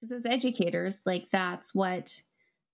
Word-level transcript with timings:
because 0.00 0.12
as 0.12 0.26
educators 0.26 1.02
like 1.06 1.28
that's 1.30 1.74
what 1.74 2.20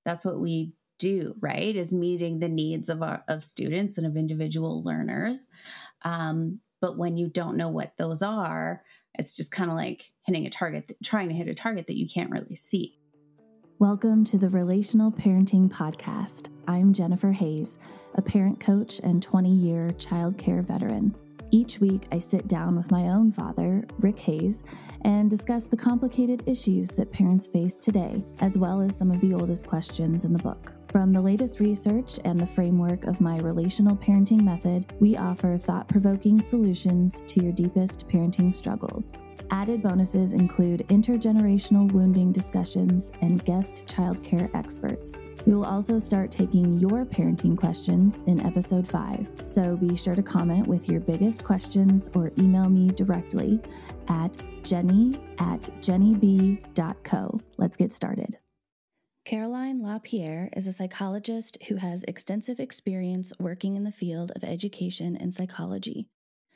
that's 0.05 0.25
what 0.25 0.41
we 0.41 0.73
do 0.99 1.35
right 1.41 1.75
is 1.75 1.93
meeting 1.93 2.39
the 2.39 2.49
needs 2.49 2.89
of 2.89 3.03
our 3.03 3.23
of 3.29 3.45
students 3.45 3.99
and 3.99 4.07
of 4.07 4.17
individual 4.17 4.83
learners. 4.85 5.49
Um, 6.03 6.61
but 6.81 6.99
when 6.99 7.17
you 7.17 7.29
don't 7.29 7.57
know 7.57 7.69
what 7.69 7.93
those 7.99 8.23
are 8.23 8.83
it's 9.17 9.35
just 9.35 9.53
kind 9.53 9.71
of 9.71 9.77
like 9.77 10.13
hitting 10.27 10.47
a 10.47 10.51
target 10.51 10.97
trying 11.03 11.29
to 11.29 11.35
hit 11.35 11.49
a 11.49 11.55
target 11.55 11.87
that 11.87 11.97
you 11.97 12.09
can't 12.09 12.31
really 12.31 12.57
see. 12.57 12.99
Welcome 13.79 14.25
to 14.27 14.39
the 14.39 14.49
relational 14.49 15.11
parenting 15.11 15.71
podcast. 15.71 16.49
I'm 16.69 16.93
jennifer 16.93 17.33
hayes 17.33 17.79
a 18.15 18.23
parent 18.23 18.61
coach 18.61 19.01
and 19.03 19.23
20 19.23 19.51
year 19.51 19.93
child 19.93 20.39
care 20.39 20.63
veteran 20.63 21.15
each 21.51 21.81
week, 21.81 22.07
I 22.11 22.19
sit 22.19 22.49
down 22.49 22.77
with 22.77 22.91
my 22.91 23.09
own 23.09 23.31
father, 23.31 23.87
Rick 24.01 24.19
Hayes, 24.21 24.63
and 25.03 25.31
discuss 25.31 25.65
the 25.65 25.77
complicated 25.77 26.43
issues 26.47 26.91
that 26.91 27.13
parents 27.13 27.47
face 27.47 27.79
today, 27.79 28.25
as 28.41 28.59
well 28.59 28.81
as 28.81 28.97
some 28.97 29.11
of 29.11 29.21
the 29.21 29.35
oldest 29.35 29.67
questions 29.67 30.25
in 30.25 30.33
the 30.33 30.39
book. 30.39 30.73
From 30.91 31.13
the 31.13 31.21
latest 31.21 31.61
research 31.61 32.19
and 32.25 32.39
the 32.39 32.47
framework 32.47 33.05
of 33.05 33.21
my 33.21 33.39
relational 33.39 33.97
parenting 33.97 34.43
method, 34.43 34.93
we 35.01 35.17
offer 35.17 35.57
thought 35.57 35.89
provoking 35.89 36.41
solutions 36.41 37.23
to 37.27 37.43
your 37.43 37.53
deepest 37.53 38.07
parenting 38.09 38.55
struggles. 38.55 39.13
Added 39.51 39.83
bonuses 39.83 40.33
include 40.33 40.87
intergenerational 40.89 41.91
wounding 41.93 42.33
discussions 42.33 43.13
and 43.21 43.45
guest 43.45 43.85
childcare 43.87 44.55
experts. 44.55 45.19
We 45.47 45.55
will 45.55 45.67
also 45.67 45.99
start 45.99 46.31
taking 46.31 46.79
your 46.79 47.05
parenting 47.05 47.57
questions 47.57 48.23
in 48.27 48.45
episode 48.47 48.87
5, 48.89 49.31
so 49.45 49.77
be 49.77 49.95
sure 49.95 50.15
to 50.15 50.23
comment 50.23 50.67
with 50.67 50.89
your 50.89 51.01
biggest 51.01 51.45
questions 51.45 52.09
or 52.15 52.33
email 52.39 52.69
me 52.71 52.89
directly 52.89 53.61
at 54.09 54.37
jennie 54.63 55.21
at 55.39 55.69
jenniebee.co. 55.83 57.41
Let's 57.59 57.77
get 57.77 57.93
started. 57.93 58.39
Caroline 59.27 59.83
LaPierre 59.83 60.51
is 60.55 60.67
a 60.67 60.73
psychologist 60.73 61.57
who 61.69 61.77
has 61.77 62.05
extensive 62.05 62.61
experience 62.61 63.33
working 63.39 63.75
in 63.75 63.85
the 63.85 63.93
field 63.93 64.33
of 64.37 64.45
education 64.45 65.17
and 65.17 65.33
psychology. 65.33 66.09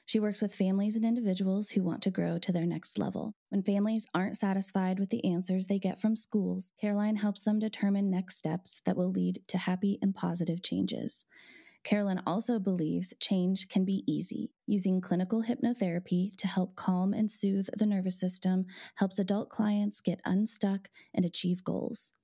She 0.08 0.20
works 0.20 0.40
with 0.40 0.54
families 0.54 0.96
and 0.96 1.04
individuals 1.04 1.68
who 1.68 1.82
want 1.82 2.00
to 2.00 2.10
grow 2.10 2.38
to 2.38 2.50
their 2.50 2.64
next 2.64 2.96
level. 2.96 3.34
When 3.50 3.62
families 3.62 4.06
aren't 4.14 4.38
satisfied 4.38 4.98
with 4.98 5.10
the 5.10 5.22
answers 5.22 5.66
they 5.66 5.78
get 5.78 6.00
from 6.00 6.16
schools, 6.16 6.72
Caroline 6.80 7.16
helps 7.16 7.42
them 7.42 7.58
determine 7.58 8.08
next 8.08 8.38
steps 8.38 8.80
that 8.86 8.96
will 8.96 9.10
lead 9.10 9.40
to 9.48 9.58
happy 9.58 9.98
and 10.00 10.14
positive 10.14 10.62
changes. 10.62 11.26
Caroline 11.84 12.22
also 12.26 12.58
believes 12.58 13.12
change 13.20 13.68
can 13.68 13.84
be 13.84 14.02
easy. 14.06 14.50
Using 14.66 15.02
clinical 15.02 15.42
hypnotherapy 15.42 16.34
to 16.38 16.48
help 16.48 16.74
calm 16.74 17.12
and 17.12 17.30
soothe 17.30 17.66
the 17.76 17.84
nervous 17.84 18.18
system 18.18 18.64
helps 18.94 19.18
adult 19.18 19.50
clients 19.50 20.00
get 20.00 20.22
unstuck 20.24 20.88
and 21.12 21.26
achieve 21.26 21.62
goals. 21.64 22.14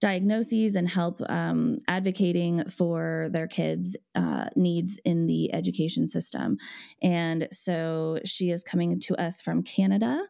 diagnoses 0.05 0.75
and 0.75 0.87
help 0.87 1.19
um, 1.29 1.79
advocating 1.87 2.63
for 2.69 3.27
their 3.31 3.47
kids' 3.47 3.97
uh, 4.13 4.45
needs 4.55 4.99
in 5.03 5.25
the 5.25 5.51
education 5.51 6.07
system. 6.07 6.59
And 7.01 7.47
so 7.51 8.19
she 8.23 8.51
is 8.51 8.61
coming 8.61 8.99
to 8.99 9.15
us 9.15 9.41
from 9.41 9.63
Canada, 9.63 10.21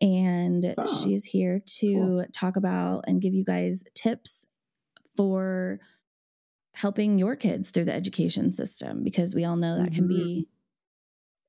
and 0.00 0.74
oh, 0.78 1.02
she's 1.04 1.26
here 1.26 1.60
to 1.78 1.94
cool. 1.94 2.24
talk 2.32 2.56
about 2.56 3.04
and 3.06 3.20
give 3.20 3.34
you 3.34 3.44
guys 3.44 3.84
tips 3.94 4.46
for 5.14 5.78
helping 6.72 7.18
your 7.18 7.36
kids 7.36 7.68
through 7.68 7.84
the 7.84 7.94
education 7.94 8.50
system 8.50 9.04
because 9.04 9.34
we 9.34 9.44
all 9.44 9.56
know 9.56 9.76
that 9.76 9.90
mm-hmm. 9.90 9.94
can 9.94 10.08
be 10.08 10.48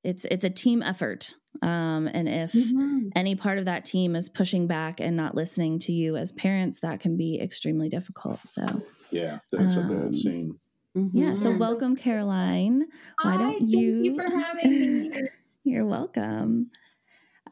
it's 0.02 0.26
it's 0.26 0.44
a 0.44 0.50
team 0.50 0.82
effort 0.82 1.36
um, 1.62 2.08
and 2.12 2.28
if 2.28 2.52
mm-hmm. 2.52 3.08
any 3.14 3.34
part 3.34 3.58
of 3.58 3.64
that 3.66 3.84
team 3.84 4.16
is 4.16 4.28
pushing 4.28 4.66
back 4.66 5.00
and 5.00 5.16
not 5.16 5.34
listening 5.34 5.78
to 5.80 5.92
you 5.92 6.16
as 6.16 6.32
parents 6.32 6.80
that 6.80 7.00
can 7.00 7.16
be 7.16 7.40
extremely 7.40 7.88
difficult. 7.88 8.40
So 8.44 8.82
yeah 9.10 9.38
that's 9.52 9.76
um, 9.76 9.84
a 9.84 9.94
bad 9.94 10.06
um, 10.06 10.16
scene. 10.16 10.58
Mm-hmm. 10.96 11.18
yeah 11.18 11.34
so 11.34 11.56
welcome 11.56 11.96
caroline. 11.96 12.86
Why 13.22 13.36
don't 13.36 13.52
Hi, 13.52 13.58
you 13.60 13.94
thank 13.94 14.06
you 14.06 14.16
for 14.16 14.38
having 14.44 14.70
me. 15.10 15.22
You're 15.64 15.86
welcome. 15.86 16.70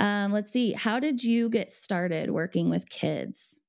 Um, 0.00 0.32
let's 0.32 0.52
see 0.52 0.72
how 0.72 1.00
did 1.00 1.22
you 1.22 1.48
get 1.48 1.70
started 1.70 2.30
working 2.30 2.70
with 2.70 2.88
kids? 2.88 3.60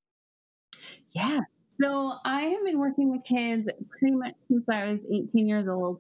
Yeah 1.12 1.42
so 1.82 2.14
i 2.26 2.42
have 2.42 2.64
been 2.66 2.80
working 2.80 3.10
with 3.12 3.24
kids 3.24 3.70
pretty 3.90 4.16
much 4.16 4.34
since 4.48 4.68
i 4.70 4.90
was 4.90 5.06
18 5.12 5.48
years 5.48 5.68
old 5.68 6.00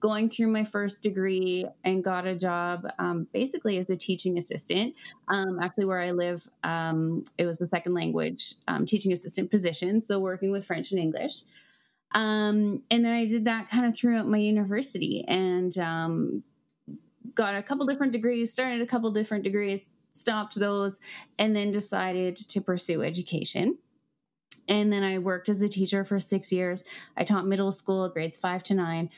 going 0.00 0.30
through 0.30 0.48
my 0.48 0.64
first 0.64 1.02
degree 1.02 1.66
and 1.84 2.02
got 2.02 2.26
a 2.26 2.34
job 2.34 2.86
um, 2.98 3.26
basically 3.32 3.76
as 3.78 3.90
a 3.90 3.96
teaching 3.96 4.38
assistant. 4.38 4.94
Um, 5.28 5.58
actually, 5.60 5.84
where 5.84 6.00
I 6.00 6.12
live, 6.12 6.48
um, 6.64 7.24
it 7.36 7.44
was 7.44 7.58
the 7.58 7.66
second 7.66 7.94
language 7.94 8.54
um, 8.68 8.86
teaching 8.86 9.12
assistant 9.12 9.50
position, 9.50 10.00
so 10.00 10.18
working 10.18 10.50
with 10.50 10.64
French 10.64 10.92
and 10.92 11.00
English. 11.00 11.42
Um, 12.12 12.82
and 12.90 13.04
then 13.04 13.12
I 13.12 13.26
did 13.26 13.44
that 13.44 13.68
kind 13.68 13.86
of 13.86 13.94
throughout 13.94 14.26
my 14.26 14.38
university 14.38 15.24
and 15.28 15.76
um, 15.78 16.42
got 17.34 17.54
a 17.54 17.62
couple 17.62 17.86
different 17.86 18.12
degrees, 18.12 18.52
started 18.52 18.80
a 18.80 18.86
couple 18.86 19.10
different 19.12 19.44
degrees, 19.44 19.82
stopped 20.12 20.56
those, 20.56 20.98
and 21.38 21.54
then 21.54 21.70
decided 21.70 22.36
to 22.36 22.60
pursue 22.60 23.02
education. 23.02 23.78
And 24.68 24.92
then 24.92 25.02
I 25.02 25.18
worked 25.18 25.48
as 25.48 25.62
a 25.62 25.68
teacher 25.68 26.04
for 26.04 26.20
six 26.20 26.52
years. 26.52 26.84
I 27.16 27.24
taught 27.24 27.46
middle 27.46 27.72
school, 27.72 28.08
grades 28.08 28.36
five 28.36 28.62
to 28.64 28.74
nine 28.74 29.10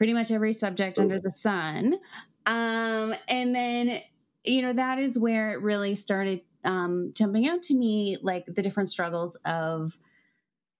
pretty 0.00 0.14
much 0.14 0.30
every 0.30 0.54
subject 0.54 0.98
under 0.98 1.20
the 1.20 1.30
sun. 1.30 1.94
Um, 2.46 3.14
and 3.28 3.54
then, 3.54 4.00
you 4.44 4.62
know, 4.62 4.72
that 4.72 4.98
is 4.98 5.18
where 5.18 5.50
it 5.50 5.60
really 5.60 5.94
started 5.94 6.40
um, 6.64 7.10
jumping 7.12 7.46
out 7.46 7.62
to 7.64 7.74
me 7.74 8.16
like 8.22 8.46
the 8.46 8.62
different 8.62 8.88
struggles 8.88 9.36
of 9.44 9.98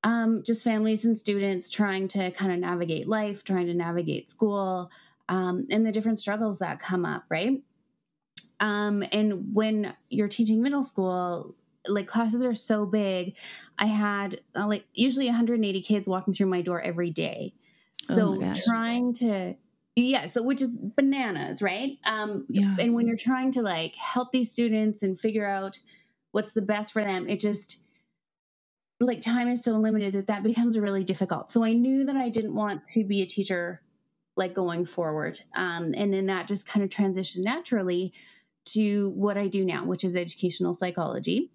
um, 0.04 0.42
just 0.42 0.64
families 0.64 1.04
and 1.04 1.18
students 1.18 1.68
trying 1.68 2.08
to 2.08 2.30
kind 2.30 2.50
of 2.50 2.60
navigate 2.60 3.08
life, 3.08 3.44
trying 3.44 3.66
to 3.66 3.74
navigate 3.74 4.30
school, 4.30 4.90
um, 5.28 5.66
and 5.70 5.84
the 5.84 5.92
different 5.92 6.18
struggles 6.18 6.60
that 6.60 6.80
come 6.80 7.04
up, 7.04 7.24
right? 7.28 7.62
Um, 8.58 9.04
and 9.12 9.54
when 9.54 9.92
you're 10.08 10.28
teaching 10.28 10.62
middle 10.62 10.82
school, 10.82 11.54
like 11.86 12.06
classes 12.06 12.42
are 12.42 12.54
so 12.54 12.86
big. 12.86 13.34
I 13.78 13.84
had 13.84 14.40
uh, 14.56 14.66
like 14.66 14.86
usually 14.94 15.26
180 15.26 15.82
kids 15.82 16.08
walking 16.08 16.32
through 16.32 16.46
my 16.46 16.62
door 16.62 16.80
every 16.80 17.10
day. 17.10 17.52
Oh 18.08 18.14
so 18.14 18.42
oh 18.42 18.52
trying 18.64 19.14
to 19.14 19.54
yeah 19.96 20.26
so 20.26 20.42
which 20.42 20.62
is 20.62 20.70
bananas 20.70 21.60
right? 21.60 21.98
Um 22.04 22.46
yeah. 22.48 22.76
and 22.78 22.94
when 22.94 23.06
you're 23.06 23.16
trying 23.16 23.52
to 23.52 23.62
like 23.62 23.94
help 23.96 24.32
these 24.32 24.50
students 24.50 25.02
and 25.02 25.18
figure 25.18 25.46
out 25.46 25.78
what's 26.32 26.52
the 26.52 26.62
best 26.62 26.92
for 26.92 27.02
them 27.02 27.28
it 27.28 27.40
just 27.40 27.80
like 29.00 29.22
time 29.22 29.48
is 29.48 29.64
so 29.64 29.72
limited 29.72 30.14
that 30.14 30.26
that 30.26 30.42
becomes 30.42 30.78
really 30.78 31.04
difficult. 31.04 31.50
So 31.50 31.64
i 31.64 31.72
knew 31.72 32.04
that 32.04 32.16
i 32.16 32.28
didn't 32.28 32.54
want 32.54 32.86
to 32.88 33.04
be 33.04 33.22
a 33.22 33.26
teacher 33.26 33.82
like 34.36 34.54
going 34.54 34.86
forward 34.86 35.40
um 35.54 35.92
and 35.96 36.12
then 36.12 36.26
that 36.26 36.46
just 36.48 36.66
kind 36.66 36.84
of 36.84 36.88
transitioned 36.88 37.42
naturally 37.42 38.12
to 38.64 39.10
what 39.10 39.36
i 39.36 39.48
do 39.48 39.64
now 39.64 39.84
which 39.84 40.04
is 40.04 40.14
educational 40.16 40.74
psychology 40.74 41.50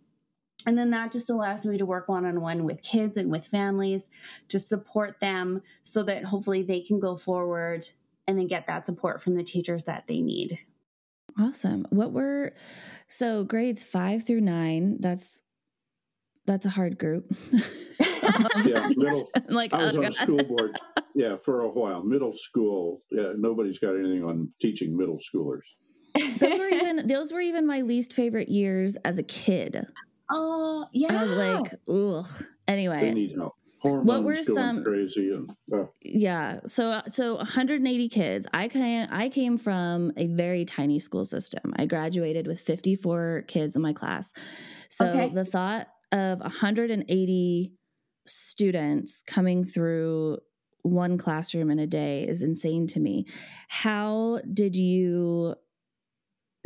and 0.65 0.77
then 0.77 0.89
that 0.91 1.11
just 1.11 1.29
allows 1.29 1.65
me 1.65 1.77
to 1.77 1.85
work 1.85 2.07
one 2.07 2.25
on 2.25 2.41
one 2.41 2.63
with 2.63 2.81
kids 2.81 3.17
and 3.17 3.29
with 3.29 3.45
families 3.45 4.09
to 4.49 4.59
support 4.59 5.19
them 5.19 5.61
so 5.83 6.03
that 6.03 6.25
hopefully 6.25 6.63
they 6.63 6.81
can 6.81 6.99
go 6.99 7.17
forward 7.17 7.87
and 8.27 8.37
then 8.37 8.47
get 8.47 8.65
that 8.67 8.85
support 8.85 9.21
from 9.21 9.35
the 9.35 9.43
teachers 9.43 9.83
that 9.83 10.05
they 10.07 10.21
need. 10.21 10.59
Awesome. 11.39 11.85
What 11.89 12.13
were 12.13 12.53
so 13.07 13.43
grades 13.43 13.83
5 13.83 14.25
through 14.25 14.41
9, 14.41 14.97
that's 14.99 15.41
that's 16.45 16.65
a 16.65 16.69
hard 16.69 16.99
group. 16.99 17.35
yeah, 18.63 18.87
middle, 18.95 19.29
like 19.49 19.73
I 19.73 19.77
was 19.77 19.95
oh 19.95 19.97
on 19.97 20.03
God. 20.03 20.13
school 20.13 20.43
board. 20.43 20.79
Yeah, 21.17 21.37
for 21.37 21.61
a 21.61 21.69
while. 21.69 22.03
Middle 22.03 22.33
school. 22.33 23.01
Yeah, 23.09 23.31
nobody's 23.37 23.79
got 23.79 23.95
anything 23.95 24.25
on 24.25 24.51
teaching 24.59 24.97
middle 24.97 25.17
schoolers. 25.17 25.61
those 26.13 26.59
were 26.59 26.67
even 26.67 27.07
those 27.07 27.31
were 27.31 27.39
even 27.39 27.65
my 27.65 27.79
least 27.79 28.11
favorite 28.11 28.49
years 28.49 28.97
as 29.05 29.17
a 29.17 29.23
kid. 29.23 29.87
Oh 30.29 30.87
yeah. 30.91 31.19
I 31.19 31.23
was 31.23 31.31
like, 31.31 31.73
ugh. 31.87 32.45
Anyway, 32.67 32.99
they 33.01 33.11
need 33.11 33.35
help. 33.35 33.53
Hormones 33.85 34.07
what 34.07 34.23
were 34.23 34.35
some 34.43 34.83
crazy 34.83 35.29
and 35.29 35.51
uh. 35.71 35.85
yeah 36.01 36.59
so 36.65 37.01
so 37.07 37.35
180 37.35 38.09
kids 38.09 38.47
i 38.51 38.67
came 38.67 39.07
i 39.11 39.29
came 39.29 39.59
from 39.59 40.11
a 40.17 40.25
very 40.25 40.65
tiny 40.65 40.97
school 40.97 41.23
system 41.23 41.71
i 41.77 41.85
graduated 41.85 42.47
with 42.47 42.59
54 42.59 43.43
kids 43.47 43.75
in 43.75 43.83
my 43.83 43.93
class 43.93 44.33
so 44.89 45.05
okay. 45.05 45.29
the 45.29 45.45
thought 45.45 45.87
of 46.11 46.39
180 46.39 47.73
students 48.25 49.21
coming 49.27 49.63
through 49.63 50.39
one 50.81 51.19
classroom 51.19 51.69
in 51.69 51.77
a 51.77 51.85
day 51.85 52.23
is 52.27 52.41
insane 52.41 52.87
to 52.87 52.99
me 52.99 53.27
how 53.67 54.39
did 54.51 54.75
you 54.75 55.53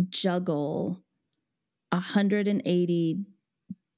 juggle 0.10 1.04
180 1.92 3.26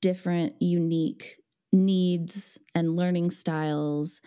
different 0.01 0.61
unique 0.61 1.37
needs 1.71 2.57
and 2.75 2.95
learning 2.95 3.31
styles 3.31 4.21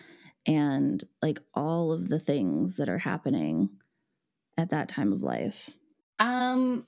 and 0.46 1.04
like 1.22 1.40
all 1.54 1.92
of 1.92 2.08
the 2.08 2.18
things 2.18 2.76
that 2.76 2.88
are 2.88 2.98
happening 2.98 3.68
at 4.56 4.70
that 4.70 4.88
time 4.88 5.12
of 5.12 5.22
life? 5.22 5.70
Um 6.18 6.86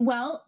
well, 0.00 0.44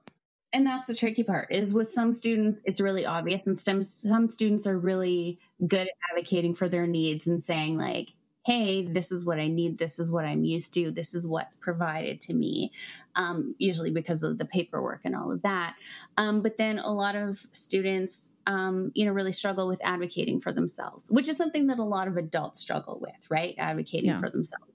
and 0.53 0.67
that's 0.67 0.87
the 0.87 0.95
tricky 0.95 1.23
part 1.23 1.49
is 1.51 1.73
with 1.73 1.91
some 1.91 2.13
students 2.13 2.61
it's 2.65 2.81
really 2.81 3.07
obvious 3.07 3.47
and 3.47 3.59
some 3.59 3.83
some 3.83 4.29
students 4.29 4.67
are 4.67 4.79
really 4.79 5.39
good 5.67 5.87
at 5.87 5.95
advocating 6.11 6.55
for 6.55 6.69
their 6.69 6.87
needs 6.87 7.27
and 7.27 7.43
saying 7.43 7.79
like 7.79 8.13
hey, 8.51 8.83
this 8.85 9.13
is 9.13 9.25
what 9.25 9.39
I 9.39 9.47
need, 9.47 9.79
this 9.79 10.01
is 10.01 10.11
what 10.11 10.25
I'm 10.25 10.45
used 10.45 10.75
to, 10.75 10.91
this 10.91 11.15
is 11.15 11.25
what's 11.25 11.55
provided 11.55 12.21
to 12.23 12.35
me, 12.35 12.73
um, 13.15 13.55
usually 13.59 13.93
because 13.93 14.25
of 14.25 14.39
the 14.39 14.45
paperwork 14.45 15.03
and 15.05 15.15
all 15.15 15.31
of 15.31 15.43
that. 15.43 15.77
Um, 16.17 16.43
but 16.43 16.59
then 16.59 16.81
a 16.81 16.93
lot 16.93 17.15
of 17.15 17.47
students, 17.53 18.31
um, 18.49 18.91
you 18.93 19.07
know, 19.07 19.13
really 19.13 19.31
struggle 19.31 19.69
with 19.69 19.81
advocating 19.85 20.41
for 20.41 20.53
themselves, 20.53 21.09
which 21.13 21.29
is 21.29 21.37
something 21.37 21.69
that 21.69 21.79
a 21.79 21.85
lot 21.85 22.09
of 22.09 22.17
adults 22.17 22.59
struggle 22.59 22.99
with, 23.01 23.21
right? 23.29 23.55
Advocating 23.57 24.11
yeah. 24.11 24.19
for 24.19 24.31
themselves. 24.31 24.73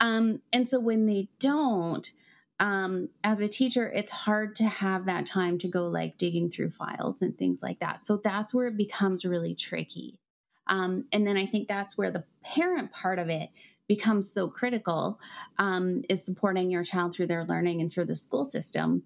Um, 0.00 0.40
and 0.52 0.68
so 0.68 0.80
when 0.80 1.06
they 1.06 1.28
don't, 1.38 2.10
um, 2.58 3.08
as 3.22 3.40
a 3.40 3.46
teacher, 3.46 3.88
it's 3.88 4.10
hard 4.10 4.56
to 4.56 4.64
have 4.64 5.06
that 5.06 5.26
time 5.26 5.58
to 5.58 5.68
go 5.68 5.86
like 5.86 6.18
digging 6.18 6.50
through 6.50 6.70
files 6.70 7.22
and 7.22 7.38
things 7.38 7.62
like 7.62 7.78
that. 7.78 8.04
So 8.04 8.16
that's 8.16 8.52
where 8.52 8.66
it 8.66 8.76
becomes 8.76 9.24
really 9.24 9.54
tricky. 9.54 10.18
Um, 10.66 11.06
and 11.12 11.26
then 11.26 11.36
I 11.36 11.46
think 11.46 11.68
that's 11.68 11.98
where 11.98 12.10
the 12.10 12.24
parent 12.44 12.92
part 12.92 13.18
of 13.18 13.28
it 13.28 13.50
becomes 13.88 14.32
so 14.32 14.48
critical 14.48 15.18
um, 15.58 16.02
is 16.08 16.24
supporting 16.24 16.70
your 16.70 16.84
child 16.84 17.14
through 17.14 17.26
their 17.26 17.44
learning 17.44 17.80
and 17.80 17.92
through 17.92 18.06
the 18.06 18.16
school 18.16 18.44
system 18.44 19.02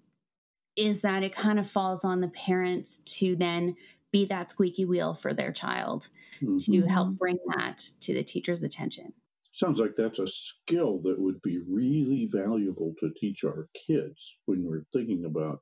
is 0.75 1.01
that 1.01 1.23
it 1.23 1.35
kind 1.35 1.59
of 1.59 1.69
falls 1.69 2.05
on 2.05 2.21
the 2.21 2.27
parents 2.27 2.99
to 2.99 3.35
then 3.35 3.75
be 4.11 4.25
that 4.25 4.51
squeaky 4.51 4.85
wheel 4.85 5.15
for 5.15 5.33
their 5.33 5.51
child 5.51 6.09
mm-hmm. 6.41 6.57
to 6.57 6.87
help 6.87 7.17
bring 7.17 7.39
that 7.55 7.89
to 7.99 8.13
the 8.13 8.23
teacher's 8.23 8.63
attention 8.63 9.13
sounds 9.57 9.79
like 9.79 9.95
that's 9.95 10.19
a 10.19 10.27
skill 10.27 10.99
that 11.01 11.19
would 11.19 11.41
be 11.41 11.59
really 11.67 12.29
valuable 12.31 12.93
to 12.99 13.11
teach 13.19 13.43
our 13.43 13.67
kids 13.87 14.37
when 14.45 14.63
we're 14.63 14.85
thinking 14.93 15.25
about 15.25 15.61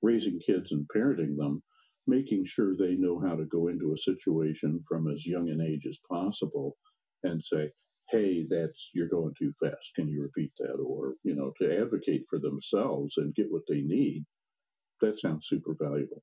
raising 0.00 0.40
kids 0.40 0.72
and 0.72 0.86
parenting 0.94 1.36
them 1.36 1.62
making 2.06 2.44
sure 2.46 2.74
they 2.76 2.94
know 2.94 3.20
how 3.20 3.34
to 3.34 3.44
go 3.44 3.68
into 3.68 3.92
a 3.92 3.98
situation 3.98 4.82
from 4.88 5.10
as 5.10 5.26
young 5.26 5.48
an 5.48 5.60
age 5.60 5.86
as 5.88 5.98
possible 6.08 6.76
and 7.22 7.42
say, 7.42 7.70
hey, 8.10 8.44
that's 8.48 8.90
you're 8.94 9.08
going 9.08 9.34
too 9.38 9.52
fast. 9.62 9.92
Can 9.94 10.08
you 10.08 10.22
repeat 10.22 10.52
that? 10.58 10.74
Or, 10.74 11.14
you 11.22 11.34
know, 11.34 11.52
to 11.60 11.80
advocate 11.80 12.24
for 12.28 12.38
themselves 12.38 13.16
and 13.16 13.34
get 13.34 13.46
what 13.50 13.62
they 13.68 13.80
need. 13.80 14.24
That 15.00 15.18
sounds 15.18 15.48
super 15.48 15.74
valuable. 15.78 16.22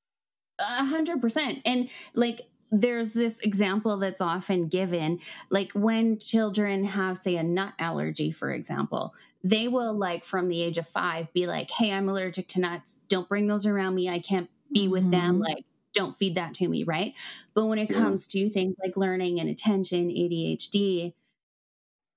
A 0.58 0.84
hundred 0.84 1.20
percent. 1.20 1.60
And 1.64 1.88
like 2.14 2.42
there's 2.72 3.12
this 3.12 3.38
example 3.40 3.98
that's 3.98 4.22
often 4.22 4.66
given 4.66 5.20
like 5.50 5.70
when 5.72 6.18
children 6.18 6.84
have 6.84 7.18
say 7.18 7.36
a 7.36 7.42
nut 7.42 7.74
allergy 7.78 8.32
for 8.32 8.50
example 8.50 9.14
they 9.44 9.68
will 9.68 9.92
like 9.92 10.24
from 10.24 10.48
the 10.48 10.62
age 10.62 10.78
of 10.78 10.88
five 10.88 11.30
be 11.34 11.46
like 11.46 11.70
hey 11.70 11.92
i'm 11.92 12.08
allergic 12.08 12.48
to 12.48 12.60
nuts 12.60 13.00
don't 13.08 13.28
bring 13.28 13.46
those 13.46 13.66
around 13.66 13.94
me 13.94 14.08
i 14.08 14.18
can't 14.18 14.48
be 14.72 14.88
with 14.88 15.02
mm-hmm. 15.02 15.10
them 15.10 15.38
like 15.38 15.66
don't 15.94 16.16
feed 16.16 16.36
that 16.36 16.54
to 16.54 16.68
me, 16.68 16.84
right? 16.84 17.14
But 17.54 17.66
when 17.66 17.78
it 17.78 17.90
yeah. 17.90 17.98
comes 17.98 18.26
to 18.28 18.50
things 18.50 18.76
like 18.82 18.96
learning 18.96 19.40
and 19.40 19.48
attention, 19.48 20.08
ADHD, 20.08 21.12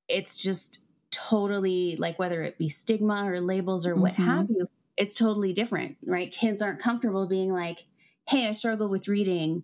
it's 0.07 0.36
just 0.36 0.83
totally 1.12 1.95
like 1.98 2.19
whether 2.19 2.44
it 2.44 2.57
be 2.57 2.69
stigma 2.69 3.30
or 3.30 3.39
labels 3.39 3.86
or 3.86 3.94
mm-hmm. 3.94 4.01
what 4.01 4.13
have 4.13 4.50
you, 4.50 4.68
it's 4.98 5.13
totally 5.13 5.54
different, 5.54 5.98
right? 6.06 6.31
Kids 6.31 6.62
aren't 6.62 6.81
comfortable 6.81 7.27
being 7.27 7.51
like, 7.51 7.86
hey, 8.27 8.48
I 8.48 8.51
struggle 8.51 8.88
with 8.88 9.07
reading. 9.07 9.63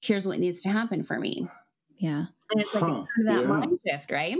Here's 0.00 0.26
what 0.26 0.38
needs 0.38 0.62
to 0.62 0.68
happen 0.68 1.04
for 1.04 1.18
me. 1.18 1.48
Yeah. 1.98 2.26
And 2.50 2.60
it's 2.60 2.74
like 2.74 2.84
huh. 2.84 3.04
that 3.24 3.40
yeah. 3.40 3.46
mind 3.46 3.78
shift, 3.86 4.10
right? 4.10 4.36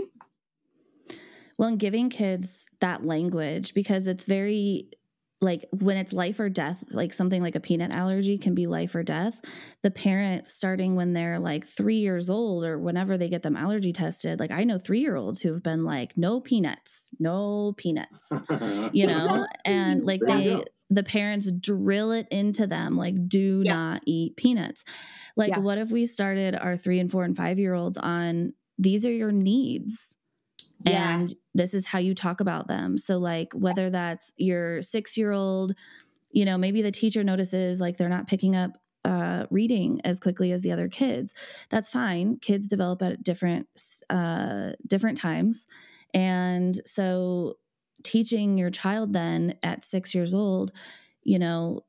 Well, 1.57 1.69
and 1.69 1.79
giving 1.79 2.09
kids 2.09 2.65
that 2.79 3.05
language 3.05 3.73
because 3.73 4.07
it's 4.07 4.25
very 4.25 4.89
like 5.43 5.67
when 5.71 5.97
it's 5.97 6.13
life 6.13 6.39
or 6.39 6.49
death, 6.49 6.83
like 6.89 7.13
something 7.13 7.41
like 7.41 7.55
a 7.55 7.59
peanut 7.59 7.91
allergy 7.91 8.37
can 8.37 8.55
be 8.55 8.65
life 8.65 8.95
or 8.95 9.03
death. 9.03 9.39
The 9.83 9.91
parent 9.91 10.47
starting 10.47 10.95
when 10.95 11.13
they're 11.13 11.39
like 11.39 11.67
three 11.67 11.97
years 11.97 12.29
old 12.29 12.63
or 12.63 12.79
whenever 12.79 13.17
they 13.17 13.29
get 13.29 13.43
them 13.43 13.57
allergy 13.57 13.93
tested, 13.93 14.39
like 14.39 14.51
I 14.51 14.63
know 14.63 14.79
three 14.79 15.01
year 15.01 15.15
olds 15.15 15.41
who've 15.41 15.61
been 15.61 15.83
like, 15.83 16.17
no 16.17 16.39
peanuts, 16.39 17.11
no 17.19 17.73
peanuts, 17.77 18.31
you 18.93 19.05
know, 19.05 19.45
and 19.65 20.03
like 20.03 20.21
they, 20.25 20.63
the 20.89 21.03
parents 21.03 21.51
drill 21.51 22.11
it 22.11 22.27
into 22.31 22.65
them, 22.67 22.95
like, 22.95 23.27
do 23.27 23.61
yeah. 23.65 23.73
not 23.73 24.01
eat 24.05 24.37
peanuts. 24.37 24.83
Like, 25.35 25.49
yeah. 25.49 25.59
what 25.59 25.77
if 25.77 25.89
we 25.89 26.05
started 26.05 26.55
our 26.55 26.77
three 26.77 26.99
and 26.99 27.11
four 27.11 27.23
and 27.23 27.35
five 27.35 27.59
year 27.59 27.73
olds 27.73 27.97
on 27.97 28.53
these 28.77 29.05
are 29.05 29.11
your 29.11 29.31
needs? 29.31 30.15
Yeah. 30.85 31.15
and 31.15 31.33
this 31.53 31.73
is 31.73 31.85
how 31.85 31.99
you 31.99 32.15
talk 32.15 32.39
about 32.39 32.67
them. 32.67 32.97
So, 32.97 33.17
like, 33.17 33.53
whether 33.53 33.89
that's 33.89 34.31
your 34.37 34.81
six 34.81 35.17
year 35.17 35.31
old, 35.31 35.75
you 36.31 36.45
know, 36.45 36.57
maybe 36.57 36.81
the 36.81 36.91
teacher 36.91 37.23
notices 37.23 37.79
like 37.79 37.97
they're 37.97 38.09
not 38.09 38.27
picking 38.27 38.55
up 38.55 38.71
uh, 39.05 39.45
reading 39.49 39.99
as 40.03 40.19
quickly 40.19 40.51
as 40.51 40.61
the 40.61 40.71
other 40.71 40.87
kids. 40.87 41.33
That's 41.69 41.89
fine. 41.89 42.37
Kids 42.41 42.67
develop 42.67 43.01
at 43.01 43.23
different 43.23 43.67
uh, 44.09 44.71
different 44.87 45.17
times, 45.17 45.67
and 46.13 46.79
so 46.85 47.55
teaching 48.03 48.57
your 48.57 48.69
child 48.69 49.13
then 49.13 49.55
at 49.63 49.85
six 49.85 50.13
years 50.13 50.33
old, 50.33 50.71
you 51.23 51.39
know, 51.39 51.81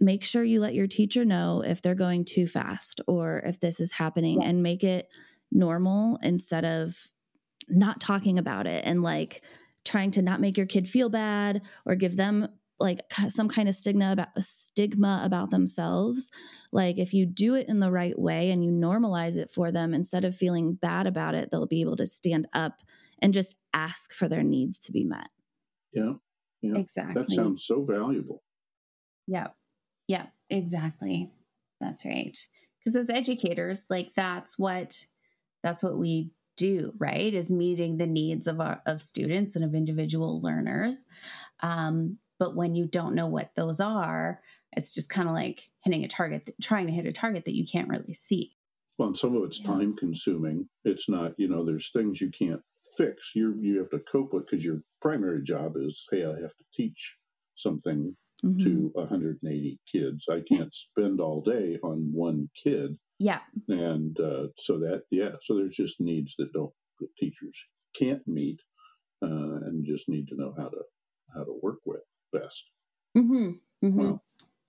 make 0.00 0.22
sure 0.22 0.44
you 0.44 0.60
let 0.60 0.74
your 0.74 0.86
teacher 0.86 1.24
know 1.24 1.62
if 1.64 1.80
they're 1.80 1.94
going 1.94 2.24
too 2.24 2.46
fast 2.46 3.00
or 3.06 3.38
if 3.46 3.60
this 3.60 3.80
is 3.80 3.92
happening, 3.92 4.40
yeah. 4.40 4.48
and 4.48 4.62
make 4.62 4.84
it 4.84 5.08
normal 5.50 6.18
instead 6.22 6.64
of 6.64 7.11
not 7.72 8.00
talking 8.00 8.38
about 8.38 8.66
it 8.66 8.84
and 8.84 9.02
like 9.02 9.42
trying 9.84 10.10
to 10.12 10.22
not 10.22 10.40
make 10.40 10.56
your 10.56 10.66
kid 10.66 10.88
feel 10.88 11.08
bad 11.08 11.62
or 11.84 11.94
give 11.94 12.16
them 12.16 12.48
like 12.78 13.00
some 13.28 13.48
kind 13.48 13.68
of 13.68 13.74
stigma 13.74 14.12
about 14.12 14.28
stigma 14.40 15.22
about 15.24 15.50
themselves. 15.50 16.30
Like 16.72 16.98
if 16.98 17.14
you 17.14 17.26
do 17.26 17.54
it 17.54 17.68
in 17.68 17.80
the 17.80 17.90
right 17.90 18.18
way 18.18 18.50
and 18.50 18.64
you 18.64 18.70
normalize 18.70 19.36
it 19.36 19.50
for 19.50 19.70
them 19.70 19.94
instead 19.94 20.24
of 20.24 20.34
feeling 20.34 20.74
bad 20.74 21.06
about 21.06 21.34
it 21.34 21.50
they'll 21.50 21.66
be 21.66 21.80
able 21.80 21.96
to 21.96 22.06
stand 22.06 22.48
up 22.52 22.80
and 23.20 23.32
just 23.32 23.54
ask 23.72 24.12
for 24.12 24.28
their 24.28 24.42
needs 24.42 24.78
to 24.80 24.92
be 24.92 25.04
met. 25.04 25.28
Yeah. 25.92 26.14
Yeah. 26.60 26.78
Exactly. 26.78 27.22
that 27.22 27.30
sounds 27.30 27.64
so 27.64 27.82
valuable. 27.84 28.42
Yeah 29.26 29.48
yeah 30.08 30.26
exactly. 30.50 31.30
That's 31.80 32.04
right. 32.04 32.38
Because 32.78 32.96
as 32.96 33.10
educators 33.10 33.86
like 33.88 34.12
that's 34.14 34.58
what 34.58 35.04
that's 35.62 35.82
what 35.82 35.98
we 35.98 36.30
do 36.56 36.92
right 36.98 37.32
is 37.32 37.50
meeting 37.50 37.96
the 37.96 38.06
needs 38.06 38.46
of 38.46 38.60
our 38.60 38.80
of 38.86 39.02
students 39.02 39.56
and 39.56 39.64
of 39.64 39.74
individual 39.74 40.40
learners. 40.40 41.06
Um, 41.60 42.18
but 42.38 42.56
when 42.56 42.74
you 42.74 42.86
don't 42.86 43.14
know 43.14 43.26
what 43.26 43.52
those 43.54 43.80
are 43.80 44.40
it's 44.74 44.92
just 44.92 45.10
kind 45.10 45.28
of 45.28 45.34
like 45.34 45.70
hitting 45.84 46.04
a 46.04 46.08
target 46.08 46.54
trying 46.62 46.86
to 46.86 46.92
hit 46.92 47.06
a 47.06 47.12
target 47.12 47.44
that 47.44 47.54
you 47.54 47.66
can't 47.66 47.88
really 47.88 48.14
see. 48.14 48.52
Well 48.98 49.08
and 49.08 49.18
some 49.18 49.36
of 49.36 49.44
it's 49.44 49.60
yeah. 49.60 49.66
time 49.68 49.96
consuming. 49.96 50.68
It's 50.84 51.08
not 51.08 51.34
you 51.38 51.48
know 51.48 51.64
there's 51.64 51.90
things 51.90 52.20
you 52.20 52.30
can't 52.30 52.62
fix. 52.96 53.32
You 53.34 53.56
you 53.60 53.78
have 53.78 53.90
to 53.90 53.98
cope 53.98 54.32
with 54.32 54.46
because 54.46 54.64
your 54.64 54.82
primary 55.00 55.42
job 55.42 55.76
is 55.76 56.06
hey 56.10 56.24
i 56.24 56.28
have 56.40 56.56
to 56.56 56.64
teach 56.74 57.16
something 57.56 58.16
mm-hmm. 58.44 58.62
to 58.62 58.90
180 58.94 59.80
kids. 59.90 60.26
I 60.30 60.40
can't 60.40 60.74
spend 60.74 61.20
all 61.20 61.42
day 61.42 61.78
on 61.82 62.10
one 62.12 62.48
kid 62.62 62.98
yeah. 63.22 63.40
And 63.68 64.18
uh, 64.18 64.48
so 64.56 64.78
that, 64.78 65.02
yeah, 65.10 65.32
so 65.42 65.56
there's 65.56 65.76
just 65.76 66.00
needs 66.00 66.34
that 66.38 66.52
don't, 66.52 66.74
that 66.98 67.14
teachers 67.16 67.58
can't 67.94 68.26
meet 68.26 68.60
uh, 69.22 69.58
and 69.66 69.86
just 69.86 70.08
need 70.08 70.26
to 70.28 70.36
know 70.36 70.52
how 70.56 70.68
to, 70.68 70.82
how 71.34 71.44
to 71.44 71.54
work 71.62 71.80
with 71.86 72.06
best. 72.32 72.70
Mm-hmm. 73.16 73.50
Mm-hmm. 73.84 74.10
Wow. 74.10 74.20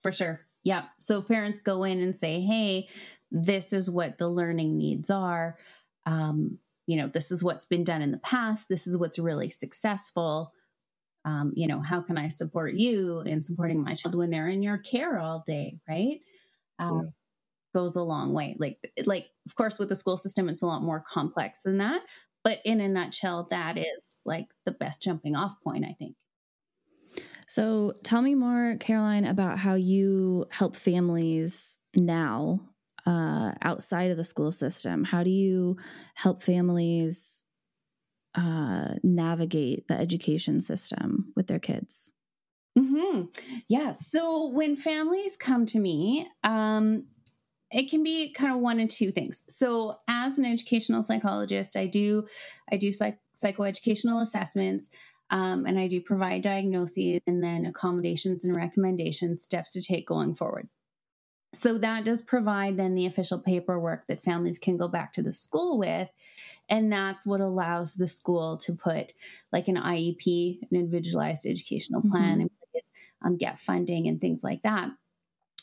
For 0.02 0.12
sure. 0.12 0.40
Yeah. 0.62 0.84
So 0.98 1.22
parents 1.22 1.60
go 1.60 1.84
in 1.84 1.98
and 2.00 2.18
say, 2.18 2.40
hey, 2.40 2.88
this 3.30 3.72
is 3.72 3.90
what 3.90 4.18
the 4.18 4.28
learning 4.28 4.78
needs 4.78 5.10
are, 5.10 5.56
um, 6.06 6.58
you 6.86 6.96
know, 6.98 7.08
this 7.08 7.30
is 7.30 7.42
what's 7.42 7.64
been 7.66 7.84
done 7.84 8.02
in 8.02 8.12
the 8.12 8.18
past, 8.18 8.68
this 8.68 8.86
is 8.86 8.96
what's 8.96 9.18
really 9.18 9.50
successful. 9.50 10.52
um, 11.24 11.52
you 11.56 11.66
know, 11.66 11.80
how 11.80 12.00
can 12.02 12.18
I 12.18 12.28
support 12.28 12.74
you 12.74 13.20
in 13.20 13.40
supporting 13.40 13.82
my 13.82 13.94
child 13.94 14.14
when 14.14 14.30
they're 14.30 14.48
in 14.48 14.62
your 14.62 14.78
care 14.78 15.18
all 15.18 15.42
day, 15.46 15.78
right? 15.88 16.20
Um. 16.78 17.12
Goes 17.74 17.96
a 17.96 18.02
long 18.02 18.32
way. 18.32 18.56
Like, 18.58 18.78
like 19.04 19.26
of 19.46 19.56
course, 19.56 19.78
with 19.78 19.88
the 19.88 19.96
school 19.96 20.16
system, 20.16 20.48
it's 20.48 20.62
a 20.62 20.66
lot 20.66 20.82
more 20.82 21.04
complex 21.10 21.62
than 21.62 21.78
that. 21.78 22.02
But 22.44 22.60
in 22.64 22.80
a 22.80 22.88
nutshell, 22.88 23.48
that 23.50 23.76
is 23.76 24.20
like 24.24 24.46
the 24.64 24.70
best 24.70 25.02
jumping 25.02 25.34
off 25.34 25.56
point, 25.64 25.84
I 25.84 25.96
think. 25.98 26.14
So, 27.48 27.94
tell 28.04 28.22
me 28.22 28.34
more, 28.34 28.76
Caroline, 28.78 29.24
about 29.24 29.58
how 29.58 29.74
you 29.74 30.46
help 30.50 30.76
families 30.76 31.78
now 31.96 32.60
uh, 33.06 33.52
outside 33.62 34.10
of 34.10 34.16
the 34.16 34.24
school 34.24 34.52
system. 34.52 35.04
How 35.04 35.22
do 35.22 35.30
you 35.30 35.76
help 36.14 36.42
families 36.42 37.44
uh, 38.34 38.94
navigate 39.02 39.88
the 39.88 39.94
education 39.94 40.60
system 40.60 41.32
with 41.36 41.46
their 41.46 41.58
kids? 41.58 42.12
Mm-hmm. 42.78 43.26
Yeah. 43.68 43.94
So 43.96 44.48
when 44.48 44.76
families 44.76 45.36
come 45.36 45.66
to 45.66 45.78
me, 45.78 46.28
um, 46.42 47.06
it 47.74 47.90
can 47.90 48.04
be 48.04 48.32
kind 48.32 48.54
of 48.54 48.60
one 48.60 48.78
and 48.78 48.90
two 48.90 49.10
things. 49.10 49.42
So 49.48 49.98
as 50.06 50.38
an 50.38 50.44
educational 50.44 51.02
psychologist, 51.02 51.76
I 51.76 51.86
do 51.86 52.26
I 52.70 52.76
do 52.76 52.92
psych- 52.92 53.18
psychoeducational 53.36 54.22
assessments. 54.22 54.88
Um, 55.30 55.66
and 55.66 55.78
I 55.78 55.88
do 55.88 56.00
provide 56.00 56.42
diagnoses 56.42 57.20
and 57.26 57.42
then 57.42 57.66
accommodations 57.66 58.44
and 58.44 58.54
recommendations, 58.54 59.42
steps 59.42 59.72
to 59.72 59.82
take 59.82 60.06
going 60.06 60.34
forward. 60.34 60.68
So 61.54 61.78
that 61.78 62.04
does 62.04 62.20
provide 62.20 62.76
then 62.76 62.94
the 62.94 63.06
official 63.06 63.40
paperwork 63.40 64.06
that 64.06 64.22
families 64.22 64.58
can 64.58 64.76
go 64.76 64.86
back 64.86 65.14
to 65.14 65.22
the 65.22 65.32
school 65.32 65.78
with. 65.78 66.08
And 66.68 66.92
that's 66.92 67.24
what 67.24 67.40
allows 67.40 67.94
the 67.94 68.06
school 68.06 68.58
to 68.58 68.74
put 68.74 69.14
like 69.50 69.66
an 69.68 69.76
IEP, 69.76 70.58
an 70.70 70.76
individualized 70.76 71.46
educational 71.46 72.02
plan 72.02 72.34
mm-hmm. 72.34 72.40
in 72.42 72.50
place, 72.72 72.84
um, 73.24 73.36
get 73.36 73.58
funding 73.58 74.06
and 74.06 74.20
things 74.20 74.44
like 74.44 74.62
that. 74.62 74.90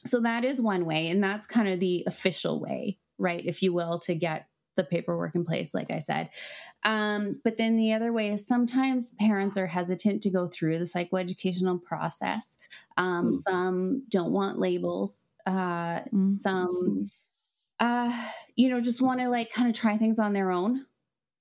So 0.06 0.22
that 0.22 0.44
is 0.44 0.62
one 0.62 0.86
way. 0.86 1.10
And 1.10 1.24
that's 1.24 1.46
kind 1.46 1.68
of 1.68 1.80
the 1.80 2.04
official 2.08 2.60
way, 2.60 2.98
right? 3.18 3.44
If 3.46 3.62
you 3.62 3.74
will, 3.74 4.00
to 4.00 4.16
get 4.16 4.48
the 4.78 4.84
paperwork 4.84 5.36
in 5.36 5.46
place, 5.46 5.74
like 5.74 5.94
I 5.94 6.00
said. 6.00 6.30
Um, 6.84 7.42
but 7.44 7.58
then 7.58 7.76
the 7.76 7.94
other 7.94 8.14
way 8.14 8.32
is 8.32 8.48
sometimes 8.48 9.14
parents 9.20 9.58
are 9.58 9.68
hesitant 9.68 10.24
to 10.24 10.30
go 10.30 10.48
through 10.48 10.80
the 10.80 10.86
psychoeducational 10.86 11.84
process. 11.84 12.58
Um, 12.98 13.32
mm. 13.32 13.42
Some 13.42 14.04
don't 14.10 14.32
want 14.32 14.60
labels 14.60 15.26
uh, 15.46 15.52
mm-hmm. 15.52 16.32
some 16.32 17.10
uh, 17.80 18.28
you 18.56 18.70
know 18.70 18.82
just 18.82 19.02
want 19.02 19.20
to 19.20 19.30
like 19.30 19.52
kind 19.52 19.70
of 19.70 19.76
try 19.76 19.98
things 19.98 20.20
on 20.20 20.34
their 20.34 20.52
own 20.52 20.86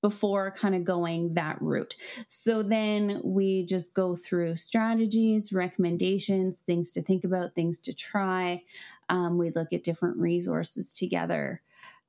before 0.03 0.51
kind 0.51 0.75
of 0.75 0.85
going 0.85 1.35
that 1.35 1.61
route. 1.61 1.97
So 2.29 2.63
then 2.63 3.21
we 3.23 3.67
just 3.67 3.95
go 3.95 4.17
through 4.17 4.57
strategies, 4.57 5.53
recommendations, 5.53 6.59
things 6.59 6.91
to 6.93 7.03
think 7.03 7.25
about, 7.25 7.55
things 7.55 7.79
to 7.81 7.93
try. 7.93 8.63
Um, 9.09 9.37
we 9.37 9.51
look 9.51 9.73
at 9.73 9.85
different 9.85 10.17
resources 10.17 10.93
together 10.93 11.63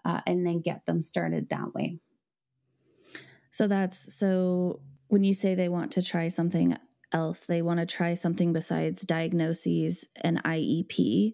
uh, 0.06 0.22
and 0.26 0.46
then 0.46 0.62
get 0.62 0.86
them 0.86 1.02
started 1.02 1.50
that 1.50 1.74
way. 1.74 2.00
So 3.52 3.68
that's 3.68 4.14
so 4.14 4.80
when 5.08 5.26
you 5.26 5.34
say 5.34 5.56
they 5.56 5.68
want 5.68 5.92
to 5.92 6.02
try 6.02 6.30
something 6.30 6.78
else, 7.12 7.42
they 7.42 7.62
want 7.62 7.82
to 7.82 7.86
try 7.86 8.14
something 8.14 8.54
besides 8.54 9.02
diagnoses 9.02 10.06
and 10.16 10.42
IEP 10.44 11.34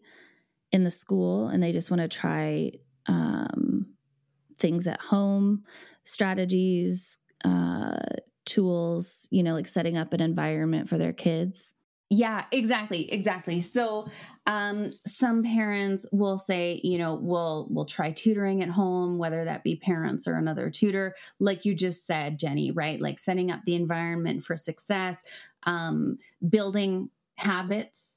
in 0.72 0.84
the 0.84 0.92
school 0.92 1.48
and 1.48 1.62
they 1.62 1.72
just 1.72 1.92
want 1.92 2.02
to 2.02 2.08
try 2.08 2.72
um, 3.06 3.86
things 4.58 4.88
at 4.88 5.00
home, 5.00 5.64
strategies, 6.04 7.18
uh, 7.44 7.98
tools, 8.46 9.28
you 9.30 9.44
know, 9.44 9.54
like 9.54 9.68
setting 9.68 9.98
up 9.98 10.14
an 10.14 10.22
environment 10.22 10.90
for 10.90 10.98
their 10.98 11.14
kids. 11.14 11.74
Yeah, 12.10 12.46
exactly, 12.54 13.12
exactly. 13.12 13.60
So, 13.60 14.08
um, 14.46 14.92
some 15.06 15.44
parents 15.44 16.06
will 16.14 16.38
say, 16.38 16.80
you 16.82 16.98
know, 16.98 17.16
we'll 17.16 17.68
we'll 17.70 17.86
try 17.86 18.12
tutoring 18.12 18.62
at 18.64 18.70
home, 18.70 19.18
whether 19.18 19.44
that 19.44 19.64
be 19.64 19.76
parents 19.76 20.26
or 20.26 20.38
another 20.38 20.70
tutor, 20.70 21.16
like 21.40 21.66
you 21.66 21.76
just 21.76 22.06
said, 22.06 22.40
Jenny, 22.40 22.72
right? 22.72 23.02
Like 23.02 23.20
setting 23.20 23.52
up 23.52 23.60
the 23.66 23.76
environment 23.76 24.46
for 24.46 24.56
success, 24.56 25.22
um, 25.64 26.18
building 26.48 27.10
habits 27.36 28.17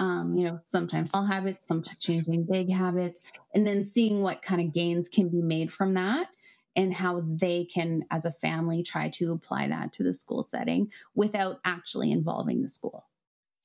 um, 0.00 0.34
you 0.34 0.44
know, 0.44 0.58
sometimes 0.64 1.10
small 1.10 1.26
habits, 1.26 1.66
sometimes 1.66 1.98
changing 1.98 2.44
big 2.50 2.72
habits, 2.72 3.20
and 3.54 3.66
then 3.66 3.84
seeing 3.84 4.22
what 4.22 4.40
kind 4.40 4.62
of 4.62 4.72
gains 4.72 5.10
can 5.10 5.28
be 5.28 5.42
made 5.42 5.70
from 5.70 5.92
that 5.92 6.28
and 6.74 6.94
how 6.94 7.22
they 7.26 7.66
can, 7.66 8.04
as 8.10 8.24
a 8.24 8.32
family, 8.32 8.82
try 8.82 9.10
to 9.10 9.32
apply 9.32 9.68
that 9.68 9.92
to 9.92 10.02
the 10.02 10.14
school 10.14 10.42
setting 10.42 10.90
without 11.14 11.60
actually 11.66 12.10
involving 12.10 12.62
the 12.62 12.68
school. 12.70 13.08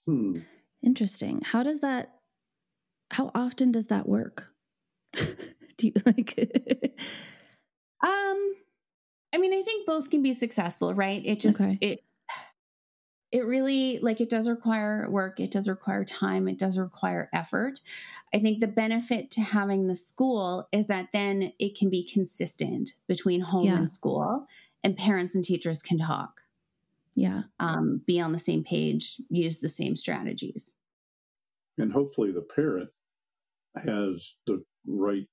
Hmm. 0.06 0.39
Interesting. 0.84 1.42
How 1.42 1.63
does 1.63 1.80
that, 1.80 2.15
how 3.12 3.32
often 3.34 3.72
does 3.72 3.88
that 3.88 4.06
work? 4.06 4.50
Do 5.13 5.88
you 5.88 5.94
like 6.06 6.38
Um, 8.04 8.56
I 9.34 9.38
mean, 9.38 9.54
I 9.54 9.63
think 9.63 9.88
both 9.88 10.10
can 10.10 10.22
be 10.22 10.34
successful, 10.34 10.94
right? 10.94 11.22
It 11.25 11.39
just, 11.39 11.62
okay. 11.62 11.77
it, 11.80 12.04
it 13.36 13.46
really 13.46 14.00
like 14.01 14.22
it 14.22 14.30
does 14.30 14.48
require 14.48 15.10
work 15.10 15.42
it 15.42 15.51
does 15.51 15.68
require 15.68 16.06
time 16.06 16.48
it 16.48 16.58
does 16.58 16.77
require 16.80 17.30
effort. 17.34 17.82
I 18.34 18.39
think 18.39 18.62
the 18.62 18.68
benefit 18.68 19.30
to 19.32 19.42
having 19.42 19.88
the 19.88 19.96
school 19.96 20.70
is 20.72 20.88
that 20.88 21.10
then 21.12 21.51
it 21.60 21.77
can 21.77 21.89
be 21.89 22.08
consistent 22.08 22.94
between 23.10 23.42
home 23.42 23.65
yeah. 23.65 23.75
and 23.75 23.92
school 23.92 24.48
and 24.86 24.96
parents 24.96 25.36
and 25.36 25.44
teachers 25.44 25.82
can 25.82 25.98
talk. 25.98 26.42
Yeah. 27.13 27.44
Um, 27.60 28.01
be 28.08 28.22
on 28.22 28.32
the 28.32 28.39
same 28.39 28.63
page 28.63 29.22
use 29.30 29.60
the 29.60 29.68
same 29.68 29.98
strategies. 29.98 30.74
And 31.77 31.92
hopefully 31.92 32.32
the 32.32 32.42
parent 32.42 32.89
has 33.75 34.36
the 34.48 34.63
right 34.88 35.27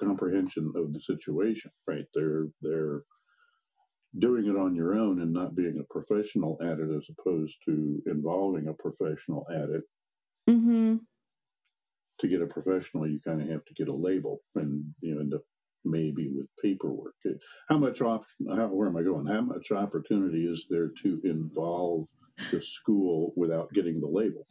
comprehension 0.00 0.72
of 0.76 0.92
the 0.92 1.00
situation 1.00 1.72
right? 1.88 2.06
They're 2.14 2.46
they're 2.62 3.02
doing 4.18 4.46
it 4.46 4.56
on 4.56 4.74
your 4.74 4.94
own 4.94 5.20
and 5.20 5.32
not 5.32 5.54
being 5.54 5.78
a 5.78 5.92
professional 5.92 6.58
at 6.62 6.78
it 6.78 6.90
as 6.94 7.08
opposed 7.18 7.58
to 7.64 8.02
involving 8.06 8.68
a 8.68 8.72
professional 8.72 9.46
at 9.50 9.70
it. 9.70 9.82
Mm-hmm. 10.48 10.96
To 12.20 12.28
get 12.28 12.42
a 12.42 12.46
professional, 12.46 13.08
you 13.08 13.20
kind 13.26 13.42
of 13.42 13.48
have 13.48 13.64
to 13.64 13.74
get 13.74 13.88
a 13.88 13.94
label 13.94 14.40
and 14.54 14.84
you 15.00 15.18
end 15.18 15.34
up 15.34 15.42
maybe 15.84 16.30
with 16.34 16.46
paperwork. 16.62 17.14
How 17.68 17.78
much 17.78 18.00
option, 18.00 18.46
how, 18.48 18.68
where 18.68 18.88
am 18.88 18.96
I 18.96 19.02
going? 19.02 19.26
How 19.26 19.40
much 19.40 19.72
opportunity 19.72 20.46
is 20.46 20.66
there 20.70 20.90
to 21.04 21.20
involve 21.24 22.06
the 22.50 22.62
school 22.62 23.32
without 23.36 23.72
getting 23.72 24.00
the 24.00 24.08
label? 24.08 24.46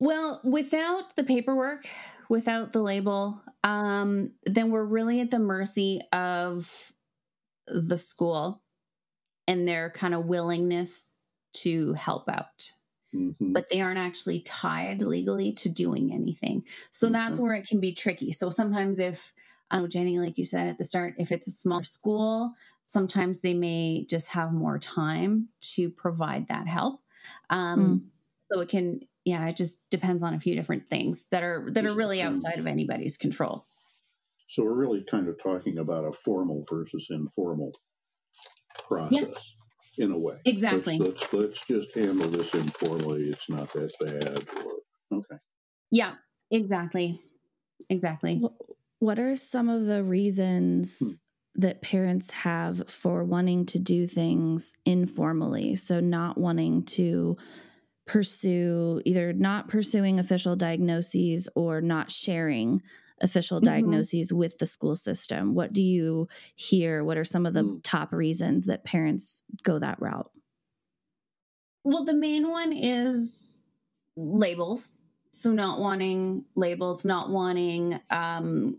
Well, 0.00 0.40
without 0.44 1.16
the 1.16 1.24
paperwork, 1.24 1.88
without 2.28 2.72
the 2.72 2.82
label, 2.82 3.40
um, 3.64 4.32
then 4.44 4.70
we're 4.70 4.84
really 4.84 5.20
at 5.20 5.30
the 5.30 5.38
mercy 5.38 6.00
of 6.12 6.92
the 7.66 7.98
school 7.98 8.61
and 9.46 9.66
their 9.66 9.90
kind 9.90 10.14
of 10.14 10.26
willingness 10.26 11.10
to 11.54 11.92
help 11.94 12.28
out. 12.28 12.72
Mm-hmm. 13.14 13.52
But 13.52 13.68
they 13.68 13.80
aren't 13.80 13.98
actually 13.98 14.40
tied 14.40 15.02
legally 15.02 15.52
to 15.54 15.68
doing 15.68 16.12
anything. 16.12 16.64
So 16.90 17.06
mm-hmm. 17.06 17.12
that's 17.12 17.38
where 17.38 17.54
it 17.54 17.68
can 17.68 17.80
be 17.80 17.94
tricky. 17.94 18.32
So 18.32 18.48
sometimes, 18.48 18.98
if, 18.98 19.34
um, 19.70 19.88
Jenny, 19.90 20.18
like 20.18 20.38
you 20.38 20.44
said 20.44 20.68
at 20.68 20.78
the 20.78 20.84
start, 20.84 21.14
if 21.18 21.30
it's 21.30 21.46
a 21.46 21.50
smaller 21.50 21.84
school, 21.84 22.54
sometimes 22.86 23.40
they 23.40 23.54
may 23.54 24.06
just 24.08 24.28
have 24.28 24.52
more 24.52 24.78
time 24.78 25.48
to 25.74 25.90
provide 25.90 26.48
that 26.48 26.66
help. 26.66 27.00
Um, 27.50 27.80
mm. 27.80 28.00
So 28.50 28.60
it 28.60 28.68
can, 28.68 29.00
yeah, 29.24 29.46
it 29.46 29.56
just 29.56 29.78
depends 29.90 30.22
on 30.22 30.34
a 30.34 30.40
few 30.40 30.54
different 30.54 30.88
things 30.88 31.26
that 31.30 31.42
are 31.42 31.68
that 31.72 31.86
are 31.86 31.94
really 31.94 32.20
outside 32.22 32.58
of 32.58 32.66
anybody's 32.66 33.16
control. 33.16 33.66
So 34.48 34.64
we're 34.64 34.74
really 34.74 35.04
kind 35.10 35.28
of 35.28 35.40
talking 35.42 35.78
about 35.78 36.04
a 36.04 36.12
formal 36.12 36.64
versus 36.68 37.08
informal 37.10 37.72
process 38.88 39.54
yeah. 39.96 40.04
in 40.04 40.12
a 40.12 40.18
way. 40.18 40.36
Exactly. 40.44 40.98
Let's, 40.98 41.32
let's, 41.32 41.32
let's 41.32 41.64
just 41.66 41.94
handle 41.94 42.28
this 42.28 42.54
informally. 42.54 43.24
It's 43.24 43.48
not 43.48 43.72
that 43.72 43.92
bad. 44.00 44.46
Or 44.64 45.18
okay. 45.18 45.36
Yeah. 45.90 46.14
Exactly. 46.50 47.20
Exactly. 47.88 48.42
What 48.98 49.18
are 49.18 49.36
some 49.36 49.68
of 49.68 49.86
the 49.86 50.02
reasons? 50.02 50.98
Hmm. 50.98 51.08
That 51.54 51.82
parents 51.82 52.30
have 52.30 52.88
for 52.88 53.24
wanting 53.24 53.66
to 53.66 53.78
do 53.78 54.06
things 54.06 54.72
informally. 54.86 55.76
So, 55.76 56.00
not 56.00 56.38
wanting 56.38 56.86
to 56.86 57.36
pursue 58.06 59.00
either 59.04 59.32
not 59.32 59.68
pursuing 59.68 60.18
official 60.18 60.56
diagnoses 60.56 61.48
or 61.54 61.80
not 61.80 62.10
sharing 62.10 62.82
official 63.22 63.58
mm-hmm. 63.58 63.70
diagnoses 63.70 64.32
with 64.32 64.58
the 64.58 64.66
school 64.66 64.96
system. 64.96 65.54
What 65.54 65.72
do 65.72 65.80
you 65.82 66.28
hear? 66.56 67.04
What 67.04 67.16
are 67.16 67.24
some 67.24 67.46
of 67.46 67.54
the 67.54 67.62
mm. 67.62 67.80
top 67.82 68.12
reasons 68.12 68.66
that 68.66 68.84
parents 68.84 69.44
go 69.62 69.78
that 69.78 70.00
route? 70.00 70.30
Well, 71.84 72.04
the 72.04 72.14
main 72.14 72.48
one 72.48 72.72
is 72.72 73.58
labels. 74.16 74.92
So, 75.30 75.50
not 75.50 75.80
wanting 75.80 76.44
labels, 76.56 77.04
not 77.04 77.30
wanting 77.30 77.98
um, 78.10 78.78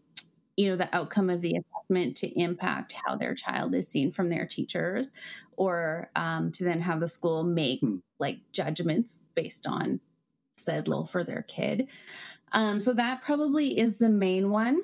you 0.56 0.70
know 0.70 0.76
the 0.76 0.96
outcome 0.96 1.30
of 1.30 1.42
the 1.42 1.58
assessment 1.58 2.18
to 2.18 2.40
impact 2.40 2.96
how 3.06 3.16
their 3.16 3.34
child 3.34 3.74
is 3.74 3.88
seen 3.88 4.12
from 4.12 4.30
their 4.30 4.46
teachers 4.46 5.14
or 5.58 6.10
um, 6.16 6.52
to 6.52 6.64
then 6.64 6.82
have 6.82 7.00
the 7.00 7.08
school 7.08 7.44
make 7.44 7.80
hmm. 7.80 7.98
like 8.20 8.40
judgments 8.52 9.20
based 9.36 9.66
on 9.68 10.00
said 10.58 10.88
law 10.88 11.04
for 11.04 11.24
their 11.24 11.42
kid 11.44 11.88
um, 12.54 12.80
so 12.80 12.94
that 12.94 13.22
probably 13.22 13.78
is 13.78 13.98
the 13.98 14.10
main 14.10 14.50
one 14.50 14.82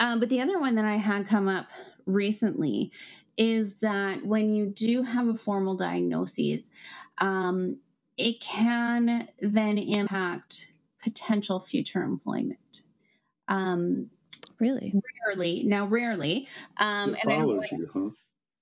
um, 0.00 0.20
but 0.20 0.28
the 0.28 0.40
other 0.40 0.58
one 0.58 0.74
that 0.74 0.84
i 0.84 0.96
had 0.96 1.26
come 1.26 1.48
up 1.48 1.66
recently 2.06 2.90
is 3.38 3.76
that 3.76 4.24
when 4.24 4.52
you 4.52 4.66
do 4.66 5.02
have 5.02 5.28
a 5.28 5.34
formal 5.34 5.76
diagnosis 5.76 6.70
um, 7.18 7.76
it 8.16 8.40
can 8.40 9.28
then 9.40 9.78
impact 9.78 10.68
potential 11.02 11.60
future 11.60 12.02
employment 12.02 12.82
um, 13.48 14.08
Really? 14.62 14.94
Rarely. 15.26 15.64
Now, 15.64 15.86
rarely. 15.86 16.46
Um, 16.76 17.16
it 17.16 17.24
follows 17.24 17.66
and 17.72 17.80
you, 17.80 18.14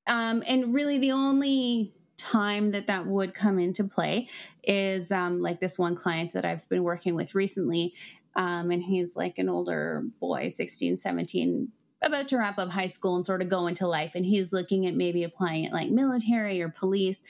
huh? 0.06 0.14
Um, 0.14 0.42
and 0.46 0.72
really, 0.72 0.96
the 0.96 1.12
only 1.12 1.92
time 2.20 2.70
that 2.72 2.86
that 2.86 3.06
would 3.06 3.34
come 3.34 3.58
into 3.58 3.84
play 3.84 4.28
is 4.62 5.10
um, 5.10 5.40
like 5.40 5.60
this 5.60 5.78
one 5.78 5.96
client 5.96 6.32
that 6.34 6.44
I've 6.44 6.68
been 6.68 6.82
working 6.82 7.14
with 7.14 7.34
recently. 7.34 7.94
Um, 8.36 8.70
and 8.70 8.82
he's 8.82 9.16
like 9.16 9.38
an 9.38 9.48
older 9.48 10.04
boy, 10.20 10.48
16, 10.48 10.98
17, 10.98 11.68
about 12.02 12.28
to 12.28 12.38
wrap 12.38 12.58
up 12.58 12.70
high 12.70 12.86
school 12.86 13.16
and 13.16 13.26
sort 13.26 13.42
of 13.42 13.48
go 13.48 13.66
into 13.66 13.86
life. 13.86 14.12
And 14.14 14.24
he's 14.24 14.52
looking 14.52 14.86
at 14.86 14.94
maybe 14.94 15.24
applying 15.24 15.64
it 15.64 15.72
like 15.72 15.90
military 15.90 16.62
or 16.62 16.68
police. 16.68 17.22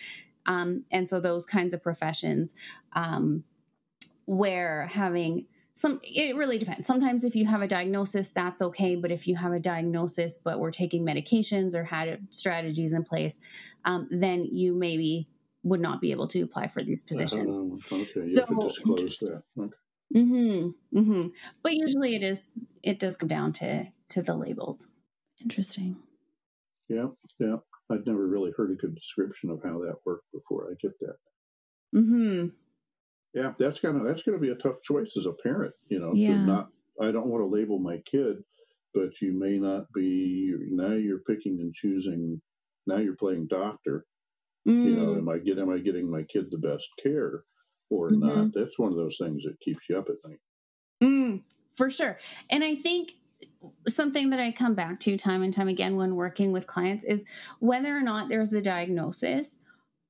Um, 0.46 0.84
and 0.90 1.08
so 1.08 1.20
those 1.20 1.46
kinds 1.46 1.72
of 1.72 1.82
professions 1.82 2.54
um, 2.94 3.44
where 4.26 4.86
having 4.86 5.46
some 5.80 5.98
it 6.04 6.36
really 6.36 6.58
depends. 6.58 6.86
Sometimes 6.86 7.24
if 7.24 7.34
you 7.34 7.46
have 7.46 7.62
a 7.62 7.66
diagnosis 7.66 8.28
that's 8.28 8.60
okay 8.60 8.96
but 8.96 9.10
if 9.10 9.26
you 9.26 9.34
have 9.36 9.52
a 9.52 9.58
diagnosis 9.58 10.36
but 10.36 10.58
we're 10.58 10.70
taking 10.70 11.06
medications 11.06 11.74
or 11.74 11.84
had 11.84 12.26
strategies 12.28 12.92
in 12.92 13.02
place 13.02 13.38
um, 13.86 14.06
then 14.10 14.44
you 14.44 14.74
maybe 14.74 15.26
would 15.62 15.80
not 15.80 16.02
be 16.02 16.10
able 16.10 16.28
to 16.28 16.42
apply 16.42 16.68
for 16.68 16.82
these 16.82 17.00
positions. 17.02 17.82
uh, 17.90 17.94
okay. 17.94 18.28
You 18.28 18.34
so, 18.34 18.40
have 18.46 18.48
to 18.48 18.68
disclose 18.68 19.18
that. 19.18 19.42
Okay. 19.58 19.72
mm-hmm, 20.16 20.98
mm-hmm. 20.98 21.28
but 21.62 21.72
usually 21.72 22.14
it 22.14 22.22
is 22.22 22.40
it 22.82 22.98
does 22.98 23.16
come 23.16 23.28
down 23.28 23.54
to 23.54 23.86
to 24.10 24.22
the 24.22 24.34
labels. 24.34 24.86
Interesting. 25.40 25.96
Yeah 26.88 27.06
yeah. 27.38 27.56
I'd 27.90 28.06
never 28.06 28.26
really 28.26 28.52
heard 28.54 28.70
a 28.70 28.74
good 28.74 28.94
description 28.94 29.50
of 29.50 29.62
how 29.64 29.78
that 29.80 29.96
worked 30.04 30.30
before. 30.32 30.68
I 30.70 30.74
get 30.80 30.98
that. 31.00 31.16
Mm-hmm 31.94 32.48
yeah, 33.34 33.52
that's 33.58 33.80
gonna 33.80 34.02
that's 34.02 34.22
gonna 34.22 34.38
be 34.38 34.50
a 34.50 34.56
tough 34.56 34.82
choice 34.82 35.16
as 35.16 35.26
a 35.26 35.32
parent. 35.32 35.74
You 35.88 36.00
know, 36.00 36.12
yeah. 36.14 36.34
to 36.34 36.38
not. 36.38 36.68
I 37.00 37.12
don't 37.12 37.28
want 37.28 37.42
to 37.42 37.46
label 37.46 37.78
my 37.78 37.98
kid, 38.10 38.38
but 38.92 39.20
you 39.20 39.32
may 39.32 39.58
not 39.58 39.92
be. 39.92 40.54
Now 40.70 40.92
you're 40.92 41.20
picking 41.20 41.60
and 41.60 41.72
choosing. 41.72 42.40
Now 42.86 42.96
you're 42.96 43.16
playing 43.16 43.46
doctor. 43.48 44.04
Mm. 44.66 44.84
You 44.84 44.96
know, 44.96 45.06
mm. 45.14 45.18
am 45.18 45.28
I 45.28 45.38
get 45.38 45.58
am 45.58 45.70
I 45.70 45.78
getting 45.78 46.10
my 46.10 46.22
kid 46.24 46.46
the 46.50 46.58
best 46.58 46.88
care 47.02 47.44
or 47.88 48.10
mm-hmm. 48.10 48.26
not? 48.26 48.54
That's 48.54 48.78
one 48.78 48.90
of 48.90 48.98
those 48.98 49.16
things 49.18 49.44
that 49.44 49.60
keeps 49.60 49.88
you 49.88 49.98
up 49.98 50.08
at 50.08 50.28
night. 50.28 50.40
Mm, 51.02 51.44
for 51.76 51.90
sure, 51.90 52.18
and 52.50 52.64
I 52.64 52.74
think 52.74 53.12
something 53.88 54.30
that 54.30 54.40
I 54.40 54.52
come 54.52 54.74
back 54.74 55.00
to 55.00 55.16
time 55.16 55.42
and 55.42 55.54
time 55.54 55.68
again 55.68 55.96
when 55.96 56.16
working 56.16 56.52
with 56.52 56.66
clients 56.66 57.04
is 57.04 57.24
whether 57.60 57.96
or 57.96 58.02
not 58.02 58.28
there's 58.28 58.52
a 58.52 58.60
diagnosis. 58.60 59.56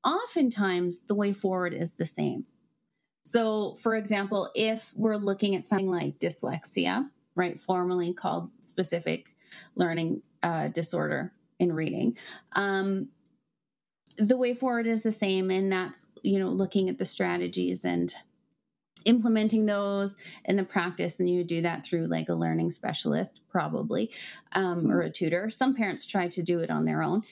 Oftentimes, 0.05 1.01
the 1.07 1.15
way 1.15 1.33
forward 1.33 1.75
is 1.75 1.93
the 1.93 2.07
same 2.07 2.47
so, 3.31 3.77
for 3.81 3.95
example, 3.95 4.51
if 4.57 4.93
we're 4.97 5.15
looking 5.15 5.55
at 5.55 5.69
something 5.69 5.89
like 5.89 6.19
dyslexia, 6.19 7.09
right, 7.37 7.61
formally 7.61 8.13
called 8.13 8.51
specific 8.61 9.29
learning 9.77 10.23
uh, 10.43 10.67
disorder 10.67 11.33
in 11.61 11.73
reading, 11.73 12.17
um, 12.55 13.07
the 14.17 14.37
way 14.37 14.53
forward 14.53 14.89
is 14.89 15.03
the 15.03 15.13
same, 15.13 15.49
and 15.49 15.71
that's 15.71 16.09
you 16.25 16.41
know 16.41 16.49
looking 16.49 16.89
at 16.89 16.99
the 16.99 17.05
strategies 17.05 17.85
and 17.85 18.13
implementing 19.05 19.65
those 19.65 20.17
in 20.47 20.57
the 20.57 20.65
practice 20.65 21.21
and 21.21 21.31
you 21.31 21.45
do 21.45 21.63
that 21.63 21.87
through 21.87 22.07
like 22.07 22.29
a 22.29 22.35
learning 22.35 22.71
specialist 22.71 23.41
probably 23.49 24.11
um, 24.53 24.91
or 24.91 25.03
a 25.03 25.09
tutor. 25.09 25.51
Some 25.51 25.77
parents 25.77 26.05
try 26.05 26.27
to 26.27 26.43
do 26.43 26.59
it 26.59 26.69
on 26.69 26.85
their 26.85 27.01
own. 27.01 27.23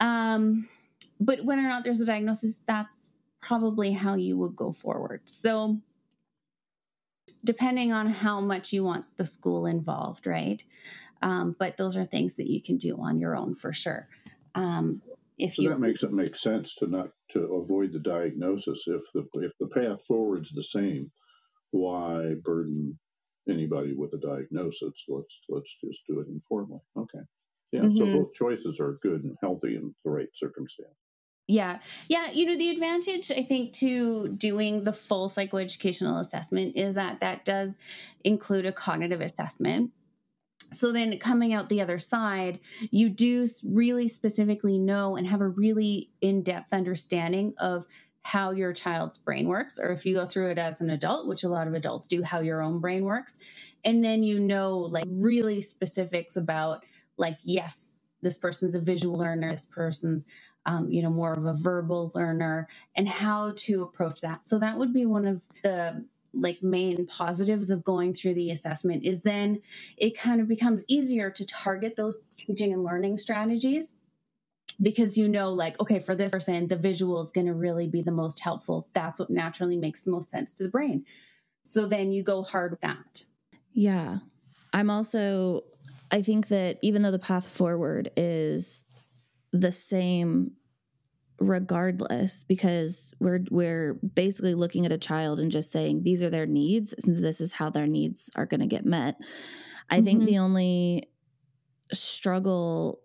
Um, 0.00 0.68
but 1.18 1.44
whether 1.44 1.62
or 1.62 1.68
not 1.68 1.82
there's 1.82 2.00
a 2.00 2.06
diagnosis 2.06 2.60
that's 2.64 3.09
probably 3.42 3.92
how 3.92 4.14
you 4.14 4.36
would 4.38 4.56
go 4.56 4.72
forward. 4.72 5.22
So, 5.24 5.78
depending 7.44 7.92
on 7.92 8.08
how 8.08 8.40
much 8.40 8.72
you 8.72 8.84
want 8.84 9.04
the 9.16 9.26
school 9.26 9.66
involved, 9.66 10.26
right? 10.26 10.62
Um, 11.22 11.54
but 11.58 11.76
those 11.76 11.96
are 11.96 12.04
things 12.04 12.34
that 12.34 12.48
you 12.48 12.62
can 12.62 12.76
do 12.76 12.96
on 13.00 13.18
your 13.18 13.36
own 13.36 13.54
for 13.54 13.72
sure. 13.72 14.08
Um, 14.54 15.02
if 15.38 15.54
so 15.54 15.62
you 15.62 15.68
that 15.70 15.80
makes 15.80 16.02
it 16.02 16.12
make 16.12 16.36
sense 16.36 16.74
to 16.76 16.86
not 16.86 17.10
to 17.30 17.40
avoid 17.54 17.92
the 17.92 17.98
diagnosis 17.98 18.84
if 18.86 19.02
the 19.14 19.26
if 19.40 19.52
the 19.58 19.68
path 19.68 20.04
forward's 20.06 20.50
the 20.50 20.62
same, 20.62 21.12
why 21.70 22.34
burden 22.42 22.98
anybody 23.48 23.94
with 23.94 24.12
a 24.12 24.18
diagnosis? 24.18 25.04
Let's 25.08 25.40
let's 25.48 25.76
just 25.82 26.02
do 26.08 26.20
it 26.20 26.28
informally. 26.28 26.80
Okay. 26.96 27.20
Yeah, 27.72 27.82
mm-hmm. 27.82 27.96
so 27.96 28.18
both 28.18 28.34
choices 28.34 28.80
are 28.80 28.98
good 29.00 29.22
and 29.22 29.36
healthy 29.40 29.76
in 29.76 29.94
the 30.04 30.10
right 30.10 30.28
circumstance. 30.34 30.90
Yeah. 31.46 31.78
Yeah. 32.08 32.30
You 32.30 32.46
know, 32.46 32.56
the 32.56 32.70
advantage, 32.70 33.30
I 33.32 33.42
think, 33.42 33.72
to 33.74 34.28
doing 34.28 34.84
the 34.84 34.92
full 34.92 35.28
psychoeducational 35.28 36.20
assessment 36.20 36.76
is 36.76 36.94
that 36.94 37.20
that 37.20 37.44
does 37.44 37.76
include 38.22 38.66
a 38.66 38.72
cognitive 38.72 39.20
assessment. 39.20 39.90
So 40.72 40.92
then 40.92 41.18
coming 41.18 41.52
out 41.52 41.68
the 41.68 41.80
other 41.80 41.98
side, 41.98 42.60
you 42.92 43.08
do 43.08 43.48
really 43.64 44.06
specifically 44.06 44.78
know 44.78 45.16
and 45.16 45.26
have 45.26 45.40
a 45.40 45.48
really 45.48 46.10
in 46.20 46.44
depth 46.44 46.72
understanding 46.72 47.54
of 47.58 47.86
how 48.22 48.52
your 48.52 48.72
child's 48.72 49.18
brain 49.18 49.48
works, 49.48 49.78
or 49.78 49.90
if 49.90 50.06
you 50.06 50.14
go 50.14 50.26
through 50.26 50.50
it 50.50 50.58
as 50.58 50.80
an 50.80 50.90
adult, 50.90 51.26
which 51.26 51.42
a 51.42 51.48
lot 51.48 51.66
of 51.66 51.74
adults 51.74 52.06
do, 52.06 52.22
how 52.22 52.38
your 52.38 52.62
own 52.62 52.78
brain 52.78 53.04
works. 53.04 53.38
And 53.84 54.04
then 54.04 54.22
you 54.22 54.38
know, 54.38 54.78
like, 54.78 55.06
really 55.08 55.62
specifics 55.62 56.36
about, 56.36 56.84
like, 57.16 57.38
yes, 57.42 57.92
this 58.22 58.36
person's 58.36 58.74
a 58.74 58.80
visual 58.80 59.18
learner, 59.18 59.52
this 59.52 59.66
person's 59.66 60.26
um, 60.66 60.90
you 60.90 61.02
know, 61.02 61.10
more 61.10 61.32
of 61.32 61.46
a 61.46 61.54
verbal 61.54 62.12
learner 62.14 62.68
and 62.94 63.08
how 63.08 63.52
to 63.56 63.82
approach 63.82 64.20
that. 64.20 64.40
So 64.44 64.58
that 64.58 64.76
would 64.76 64.92
be 64.92 65.06
one 65.06 65.26
of 65.26 65.40
the 65.62 66.04
like 66.32 66.62
main 66.62 67.06
positives 67.06 67.70
of 67.70 67.84
going 67.84 68.14
through 68.14 68.34
the 68.34 68.50
assessment 68.50 69.04
is 69.04 69.22
then 69.22 69.60
it 69.96 70.16
kind 70.16 70.40
of 70.40 70.46
becomes 70.46 70.84
easier 70.86 71.30
to 71.30 71.44
target 71.46 71.96
those 71.96 72.18
teaching 72.36 72.72
and 72.72 72.84
learning 72.84 73.18
strategies 73.18 73.92
because 74.80 75.18
you 75.18 75.28
know 75.28 75.52
like 75.52 75.78
okay 75.80 75.98
for 75.98 76.14
this 76.14 76.30
person 76.30 76.68
the 76.68 76.76
visual 76.76 77.20
is 77.20 77.32
going 77.32 77.46
to 77.46 77.52
really 77.52 77.88
be 77.88 78.02
the 78.02 78.12
most 78.12 78.40
helpful. 78.40 78.88
That's 78.94 79.18
what 79.18 79.30
naturally 79.30 79.76
makes 79.76 80.02
the 80.02 80.10
most 80.10 80.30
sense 80.30 80.54
to 80.54 80.62
the 80.62 80.68
brain. 80.68 81.04
So 81.64 81.88
then 81.88 82.12
you 82.12 82.22
go 82.22 82.42
hard 82.42 82.70
with 82.70 82.80
that. 82.80 83.24
Yeah. 83.72 84.18
I'm 84.72 84.90
also 84.90 85.64
i 86.12 86.22
think 86.22 86.48
that 86.48 86.76
even 86.82 87.02
though 87.02 87.10
the 87.10 87.18
path 87.18 87.46
forward 87.46 88.10
is 88.16 88.84
the 89.52 89.72
same 89.72 90.52
regardless 91.38 92.44
because 92.44 93.14
we're 93.18 93.40
we're 93.50 93.94
basically 93.94 94.54
looking 94.54 94.84
at 94.84 94.92
a 94.92 94.98
child 94.98 95.40
and 95.40 95.50
just 95.50 95.72
saying 95.72 96.02
these 96.02 96.22
are 96.22 96.28
their 96.28 96.46
needs 96.46 96.94
and 97.02 97.16
this 97.16 97.40
is 97.40 97.54
how 97.54 97.70
their 97.70 97.86
needs 97.86 98.28
are 98.36 98.46
going 98.46 98.60
to 98.60 98.66
get 98.66 98.84
met. 98.84 99.16
I 99.88 99.96
mm-hmm. 99.96 100.04
think 100.04 100.24
the 100.24 100.38
only 100.38 101.08
struggle 101.92 103.00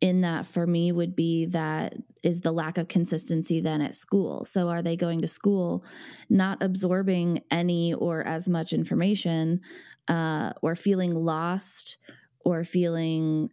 in 0.00 0.22
that 0.22 0.46
for 0.46 0.66
me 0.66 0.90
would 0.90 1.14
be 1.14 1.46
that 1.46 1.94
is 2.24 2.40
the 2.40 2.50
lack 2.50 2.76
of 2.76 2.88
consistency 2.88 3.60
then 3.60 3.80
at 3.80 3.94
school. 3.94 4.44
So 4.44 4.68
are 4.68 4.82
they 4.82 4.96
going 4.96 5.20
to 5.20 5.28
school 5.28 5.84
not 6.28 6.60
absorbing 6.62 7.42
any 7.50 7.94
or 7.94 8.26
as 8.26 8.48
much 8.48 8.72
information 8.72 9.60
uh, 10.08 10.52
or 10.60 10.74
feeling 10.74 11.14
lost 11.14 11.98
or 12.44 12.64
feeling 12.64 13.50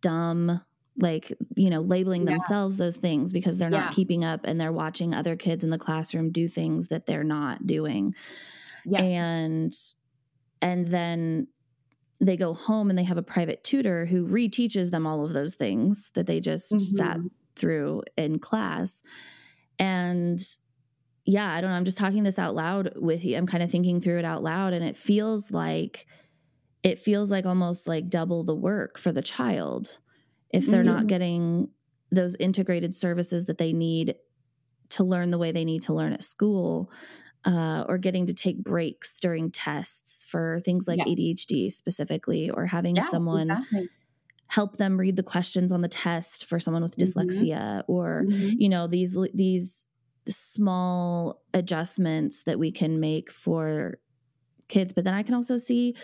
dumb 0.00 0.60
like 1.00 1.32
you 1.54 1.70
know 1.70 1.80
labeling 1.80 2.26
yeah. 2.26 2.32
themselves 2.32 2.76
those 2.76 2.96
things 2.96 3.32
because 3.32 3.58
they're 3.58 3.70
not 3.70 3.92
keeping 3.92 4.24
up 4.24 4.40
and 4.44 4.60
they're 4.60 4.72
watching 4.72 5.14
other 5.14 5.36
kids 5.36 5.62
in 5.62 5.70
the 5.70 5.78
classroom 5.78 6.30
do 6.30 6.48
things 6.48 6.88
that 6.88 7.06
they're 7.06 7.24
not 7.24 7.66
doing 7.66 8.14
yeah. 8.84 9.02
and 9.02 9.72
and 10.60 10.88
then 10.88 11.46
they 12.20 12.36
go 12.36 12.52
home 12.52 12.90
and 12.90 12.98
they 12.98 13.04
have 13.04 13.16
a 13.16 13.22
private 13.22 13.62
tutor 13.62 14.06
who 14.06 14.26
reteaches 14.26 14.90
them 14.90 15.06
all 15.06 15.24
of 15.24 15.32
those 15.32 15.54
things 15.54 16.10
that 16.14 16.26
they 16.26 16.40
just 16.40 16.72
mm-hmm. 16.72 16.78
sat 16.78 17.16
through 17.54 18.02
in 18.16 18.38
class 18.38 19.02
and 19.78 20.40
yeah 21.24 21.52
i 21.52 21.60
don't 21.60 21.70
know 21.70 21.76
i'm 21.76 21.84
just 21.84 21.98
talking 21.98 22.24
this 22.24 22.38
out 22.38 22.54
loud 22.54 22.92
with 22.96 23.24
you 23.24 23.36
i'm 23.36 23.46
kind 23.46 23.62
of 23.62 23.70
thinking 23.70 24.00
through 24.00 24.18
it 24.18 24.24
out 24.24 24.42
loud 24.42 24.72
and 24.72 24.84
it 24.84 24.96
feels 24.96 25.52
like 25.52 26.06
it 26.82 26.98
feels 26.98 27.30
like 27.30 27.46
almost 27.46 27.88
like 27.88 28.08
double 28.08 28.44
the 28.44 28.54
work 28.54 28.98
for 28.98 29.12
the 29.12 29.22
child 29.22 29.98
if 30.50 30.66
they're 30.66 30.84
mm-hmm. 30.84 30.94
not 30.96 31.06
getting 31.06 31.68
those 32.10 32.34
integrated 32.36 32.94
services 32.94 33.46
that 33.46 33.58
they 33.58 33.72
need 33.72 34.16
to 34.90 35.04
learn 35.04 35.30
the 35.30 35.38
way 35.38 35.52
they 35.52 35.64
need 35.64 35.82
to 35.82 35.92
learn 35.94 36.12
at 36.12 36.22
school 36.22 36.90
uh, 37.44 37.84
or 37.88 37.98
getting 37.98 38.26
to 38.26 38.34
take 38.34 38.62
breaks 38.62 39.20
during 39.20 39.50
tests 39.50 40.24
for 40.24 40.60
things 40.64 40.88
like 40.88 40.98
Yeah. 40.98 41.04
ADHD 41.04 41.70
specifically, 41.70 42.50
or 42.50 42.66
having 42.66 42.96
Yeah, 42.96 43.08
someone 43.10 43.50
exactly. 43.50 43.88
help 44.48 44.76
them 44.78 44.98
read 44.98 45.16
the 45.16 45.22
questions 45.22 45.72
on 45.72 45.82
the 45.82 45.88
test 45.88 46.46
for 46.46 46.58
someone 46.58 46.82
with 46.82 46.96
Mhm. 46.96 47.04
dyslexia, 47.04 47.84
or 47.86 48.24
Mhm. 48.28 48.54
you 48.58 48.68
know 48.68 48.86
these 48.86 49.16
these 49.34 49.86
small 50.28 51.42
adjustments 51.54 52.42
that 52.44 52.58
we 52.58 52.70
can 52.70 53.00
make 53.00 53.30
for 53.30 53.98
kids 54.68 54.92
but 54.92 55.04
then 55.04 55.14
i 55.14 55.22
can 55.22 55.34
also 55.34 55.56
see 55.56 55.94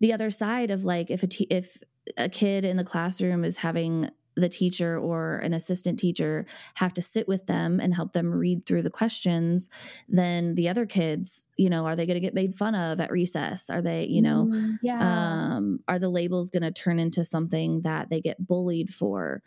the 0.00 0.12
other 0.12 0.30
side 0.30 0.70
of 0.70 0.84
like 0.84 1.10
if 1.10 1.22
a 1.22 1.26
te- 1.26 1.46
if 1.50 1.78
a 2.16 2.28
kid 2.28 2.64
in 2.64 2.76
the 2.76 2.84
classroom 2.84 3.44
is 3.44 3.58
having 3.58 4.08
the 4.36 4.48
teacher 4.48 4.96
or 4.98 5.38
an 5.38 5.52
assistant 5.52 5.98
teacher 5.98 6.46
have 6.74 6.94
to 6.94 7.02
sit 7.02 7.26
with 7.28 7.46
them 7.46 7.80
and 7.80 7.94
help 7.94 8.12
them 8.12 8.32
read 8.32 8.64
through 8.64 8.80
the 8.82 8.88
questions 8.90 9.68
then 10.08 10.54
the 10.54 10.68
other 10.68 10.86
kids 10.86 11.48
you 11.56 11.68
know 11.68 11.84
are 11.84 11.96
they 11.96 12.06
going 12.06 12.14
to 12.14 12.20
get 12.20 12.32
made 12.32 12.54
fun 12.54 12.74
of 12.74 13.00
at 13.00 13.10
recess? 13.10 13.68
Are 13.68 13.82
they 13.82 14.06
you 14.06 14.22
know 14.22 14.46
Mm, 14.50 14.78
yeah. 14.82 15.56
um 15.56 15.80
are 15.88 15.98
the 15.98 16.08
labels 16.08 16.48
going 16.48 16.62
to 16.62 16.70
turn 16.70 16.98
into 16.98 17.24
something 17.24 17.82
that 17.82 18.08
they 18.08 18.20
get 18.20 18.46
bullied 18.46 18.88
for? 18.90 19.42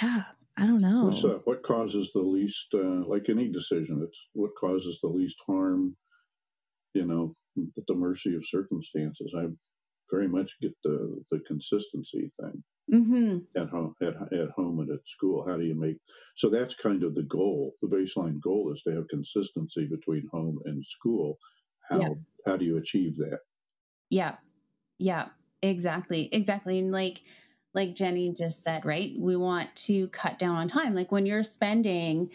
Yeah 0.00 0.22
i 0.56 0.66
don't 0.66 0.80
know. 0.80 1.04
What's 1.04 1.24
uh, 1.24 1.38
what 1.44 1.62
causes 1.62 2.10
the 2.12 2.20
least, 2.22 2.68
uh, 2.74 3.04
like 3.06 3.28
any 3.28 3.48
decision, 3.48 4.00
it's 4.06 4.28
what 4.32 4.50
causes 4.58 4.98
the 5.00 5.08
least 5.08 5.36
harm, 5.46 5.96
you 6.98 7.06
know, 7.06 7.32
at 7.78 7.86
the 7.88 7.94
mercy 7.94 8.32
of 8.36 8.46
circumstances. 8.46 9.32
I 9.36 9.44
very 10.10 10.28
much 10.28 10.50
get 10.62 10.74
the, 10.84 10.96
the 11.30 11.40
consistency 11.46 12.30
thing 12.40 12.62
hmm 12.90 13.38
at 13.56 13.68
home, 13.68 13.94
at, 14.02 14.14
at 14.32 14.50
home 14.56 14.80
and 14.80 14.90
at 14.90 15.06
school. 15.06 15.44
How 15.48 15.56
do 15.56 15.64
you 15.64 15.78
make, 15.78 15.98
so 16.36 16.46
that's 16.50 16.74
kind 16.74 17.02
of 17.02 17.14
the 17.14 17.22
goal. 17.38 17.72
The 17.82 17.88
baseline 17.88 18.40
goal 18.40 18.72
is 18.74 18.82
to 18.82 18.90
have 18.94 19.08
consistency 19.08 19.86
between 19.96 20.28
home 20.32 20.58
and 20.64 20.84
school. 20.84 21.38
How, 21.88 22.00
Yeah. 22.00 22.14
how 22.46 22.56
do 22.58 22.64
you 22.64 22.76
achieve 22.78 23.16
that? 23.18 23.40
Yeah. 24.10 24.34
Yeah. 24.98 25.28
Exactly. 25.62 26.28
Exactly. 26.32 26.78
And 26.78 26.92
like 26.92 27.22
like 27.74 27.94
Jenny 27.94 28.34
just 28.36 28.62
said, 28.62 28.84
right? 28.84 29.12
We 29.18 29.36
want 29.36 29.74
to 29.86 30.08
cut 30.08 30.38
down 30.38 30.56
on 30.56 30.68
time. 30.68 30.94
Like 30.94 31.12
when 31.12 31.26
you're 31.26 31.44
spending 31.44 32.30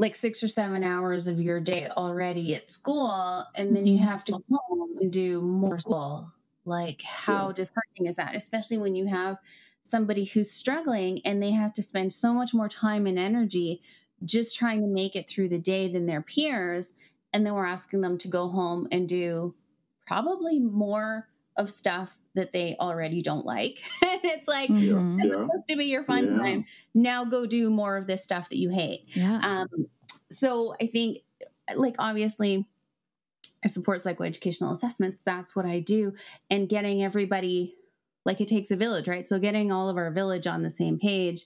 like 0.00 0.14
6 0.16 0.42
or 0.42 0.48
7 0.48 0.84
hours 0.84 1.26
of 1.26 1.40
your 1.40 1.60
day 1.60 1.88
already 1.88 2.54
at 2.54 2.72
school 2.72 3.46
and 3.56 3.76
then 3.76 3.86
you 3.86 3.98
Mhm. 3.98 4.06
have 4.06 4.24
to 4.24 4.32
go 4.32 4.44
home 4.68 4.96
and 5.00 5.12
do 5.12 5.40
more 5.42 5.78
school. 5.80 6.32
Like 6.64 7.02
how 7.02 7.52
Yeah. 7.52 7.52
disheartening 7.52 8.06
is 8.08 8.16
that? 8.16 8.34
Especially 8.34 8.78
when 8.78 8.94
you 8.94 9.06
have 9.06 9.38
somebody 9.82 10.24
who's 10.24 10.50
struggling 10.50 11.20
and 11.26 11.42
they 11.42 11.50
have 11.52 11.74
to 11.74 11.82
spend 11.82 12.12
so 12.12 12.32
much 12.34 12.54
more 12.54 12.68
time 12.68 13.06
and 13.06 13.18
energy 13.18 13.82
just 14.24 14.56
trying 14.56 14.80
to 14.82 14.86
make 14.86 15.16
it 15.16 15.28
through 15.28 15.48
the 15.48 15.58
day 15.58 15.90
than 15.92 16.06
their 16.06 16.22
peers 16.22 16.94
and 17.32 17.46
then 17.46 17.54
we're 17.54 17.66
asking 17.66 18.00
them 18.02 18.18
to 18.18 18.28
go 18.28 18.48
home 18.48 18.86
and 18.92 19.08
do 19.08 19.54
probably 20.06 20.58
more 20.60 21.28
of 21.56 21.70
stuff 21.70 22.16
that 22.34 22.52
they 22.52 22.76
already 22.78 23.22
don't 23.22 23.44
like. 23.44 23.82
and 24.02 24.20
it's 24.24 24.46
like, 24.48 24.68
this 24.68 24.78
is 24.80 24.88
Yeah. 24.90 25.16
supposed 25.32 25.68
to 25.68 25.76
be 25.76 25.86
your 25.86 26.04
fun 26.04 26.24
Yeah. 26.26 26.38
time. 26.44 26.64
Now 26.94 27.24
go 27.24 27.46
do 27.46 27.70
more 27.70 27.96
of 27.96 28.06
this 28.06 28.22
stuff 28.22 28.48
that 28.50 28.58
you 28.58 28.70
hate. 28.70 29.06
yeah 29.14 29.38
Um, 29.42 29.86
so 30.30 30.74
I 30.80 30.86
think, 30.86 31.18
like, 31.74 31.96
obviously, 31.98 32.66
I 33.64 33.68
support 33.68 34.02
psychoeducational 34.02 34.70
assessments. 34.72 35.20
That's 35.24 35.54
what 35.56 35.66
I 35.66 35.80
do. 35.80 36.14
And 36.50 36.68
getting 36.68 37.02
everybody, 37.02 37.74
like, 38.24 38.40
it 38.40 38.48
takes 38.48 38.70
a 38.70 38.76
village, 38.76 39.08
right? 39.08 39.28
So 39.28 39.38
getting 39.38 39.72
all 39.72 39.88
of 39.88 39.96
our 39.96 40.10
village 40.12 40.46
on 40.46 40.62
the 40.62 40.70
same 40.70 40.98
page, 40.98 41.42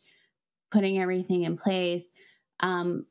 putting 0.70 0.98
everything 0.98 1.44
in 1.44 1.56
place, 1.56 2.10
um, 2.60 3.06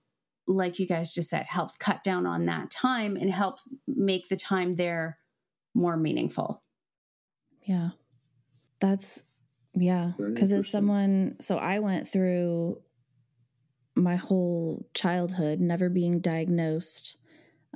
like 0.47 0.77
you 0.77 0.85
guys 0.85 1.11
just 1.11 1.29
said, 1.29 1.45
helps 1.45 1.75
cut 1.77 2.03
down 2.03 2.25
on 2.27 2.45
that 2.45 2.69
time 2.69 3.15
and 3.15 3.31
helps 3.31 3.67
make 3.87 4.27
the 4.29 4.35
time 4.35 4.75
there 4.75 5.17
more 5.73 5.97
meaningful. 5.97 6.61
Yeah. 7.65 7.91
That's 8.81 9.23
yeah. 9.75 10.13
Because 10.33 10.51
as 10.51 10.69
someone, 10.69 11.37
so 11.41 11.57
I 11.57 11.79
went 11.79 12.07
through 12.07 12.81
my 13.95 14.15
whole 14.15 14.87
childhood 14.93 15.59
never 15.59 15.89
being 15.89 16.19
diagnosed 16.19 17.17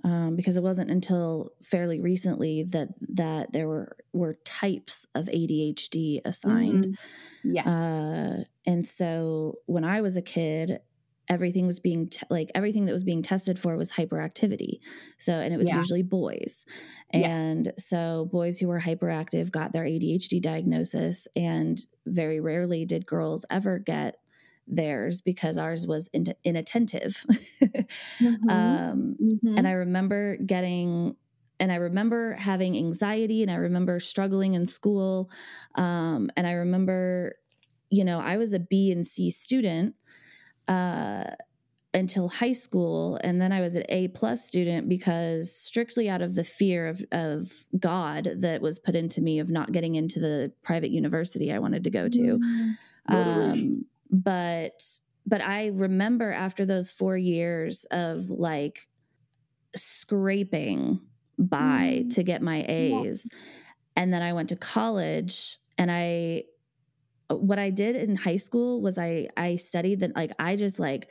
um, 0.04 0.36
because 0.36 0.58
it 0.58 0.64
wasn't 0.64 0.92
until 0.92 1.52
fairly 1.64 2.02
recently 2.02 2.64
that 2.64 2.90
that 3.02 3.52
there 3.54 3.68
were 3.68 3.98
were 4.14 4.36
types 4.46 5.06
of 5.16 5.28
ADHD 5.28 6.22
assigned. 6.26 6.86
Mhm. 6.86 6.98
Yeah. 7.44 7.64
Uh, 7.66 8.44
and 8.66 8.88
so 8.88 9.60
when 9.68 9.84
I 9.84 10.02
was 10.02 10.16
a 10.16 10.22
kid, 10.22 10.82
everything 11.30 11.68
was 11.68 11.80
being 11.80 12.08
te- 12.10 12.26
like 12.30 12.52
everything 12.56 12.86
that 12.86 12.94
was 12.94 13.04
being 13.04 13.22
tested 13.22 13.60
for 13.60 13.76
was 13.78 13.92
hyperactivity. 13.92 14.80
So, 15.18 15.34
and 15.34 15.54
it 15.54 15.58
was 15.58 15.70
Yeah. 15.70 15.78
usually 15.78 16.04
boys. 16.04 16.66
Yeah. 17.12 17.30
And 17.30 17.74
so 17.78 18.30
boys 18.32 18.60
who 18.60 18.68
were 18.68 18.82
hyperactive 18.82 19.52
got 19.52 19.74
their 19.74 19.86
ADHD 19.86 20.40
diagnosis, 20.40 21.28
and 21.36 21.82
very 22.06 22.40
rarely 22.40 22.86
did 22.86 23.06
girls 23.06 23.46
ever 23.50 23.80
get 23.80 24.20
theirs 24.68 25.22
because 25.22 25.58
ours 25.58 25.88
was 25.88 26.10
in- 26.14 26.34
inattentive. 26.44 27.26
Mhm. 28.22 28.50
um, 28.50 29.20
Mhm. 29.22 29.58
and 29.58 29.68
I 29.68 29.72
remember 29.72 30.38
getting, 30.38 31.16
and 31.60 31.72
I 31.72 31.76
remember 31.76 32.34
having 32.34 32.78
anxiety, 32.78 33.42
and 33.42 33.52
I 33.52 33.56
remember 33.56 34.00
struggling 34.00 34.54
in 34.54 34.66
school. 34.66 35.30
Um, 35.76 36.30
and 36.38 36.46
I 36.48 36.52
remember, 36.54 37.36
you 37.90 38.04
know, 38.04 38.20
I 38.20 38.38
was 38.38 38.54
a 38.54 38.60
B 38.60 38.92
and 38.92 39.06
C 39.06 39.30
student 39.30 39.96
uh, 40.68 41.24
until 41.94 42.28
high 42.30 42.54
school, 42.54 43.18
and 43.24 43.42
then 43.42 43.52
I 43.52 43.62
was 43.62 43.74
an 43.76 43.84
A 43.90 44.10
plus 44.10 44.46
student 44.46 44.88
because 44.90 45.56
strictly 45.56 46.10
out 46.10 46.22
of 46.22 46.36
the 46.36 46.44
fear 46.44 46.88
of 46.88 47.04
of 47.12 47.52
God 47.80 48.30
that 48.38 48.62
was 48.62 48.78
put 48.78 48.96
into 48.96 49.22
me 49.22 49.40
of 49.40 49.50
not 49.50 49.72
getting 49.72 49.96
into 49.96 50.20
the 50.20 50.52
private 50.64 50.92
university 50.92 51.52
I 51.52 51.60
wanted 51.60 51.84
to 51.86 51.90
go 51.90 52.08
to. 52.10 52.40
Motivation. 53.10 53.68
Um, 53.70 53.86
but 54.12 54.84
but 55.26 55.42
I 55.42 55.68
remember 55.68 56.32
after 56.32 56.66
those 56.66 56.90
four 56.90 57.18
years 57.18 57.86
of 57.92 58.30
like 58.30 58.88
scraping 59.76 61.00
by 61.40 62.04
Mm. 62.06 62.14
to 62.16 62.24
get 62.24 62.42
my 62.42 62.58
Yeah. 62.60 63.04
A's, 63.04 63.28
and 63.96 64.12
then 64.14 64.22
I 64.22 64.34
went 64.34 64.50
to 64.50 64.56
college, 64.56 65.60
and 65.78 65.90
I 65.92 66.44
what 67.30 67.60
I 67.60 67.70
did 67.70 67.96
in 67.96 68.16
high 68.16 68.38
school 68.38 68.82
was 68.82 68.98
I 68.98 69.28
I 69.36 69.58
studied 69.58 70.00
that 70.00 70.16
like 70.16 70.32
I 70.40 70.56
just 70.56 70.80
like 70.80 71.10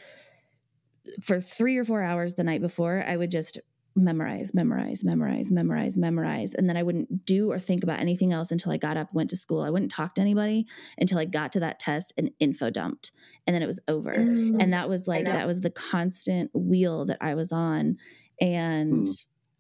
for 1.22 1.40
three 1.40 1.76
or 1.76 1.84
four 1.84 2.02
hours 2.02 2.34
the 2.34 2.44
night 2.44 2.60
before 2.60 3.04
I 3.06 3.16
would 3.16 3.30
just 3.30 3.60
memorize, 3.96 4.52
memorize, 4.52 5.02
memorize, 5.02 5.50
memorize, 5.50 5.96
memorize. 5.96 6.54
And 6.54 6.68
then 6.68 6.76
I 6.76 6.82
wouldn't 6.82 7.24
do 7.24 7.50
or 7.50 7.58
think 7.58 7.82
about 7.82 7.98
anything 7.98 8.32
else 8.32 8.50
until 8.50 8.70
I 8.72 8.76
got 8.76 8.98
up, 8.98 9.12
went 9.14 9.30
to 9.30 9.36
school. 9.36 9.62
I 9.62 9.70
wouldn't 9.70 9.90
talk 9.90 10.14
to 10.16 10.20
anybody 10.20 10.66
until 10.98 11.18
I 11.18 11.24
got 11.24 11.52
to 11.52 11.60
that 11.60 11.78
test 11.78 12.12
and 12.18 12.30
info 12.38 12.68
dumped. 12.68 13.10
And 13.46 13.54
then 13.54 13.62
it 13.62 13.66
was 13.66 13.80
over. 13.88 14.14
Mm. 14.14 14.62
And 14.62 14.72
that 14.74 14.90
was 14.90 15.08
like, 15.08 15.24
that 15.24 15.46
was 15.46 15.60
the 15.60 15.70
constant 15.70 16.50
wheel 16.52 17.06
that 17.06 17.18
I 17.22 17.34
was 17.34 17.52
on. 17.52 17.96
And, 18.38 19.08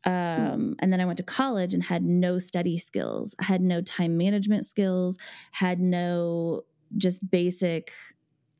um, 0.06 0.76
and 0.80 0.92
then 0.92 1.00
I 1.00 1.06
went 1.06 1.18
to 1.18 1.24
college 1.24 1.74
and 1.74 1.82
had 1.82 2.04
no 2.04 2.38
study 2.38 2.78
skills, 2.78 3.34
I 3.40 3.44
had 3.44 3.62
no 3.62 3.82
time 3.82 4.16
management 4.16 4.66
skills, 4.66 5.18
had 5.52 5.80
no 5.80 6.62
just 6.96 7.30
basic 7.30 7.92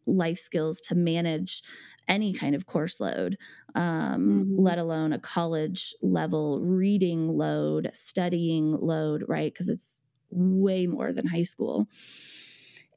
life 0.06 0.38
skills 0.38 0.80
to 0.80 0.94
manage 0.94 1.62
any 2.08 2.32
kind 2.32 2.54
of 2.54 2.66
course 2.66 3.00
load, 3.00 3.36
um, 3.74 4.46
Mhm. 4.46 4.56
let 4.56 4.78
alone 4.78 5.12
a 5.12 5.18
college 5.18 5.94
level 6.02 6.60
reading 6.60 7.28
load, 7.28 7.90
studying 7.94 8.72
load, 8.74 9.24
right? 9.28 9.52
Because 9.52 9.68
it's 9.68 10.04
way 10.30 10.86
more 10.86 11.12
than 11.12 11.26
high 11.26 11.42
school. 11.42 11.88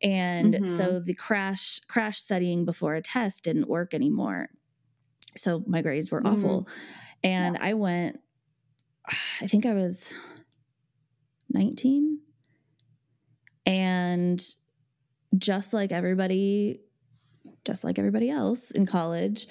And 0.01 0.59
Mhm. 0.59 0.65
so 0.65 0.99
the 0.99 1.13
crash 1.13 1.79
crash 1.87 2.19
studying 2.19 2.65
before 2.65 2.95
a 2.95 3.01
test 3.01 3.43
didn't 3.43 3.67
work 3.67 3.93
anymore. 3.93 4.49
So 5.37 5.63
my 5.67 5.81
grades 5.81 6.11
were 6.11 6.25
Mm. 6.25 6.27
awful. 6.27 6.67
And 7.23 7.57
I 7.59 7.73
went 7.75 8.21
I 9.41 9.47
think 9.47 9.65
I 9.65 9.73
was 9.73 10.13
19 11.51 12.19
and 13.65 14.43
just 15.37 15.73
like 15.73 15.91
everybody 15.91 16.81
just 17.65 17.83
like 17.83 17.99
everybody 17.99 18.29
else 18.29 18.71
in 18.71 18.85
college, 18.85 19.47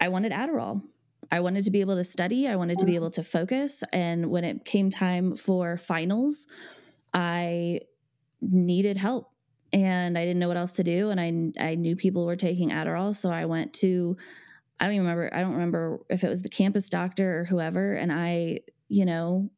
I 0.00 0.08
wanted 0.08 0.32
Adderall. 0.32 0.82
I 1.30 1.40
wanted 1.40 1.64
to 1.64 1.70
be 1.70 1.80
able 1.80 1.96
to 1.96 2.04
study, 2.04 2.46
I 2.46 2.56
wanted 2.56 2.78
to 2.80 2.86
be 2.86 2.94
able 2.94 3.10
to 3.12 3.22
focus, 3.22 3.82
and 3.92 4.26
when 4.26 4.44
it 4.44 4.64
came 4.64 4.90
time 4.90 5.36
for 5.36 5.76
finals, 5.76 6.46
I 7.14 7.80
needed 8.40 8.98
help. 8.98 9.30
And 9.72 10.18
I 10.18 10.24
didn't 10.26 10.40
know 10.40 10.48
what 10.48 10.58
else 10.58 10.72
to 10.72 10.84
do. 10.84 11.08
And 11.08 11.18
I 11.18 11.70
I 11.70 11.74
knew 11.76 11.96
people 11.96 12.26
were 12.26 12.36
taking 12.36 12.70
Adderall, 12.70 13.16
so 13.16 13.30
I 13.30 13.46
went 13.46 13.72
to 13.74 14.16
I 14.82 14.86
don't 14.86 14.94
even 14.94 15.06
remember 15.06 15.30
I 15.32 15.40
don't 15.40 15.52
remember 15.52 16.00
if 16.10 16.24
it 16.24 16.28
was 16.28 16.42
the 16.42 16.48
campus 16.48 16.88
doctor 16.88 17.40
or 17.40 17.44
whoever 17.44 17.94
and 17.94 18.12
I, 18.12 18.60
you 18.88 19.06
know, 19.06 19.48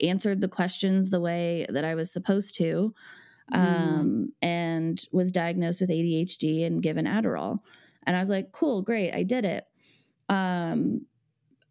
answered 0.00 0.40
the 0.40 0.48
questions 0.48 1.10
the 1.10 1.20
way 1.20 1.66
that 1.70 1.84
I 1.84 1.94
was 1.94 2.12
supposed 2.12 2.54
to 2.56 2.94
Mm. 3.52 3.58
um, 3.58 4.32
and 4.40 5.04
was 5.12 5.30
diagnosed 5.30 5.80
with 5.80 5.90
ADHD 5.90 6.64
and 6.64 6.82
given 6.82 7.04
Adderall. 7.04 7.58
And 8.06 8.16
I 8.16 8.20
was 8.20 8.30
like, 8.30 8.52
cool, 8.52 8.80
great, 8.80 9.12
I 9.12 9.22
did 9.22 9.44
it. 9.44 9.66
Um, 10.30 11.06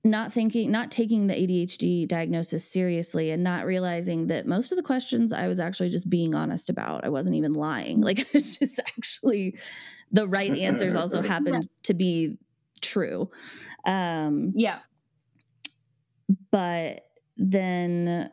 not 0.04 0.34
thinking, 0.34 0.70
not 0.70 0.92
taking 0.92 1.28
the 1.28 1.34
ADHD 1.34 2.08
diagnosis 2.08 2.64
seriously 2.70 3.32
and 3.32 3.42
not 3.42 3.66
realizing 3.66 4.28
that 4.28 4.46
most 4.46 4.72
of 4.72 4.76
the 4.76 4.84
questions 4.84 5.32
I 5.32 5.48
was 5.48 5.60
actually 5.60 5.90
just 5.90 6.10
being 6.10 6.36
honest 6.36 6.70
about. 6.70 7.06
I 7.06 7.10
wasn't 7.10 7.36
even 7.36 7.54
lying. 7.54 8.02
Like 8.06 8.28
it's 8.36 8.58
just 8.58 8.80
actually 8.80 9.58
the 10.12 10.28
right 10.28 10.56
answers 10.56 10.96
also 10.96 11.22
happened 11.34 11.64
yeah. 11.64 11.80
to 11.84 11.94
be 11.94 12.38
true. 12.84 13.30
Um, 13.86 14.54
yeah. 14.56 14.80
But 16.52 17.06
then 17.38 18.30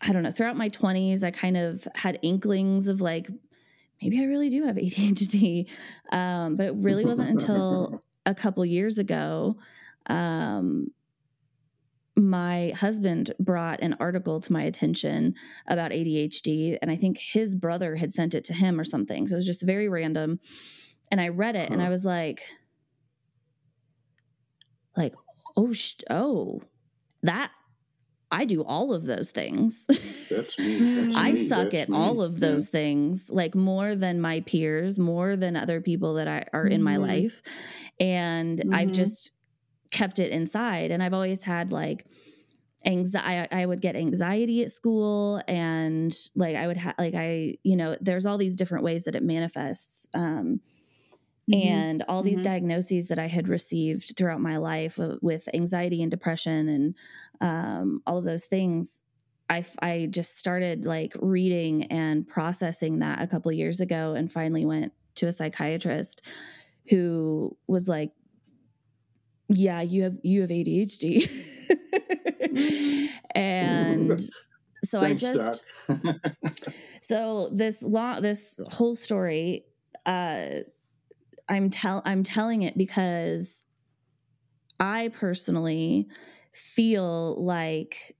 I 0.00 0.12
don't 0.12 0.24
know, 0.24 0.32
throughout 0.32 0.56
my 0.56 0.68
20s, 0.68 1.22
I 1.22 1.30
kind 1.30 1.56
of 1.56 1.86
had 1.94 2.18
inklings 2.22 2.88
of 2.88 3.00
like, 3.00 3.28
maybe 4.02 4.20
I 4.20 4.24
really 4.24 4.50
do 4.50 4.66
have 4.66 4.76
ADHD. 4.76 5.68
Um, 6.10 6.56
but 6.56 6.66
it 6.66 6.74
really 6.76 7.04
wasn't 7.04 7.30
until 7.30 8.02
a 8.26 8.34
couple 8.34 8.64
years 8.64 8.98
ago 8.98 9.56
um, 10.06 10.88
my 12.16 12.72
husband 12.76 13.32
brought 13.40 13.80
an 13.80 13.96
article 13.98 14.40
to 14.40 14.52
my 14.52 14.62
attention 14.62 15.34
about 15.66 15.92
ADHD, 15.92 16.78
and 16.82 16.90
I 16.90 16.96
think 16.96 17.18
his 17.18 17.54
brother 17.54 17.96
had 17.96 18.12
sent 18.12 18.34
it 18.34 18.44
to 18.44 18.52
him 18.52 18.78
or 18.78 18.84
something. 18.84 19.26
So 19.26 19.34
it 19.34 19.38
was 19.38 19.46
just 19.46 19.62
very 19.62 19.88
random. 19.88 20.40
And 21.10 21.20
I 21.20 21.28
read 21.28 21.56
it, 21.56 21.68
huh. 21.68 21.74
and 21.74 21.82
I 21.82 21.88
was 21.88 22.04
like, 22.04 22.42
like, 24.96 25.14
oh, 25.56 25.72
sh- 25.72 25.94
oh, 26.10 26.62
that 27.22 27.50
I 28.30 28.46
do 28.46 28.64
all 28.64 28.94
of 28.94 29.04
those 29.04 29.30
things. 29.30 29.86
That's 30.30 30.58
me. 30.58 31.04
That's 31.04 31.16
I 31.16 31.32
me. 31.32 31.48
suck 31.48 31.70
That's 31.70 31.82
at 31.82 31.88
me. 31.90 31.96
all 31.96 32.22
of 32.22 32.40
those 32.40 32.66
yeah. 32.66 32.70
things, 32.72 33.28
like 33.30 33.54
more 33.54 33.94
than 33.94 34.20
my 34.20 34.40
peers, 34.40 34.98
more 34.98 35.36
than 35.36 35.54
other 35.54 35.80
people 35.80 36.14
that 36.14 36.26
I, 36.26 36.46
are 36.52 36.64
mm-hmm. 36.64 36.72
in 36.72 36.82
my 36.82 36.94
mm-hmm. 36.94 37.02
life. 37.02 37.42
And 38.00 38.58
mm-hmm. 38.58 38.74
I've 38.74 38.92
just 38.92 39.32
kept 39.90 40.18
it 40.18 40.32
inside. 40.32 40.90
And 40.90 41.02
I've 41.02 41.12
always 41.12 41.42
had 41.42 41.70
like 41.70 42.06
anxiety 42.84 43.48
I, 43.52 43.62
I 43.62 43.66
would 43.66 43.80
get 43.80 43.96
anxiety 43.96 44.62
at 44.62 44.72
school 44.72 45.40
and 45.46 46.12
like 46.34 46.56
i 46.56 46.66
would 46.66 46.76
have 46.76 46.94
like 46.98 47.14
i 47.14 47.56
you 47.62 47.76
know 47.76 47.96
there's 48.00 48.26
all 48.26 48.38
these 48.38 48.56
different 48.56 48.84
ways 48.84 49.04
that 49.04 49.14
it 49.14 49.22
manifests 49.22 50.08
um 50.14 50.60
mm-hmm. 51.52 51.68
and 51.68 52.04
all 52.08 52.22
these 52.22 52.38
mm-hmm. 52.38 52.42
diagnoses 52.42 53.08
that 53.08 53.18
i 53.18 53.26
had 53.26 53.48
received 53.48 54.14
throughout 54.16 54.40
my 54.40 54.56
life 54.56 54.98
with 55.20 55.48
anxiety 55.54 56.02
and 56.02 56.10
depression 56.10 56.68
and 56.68 56.94
um 57.40 58.02
all 58.06 58.18
of 58.18 58.24
those 58.24 58.44
things 58.44 59.02
I, 59.50 59.66
I 59.80 60.08
just 60.10 60.38
started 60.38 60.86
like 60.86 61.12
reading 61.20 61.84
and 61.84 62.26
processing 62.26 63.00
that 63.00 63.20
a 63.20 63.26
couple 63.26 63.52
years 63.52 63.80
ago 63.80 64.14
and 64.14 64.32
finally 64.32 64.64
went 64.64 64.94
to 65.16 65.26
a 65.26 65.32
psychiatrist 65.32 66.22
who 66.88 67.54
was 67.66 67.86
like 67.86 68.12
yeah 69.48 69.82
you 69.82 70.04
have 70.04 70.16
you 70.22 70.40
have 70.40 70.50
adhd 70.50 71.30
and 73.34 74.20
so 74.84 75.00
Thanks, 75.00 75.22
I 75.22 75.34
just 75.34 75.64
so 77.02 77.50
this 77.52 77.82
long 77.82 78.22
this 78.22 78.58
whole 78.70 78.96
story 78.96 79.66
uh 80.06 80.60
I'm 81.48 81.70
tell 81.70 82.02
I'm 82.04 82.22
telling 82.24 82.62
it 82.62 82.76
because 82.76 83.64
I 84.80 85.08
personally 85.08 86.08
feel 86.52 87.42
like 87.42 88.16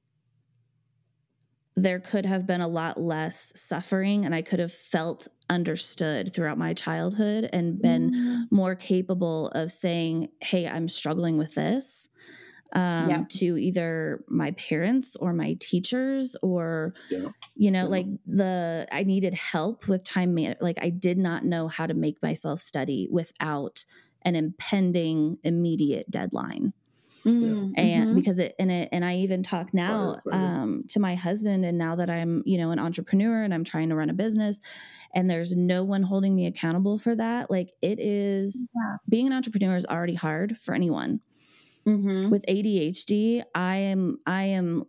there 1.75 2.01
could 2.01 2.27
have 2.27 2.47
been 2.47 2.61
a 2.61 2.69
lot 2.69 3.01
less 3.01 3.53
suffering 3.57 4.25
and 4.27 4.35
I 4.35 4.43
could 4.43 4.59
have 4.59 4.73
felt 4.73 5.29
understood 5.49 6.35
throughout 6.35 6.59
my 6.59 6.75
childhood 6.75 7.49
and 7.53 7.81
been 7.81 8.13
mm. 8.13 8.43
more 8.51 8.75
capable 8.75 9.49
of 9.49 9.73
saying, 9.73 10.29
Hey, 10.41 10.69
I'm 10.69 10.89
struggling 10.89 11.39
with 11.39 11.55
this 11.55 12.09
um, 12.73 13.11
yeah. 13.11 13.25
to 13.29 13.59
either 13.59 14.25
my 14.29 14.53
parents 14.53 15.17
or 15.17 15.33
my 15.33 15.57
teachers 15.61 16.37
or 16.43 16.95
yeah. 17.11 17.29
you 17.55 17.71
know 17.71 17.85
yeah. 17.85 17.89
like 17.89 18.07
the 18.27 18.87
i 18.91 19.03
needed 19.03 19.35
help 19.35 19.89
with 19.89 20.05
time 20.05 20.35
man- 20.35 20.57
like 20.61 20.79
i 20.81 20.89
did 20.89 21.19
not 21.19 21.45
know 21.45 21.69
how 21.69 21.87
to 21.87 21.95
make 21.95 22.23
myself 22.23 22.61
study 22.61 23.09
without 23.11 23.85
an 24.23 24.37
impending 24.37 25.37
immediate 25.45 26.11
deadline 26.11 26.73
Mm, 27.25 27.75
and 27.77 28.09
mm-hmm. 28.09 28.15
because 28.17 28.41
it 28.41 28.57
and 28.59 28.73
it 28.73 28.89
and 28.91 29.05
I 29.05 29.19
even 29.19 29.45
talk 29.45 29.73
now 29.73 30.19
um, 30.33 30.83
to 30.89 30.99
my 30.99 31.15
husband 31.15 31.65
and 31.65 31.79
now 31.79 31.95
that 31.95 32.11
I'm 32.11 32.43
you 32.45 32.59
know 32.59 32.73
an 32.73 32.81
entrepreneur 32.81 33.45
and 33.45 33.55
I'm 33.55 33.63
trying 33.63 33.91
to 33.91 33.95
run 33.95 34.11
a 34.11 34.13
business 34.13 34.59
and 35.15 35.31
there's 35.31 35.53
no 35.53 35.85
one 35.85 36.03
holding 36.03 36.35
me 36.35 36.47
accountable 36.47 36.99
for 36.99 37.15
that 37.15 37.49
like 37.49 37.75
it 37.81 38.01
is 38.01 38.69
yeah. 38.75 38.97
being 39.09 39.29
an 39.29 39.33
entrepreneur 39.33 39.77
is 39.77 39.87
already 39.87 40.15
hard 40.15 40.57
for 40.59 40.75
anyone 40.75 41.21
Mm-hmm. 41.87 42.31
With 42.31 42.45
ADHD, 42.47 43.43
I 43.55 43.77
am 43.77 44.19
I 44.27 44.45
am 44.45 44.85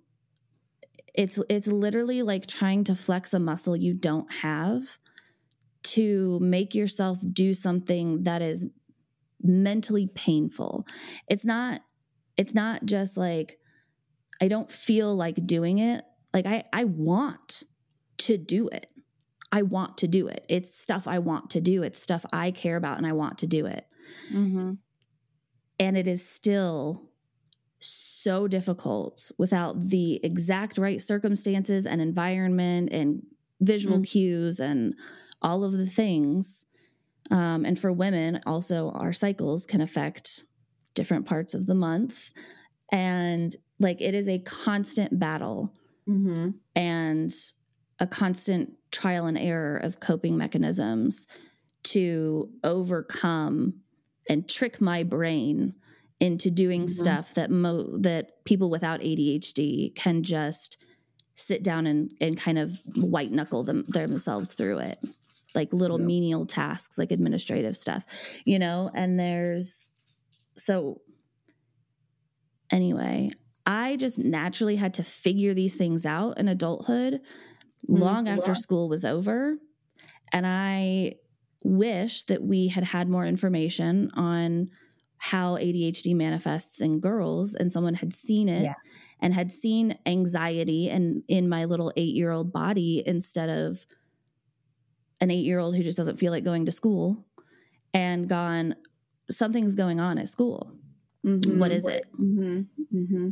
it's 1.13 1.39
it's 1.49 1.67
literally 1.67 2.21
like 2.21 2.47
trying 2.47 2.83
to 2.85 2.95
flex 2.95 3.33
a 3.33 3.39
muscle 3.39 3.75
you 3.75 3.93
don't 3.93 4.31
have 4.31 4.83
to 5.83 6.39
make 6.41 6.73
yourself 6.73 7.17
do 7.31 7.53
something 7.53 8.23
that 8.23 8.41
is 8.41 8.65
mentally 9.41 10.07
painful. 10.07 10.85
It's 11.27 11.45
not 11.45 11.81
it's 12.37 12.53
not 12.53 12.85
just 12.85 13.17
like 13.17 13.59
I 14.41 14.47
don't 14.47 14.71
feel 14.71 15.15
like 15.15 15.45
doing 15.45 15.79
it. 15.79 16.03
Like 16.33 16.45
I 16.45 16.63
I 16.71 16.85
want 16.85 17.63
to 18.19 18.37
do 18.37 18.69
it. 18.69 18.87
I 19.51 19.61
want 19.61 19.99
to 19.99 20.07
do 20.07 20.27
it. 20.27 20.45
It's 20.49 20.75
stuff 20.75 21.07
I 21.07 21.19
want 21.19 21.51
to 21.51 21.61
do. 21.61 21.83
It's 21.83 22.01
stuff 22.01 22.25
I 22.33 22.51
care 22.51 22.75
about 22.75 22.97
and 22.97 23.05
I 23.05 23.13
want 23.13 23.37
to 23.39 23.47
do 23.47 23.67
it. 23.67 23.85
Mm-hmm. 24.31 24.73
And 25.79 25.97
it 25.97 26.07
is 26.07 26.27
still 26.27 27.03
so 27.79 28.47
difficult 28.47 29.31
without 29.37 29.89
the 29.89 30.19
exact 30.23 30.77
right 30.77 31.01
circumstances 31.01 31.85
and 31.85 32.01
environment 32.01 32.89
and 32.91 33.23
visual 33.59 33.99
mm. 33.99 34.07
cues 34.07 34.59
and 34.59 34.95
all 35.41 35.63
of 35.63 35.73
the 35.73 35.87
things. 35.87 36.65
Um, 37.31 37.65
and 37.65 37.77
for 37.77 37.91
women, 37.91 38.39
also, 38.45 38.91
our 38.91 39.13
cycles 39.13 39.65
can 39.65 39.81
affect 39.81 40.45
different 40.93 41.25
parts 41.25 41.53
of 41.53 41.65
the 41.65 41.75
month. 41.75 42.31
And 42.91 43.55
like 43.79 44.01
it 44.01 44.13
is 44.13 44.29
a 44.29 44.39
constant 44.39 45.19
battle 45.19 45.73
mm-hmm. 46.07 46.51
and 46.75 47.33
a 47.99 48.07
constant 48.07 48.73
trial 48.91 49.25
and 49.25 49.37
error 49.37 49.77
of 49.77 49.99
coping 49.99 50.37
mechanisms 50.37 51.27
to 51.83 52.49
overcome 52.63 53.81
and 54.29 54.47
trick 54.49 54.79
my 54.81 55.03
brain 55.03 55.73
into 56.19 56.49
doing 56.49 56.83
mm-hmm. 56.83 57.01
stuff 57.01 57.33
that 57.33 57.51
mo 57.51 57.97
that 57.97 58.43
people 58.45 58.69
without 58.69 59.01
ADHD 59.01 59.93
can 59.95 60.23
just 60.23 60.77
sit 61.35 61.63
down 61.63 61.87
and 61.87 62.13
and 62.21 62.37
kind 62.37 62.57
of 62.57 62.77
white 62.95 63.31
knuckle 63.31 63.63
them 63.63 63.83
themselves 63.87 64.53
through 64.53 64.77
it 64.77 64.99
like 65.55 65.73
little 65.73 65.99
yeah. 65.99 66.05
menial 66.05 66.45
tasks 66.45 66.97
like 66.97 67.11
administrative 67.11 67.75
stuff 67.75 68.03
you 68.45 68.59
know 68.59 68.89
and 68.93 69.19
there's 69.19 69.91
so 70.57 71.01
anyway 72.71 73.31
i 73.65 73.95
just 73.95 74.19
naturally 74.19 74.75
had 74.75 74.93
to 74.93 75.03
figure 75.03 75.53
these 75.53 75.73
things 75.75 76.05
out 76.05 76.37
in 76.37 76.47
adulthood 76.47 77.15
mm-hmm. 77.15 77.95
long 77.95 78.27
after 78.27 78.53
school 78.53 78.87
was 78.87 79.03
over 79.03 79.57
and 80.31 80.45
i 80.45 81.13
wish 81.63 82.23
that 82.23 82.43
we 82.43 82.67
had 82.67 82.83
had 82.83 83.09
more 83.09 83.25
information 83.25 84.11
on 84.15 84.69
how 85.17 85.55
ADHD 85.55 86.13
manifests 86.13 86.81
in 86.81 86.99
girls 86.99 87.55
and 87.55 87.71
someone 87.71 87.93
had 87.93 88.13
seen 88.13 88.49
it 88.49 88.63
yeah. 88.63 88.73
and 89.21 89.33
had 89.33 89.51
seen 89.51 89.97
anxiety 90.05 90.89
and 90.89 91.23
in 91.29 91.47
my 91.47 91.63
little 91.63 91.93
8-year-old 91.95 92.51
body 92.51 93.01
instead 93.05 93.49
of 93.49 93.85
an 95.21 95.29
8-year-old 95.29 95.77
who 95.77 95.83
just 95.83 95.97
doesn't 95.97 96.17
feel 96.17 96.33
like 96.33 96.43
going 96.43 96.65
to 96.65 96.73
school 96.73 97.25
and 97.93 98.27
gone 98.27 98.75
something's 99.31 99.75
going 99.75 100.01
on 100.01 100.17
at 100.17 100.27
school. 100.27 100.73
Mm-hmm. 101.25 101.59
What 101.59 101.71
is 101.71 101.87
it? 101.87 102.05
Mm-hmm. 102.19 102.61
Mm-hmm. 102.93 103.29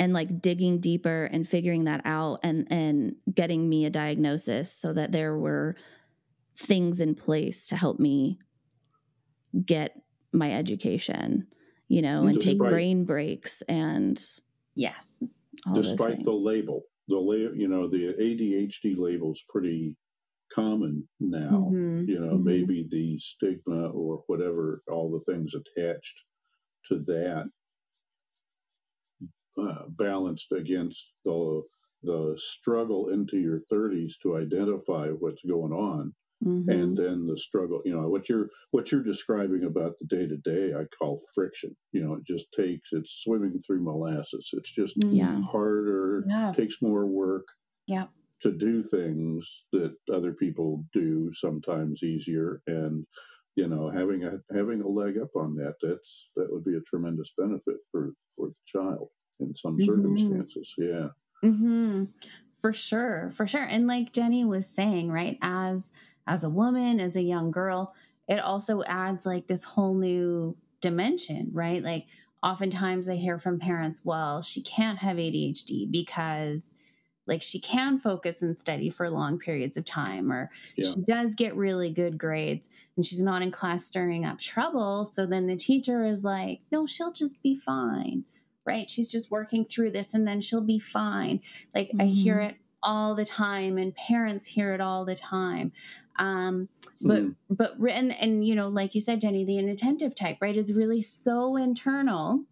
And 0.00 0.12
like 0.12 0.42
digging 0.42 0.80
deeper 0.80 1.26
and 1.26 1.48
figuring 1.48 1.84
that 1.84 2.02
out 2.04 2.40
and 2.42 2.66
and 2.70 3.14
getting 3.32 3.68
me 3.68 3.84
a 3.84 3.90
diagnosis 3.90 4.72
so 4.72 4.92
that 4.92 5.12
there 5.12 5.36
were 5.36 5.76
things 6.58 7.00
in 7.00 7.14
place 7.14 7.66
to 7.68 7.76
help 7.76 7.98
me 7.98 8.38
get 9.64 10.00
my 10.32 10.52
education, 10.52 11.46
you 11.88 12.02
know, 12.02 12.24
and 12.24 12.38
despite, 12.38 12.52
take 12.52 12.58
brain 12.58 13.04
breaks 13.04 13.62
and 13.68 14.20
yes, 14.74 14.94
despite 15.74 16.24
the 16.24 16.32
label, 16.32 16.82
the 17.08 17.16
la- 17.16 17.54
you 17.54 17.68
know, 17.68 17.88
the 17.88 18.14
ADHD 18.20 18.96
label 18.98 19.32
is 19.32 19.44
pretty 19.48 19.96
common 20.52 21.08
now. 21.20 21.70
Mm-hmm. 21.72 22.08
You 22.08 22.20
know, 22.20 22.34
mm-hmm. 22.34 22.44
maybe 22.44 22.86
the 22.88 23.18
stigma 23.18 23.88
or 23.90 24.22
whatever, 24.26 24.82
all 24.90 25.10
the 25.10 25.32
things 25.32 25.54
attached 25.54 26.16
to 26.86 26.98
that, 27.06 27.50
uh, 29.60 29.84
balanced 29.88 30.52
against 30.52 31.12
the 31.24 31.62
the 32.04 32.32
struggle 32.36 33.08
into 33.08 33.38
your 33.38 33.60
30s 33.72 34.12
to 34.22 34.36
identify 34.36 35.08
what's 35.08 35.42
going 35.42 35.72
on 35.72 36.14
Mm-hmm. 36.44 36.70
And 36.70 36.96
then 36.96 37.26
the 37.26 37.36
struggle, 37.36 37.82
you 37.84 37.92
know, 37.92 38.08
what 38.08 38.28
you're 38.28 38.48
what 38.70 38.92
you're 38.92 39.02
describing 39.02 39.64
about 39.64 39.94
the 39.98 40.06
day 40.06 40.26
to 40.28 40.36
day, 40.36 40.72
I 40.72 40.84
call 40.96 41.20
friction. 41.34 41.76
You 41.92 42.04
know, 42.04 42.14
it 42.14 42.24
just 42.24 42.46
takes 42.52 42.90
it's 42.92 43.22
swimming 43.24 43.58
through 43.58 43.82
molasses. 43.82 44.50
It's 44.52 44.70
just 44.70 45.02
yeah. 45.04 45.40
harder, 45.42 46.24
yeah. 46.28 46.52
takes 46.56 46.76
more 46.80 47.06
work. 47.06 47.48
Yeah. 47.86 48.06
To 48.42 48.52
do 48.52 48.84
things 48.84 49.64
that 49.72 49.96
other 50.14 50.32
people 50.32 50.84
do 50.92 51.32
sometimes 51.32 52.04
easier, 52.04 52.62
and 52.68 53.04
you 53.56 53.66
know, 53.66 53.90
having 53.90 54.22
a 54.22 54.38
having 54.54 54.80
a 54.80 54.88
leg 54.88 55.18
up 55.18 55.34
on 55.34 55.56
that, 55.56 55.74
that's 55.82 56.28
that 56.36 56.46
would 56.52 56.64
be 56.64 56.76
a 56.76 56.80
tremendous 56.88 57.32
benefit 57.36 57.78
for 57.90 58.12
for 58.36 58.50
the 58.50 58.54
child 58.64 59.08
in 59.40 59.56
some 59.56 59.76
mm-hmm. 59.76 59.86
circumstances. 59.86 60.72
Yeah. 60.78 61.08
Mm-hmm. 61.42 62.04
For 62.60 62.72
sure, 62.72 63.32
for 63.34 63.46
sure. 63.46 63.64
And 63.64 63.86
like 63.86 64.12
Jenny 64.12 64.44
was 64.44 64.66
saying, 64.66 65.10
right, 65.10 65.38
as 65.42 65.92
as 66.28 66.44
a 66.44 66.50
woman, 66.50 67.00
as 67.00 67.16
a 67.16 67.22
young 67.22 67.50
girl, 67.50 67.94
it 68.28 68.38
also 68.38 68.82
adds 68.84 69.24
like 69.24 69.46
this 69.46 69.64
whole 69.64 69.94
new 69.94 70.56
dimension, 70.80 71.48
right? 71.52 71.82
Like 71.82 72.06
oftentimes 72.42 73.08
I 73.08 73.16
hear 73.16 73.38
from 73.38 73.58
parents, 73.58 74.02
well, 74.04 74.42
she 74.42 74.62
can't 74.62 74.98
have 74.98 75.16
ADHD 75.16 75.90
because 75.90 76.74
like 77.26 77.42
she 77.42 77.60
can 77.60 77.98
focus 77.98 78.42
and 78.42 78.58
study 78.58 78.90
for 78.90 79.08
long 79.10 79.38
periods 79.38 79.76
of 79.76 79.84
time 79.84 80.32
or 80.32 80.50
yeah. 80.76 80.90
she 80.90 81.00
does 81.02 81.34
get 81.34 81.54
really 81.56 81.90
good 81.90 82.18
grades 82.18 82.68
and 82.96 83.04
she's 83.04 83.22
not 83.22 83.42
in 83.42 83.50
class 83.50 83.84
stirring 83.84 84.24
up 84.24 84.38
trouble 84.38 85.04
so 85.04 85.26
then 85.26 85.46
the 85.46 85.54
teacher 85.54 86.06
is 86.06 86.24
like 86.24 86.60
no 86.72 86.86
she'll 86.86 87.12
just 87.12 87.40
be 87.42 87.54
fine 87.54 88.24
right 88.64 88.88
she's 88.88 89.08
just 89.08 89.30
working 89.30 89.62
through 89.66 89.90
this 89.90 90.14
and 90.14 90.26
then 90.26 90.40
she'll 90.40 90.62
be 90.62 90.78
fine 90.78 91.38
like 91.74 91.88
mm-hmm. 91.88 92.00
i 92.00 92.04
hear 92.06 92.36
mm-hmm. 92.36 92.50
it 92.50 92.56
all 92.82 93.14
the 93.14 93.24
time 93.24 93.78
and 93.78 93.94
parents 93.94 94.46
hear 94.46 94.72
it 94.72 94.80
all 94.80 95.04
the 95.04 95.14
time 95.14 95.72
um, 96.18 96.68
but 97.00 97.22
mm. 97.22 97.34
but 97.48 97.78
and 97.78 98.12
and 98.12 98.44
you 98.44 98.54
know, 98.54 98.68
like 98.68 98.94
you 98.94 99.00
said, 99.00 99.20
Jennie, 99.20 99.44
the 99.44 99.58
inattentive 99.58 100.14
type, 100.14 100.38
right, 100.40 100.56
is 100.56 100.72
really 100.72 101.00
so 101.00 101.56
internal 101.56 102.44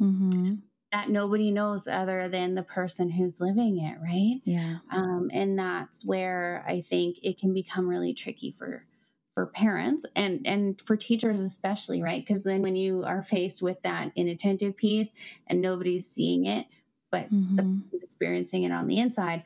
mm-hmm. 0.00 0.56
that 0.92 1.08
nobody 1.08 1.50
knows 1.50 1.86
other 1.86 2.28
than 2.28 2.54
the 2.54 2.62
person 2.62 3.10
who's 3.10 3.40
living 3.40 3.78
it, 3.78 3.96
right? 4.02 4.40
Yeah. 4.44 4.76
Um, 4.90 5.30
and 5.32 5.58
that's 5.58 6.04
where 6.04 6.64
I 6.68 6.82
think 6.82 7.16
it 7.22 7.38
can 7.38 7.54
become 7.54 7.88
really 7.88 8.12
tricky 8.12 8.54
for 8.58 8.84
for 9.32 9.46
parents 9.46 10.04
and 10.14 10.46
and 10.46 10.80
for 10.84 10.96
teachers 10.96 11.40
especially, 11.40 12.02
right? 12.02 12.24
Because 12.24 12.44
then 12.44 12.60
when 12.60 12.76
you 12.76 13.04
are 13.04 13.22
faced 13.22 13.62
with 13.62 13.80
that 13.82 14.12
inattentive 14.16 14.76
piece 14.76 15.08
and 15.46 15.62
nobody's 15.62 16.06
seeing 16.10 16.44
it, 16.44 16.66
but 17.10 17.32
mm-hmm. 17.32 17.56
the 17.56 17.62
person's 17.62 18.02
experiencing 18.02 18.64
it 18.64 18.70
on 18.70 18.86
the 18.86 18.98
inside, 18.98 19.44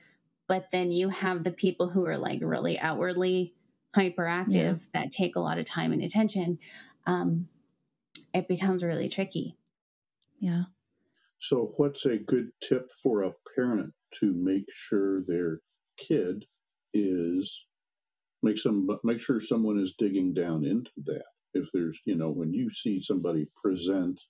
but 0.49 0.71
then 0.73 0.91
you 0.91 1.11
have 1.11 1.45
the 1.45 1.51
people 1.53 1.91
who 1.91 2.07
are 2.07 2.19
like 2.19 2.41
really 2.43 2.79
outwardly 2.79 3.55
hyperactive 3.95 4.53
yeah. 4.53 4.75
that 4.95 5.13
take 5.13 5.37
a 5.37 5.41
lot 5.41 5.59
of 5.59 5.67
time 5.67 5.93
and 5.93 6.03
attention, 6.03 6.59
um, 7.07 7.49
it 8.35 8.49
becomes 8.49 8.83
really 8.83 9.09
tricky. 9.09 9.57
Yeah. 10.41 10.65
So, 11.39 11.73
what's 11.77 12.05
a 12.05 12.17
good 12.17 12.51
tip 12.63 12.91
for 13.03 13.23
a 13.23 13.35
parent 13.55 13.93
to 14.21 14.33
make 14.35 14.65
sure 14.73 15.23
their 15.23 15.61
kid 15.97 16.47
is 16.95 17.67
make 18.43 18.59
some 18.59 18.89
make 19.05 19.21
sure 19.21 19.41
someone 19.41 19.79
is 19.79 19.95
digging 19.97 20.35
down 20.35 20.65
into 20.65 20.91
that? 21.05 21.25
If 21.55 21.69
there's, 21.73 22.01
you 22.05 22.17
know, 22.17 22.31
when 22.31 22.53
you 22.53 22.71
see 22.71 23.01
somebody 23.01 23.49
present, 23.63 24.21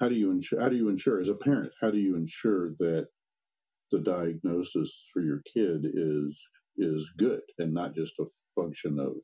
how 0.00 0.08
do 0.08 0.14
you 0.14 0.30
ensure? 0.30 0.60
How 0.60 0.68
do 0.68 0.76
you 0.76 0.88
ensure 0.88 1.20
as 1.20 1.28
a 1.28 1.34
parent? 1.34 1.72
How 1.80 1.90
do 1.90 1.98
you 1.98 2.16
ensure 2.16 2.70
that 2.78 3.08
the 3.90 3.98
diagnosis 3.98 5.06
for 5.12 5.22
your 5.22 5.42
kid 5.52 5.86
is 5.92 6.46
is 6.76 7.12
good 7.16 7.40
and 7.58 7.74
not 7.74 7.94
just 7.94 8.14
a 8.20 8.24
function 8.54 8.98
of 8.98 9.14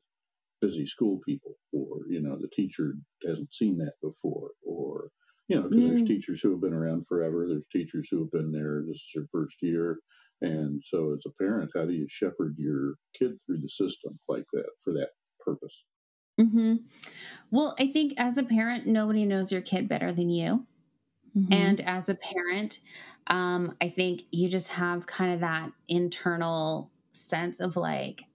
busy 0.61 0.85
school 0.85 1.19
people 1.25 1.55
or 1.73 1.99
you 2.09 2.21
know 2.21 2.37
the 2.39 2.49
teacher 2.53 2.95
hasn't 3.25 3.53
seen 3.53 3.77
that 3.77 3.93
before 4.01 4.51
or 4.65 5.09
you 5.47 5.55
know 5.55 5.67
because 5.69 5.85
mm. 5.85 5.89
there's 5.89 6.03
teachers 6.03 6.41
who 6.41 6.51
have 6.51 6.61
been 6.61 6.73
around 6.73 7.05
forever 7.07 7.45
there's 7.47 7.63
teachers 7.71 8.07
who 8.09 8.19
have 8.19 8.31
been 8.31 8.51
there 8.51 8.83
this 8.87 8.97
is 8.97 9.11
their 9.13 9.27
first 9.31 9.57
year 9.61 9.99
and 10.41 10.81
so 10.85 11.13
as 11.13 11.23
a 11.25 11.43
parent 11.43 11.71
how 11.75 11.85
do 11.85 11.93
you 11.93 12.07
shepherd 12.09 12.55
your 12.57 12.95
kid 13.17 13.31
through 13.45 13.59
the 13.61 13.69
system 13.69 14.19
like 14.27 14.45
that 14.53 14.65
for 14.83 14.93
that 14.93 15.09
purpose 15.39 15.83
mm-hmm. 16.39 16.75
well 17.51 17.75
i 17.79 17.91
think 17.91 18.13
as 18.17 18.37
a 18.37 18.43
parent 18.43 18.87
nobody 18.87 19.25
knows 19.25 19.51
your 19.51 19.61
kid 19.61 19.87
better 19.87 20.11
than 20.11 20.29
you 20.29 20.65
mm-hmm. 21.35 21.51
and 21.51 21.81
as 21.81 22.09
a 22.09 22.15
parent 22.15 22.79
um, 23.27 23.75
i 23.81 23.89
think 23.89 24.23
you 24.31 24.47
just 24.47 24.67
have 24.69 25.07
kind 25.07 25.33
of 25.33 25.39
that 25.39 25.71
internal 25.87 26.91
sense 27.11 27.59
of 27.59 27.75
like 27.75 28.25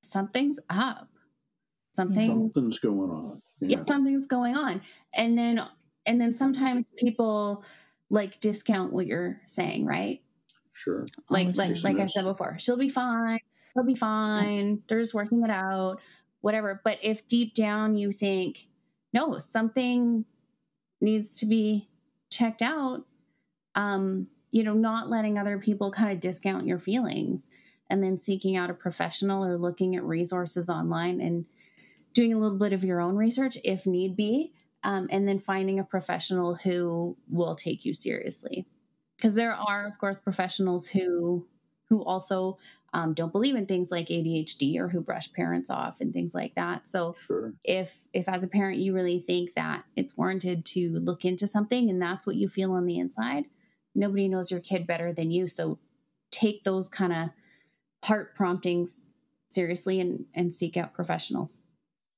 something's 0.00 0.58
up. 0.70 1.08
Something's, 1.92 2.52
something's 2.54 2.78
going 2.78 3.10
on 3.10 3.42
yeah. 3.60 3.78
yeah. 3.78 3.84
something's 3.86 4.26
going 4.26 4.56
on. 4.56 4.82
And 5.14 5.36
then 5.38 5.62
and 6.04 6.20
then 6.20 6.32
sometimes 6.32 6.86
people 6.98 7.64
like 8.10 8.38
discount 8.40 8.92
what 8.92 9.06
you're 9.06 9.40
saying 9.46 9.86
right? 9.86 10.20
Sure. 10.72 11.06
Like 11.30 11.56
like 11.56 11.82
like 11.82 11.98
i 11.98 12.06
said 12.06 12.24
before 12.24 12.56
she'll 12.58 12.76
be 12.76 12.90
fine 12.90 13.40
she'll 13.72 13.86
be 13.86 13.94
fine 13.94 14.82
they're 14.88 15.00
just 15.00 15.14
working 15.14 15.42
it 15.42 15.50
out 15.50 16.00
whatever. 16.42 16.80
But 16.84 16.98
if 17.02 17.26
deep 17.26 17.54
down 17.54 17.96
you 17.96 18.12
think 18.12 18.68
no 19.12 19.38
something 19.38 20.24
needs 21.00 21.36
to 21.40 21.46
be 21.46 21.88
checked 22.30 22.62
out 22.62 23.04
um 23.74 24.26
you 24.50 24.62
know 24.62 24.74
not 24.74 25.08
letting 25.08 25.38
other 25.38 25.58
people 25.58 25.90
kind 25.90 26.12
of 26.12 26.20
discount 26.20 26.66
your 26.66 26.78
feelings 26.78 27.50
and 27.88 28.02
then 28.02 28.18
seeking 28.18 28.56
out 28.56 28.70
a 28.70 28.74
professional 28.74 29.44
or 29.44 29.56
looking 29.56 29.94
at 29.96 30.02
resources 30.02 30.68
online 30.68 31.20
and 31.20 31.44
doing 32.14 32.32
a 32.32 32.38
little 32.38 32.58
bit 32.58 32.72
of 32.72 32.82
your 32.82 33.00
own 33.00 33.14
research 33.14 33.58
if 33.64 33.86
need 33.86 34.16
be 34.16 34.52
um, 34.86 35.08
and 35.10 35.28
then 35.28 35.40
finding 35.40 35.78
a 35.80 35.84
professional 35.84 36.54
who 36.54 37.16
will 37.28 37.56
take 37.56 37.84
you 37.84 37.92
seriously. 37.92 38.66
Because 39.16 39.34
there 39.34 39.52
are 39.52 39.86
of 39.86 39.98
course 39.98 40.18
professionals 40.18 40.86
who 40.86 41.46
who 41.88 42.04
also 42.04 42.58
um, 42.92 43.14
don't 43.14 43.32
believe 43.32 43.54
in 43.54 43.66
things 43.66 43.90
like 43.90 44.08
adhd 44.08 44.76
or 44.78 44.88
who 44.88 45.00
brush 45.00 45.32
parents 45.32 45.70
off 45.70 46.00
and 46.00 46.12
things 46.12 46.34
like 46.34 46.54
that 46.54 46.88
so 46.88 47.14
sure. 47.26 47.52
if 47.64 47.94
if 48.12 48.28
as 48.28 48.42
a 48.42 48.48
parent 48.48 48.78
you 48.78 48.94
really 48.94 49.20
think 49.20 49.54
that 49.54 49.84
it's 49.96 50.16
warranted 50.16 50.64
to 50.64 50.98
look 51.00 51.24
into 51.24 51.46
something 51.46 51.90
and 51.90 52.00
that's 52.00 52.26
what 52.26 52.36
you 52.36 52.48
feel 52.48 52.72
on 52.72 52.86
the 52.86 52.98
inside 52.98 53.44
nobody 53.94 54.28
knows 54.28 54.50
your 54.50 54.60
kid 54.60 54.86
better 54.86 55.12
than 55.12 55.30
you 55.30 55.46
so 55.46 55.78
take 56.30 56.64
those 56.64 56.88
kind 56.88 57.12
of 57.12 57.28
heart 58.04 58.34
promptings 58.34 59.02
seriously 59.48 60.00
and, 60.00 60.24
and 60.34 60.52
seek 60.52 60.76
out 60.76 60.94
professionals. 60.94 61.60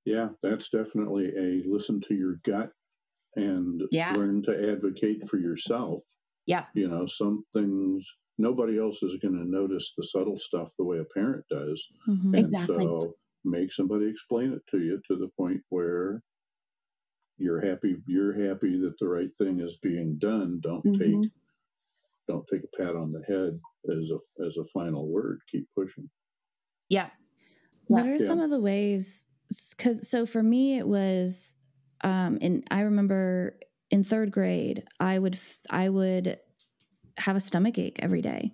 Yeah, 0.04 0.30
that's 0.42 0.68
definitely 0.68 1.32
a 1.36 1.62
listen 1.68 2.00
to 2.08 2.14
your 2.14 2.40
gut 2.44 2.72
and 3.36 3.82
yeah. 3.90 4.12
learn 4.14 4.42
to 4.44 4.72
advocate 4.72 5.28
for 5.28 5.38
yourself. 5.38 6.02
Yeah. 6.46 6.64
You 6.74 6.88
know, 6.88 7.06
some 7.06 7.44
things 7.52 8.10
nobody 8.38 8.78
else 8.78 9.02
is 9.02 9.16
going 9.16 9.34
to 9.34 9.48
notice 9.48 9.92
the 9.96 10.04
subtle 10.04 10.38
stuff 10.38 10.68
the 10.78 10.84
way 10.84 10.98
a 10.98 11.04
parent 11.04 11.44
does. 11.50 11.86
Mm-hmm. 12.08 12.34
And 12.34 12.46
exactly. 12.46 12.84
so 12.84 13.14
make 13.44 13.72
somebody 13.72 14.08
explain 14.08 14.52
it 14.52 14.62
to 14.70 14.78
you 14.78 15.00
to 15.08 15.16
the 15.16 15.28
point 15.36 15.60
where 15.68 16.22
you're 17.36 17.60
happy 17.60 17.96
you're 18.06 18.32
happy 18.32 18.80
that 18.80 18.94
the 18.98 19.08
right 19.08 19.30
thing 19.38 19.60
is 19.60 19.78
being 19.82 20.18
done. 20.18 20.60
Don't 20.62 20.84
mm-hmm. 20.84 21.22
take 21.22 21.30
don't 22.26 22.46
take 22.52 22.62
a 22.62 22.82
pat 22.82 22.94
on 22.94 23.12
the 23.12 23.22
head 23.26 23.58
as 23.90 24.10
a 24.10 24.44
as 24.44 24.56
a 24.56 24.64
final 24.72 25.08
word. 25.08 25.40
Keep 25.50 25.68
pushing. 25.74 26.08
Yeah. 26.88 27.08
What 27.86 28.06
are 28.06 28.16
yeah. 28.16 28.26
some 28.26 28.40
of 28.40 28.50
the 28.50 28.60
ways? 28.60 29.24
Because 29.70 30.08
so 30.08 30.26
for 30.26 30.42
me, 30.42 30.76
it 30.76 30.86
was, 30.86 31.54
um, 32.02 32.38
and 32.42 32.64
I 32.70 32.80
remember 32.80 33.58
in 33.90 34.04
third 34.04 34.30
grade, 34.30 34.82
I 35.00 35.18
would 35.18 35.38
I 35.70 35.88
would 35.88 36.38
have 37.18 37.36
a 37.36 37.40
stomach 37.40 37.78
ache 37.78 37.98
every 38.00 38.22
day, 38.22 38.52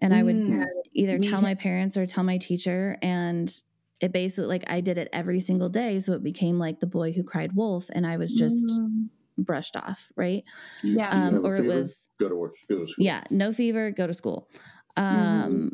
and 0.00 0.14
I 0.14 0.22
would 0.22 0.36
mm. 0.36 0.64
either 0.94 1.18
tell 1.18 1.42
my 1.42 1.54
parents 1.54 1.96
or 1.96 2.06
tell 2.06 2.24
my 2.24 2.38
teacher, 2.38 2.96
and 3.02 3.52
it 4.00 4.12
basically 4.12 4.46
like 4.46 4.64
I 4.68 4.80
did 4.80 4.98
it 4.98 5.08
every 5.12 5.40
single 5.40 5.68
day, 5.68 6.00
so 6.00 6.12
it 6.12 6.22
became 6.22 6.58
like 6.58 6.80
the 6.80 6.86
boy 6.86 7.12
who 7.12 7.22
cried 7.22 7.54
wolf, 7.54 7.86
and 7.92 8.06
I 8.06 8.16
was 8.16 8.32
just. 8.32 8.64
Mm 8.66 9.08
brushed 9.38 9.76
off, 9.76 10.10
right? 10.16 10.44
Yeah. 10.82 11.10
Um, 11.10 11.46
or 11.46 11.56
fever, 11.56 11.64
it 11.64 11.76
was 11.76 12.06
go 12.18 12.28
to 12.28 12.34
work, 12.34 12.54
go 12.68 12.80
to 12.80 12.86
school. 12.86 13.04
Yeah, 13.04 13.22
no 13.30 13.52
fever, 13.52 13.90
go 13.90 14.06
to 14.06 14.14
school. 14.14 14.48
Um, 14.96 15.06
mm-hmm. 15.06 15.68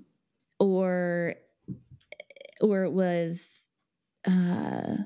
or 0.58 1.34
or 2.60 2.84
it 2.84 2.92
was 2.92 3.70
uh 4.26 4.96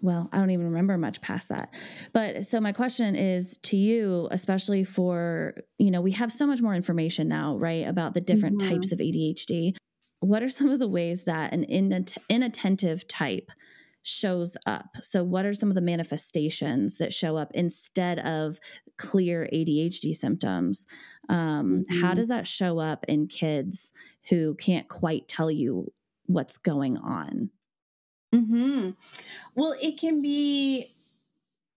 well, 0.00 0.28
I 0.32 0.38
don't 0.38 0.50
even 0.50 0.66
remember 0.66 0.96
much 0.96 1.20
past 1.20 1.48
that. 1.48 1.70
But 2.12 2.46
so 2.46 2.60
my 2.60 2.72
question 2.72 3.16
is 3.16 3.58
to 3.64 3.76
you, 3.76 4.28
especially 4.30 4.84
for, 4.84 5.54
you 5.78 5.90
know, 5.90 6.00
we 6.00 6.12
have 6.12 6.30
so 6.30 6.46
much 6.46 6.60
more 6.60 6.74
information 6.74 7.28
now, 7.28 7.56
right, 7.56 7.86
about 7.86 8.14
the 8.14 8.20
different 8.20 8.60
mm-hmm. 8.60 8.74
types 8.74 8.92
of 8.92 9.00
ADHD. 9.00 9.74
What 10.20 10.42
are 10.42 10.48
some 10.48 10.68
of 10.68 10.78
the 10.78 10.88
ways 10.88 11.24
that 11.24 11.52
an 11.52 11.64
inattentive 11.64 13.08
type 13.08 13.50
shows 14.02 14.56
up? 14.66 14.96
So, 15.00 15.22
what 15.22 15.44
are 15.44 15.54
some 15.54 15.68
of 15.68 15.74
the 15.74 15.80
manifestations 15.80 16.96
that 16.96 17.12
show 17.12 17.36
up 17.36 17.50
instead 17.54 18.18
of 18.20 18.58
clear 18.96 19.48
ADHD 19.52 20.14
symptoms? 20.14 20.86
Um, 21.28 21.84
mm-hmm. 21.88 22.00
How 22.00 22.14
does 22.14 22.28
that 22.28 22.46
show 22.46 22.78
up 22.78 23.04
in 23.08 23.26
kids 23.26 23.92
who 24.28 24.54
can't 24.54 24.88
quite 24.88 25.28
tell 25.28 25.50
you 25.50 25.92
what's 26.26 26.56
going 26.56 26.96
on? 26.96 27.50
Hmm. 28.32 28.90
Well, 29.54 29.74
it 29.80 29.98
can 29.98 30.20
be. 30.20 30.92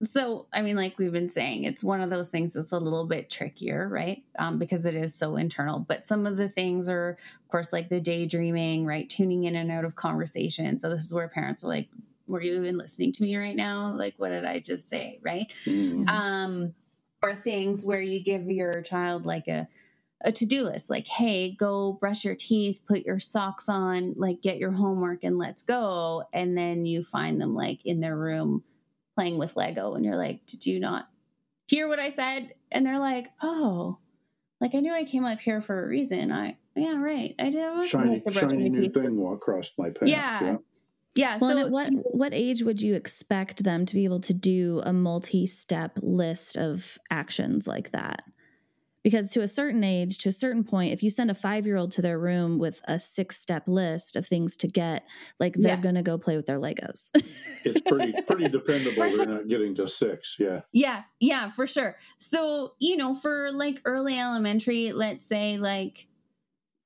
So, 0.03 0.47
I 0.51 0.63
mean, 0.63 0.75
like 0.75 0.97
we've 0.97 1.11
been 1.11 1.29
saying, 1.29 1.63
it's 1.63 1.83
one 1.83 2.01
of 2.01 2.09
those 2.09 2.29
things 2.29 2.51
that's 2.51 2.71
a 2.71 2.79
little 2.79 3.05
bit 3.05 3.29
trickier, 3.29 3.87
right? 3.87 4.23
Um, 4.39 4.57
because 4.57 4.85
it 4.87 4.95
is 4.95 5.13
so 5.13 5.35
internal. 5.35 5.77
But 5.77 6.07
some 6.07 6.25
of 6.25 6.37
the 6.37 6.49
things 6.49 6.89
are, 6.89 7.17
of 7.43 7.51
course, 7.51 7.71
like 7.71 7.89
the 7.89 8.01
daydreaming, 8.01 8.85
right? 8.85 9.07
Tuning 9.07 9.43
in 9.43 9.55
and 9.55 9.71
out 9.71 9.85
of 9.85 9.95
conversation. 9.95 10.77
So, 10.77 10.89
this 10.89 11.05
is 11.05 11.13
where 11.13 11.27
parents 11.27 11.63
are 11.63 11.67
like, 11.67 11.87
were 12.27 12.41
you 12.41 12.55
even 12.55 12.77
listening 12.77 13.13
to 13.13 13.23
me 13.23 13.35
right 13.37 13.55
now? 13.55 13.93
Like, 13.93 14.15
what 14.17 14.29
did 14.29 14.45
I 14.45 14.59
just 14.59 14.89
say? 14.89 15.19
Right. 15.21 15.51
Mm-hmm. 15.65 16.07
Um, 16.07 16.73
or 17.21 17.35
things 17.35 17.85
where 17.85 18.01
you 18.01 18.23
give 18.23 18.49
your 18.49 18.81
child 18.81 19.25
like 19.25 19.47
a, 19.47 19.67
a 20.23 20.31
to-do 20.31 20.63
list 20.63 20.89
like 20.89 21.07
hey 21.07 21.55
go 21.55 21.93
brush 21.93 22.23
your 22.23 22.35
teeth 22.35 22.81
put 22.87 23.05
your 23.05 23.19
socks 23.19 23.67
on 23.67 24.13
like 24.17 24.41
get 24.41 24.57
your 24.57 24.71
homework 24.71 25.23
and 25.23 25.37
let's 25.37 25.63
go 25.63 26.23
and 26.33 26.57
then 26.57 26.85
you 26.85 27.03
find 27.03 27.39
them 27.39 27.55
like 27.55 27.85
in 27.85 27.99
their 27.99 28.17
room 28.17 28.63
playing 29.15 29.37
with 29.37 29.55
lego 29.55 29.93
and 29.93 30.05
you're 30.05 30.17
like 30.17 30.45
did 30.45 30.65
you 30.65 30.79
not 30.79 31.07
hear 31.67 31.87
what 31.87 31.99
i 31.99 32.09
said 32.09 32.53
and 32.71 32.85
they're 32.85 32.99
like 32.99 33.29
oh 33.41 33.97
like 34.59 34.75
i 34.75 34.79
knew 34.79 34.93
i 34.93 35.03
came 35.03 35.25
up 35.25 35.39
here 35.39 35.61
for 35.61 35.83
a 35.83 35.87
reason 35.87 36.31
i 36.31 36.55
yeah 36.75 36.97
right 36.97 37.35
i 37.39 37.49
did 37.49 37.87
shiny 37.87 38.21
shiny 38.31 38.69
new 38.69 38.81
teeth. 38.81 38.93
thing 38.93 39.17
walk 39.17 39.37
across 39.37 39.71
my 39.77 39.89
path 39.89 40.07
yeah, 40.07 40.43
yeah. 40.43 40.57
Yeah. 41.13 41.37
Well, 41.39 41.51
so, 41.51 41.57
at 41.57 41.71
what 41.71 41.89
what 42.15 42.33
age 42.33 42.63
would 42.63 42.81
you 42.81 42.95
expect 42.95 43.63
them 43.63 43.85
to 43.85 43.93
be 43.93 44.05
able 44.05 44.21
to 44.21 44.33
do 44.33 44.81
a 44.85 44.93
multi-step 44.93 45.99
list 46.01 46.55
of 46.55 46.97
actions 47.09 47.67
like 47.67 47.91
that? 47.91 48.23
Because 49.03 49.31
to 49.31 49.41
a 49.41 49.47
certain 49.47 49.83
age, 49.83 50.19
to 50.19 50.29
a 50.29 50.31
certain 50.31 50.63
point, 50.63 50.93
if 50.93 51.01
you 51.01 51.09
send 51.09 51.31
a 51.31 51.33
five 51.33 51.65
year 51.65 51.77
old 51.77 51.91
to 51.93 52.01
their 52.01 52.19
room 52.19 52.59
with 52.59 52.81
a 52.85 52.99
six 52.99 53.39
step 53.39 53.63
list 53.67 54.15
of 54.15 54.27
things 54.27 54.55
to 54.57 54.67
get, 54.67 55.05
like 55.39 55.55
they're 55.55 55.75
yeah. 55.75 55.81
gonna 55.81 56.03
go 56.03 56.17
play 56.17 56.35
with 56.35 56.45
their 56.45 56.59
Legos. 56.59 57.09
it's 57.63 57.81
pretty 57.81 58.13
pretty 58.27 58.47
dependable. 58.47 59.09
They're 59.09 59.25
not 59.25 59.47
getting 59.47 59.75
to 59.75 59.87
six. 59.87 60.37
Yeah. 60.39 60.61
Yeah, 60.71 61.03
yeah, 61.19 61.49
for 61.49 61.65
sure. 61.65 61.95
So, 62.17 62.73
you 62.79 62.97
know, 62.97 63.15
for 63.15 63.51
like 63.51 63.81
early 63.85 64.19
elementary, 64.19 64.91
let's 64.91 65.25
say 65.25 65.57
like 65.57 66.07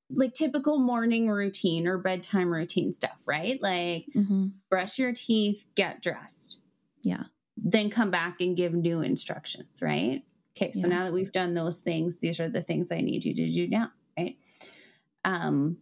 like 0.09 0.33
typical 0.33 0.79
morning 0.79 1.29
routine 1.29 1.87
or 1.87 1.97
bedtime 1.97 2.51
routine 2.51 2.93
stuff, 2.93 3.17
right? 3.25 3.61
Like 3.61 4.05
mm-hmm. 4.15 4.47
brush 4.69 4.99
your 4.99 5.13
teeth, 5.13 5.65
get 5.75 6.01
dressed. 6.01 6.59
Yeah. 7.01 7.23
Then 7.57 7.89
come 7.89 8.11
back 8.11 8.41
and 8.41 8.55
give 8.55 8.73
new 8.73 9.01
instructions, 9.01 9.81
right? 9.81 10.23
Okay, 10.57 10.71
so 10.71 10.87
yeah. 10.87 10.95
now 10.95 11.03
that 11.03 11.13
we've 11.13 11.31
done 11.31 11.53
those 11.53 11.79
things, 11.79 12.17
these 12.17 12.39
are 12.39 12.49
the 12.49 12.61
things 12.61 12.91
I 12.91 13.01
need 13.01 13.25
you 13.25 13.33
to 13.35 13.51
do 13.51 13.67
now, 13.67 13.91
right? 14.17 14.37
Um 15.23 15.77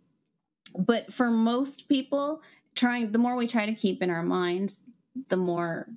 but 0.78 1.14
for 1.14 1.30
most 1.30 1.88
people, 1.88 2.42
trying 2.76 3.12
the 3.12 3.20
more 3.20 3.36
we 3.36 3.48
try 3.48 3.66
to 3.66 3.76
keep 3.76 4.02
in 4.02 4.10
our 4.10 4.24
minds, 4.24 4.82
the 5.30 5.38
more 5.38 5.88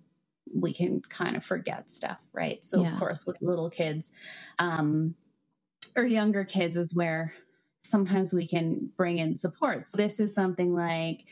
we 0.55 0.72
can 0.72 1.01
kind 1.09 1.37
of 1.37 1.45
forget 1.45 1.91
stuff, 1.91 2.18
right? 2.33 2.64
So 2.64 2.83
yeah. 2.83 2.93
of 2.93 2.99
course 2.99 3.27
with 3.27 3.41
little 3.41 3.70
kids 3.70 4.11
um 4.59 5.14
or 5.97 6.05
younger 6.05 6.45
kids 6.45 6.77
is 6.77 6.95
where 6.95 7.33
sometimes 7.87 8.33
we 8.33 8.47
can 8.47 8.91
bring 8.97 9.18
in 9.18 9.37
support. 9.37 9.89
So 9.89 9.97
this 9.97 10.20
is 10.20 10.35
something 10.35 10.74
like 10.74 11.24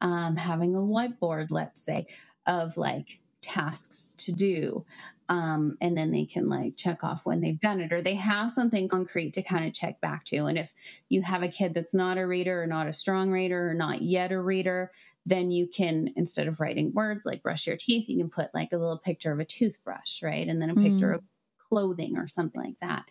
um, 0.00 0.36
having 0.36 0.74
a 0.74 0.78
whiteboard, 0.78 1.46
let's 1.50 1.82
say, 1.82 2.06
of 2.46 2.76
like 2.76 3.20
tasks 3.42 4.10
to 4.18 4.32
do. 4.32 4.84
Um, 5.28 5.78
and 5.80 5.96
then 5.96 6.10
they 6.10 6.24
can 6.26 6.48
like 6.48 6.76
check 6.76 7.02
off 7.02 7.24
when 7.24 7.40
they've 7.40 7.58
done 7.58 7.80
it, 7.80 7.92
or 7.92 8.02
they 8.02 8.16
have 8.16 8.52
something 8.52 8.88
concrete 8.88 9.32
to 9.34 9.42
kind 9.42 9.66
of 9.66 9.72
check 9.72 10.00
back 10.00 10.24
to. 10.26 10.44
And 10.44 10.58
if 10.58 10.72
you 11.08 11.22
have 11.22 11.42
a 11.42 11.48
kid 11.48 11.74
that's 11.74 11.94
not 11.94 12.18
a 12.18 12.26
reader 12.26 12.62
or 12.62 12.66
not 12.66 12.86
a 12.86 12.92
strong 12.92 13.30
reader 13.30 13.70
or 13.70 13.74
not 13.74 14.02
yet 14.02 14.32
a 14.32 14.40
reader, 14.40 14.90
then 15.24 15.50
you 15.50 15.66
can, 15.68 16.12
instead 16.16 16.48
of 16.48 16.60
writing 16.60 16.92
words 16.92 17.24
like 17.24 17.42
brush 17.42 17.66
your 17.66 17.76
teeth, 17.76 18.08
you 18.08 18.18
can 18.18 18.28
put 18.28 18.52
like 18.52 18.72
a 18.72 18.76
little 18.76 18.98
picture 18.98 19.32
of 19.32 19.40
a 19.40 19.44
toothbrush, 19.44 20.22
right? 20.22 20.48
And 20.48 20.60
then 20.60 20.70
a 20.70 20.74
picture 20.74 21.12
mm. 21.12 21.14
of 21.14 21.22
clothing 21.68 22.18
or 22.18 22.28
something 22.28 22.60
like 22.60 22.80
that 22.80 23.04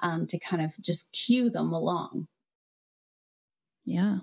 um, 0.00 0.26
to 0.26 0.38
kind 0.38 0.62
of 0.62 0.72
just 0.80 1.10
cue 1.10 1.50
them 1.50 1.72
along. 1.72 2.28
Yeah. 3.84 4.18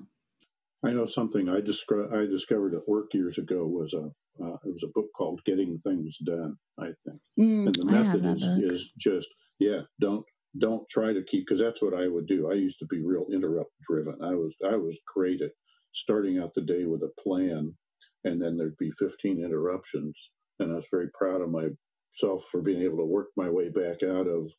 I 0.83 0.91
know 0.91 1.05
something 1.05 1.49
I, 1.49 1.59
discovered. 1.61 2.13
I 2.15 2.25
discovered 2.25 2.73
at 2.73 2.87
work 2.87 3.13
years 3.13 3.37
ago 3.37 3.65
was 3.65 3.93
a 3.93 4.11
uh, 4.39 4.53
it 4.65 4.73
was 4.73 4.83
a 4.83 4.91
book 4.93 5.07
called 5.15 5.41
Getting 5.45 5.79
Things 5.83 6.17
Done. 6.25 6.55
I 6.79 6.91
think, 7.05 7.19
mm, 7.39 7.67
and 7.67 7.75
the 7.75 7.85
method 7.85 8.25
is 8.25 8.43
is 8.43 8.91
just 8.97 9.29
yeah, 9.59 9.81
don't 9.99 10.25
don't 10.59 10.87
try 10.89 11.13
to 11.13 11.23
keep 11.23 11.45
because 11.47 11.61
that's 11.61 11.81
what 11.81 11.93
I 11.93 12.07
would 12.07 12.27
do. 12.27 12.51
I 12.51 12.55
used 12.55 12.79
to 12.79 12.85
be 12.85 13.01
real 13.03 13.25
interrupt 13.31 13.71
driven. 13.87 14.15
I 14.23 14.35
was 14.35 14.55
I 14.65 14.75
was 14.75 14.97
great 15.13 15.41
at 15.41 15.51
starting 15.93 16.39
out 16.39 16.53
the 16.55 16.61
day 16.61 16.85
with 16.85 17.01
a 17.01 17.21
plan, 17.21 17.75
and 18.23 18.41
then 18.41 18.57
there'd 18.57 18.77
be 18.77 18.91
15 18.91 19.43
interruptions, 19.43 20.31
and 20.59 20.71
I 20.71 20.75
was 20.75 20.87
very 20.91 21.09
proud 21.13 21.41
of 21.41 21.49
myself 21.49 22.45
for 22.51 22.61
being 22.61 22.81
able 22.81 22.97
to 22.97 23.05
work 23.05 23.27
my 23.35 23.49
way 23.49 23.69
back 23.69 24.03
out 24.03 24.27
of 24.27 24.51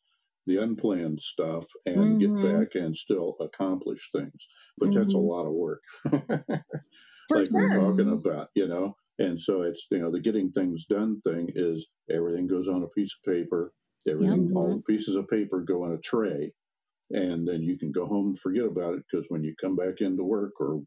the 0.45 0.57
unplanned 0.57 1.21
stuff 1.21 1.65
and 1.85 2.21
mm-hmm. 2.21 2.43
get 2.43 2.53
back 2.53 2.67
and 2.75 2.95
still 2.95 3.35
accomplish 3.39 4.09
things. 4.11 4.47
But 4.77 4.89
mm-hmm. 4.89 4.99
that's 4.99 5.13
a 5.13 5.17
mm-hmm. 5.17 5.27
lot 5.27 5.45
of 5.45 5.53
work. 5.53 5.81
like 7.29 7.47
sure. 7.47 7.51
we're 7.51 7.79
talking 7.79 8.11
about, 8.11 8.49
you 8.55 8.67
know. 8.67 8.97
And 9.23 9.41
so 9.41 9.61
it's 9.61 9.87
you 9.91 9.99
know 9.99 10.11
the 10.11 10.19
getting 10.19 10.51
things 10.51 10.85
done 10.85 11.21
thing 11.21 11.49
is 11.55 11.87
everything 12.09 12.47
goes 12.47 12.67
on 12.67 12.83
a 12.83 12.87
piece 12.87 13.15
of 13.15 13.33
paper. 13.33 13.73
Everything, 14.07 14.47
yep. 14.47 14.55
all 14.55 14.75
the 14.75 14.81
pieces 14.81 15.15
of 15.15 15.29
paper 15.29 15.61
go 15.61 15.85
in 15.85 15.93
a 15.93 15.97
tray, 15.97 16.51
and 17.09 17.47
then 17.47 17.61
you 17.61 17.77
can 17.77 17.91
go 17.91 18.05
home 18.05 18.27
and 18.27 18.39
forget 18.39 18.65
about 18.65 18.95
it 18.95 19.03
because 19.09 19.25
when 19.29 19.43
you 19.43 19.53
come 19.61 19.77
back 19.77 20.01
into 20.01 20.23
work 20.23 20.51
or 20.59 20.81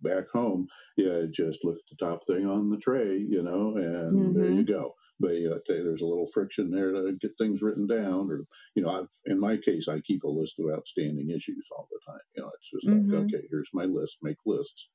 back 0.00 0.24
home, 0.32 0.68
yeah, 0.96 1.22
just 1.32 1.64
look 1.64 1.74
at 1.74 1.98
the 1.98 2.06
top 2.06 2.20
thing 2.28 2.46
on 2.46 2.70
the 2.70 2.76
tray, 2.76 3.16
you 3.18 3.42
know, 3.42 3.74
and 3.76 4.36
mm-hmm. 4.36 4.40
there 4.40 4.50
you 4.50 4.64
go 4.64 4.94
but 5.20 5.30
uh, 5.30 5.58
there's 5.68 6.02
a 6.02 6.06
little 6.06 6.28
friction 6.32 6.70
there 6.70 6.92
to 6.92 7.12
get 7.20 7.30
things 7.38 7.62
written 7.62 7.86
down 7.86 8.30
or 8.30 8.44
you 8.74 8.82
know 8.82 8.90
I've, 8.90 9.08
in 9.26 9.38
my 9.38 9.56
case 9.56 9.88
i 9.88 10.00
keep 10.00 10.24
a 10.24 10.28
list 10.28 10.56
of 10.58 10.74
outstanding 10.74 11.30
issues 11.30 11.66
all 11.70 11.88
the 11.90 12.12
time 12.12 12.20
you 12.36 12.42
know 12.42 12.50
it's 12.54 12.70
just 12.70 12.86
mm-hmm. 12.86 13.12
like 13.12 13.24
okay 13.24 13.46
here's 13.50 13.70
my 13.72 13.84
list 13.84 14.18
make 14.22 14.38
lists 14.44 14.88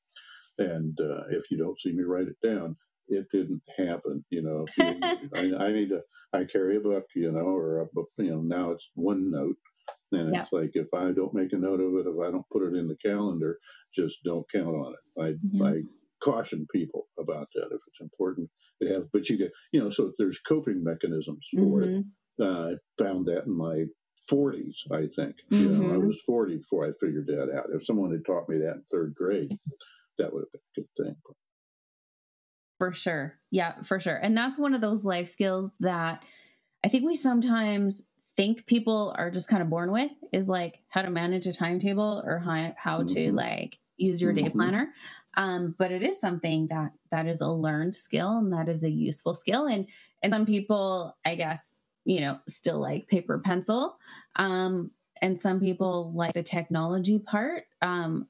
and 0.60 0.98
uh, 1.00 1.22
if 1.30 1.50
you 1.50 1.58
don't 1.58 1.80
see 1.80 1.92
me 1.92 2.02
write 2.02 2.28
it 2.28 2.46
down 2.46 2.76
it 3.08 3.26
didn't 3.32 3.62
happen 3.76 4.24
you 4.30 4.42
know 4.42 4.64
I, 5.34 5.66
I, 5.66 5.72
need 5.72 5.88
to 5.88 6.02
i 6.32 6.44
carry 6.44 6.76
a 6.76 6.80
book 6.80 7.04
you 7.14 7.32
know 7.32 7.40
or 7.40 7.80
a 7.80 7.86
book 7.92 8.08
you 8.18 8.30
know 8.30 8.40
now 8.40 8.70
it's 8.70 8.90
OneNote 8.96 9.54
and 10.12 10.32
yeah. 10.32 10.42
it's 10.42 10.52
like 10.52 10.70
if 10.74 10.86
i 10.94 11.10
don't 11.10 11.34
make 11.34 11.52
a 11.52 11.56
note 11.56 11.80
of 11.80 11.94
it 11.94 12.08
if 12.08 12.20
i 12.20 12.30
don't 12.30 12.48
put 12.52 12.62
it 12.62 12.76
in 12.76 12.86
the 12.86 12.96
calendar 13.04 13.58
just 13.92 14.18
don't 14.24 14.46
count 14.52 14.76
on 14.76 14.92
it 14.92 15.22
i 15.22 15.34
yeah. 15.52 15.64
i 15.64 15.80
caution 16.20 16.66
people 16.72 17.08
about 17.18 17.48
that 17.54 17.66
if 17.66 17.80
it's 17.86 18.00
important 18.00 18.48
to 18.82 18.88
have. 18.88 19.04
But 19.12 19.28
you 19.28 19.38
get, 19.38 19.52
you 19.72 19.80
know, 19.80 19.90
so 19.90 20.12
there's 20.18 20.38
coping 20.38 20.84
mechanisms 20.84 21.48
for 21.52 21.82
mm-hmm. 21.82 22.00
it. 22.00 22.04
Uh, 22.40 22.70
I 22.70 23.02
found 23.02 23.26
that 23.26 23.46
in 23.46 23.56
my 23.56 23.84
40s, 24.30 24.90
I 24.92 25.08
think. 25.14 25.36
Mm-hmm. 25.50 25.56
You 25.56 25.68
know, 25.70 25.90
I 25.90 25.96
mm-hmm. 25.96 26.06
was 26.06 26.20
40 26.26 26.58
before 26.58 26.86
I 26.86 26.92
figured 27.00 27.26
that 27.26 27.52
out. 27.54 27.66
If 27.74 27.84
someone 27.84 28.12
had 28.12 28.24
taught 28.24 28.48
me 28.48 28.58
that 28.58 28.74
in 28.74 28.82
third 28.90 29.14
grade, 29.14 29.58
that 30.20 30.32
would 30.32 30.40
have 30.40 30.52
been 30.52 30.60
a 30.76 30.80
good 30.80 31.04
thing. 31.04 31.16
For 32.78 32.92
sure. 32.92 33.38
Yeah, 33.50 33.82
for 33.82 34.00
sure. 34.00 34.16
And 34.16 34.36
that's 34.36 34.58
one 34.58 34.74
of 34.74 34.80
those 34.80 35.04
life 35.04 35.28
skills 35.28 35.70
that 35.80 36.22
I 36.82 36.88
think 36.88 37.04
we 37.04 37.16
sometimes 37.16 38.00
think 38.36 38.64
people 38.66 39.14
are 39.18 39.30
just 39.30 39.48
kind 39.48 39.62
of 39.62 39.68
born 39.68 39.90
with 39.90 40.12
is 40.32 40.48
like 40.48 40.80
how 40.88 41.02
to 41.02 41.10
manage 41.10 41.46
a 41.46 41.52
timetable 41.52 42.22
or 42.24 42.38
how, 42.38 42.74
how 42.78 42.98
mm-hmm. 42.98 43.14
to 43.14 43.32
like 43.32 43.78
use 43.98 44.22
your 44.22 44.32
day 44.32 44.44
mm-hmm. 44.44 44.58
planner 44.58 44.94
um, 45.36 45.74
but 45.78 45.92
it 45.92 46.02
is 46.02 46.18
something 46.18 46.66
that 46.68 46.92
that 47.10 47.26
is 47.26 47.42
a 47.42 47.48
learned 47.48 47.94
skill 47.94 48.38
and 48.38 48.52
that 48.52 48.68
is 48.68 48.82
a 48.82 48.90
useful 48.90 49.34
skill 49.34 49.66
and 49.66 49.86
and 50.22 50.32
some 50.32 50.46
people 50.46 51.16
i 51.26 51.34
guess 51.34 51.76
you 52.04 52.20
know 52.20 52.38
still 52.48 52.80
like 52.80 53.06
paper 53.08 53.38
pencil 53.44 53.98
um, 54.36 54.90
and 55.20 55.38
some 55.38 55.60
people 55.60 56.12
like 56.14 56.32
the 56.32 56.42
technology 56.42 57.18
part 57.18 57.64
um, 57.82 58.26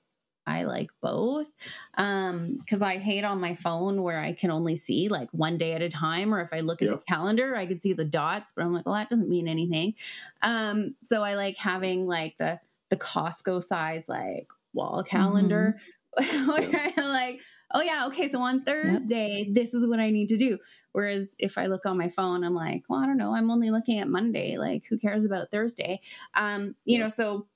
I 0.47 0.65
like 0.65 0.91
both 1.01 1.51
Um, 1.97 2.57
because 2.59 2.83
I 2.83 2.99
hate 2.99 3.25
on 3.25 3.41
my 3.41 3.55
phone 3.55 4.03
where 4.03 4.21
I 4.21 4.33
can 4.33 4.51
only 4.51 4.77
see 4.77 5.09
like 5.09 5.29
one 5.33 5.59
day 5.59 5.73
at 5.73 5.83
a 5.83 5.89
time, 5.89 6.35
or 6.35 6.41
if 6.41 6.53
I 6.53 6.61
look 6.61 6.83
at 6.83 6.89
yep. 6.89 7.01
the 7.01 7.05
calendar, 7.05 7.57
I 7.57 7.67
can 7.67 7.81
see 7.81 7.93
the 7.93 8.05
dots, 8.05 8.53
but 8.55 8.65
I'm 8.65 8.73
like, 8.73 8.87
well, 8.87 8.95
that 8.95 9.09
doesn't 9.09 9.29
mean 9.29 9.49
anything. 9.49 9.95
Um, 10.43 10.97
so 11.03 11.23
I 11.23 11.35
like 11.35 11.57
having 11.57 12.07
like 12.07 12.37
the 12.39 12.61
the 12.89 12.97
Costco 12.97 13.63
size 13.63 14.09
like 14.09 14.49
wall 14.75 15.05
calendar 15.05 15.79
mm-hmm. 16.19 16.49
where 16.51 16.93
I'm 16.97 17.09
like, 17.09 17.41
oh 17.73 17.83
yeah, 17.83 18.07
okay, 18.07 18.29
so 18.29 18.41
on 18.41 18.65
Thursday, 18.65 19.45
yep. 19.47 19.55
this 19.55 19.75
is 19.75 19.87
what 19.87 20.01
I 20.01 20.11
need 20.11 20.29
to 20.29 20.37
do. 20.37 20.59
Whereas 20.93 21.37
if 21.39 21.57
I 21.57 21.67
look 21.67 21.87
on 21.87 21.97
my 21.97 22.09
phone, 22.09 22.43
I'm 22.43 22.55
like, 22.55 22.83
well, 22.89 22.99
I 22.99 23.07
don't 23.07 23.17
know, 23.17 23.35
I'm 23.35 23.51
only 23.51 23.71
looking 23.71 24.01
at 24.01 24.09
Monday. 24.09 24.59
Like, 24.59 24.85
who 24.89 24.99
cares 24.99 25.25
about 25.25 25.51
Thursday? 25.51 26.01
Um, 26.35 26.75
you 26.85 26.99
know, 26.99 27.09
so 27.09 27.47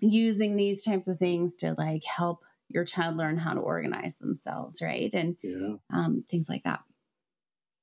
using 0.00 0.56
these 0.56 0.84
types 0.84 1.08
of 1.08 1.18
things 1.18 1.56
to 1.56 1.74
like 1.76 2.04
help 2.04 2.44
your 2.68 2.84
child 2.84 3.16
learn 3.16 3.36
how 3.38 3.54
to 3.54 3.60
organize 3.60 4.16
themselves, 4.16 4.82
right? 4.82 5.12
And 5.14 5.36
Yeah. 5.42 5.76
um, 5.90 6.24
things 6.28 6.48
like 6.48 6.64
that. 6.64 6.80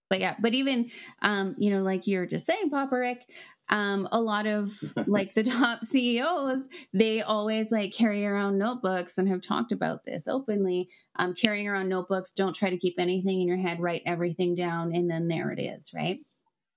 But 0.10 0.20
yeah, 0.20 0.36
but 0.40 0.54
even 0.54 0.92
um, 1.22 1.56
you 1.58 1.72
know, 1.72 1.82
like 1.82 2.06
you're 2.08 2.28
just 2.28 2.46
saying, 2.46 2.70
Papa 2.70 2.96
Rick, 2.96 3.28
um, 3.70 4.08
a 4.12 4.22
lot 4.22 4.46
of 4.46 4.72
like 5.08 5.34
the 5.34 5.44
top 5.44 5.84
CEOs, 5.84 6.68
they 6.94 7.22
always 7.22 7.72
like 7.72 7.92
carry 7.92 8.26
around 8.26 8.58
notebooks 8.60 9.18
and 9.18 9.28
have 9.28 9.42
talked 9.42 9.72
about 9.72 10.06
this 10.06 10.28
openly. 10.28 10.90
Um, 11.16 11.34
carrying 11.34 11.68
around 11.68 11.90
notebooks, 11.90 12.32
don't 12.32 12.56
try 12.56 12.70
to 12.70 12.78
keep 12.78 12.96
anything 13.00 13.42
in 13.42 13.48
your 13.48 13.58
head, 13.58 13.80
write 13.80 14.04
everything 14.06 14.54
down, 14.54 14.94
and 14.94 15.10
then 15.10 15.28
there 15.28 15.52
it 15.52 15.60
is, 15.60 15.92
right? 15.94 16.20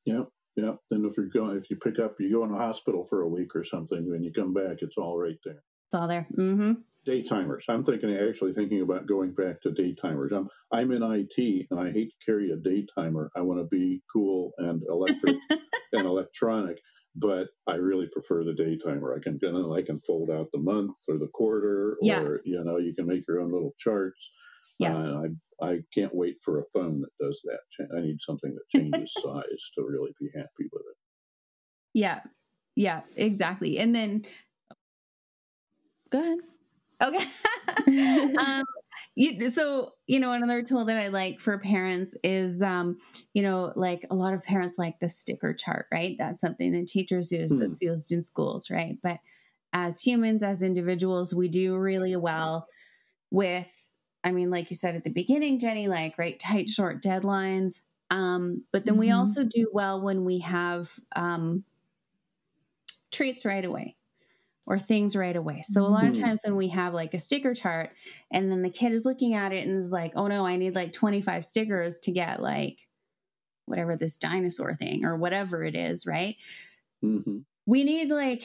Yeah. 0.04 0.24
Yeah. 0.58 0.72
Then 0.90 1.04
if 1.04 1.16
you're 1.16 1.26
going, 1.26 1.56
if 1.56 1.70
you 1.70 1.76
pick 1.76 2.00
up, 2.00 2.16
you 2.18 2.32
go 2.32 2.42
in 2.44 2.50
the 2.50 2.58
hospital 2.58 3.06
for 3.08 3.20
a 3.22 3.28
week 3.28 3.54
or 3.54 3.62
something, 3.62 4.10
when 4.10 4.24
you 4.24 4.32
come 4.32 4.52
back, 4.52 4.78
it's 4.80 4.96
all 4.98 5.16
right 5.16 5.38
there. 5.44 5.62
It's 5.86 5.94
all 5.94 6.08
there. 6.08 6.26
Mm-hmm. 6.36 6.72
Day 7.06 7.22
timers. 7.22 7.66
I'm 7.68 7.84
thinking, 7.84 8.12
actually 8.16 8.54
thinking 8.54 8.82
about 8.82 9.06
going 9.06 9.30
back 9.34 9.62
to 9.62 9.70
day 9.70 9.94
timers. 9.94 10.32
I'm, 10.32 10.48
I'm 10.72 10.90
in 10.90 11.02
IT 11.04 11.66
and 11.70 11.78
I 11.78 11.92
hate 11.92 12.10
to 12.10 12.26
carry 12.26 12.50
a 12.50 12.56
day 12.56 12.84
timer. 12.92 13.30
I 13.36 13.40
want 13.42 13.60
to 13.60 13.66
be 13.66 14.02
cool 14.12 14.50
and 14.58 14.82
electric 14.90 15.36
and 15.92 16.04
electronic, 16.04 16.80
but 17.14 17.46
I 17.68 17.76
really 17.76 18.08
prefer 18.12 18.42
the 18.42 18.52
day 18.52 18.76
timer. 18.76 19.14
I 19.14 19.20
can, 19.22 19.38
I 19.72 19.82
can 19.82 20.00
fold 20.00 20.28
out 20.28 20.48
the 20.52 20.58
month 20.58 20.96
or 21.08 21.18
the 21.18 21.28
quarter, 21.32 21.92
or, 21.92 21.98
Yeah. 22.02 22.22
you 22.44 22.62
know, 22.64 22.78
you 22.78 22.94
can 22.96 23.06
make 23.06 23.22
your 23.28 23.40
own 23.40 23.52
little 23.52 23.74
charts. 23.78 24.30
Yeah. 24.78 24.96
Uh, 24.96 25.22
I, 25.60 25.66
I 25.66 25.78
can't 25.92 26.14
wait 26.14 26.36
for 26.42 26.60
a 26.60 26.64
phone 26.72 27.00
that 27.00 27.10
does 27.20 27.40
that. 27.44 27.88
I 27.96 28.00
need 28.00 28.20
something 28.20 28.54
that 28.54 28.68
changes 28.68 29.12
size 29.22 29.70
to 29.74 29.82
really 29.82 30.12
be 30.20 30.30
happy 30.34 30.68
with 30.72 30.82
it. 30.90 30.96
Yeah. 31.94 32.22
Yeah, 32.76 33.02
exactly. 33.16 33.78
And 33.78 33.94
then 33.94 34.24
Go 36.10 36.20
ahead. 36.20 36.38
Okay. 37.02 37.26
um, 38.38 38.64
you, 39.14 39.50
so 39.50 39.92
you 40.06 40.20
know 40.20 40.32
another 40.32 40.62
tool 40.62 40.84
that 40.86 40.96
I 40.96 41.08
like 41.08 41.40
for 41.40 41.58
parents 41.58 42.14
is 42.24 42.62
um, 42.62 42.98
you 43.34 43.42
know 43.42 43.72
like 43.76 44.06
a 44.10 44.14
lot 44.14 44.34
of 44.34 44.42
parents 44.42 44.78
like 44.78 44.98
the 45.00 45.08
sticker 45.08 45.54
chart, 45.54 45.86
right? 45.92 46.16
That's 46.18 46.40
something 46.40 46.72
that 46.72 46.88
teachers 46.88 47.30
use 47.32 47.50
Hmm. 47.50 47.58
that's 47.58 47.80
used 47.82 48.12
in 48.12 48.24
schools, 48.24 48.70
right? 48.70 48.98
But 49.02 49.18
as 49.72 50.00
humans, 50.00 50.42
as 50.42 50.62
individuals, 50.62 51.34
we 51.34 51.48
do 51.48 51.76
really 51.76 52.16
well 52.16 52.68
with. 53.30 53.87
I 54.24 54.32
mean, 54.32 54.50
like 54.50 54.70
you 54.70 54.76
said 54.76 54.96
at 54.96 55.04
the 55.04 55.10
beginning, 55.10 55.58
Jennie, 55.58 55.88
like 55.88 56.18
right, 56.18 56.38
tight, 56.38 56.68
short 56.68 57.02
deadlines. 57.02 57.80
Um, 58.10 58.64
but 58.72 58.86
then 58.86 58.96
we 58.98 59.10
Mhm. 59.10 59.10
also 59.10 59.44
do 59.44 59.70
well 59.72 60.00
when 60.02 60.24
we 60.24 60.40
have 60.40 60.90
um, 61.14 61.64
treats 63.10 63.44
right 63.44 63.64
away 63.64 63.96
or 64.66 64.78
things 64.78 65.16
right 65.16 65.36
away. 65.36 65.62
So 65.62 65.84
a 65.86 65.88
lot 65.88 66.08
of 66.08 66.14
Mhm. 66.14 66.18
times 66.18 66.40
when 66.44 66.56
we 66.56 66.68
have 66.68 66.94
like 66.94 67.14
a 67.14 67.18
sticker 67.18 67.54
chart 67.54 67.94
and 68.32 68.50
then 68.50 68.62
the 68.62 68.70
kid 68.70 68.92
is 68.92 69.04
looking 69.04 69.34
at 69.34 69.52
it 69.52 69.66
and 69.66 69.78
is 69.78 69.90
like, 69.92 70.12
"Oh 70.16 70.28
no, 70.28 70.46
I 70.46 70.56
need 70.56 70.74
like 70.74 70.92
25 70.92 71.44
stickers 71.44 72.00
to 72.00 72.12
get 72.12 72.42
like 72.42 72.88
whatever 73.66 73.96
this 73.96 74.18
dinosaur 74.18 74.76
thing 74.76 75.04
or 75.04 75.16
whatever 75.16 75.64
it 75.64 75.76
is, 75.76 76.06
right? 76.06 76.36
hmm 77.02 77.38
We 77.66 77.84
need 77.84 78.10
like 78.10 78.44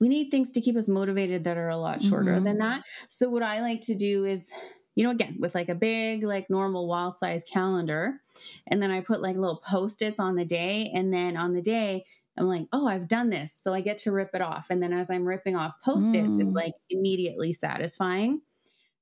we 0.00 0.08
need 0.08 0.30
things 0.30 0.50
to 0.52 0.60
keep 0.60 0.76
us 0.76 0.88
motivated 0.88 1.44
that 1.44 1.56
are 1.56 1.68
a 1.68 1.76
lot 1.76 2.02
shorter 2.02 2.40
Mhm. 2.40 2.44
than 2.44 2.58
that. 2.58 2.84
So 3.08 3.28
what 3.30 3.42
I 3.42 3.60
like 3.60 3.80
to 3.82 3.94
do 3.94 4.24
is 4.24 4.52
you 4.94 5.04
know, 5.04 5.10
again, 5.10 5.36
with 5.40 5.54
like 5.54 5.68
a 5.68 5.74
big, 5.74 6.22
like 6.22 6.48
normal 6.50 6.86
wall 6.88 7.12
size 7.12 7.44
calendar. 7.44 8.22
And 8.66 8.82
then 8.82 8.90
I 8.90 9.00
put 9.00 9.20
like 9.22 9.36
little 9.36 9.58
post 9.58 10.02
its 10.02 10.20
on 10.20 10.36
the 10.36 10.44
day. 10.44 10.90
And 10.94 11.12
then 11.12 11.36
on 11.36 11.52
the 11.54 11.62
day, 11.62 12.06
I'm 12.36 12.46
like, 12.46 12.66
oh, 12.72 12.86
I've 12.86 13.08
done 13.08 13.30
this. 13.30 13.52
So 13.54 13.74
I 13.74 13.80
get 13.80 13.98
to 13.98 14.12
rip 14.12 14.30
it 14.34 14.40
off. 14.42 14.68
And 14.70 14.82
then 14.82 14.92
as 14.92 15.10
I'm 15.10 15.24
ripping 15.26 15.56
off 15.56 15.74
post 15.84 16.14
its, 16.14 16.36
it's 16.38 16.52
Mm. 16.52 16.56
like 16.56 16.74
immediately 16.90 17.52
satisfying. 17.52 18.42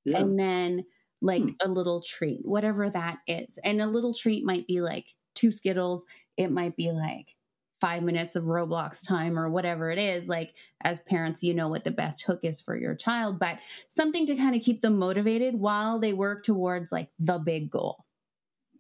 Yeah. 0.05 0.19
And 0.19 0.39
then 0.39 0.85
like 1.21 1.45
Hmm. 1.45 1.53
a 1.61 1.69
little 1.69 2.03
treat, 2.03 2.47
whatever 2.47 2.91
that 2.91 3.19
is. 3.27 3.59
And 3.65 3.81
a 3.81 3.87
little 3.87 4.15
treat 4.15 4.45
might 4.45 4.67
be 4.67 4.81
like 4.81 5.15
two 5.35 5.53
Skittles. 5.53 6.05
It 6.37 6.51
might 6.51 6.77
be 6.77 6.93
like 6.93 7.37
five 7.83 8.03
minutes 8.03 8.37
of 8.37 8.45
Roblox 8.45 9.07
time 9.07 9.39
or 9.39 9.51
whatever 9.51 9.91
it 9.91 9.99
is. 9.99 10.29
Like, 10.29 10.55
as 10.83 11.01
parents, 11.01 11.43
you 11.43 11.53
know 11.53 11.69
what 11.69 11.85
the 11.85 11.91
best 11.91 12.23
hook 12.23 12.41
is 12.45 12.61
for 12.61 12.77
your 12.77 12.95
child, 12.95 13.39
but 13.39 13.59
something 13.89 14.25
to 14.27 14.37
kind 14.37 14.55
of 14.57 14.63
keep 14.63 14.81
them 14.83 14.97
motivated 14.99 15.55
while 15.57 15.99
they 15.99 16.13
work 16.15 16.45
towards 16.45 16.93
like 16.93 17.11
the 17.19 17.39
big 17.39 17.71
goal 17.71 18.07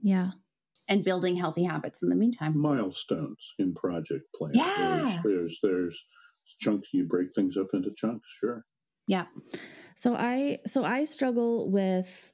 Yeah. 0.00 0.30
and 0.88 1.04
building 1.04 1.36
healthy 1.36 1.64
habits 1.64 2.02
in 2.02 2.08
the 2.10 2.14
meantime. 2.14 2.56
milestones 2.56 3.52
in 3.58 3.74
project 3.74 4.26
plan. 4.34 4.52
Yeah. 4.54 5.20
There's, 5.24 5.58
there's 5.60 5.60
there's 5.62 6.04
chunks 6.60 6.88
you 6.94 7.04
break 7.04 7.34
things 7.34 7.56
up 7.56 7.68
into 7.74 7.90
chunks. 7.96 8.28
Sure. 8.40 8.64
Yeah. 9.08 9.26
So 9.96 10.14
I 10.14 10.58
so 10.66 10.84
I 10.84 11.04
struggle 11.06 11.70
with 11.70 12.32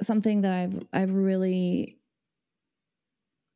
something 0.00 0.42
that 0.42 0.52
I've 0.52 0.82
I've 0.92 1.12
really 1.12 1.98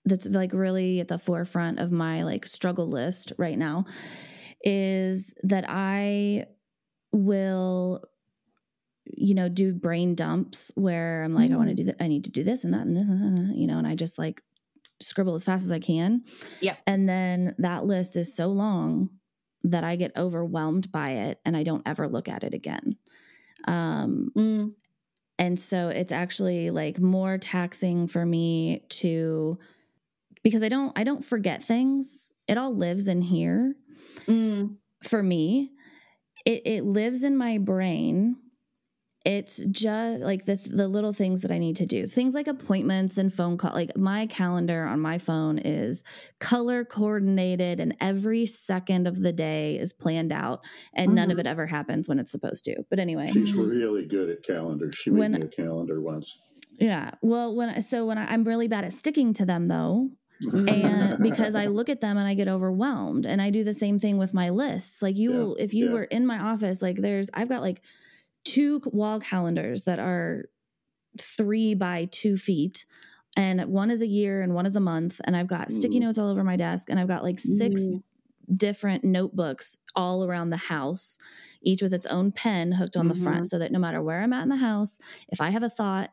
that's 0.07 0.27
like 0.27 0.53
really 0.53 1.01
at 1.01 1.09
the 1.09 1.19
forefront 1.19 1.79
of 1.79 1.93
my 1.93 2.23
like 2.23 2.47
struggle 2.47 2.89
list 2.89 3.33
right 3.37 3.59
now 3.59 3.85
is 4.63 5.35
that 5.43 5.65
I 5.69 6.47
will 7.13 8.03
you 9.05 9.35
know 9.35 9.49
do 9.49 9.73
brain 9.73 10.15
dumps 10.15 10.73
where 10.75 11.23
I'm 11.23 11.35
like 11.35 11.51
I 11.51 11.57
want 11.57 11.69
to 11.69 11.75
do 11.75 11.85
that 11.85 11.97
I 12.01 12.09
need 12.09 12.25
to 12.25 12.31
do 12.31 12.43
this 12.43 12.65
and 12.65 12.73
that 12.73 12.83
and 12.87 12.97
this 12.97 13.09
and 13.09 13.51
that, 13.51 13.57
you 13.57 13.67
know 13.67 13.79
and 13.79 13.87
I 13.87 13.95
just 13.95 14.19
like 14.19 14.43
scribble 15.01 15.35
as 15.35 15.45
fast 15.45 15.65
as 15.65 15.73
I 15.73 15.79
can. 15.79 16.23
Yeah. 16.61 16.77
And 16.87 17.09
then 17.09 17.55
that 17.59 17.85
list 17.85 18.17
is 18.17 18.35
so 18.35 18.47
long 18.47 19.11
that 19.63 19.85
I 19.85 19.97
get 19.97 20.17
overwhelmed 20.17 20.91
by 20.91 21.11
it 21.11 21.41
and 21.45 21.57
I 21.57 21.65
don't 21.65 21.83
ever 21.87 22.09
look 22.09 22.29
at 22.29 22.45
it 22.45 22.55
again. 22.55 22.97
Um, 23.67 24.31
Mm, 24.37 24.73
and 25.39 25.61
so 25.61 25.89
it's 25.89 26.13
actually 26.13 26.71
like 26.71 26.99
more 26.99 27.37
taxing 27.37 28.07
for 28.07 28.25
me 28.25 28.85
to 28.89 29.59
because 30.47 30.63
I 30.63 30.69
don't 30.69 30.93
I 30.97 31.03
don't 31.03 31.25
forget 31.25 31.65
things. 31.65 32.31
It 32.47 32.57
all 32.57 32.73
lives 32.73 33.09
in 33.09 33.21
here 33.21 33.75
mm, 34.29 34.77
for 35.03 35.21
me. 35.21 35.73
It 36.45 36.63
it 36.65 36.85
lives 36.85 37.25
in 37.25 37.37
my 37.37 37.59
brain. 37.59 38.37
It's 39.25 39.57
just 39.73 40.23
like 40.23 40.45
the 40.45 40.55
the 40.55 40.87
little 40.87 41.13
things 41.13 41.41
that 41.41 41.51
I 41.51 41.59
need 41.59 41.75
to 41.79 41.87
do. 41.87 42.07
Things 42.07 42.33
like 42.33 42.47
appointments 42.47 43.19
and 43.19 43.35
phone 43.35 43.59
call. 43.59 43.73
Like 43.75 43.97
my 43.97 44.27
calendar 44.29 44.85
on 44.85 45.01
my 45.01 45.19
phone 45.19 45.59
is 45.59 46.05
color 46.39 46.85
coordinated 46.85 47.81
and 47.81 47.97
every 48.01 48.47
second 48.47 49.09
of 49.09 49.19
the 49.21 49.33
day 49.33 49.79
is 49.79 49.93
planned 49.93 50.31
out 50.31 50.61
and 50.95 51.13
none 51.13 51.33
of 51.33 51.39
Mhm. 51.39 51.41
it 51.41 51.47
ever 51.49 51.67
happens 51.67 52.09
when 52.09 52.21
it's 52.21 52.31
supposed 52.31 52.65
to. 52.67 52.85
But 52.89 53.01
anyway. 53.01 53.33
She's 53.33 53.53
really 53.53 54.07
good 54.07 54.31
at 54.31 54.45
calendars. 54.45 54.95
She 54.95 55.11
made 55.11 55.19
When- 55.19 55.33
me 55.33 55.41
a 55.41 55.49
calendar 55.49 56.01
once. 56.01 56.39
Yeah. 56.79 57.11
Well, 57.21 57.57
when 57.57 57.69
I, 57.71 57.81
so 57.81 58.07
when 58.07 58.19
I, 58.19 58.27
I'm 58.33 58.45
really 58.45 58.69
bad 58.69 58.85
at 58.85 58.93
sticking 58.93 59.33
to 59.35 59.45
them 59.45 59.67
though, 59.67 60.11
and 60.41 61.19
because 61.23 61.55
I 61.55 61.67
look 61.67 61.89
at 61.89 62.01
them 62.01 62.17
and 62.19 62.27
I 62.27 62.35
get 62.35 62.49
overwhelmed, 62.49 63.27
and 63.27 63.41
I 63.41 63.51
do 63.51 63.65
the 63.65 63.73
same 63.75 63.99
thing 63.99 64.19
with 64.19 64.35
my 64.35 64.51
lists. 64.51 65.03
Like 65.03 65.17
you 65.17 65.33
Yeah, 65.33 65.39
will, 65.39 65.57
if 65.57 65.73
you 65.75 65.87
yeah. 65.87 65.93
were 65.93 66.05
in 66.05 66.27
my 66.27 66.39
office, 66.39 66.83
like 66.83 66.97
there's, 66.99 67.31
I've 67.35 67.49
got 67.49 67.63
like 67.63 67.83
two 68.45 68.81
wall 68.87 69.21
calendars 69.21 69.85
that 69.85 69.99
are 69.99 70.47
three 71.19 71.75
by 71.75 72.07
two 72.11 72.37
feet. 72.37 72.87
And 73.37 73.67
one 73.67 73.91
is 73.91 74.03
a 74.03 74.07
year 74.07 74.43
and 74.43 74.55
one 74.55 74.67
is 74.67 74.77
a 74.77 74.81
month. 74.81 75.21
And 75.25 75.37
I've 75.37 75.47
got 75.47 75.71
sticky 75.71 75.99
Mm. 75.99 76.03
notes 76.03 76.19
all 76.19 76.29
over 76.31 76.45
my 76.45 76.57
desk. 76.57 76.89
And 76.91 76.99
I've 77.01 77.09
got 77.09 77.23
like 77.23 77.39
six 77.41 77.91
mm. 77.91 78.03
different 78.57 79.05
notebooks 79.05 79.79
all 79.95 80.25
around 80.25 80.51
the 80.51 80.57
house, 80.57 81.19
each 81.63 81.83
with 81.83 81.93
its 81.95 82.07
own 82.07 82.33
pen 82.33 82.73
hooked 82.73 82.97
on 82.97 83.09
the 83.09 83.15
Mhm. 83.15 83.23
front, 83.23 83.47
so 83.47 83.59
that 83.59 83.73
no 83.73 83.79
matter 83.79 84.03
where 84.03 84.23
I'm 84.23 84.33
at 84.33 84.43
in 84.45 84.49
the 84.51 84.57
house, 84.57 84.99
if 85.29 85.41
I 85.41 85.51
have 85.51 85.63
a 85.63 85.71
thought 85.71 86.11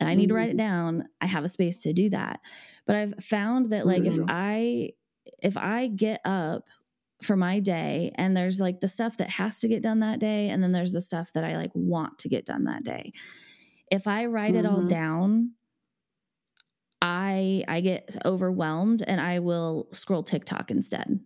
and 0.00 0.08
I 0.08 0.14
need 0.14 0.28
to 0.28 0.34
write 0.34 0.50
it 0.50 0.56
down, 0.56 1.08
I 1.20 1.26
have 1.26 1.44
a 1.44 1.48
space 1.48 1.82
to 1.82 1.92
do 1.92 2.10
that. 2.10 2.40
But 2.86 2.96
I've 2.96 3.14
found 3.24 3.70
that 3.70 3.86
like 3.86 4.04
if. 4.04 4.18
I 4.28 4.90
if 5.42 5.56
I 5.56 5.86
get 5.88 6.20
up 6.26 6.64
for 7.22 7.34
my 7.34 7.58
day 7.58 8.12
and 8.16 8.36
there's 8.36 8.60
like 8.60 8.80
the 8.80 8.88
stuff 8.88 9.16
that 9.16 9.30
has 9.30 9.58
to 9.60 9.68
get 9.68 9.82
done 9.82 10.00
that 10.00 10.18
day 10.18 10.50
and 10.50 10.62
then 10.62 10.72
there's 10.72 10.92
the 10.92 11.00
stuff 11.00 11.32
that 11.32 11.44
I 11.44 11.56
like 11.56 11.70
want 11.74 12.18
to 12.18 12.28
get 12.28 12.44
done 12.44 12.64
that 12.64 12.84
day. 12.84 13.12
If 13.90 14.06
I 14.06 14.26
write 14.26 14.54
it 14.54 14.66
all 14.66 14.82
Mhm. 14.82 14.88
down, 14.88 15.50
I 17.02 17.64
I 17.68 17.80
get 17.80 18.16
overwhelmed 18.24 19.02
and 19.02 19.20
I 19.20 19.38
will 19.40 19.88
scroll 19.92 20.22
TikTok 20.22 20.70
instead. 20.70 21.20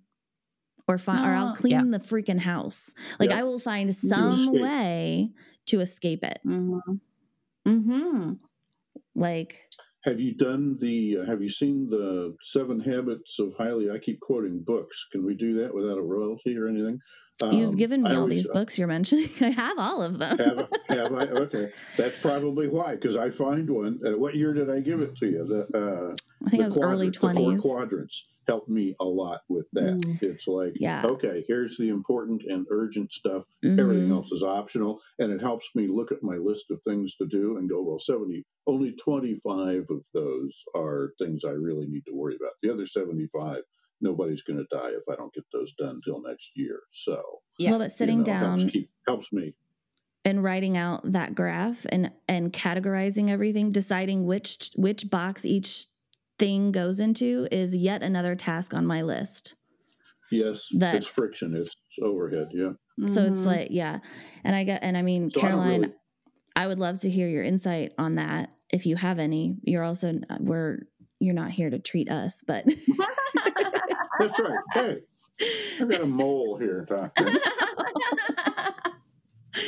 Or 0.86 0.96
find 0.98 1.24
or 1.26 1.34
I'll 1.34 1.48
Oh, 1.52 1.54
clean 1.54 1.72
yeah. 1.72 1.98
the 1.98 1.98
freaking 1.98 2.40
house. 2.40 2.94
Like 3.18 3.30
Yeah. 3.30 3.40
I 3.40 3.42
will 3.42 3.58
find 3.58 3.94
some 3.94 4.52
way 4.52 5.32
to 5.66 5.80
escape 5.80 6.24
it. 6.24 6.38
Mm-hmm. 6.46 6.94
Mm-hmm. 7.66 8.32
Like 9.18 9.56
Have 10.04 10.20
you 10.20 10.34
done 10.34 10.76
the? 10.80 11.18
Uh, 11.18 11.26
have 11.26 11.42
you 11.42 11.48
seen 11.48 11.88
the 11.90 12.34
Seven 12.42 12.80
Habits 12.80 13.38
of 13.38 13.52
Highly? 13.58 13.90
I 13.90 13.98
keep 13.98 14.20
quoting 14.20 14.62
books. 14.64 15.06
Can 15.12 15.24
we 15.26 15.34
do 15.34 15.54
that 15.54 15.74
without 15.74 15.98
a 15.98 16.02
royalty 16.02 16.56
or 16.56 16.68
anything? 16.68 16.98
you've 17.52 17.70
Um, 17.70 17.76
given 17.76 18.02
me 18.02 18.10
I 18.10 18.14
all 18.14 18.22
always- 18.22 18.42
these 18.42 18.48
books 18.48 18.78
you're 18.78 18.88
mentioning. 18.88 19.30
I 19.40 19.50
have 19.50 19.78
all 19.78 20.02
of 20.02 20.18
them. 20.18 20.38
Have, 20.38 20.68
have 20.88 21.12
I? 21.14 21.26
Okay, 21.44 21.70
that's 21.96 22.16
probably 22.18 22.68
why. 22.68 22.94
Because 22.96 23.16
I 23.16 23.30
find 23.30 23.68
one. 23.70 23.98
Uh, 24.04 24.16
what 24.18 24.34
year 24.34 24.52
did 24.54 24.70
I 24.70 24.80
give 24.80 25.00
it 25.02 25.16
to 25.18 25.26
you? 25.26 25.44
The 25.44 25.60
uh, 25.78 26.16
I 26.46 26.50
think 26.50 26.60
the 26.62 26.64
it 26.64 26.64
was 26.64 26.76
early 26.78 27.10
the 27.10 27.18
four 27.18 27.32
twenties. 27.32 27.60
quadrants. 27.60 28.26
Helped 28.49 28.68
me 28.68 28.96
a 28.99 29.05
lot 29.05 29.42
with 29.49 29.66
that. 29.74 30.01
Mm. 30.01 30.22
It's 30.22 30.49
like, 30.49 30.72
Yeah. 30.76 31.05
okay, 31.05 31.44
here's 31.46 31.76
the 31.76 31.90
important 31.90 32.42
and 32.49 32.66
urgent 32.70 33.12
stuff. 33.12 33.44
Mhm. 33.64 33.78
Everything 33.78 34.11
else 34.11 34.32
is 34.32 34.42
optional. 34.42 35.01
And 35.18 35.30
it 35.32 35.40
helps 35.40 35.70
me 35.74 35.86
look 35.86 36.11
at 36.11 36.22
my 36.22 36.36
list 36.36 36.70
of 36.70 36.80
things 36.82 37.14
to 37.16 37.26
do 37.26 37.57
and 37.59 37.68
go, 37.68 37.82
well, 37.82 37.99
70, 38.01 38.44
only 38.66 38.92
25 38.92 39.86
of 39.90 40.05
those 40.14 40.64
are 40.74 41.12
things 41.18 41.44
I 41.44 41.51
really 41.51 41.86
need 41.86 42.05
to 42.07 42.12
worry 42.14 42.36
about. 42.36 42.53
The 42.62 42.72
other 42.72 42.86
75, 42.86 43.62
nobody's 44.01 44.42
going 44.42 44.59
to 44.59 44.66
die 44.74 44.90
if 44.90 45.03
I 45.11 45.16
don't 45.16 45.32
get 45.34 45.44
those 45.53 45.72
done 45.74 46.01
till 46.05 46.22
next 46.22 46.53
year. 46.57 46.80
So, 46.92 47.22
Yeah. 47.59 47.70
Well, 47.70 47.80
but 47.80 47.92
sitting 47.92 48.18
you 48.20 48.24
know, 48.24 48.40
down 48.40 48.59
helps, 48.61 48.72
keep, 48.72 48.90
helps 49.07 49.32
me. 49.32 49.55
and 50.24 50.42
writing 50.42 50.76
out 50.76 51.12
that 51.12 51.34
graph 51.34 51.86
and 51.90 52.12
and 52.28 52.53
categorizing 52.53 53.28
everything, 53.30 53.72
deciding 53.72 54.24
which 54.24 54.70
which 54.76 55.09
box 55.11 55.44
each 55.44 55.86
thing 56.39 56.72
goes 56.72 57.01
into 57.01 57.49
is 57.51 57.74
yet 57.74 58.03
another 58.03 58.34
task 58.36 58.72
on 58.74 58.86
my 58.86 59.03
list. 59.03 59.57
Yes, 60.30 60.68
That- 60.76 60.95
it's 60.97 61.07
friction, 61.07 61.55
it's 61.57 61.74
overhead. 62.03 62.49
Yeah. 62.53 62.72
So 63.07 63.22
it's 63.24 63.43
Mhm. 63.43 63.47
like, 63.47 63.68
yeah. 63.70 64.01
And 64.45 64.55
I 64.57 64.64
get, 64.64 64.82
and 64.82 64.97
I 64.97 65.03
mean, 65.03 65.30
So 65.30 65.41
I 65.41 65.43
Caroline, 65.43 65.80
really- 65.82 65.95
I 66.57 66.66
would 66.66 66.78
love 66.78 67.01
to 67.03 67.11
hear 67.11 67.28
your 67.28 67.43
insight 67.45 67.93
on 67.99 68.16
that 68.16 68.51
if 68.70 68.84
you 68.86 68.97
have 68.97 69.18
any. 69.18 69.57
You're 69.62 69.84
also, 69.84 70.18
we're, 70.41 70.80
you're 71.20 71.34
not 71.34 71.51
here 71.53 71.70
to 71.70 71.78
treat 71.78 72.11
us, 72.11 72.43
but 72.47 72.64
That's 74.18 74.39
right. 74.41 74.59
Hey, 74.74 74.99
I've 75.80 75.89
got 75.89 76.01
a 76.01 76.07
mole 76.07 76.57
here 76.59 76.84
talking. 76.84 77.39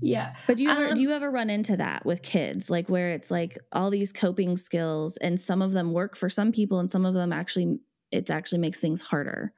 yeah. 0.00 0.34
But 0.46 0.56
do 0.56 0.64
you 0.64 0.70
ever 0.70 0.88
Um, 0.88 0.94
do 0.94 1.02
you 1.02 1.12
ever 1.12 1.30
run 1.30 1.50
into 1.50 1.76
that 1.76 2.04
with 2.04 2.22
kids, 2.22 2.70
like 2.70 2.88
where 2.88 3.12
it's 3.12 3.30
like 3.30 3.58
all 3.72 3.90
these 3.90 4.12
coping 4.12 4.56
skills, 4.56 5.16
and 5.18 5.40
some 5.40 5.62
of 5.62 5.72
them 5.72 5.92
work 5.92 6.16
for 6.16 6.28
some 6.28 6.52
people, 6.52 6.78
and 6.78 6.90
some 6.90 7.04
of 7.04 7.14
them 7.14 7.32
actually 7.32 7.78
it 8.10 8.30
actually 8.30 8.58
makes 8.58 8.80
things 8.80 9.00
harder. 9.00 9.52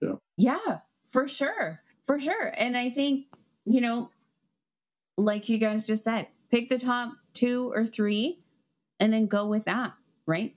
Yeah, 0.00 0.14
Yeah, 0.36 0.78
for 1.10 1.28
sure. 1.28 1.80
For 2.06 2.18
sure. 2.18 2.52
And 2.56 2.76
I 2.76 2.90
think, 2.90 3.26
you 3.64 3.80
know, 3.80 4.10
like 5.16 5.48
you 5.48 5.58
guys 5.58 5.86
just 5.86 6.04
said, 6.04 6.28
pick 6.50 6.68
the 6.68 6.78
top 6.78 7.12
two 7.32 7.70
or 7.74 7.86
three 7.86 8.40
and 9.00 9.12
then 9.12 9.26
go 9.26 9.46
with 9.46 9.64
that, 9.64 9.92
right? 10.26 10.54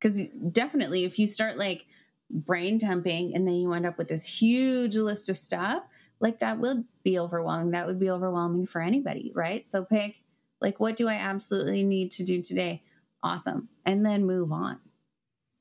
Because 0.00 0.22
definitely, 0.52 1.04
if 1.04 1.18
you 1.18 1.26
start 1.26 1.58
like 1.58 1.86
brain 2.30 2.78
dumping 2.78 3.34
and 3.34 3.46
then 3.46 3.54
you 3.56 3.72
end 3.72 3.86
up 3.86 3.98
with 3.98 4.08
this 4.08 4.24
huge 4.24 4.96
list 4.96 5.28
of 5.28 5.36
stuff, 5.36 5.82
like 6.20 6.40
that 6.40 6.58
would 6.58 6.84
be 7.02 7.18
overwhelming. 7.18 7.70
That 7.72 7.86
would 7.86 7.98
be 7.98 8.10
overwhelming 8.10 8.66
for 8.66 8.80
anybody, 8.80 9.32
right? 9.34 9.66
So 9.66 9.84
pick 9.84 10.22
like, 10.60 10.78
what 10.78 10.96
do 10.96 11.08
I 11.08 11.14
absolutely 11.14 11.82
need 11.84 12.10
to 12.12 12.24
do 12.24 12.42
today? 12.42 12.82
Awesome. 13.22 13.68
And 13.86 14.04
then 14.04 14.26
move 14.26 14.52
on. 14.52 14.78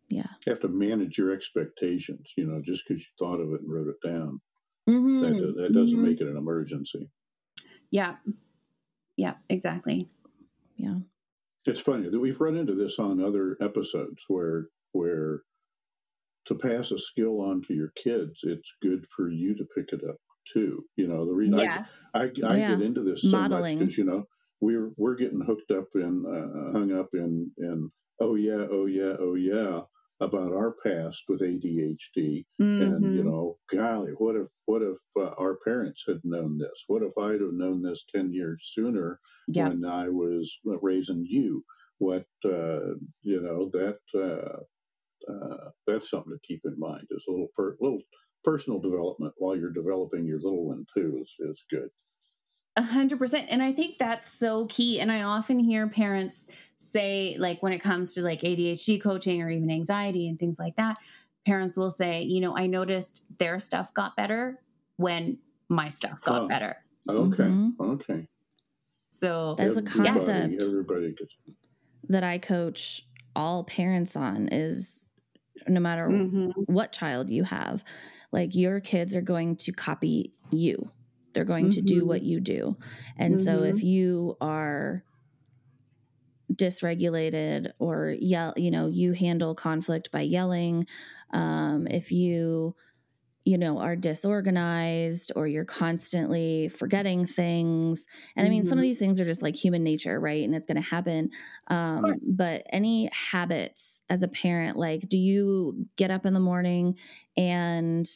Yeah. 0.10 0.28
You 0.46 0.52
have 0.52 0.60
to 0.62 0.68
manage 0.68 1.18
your 1.18 1.32
expectations, 1.32 2.34
you 2.36 2.46
know, 2.46 2.62
just 2.62 2.84
because 2.88 3.04
you 3.04 3.10
thought 3.18 3.40
of 3.40 3.54
it 3.54 3.62
and 3.62 3.72
wrote 3.72 3.88
it 3.88 4.06
down. 4.06 4.42
Mhm. 4.90 5.22
That, 5.22 5.56
that 5.62 5.74
doesn't 5.74 5.98
Mhm. 6.00 6.04
make 6.04 6.20
it 6.20 6.28
an 6.28 6.36
emergency. 6.36 7.10
Yeah. 7.92 8.18
Yeah, 9.16 9.36
exactly. 9.50 10.10
Yeah. 10.78 11.00
It's 11.66 11.80
funny 11.82 12.10
that 12.10 12.20
we've 12.20 12.40
run 12.42 12.58
into 12.58 12.74
this 12.74 13.00
on 13.00 13.22
other 13.22 13.56
episodes 13.62 14.26
where 14.28 14.70
where 14.92 15.44
to 16.46 16.56
pass 16.56 16.90
a 16.92 16.98
skill 16.98 17.40
on 17.42 17.62
to 17.64 17.74
your 17.76 17.90
kids, 17.96 18.40
it's 18.44 18.74
good 18.82 19.06
for 19.16 19.30
you 19.30 19.54
to 19.56 19.64
pick 19.76 19.94
it 19.94 20.04
up 20.04 20.18
too. 20.52 20.84
You 20.96 21.08
know, 21.08 21.26
the 21.26 21.34
reason 21.34 21.60
Yes. 21.60 21.90
I, 22.14 22.20
I, 22.20 22.24
I 22.24 22.58
Yeah. 22.58 22.76
get 22.76 22.82
into 22.86 23.04
this 23.04 23.22
so 23.24 23.38
Modeling. 23.38 23.62
much 23.62 23.80
because 23.80 23.98
you 23.98 24.06
know 24.06 24.26
we're 24.62 24.92
we're 24.98 25.16
getting 25.16 25.42
hooked 25.42 25.72
up 25.72 25.88
and 25.96 26.26
uh, 26.26 26.72
hung 26.78 26.92
up 26.92 27.10
in 27.14 27.52
in 27.58 27.90
oh 28.20 28.36
yeah 28.36 28.66
oh 28.70 28.86
yeah 28.88 29.16
oh 29.20 29.36
yeah 29.36 29.82
about 30.22 30.52
our 30.52 30.76
past 30.84 31.24
with 31.30 31.42
ADHD 31.42 32.46
and 32.60 33.16
you 33.16 33.24
Mhm. 33.24 33.26
know 33.26 33.58
golly 33.72 34.12
what 34.18 34.36
if 34.36 34.48
what 34.66 34.82
if 34.82 34.98
uh, 35.16 35.30
our 35.40 35.58
parents 35.64 36.04
had 36.06 36.20
known 36.26 36.58
this 36.58 36.84
what 36.88 37.02
if 37.04 37.18
i'd 37.18 37.40
have 37.40 37.54
known 37.54 37.82
this 37.82 38.04
10 38.14 38.34
years 38.34 38.70
sooner 38.74 39.20
yeah. 39.48 39.70
when 39.70 39.86
i 39.86 40.10
was 40.10 40.60
raising 40.82 41.26
you 41.26 41.64
what 42.00 42.26
uh, 42.46 42.96
you 43.22 43.40
know 43.42 43.70
that 43.72 44.00
uh, 44.14 44.60
uh, 45.32 45.70
that's 45.88 46.10
something 46.10 46.34
to 46.34 46.40
keep 46.48 46.62
in 46.66 46.76
mind 46.78 47.08
is 47.12 47.26
a 47.28 47.32
little 47.32 47.50
per, 47.56 47.76
little 47.80 48.02
personal 48.44 48.80
development 48.80 49.34
while 49.38 49.56
you're 49.56 49.72
developing 49.72 50.26
your 50.26 50.40
little 50.40 50.66
one 50.68 50.86
too 50.94 51.20
is, 51.22 51.36
is 51.40 51.64
good 51.70 51.90
A 52.78 52.82
hundred 52.82 53.20
percent. 53.20 53.48
And 53.50 53.62
I 53.62 53.74
think 53.74 53.98
that's 53.98 54.32
so 54.32 54.68
key. 54.68 55.00
And 55.02 55.12
I 55.12 55.24
often 55.24 55.60
hear 55.60 55.88
parents 55.90 56.48
say, 56.78 57.36
like, 57.38 57.62
when 57.62 57.74
it 57.74 57.80
comes 57.80 58.14
to 58.14 58.22
like 58.22 58.42
ADHD 58.42 59.02
coaching 59.02 59.42
or 59.42 59.50
even 59.50 59.70
anxiety 59.70 60.30
and 60.30 60.40
things 60.40 60.58
like 60.60 60.76
that, 60.78 60.98
parents 61.46 61.76
will 61.76 61.92
say, 61.92 62.22
you 62.24 62.40
know, 62.42 62.56
I 62.58 62.68
noticed 62.68 63.24
their 63.38 63.60
stuff 63.60 63.94
got 63.94 64.16
better 64.16 64.62
when 64.98 65.38
my 65.68 65.90
stuff 65.90 66.22
got 66.22 66.42
Huh. 66.42 66.48
better. 66.48 66.78
okay 67.10 67.44
Mhm. 67.44 67.74
okay 67.80 68.28
So 69.12 69.56
That's 69.58 69.76
a 69.76 69.82
concept. 69.82 70.62
everybody 70.62 71.14
gets 71.14 71.36
that 72.08 72.24
I 72.24 72.38
coach 72.38 73.06
all 73.36 73.64
parents 73.66 74.16
on 74.16 74.48
is 74.50 75.06
no 75.68 75.80
matter 75.80 76.10
Mhm. 76.10 76.66
what 76.66 76.92
child 76.92 77.30
you 77.30 77.44
have, 77.44 77.84
like 78.32 78.56
your 78.56 78.80
kids 78.80 79.16
are 79.16 79.22
going 79.22 79.56
to 79.58 79.72
copy 79.72 80.34
you. 80.52 80.92
They're 81.34 81.46
going 81.46 81.70
to 81.72 81.82
do 81.82 82.06
Mhm. 82.06 82.08
what 82.08 82.24
you 82.24 82.40
do. 82.40 82.78
And 83.18 83.40
so 83.40 83.64
Mhm. 83.64 83.64
if 83.64 83.84
you 83.84 84.38
are 84.42 85.06
dysregulated 86.54 87.72
or 87.80 88.16
yell, 88.20 88.54
you 88.58 88.72
know, 88.72 88.88
you 88.88 89.14
handle 89.14 89.54
conflict 89.54 90.12
by 90.12 90.22
yelling, 90.22 90.88
um, 91.32 91.86
if 91.88 92.12
you 92.12 92.76
you 93.46 93.58
know 93.58 93.80
are 93.80 93.96
disorganized 93.96 95.32
or 95.36 95.48
you're 95.48 95.66
constantly 95.66 96.68
forgetting 96.70 97.26
things 97.26 98.06
and 98.36 98.46
i 98.46 98.50
mean 98.50 98.64
some 98.64 98.78
of 98.78 98.82
Mhm. 98.82 98.84
these 98.84 99.00
things 99.00 99.20
are 99.20 99.26
just 99.26 99.42
like 99.42 99.56
human 99.56 99.84
nature 99.84 100.20
right 100.20 100.44
and 100.44 100.54
it's 100.56 100.68
going 100.68 100.76
to 100.82 100.82
happen 100.90 101.30
um, 101.68 102.04
Sure. 102.06 102.20
but 102.22 102.64
any 102.72 103.10
habits 103.14 104.02
as 104.10 104.24
a 104.24 104.28
parent 104.28 104.78
like 104.78 105.08
do 105.10 105.18
you 105.18 105.88
get 105.96 106.12
up 106.12 106.26
in 106.26 106.34
the 106.34 106.40
morning 106.40 106.98
and 107.38 108.10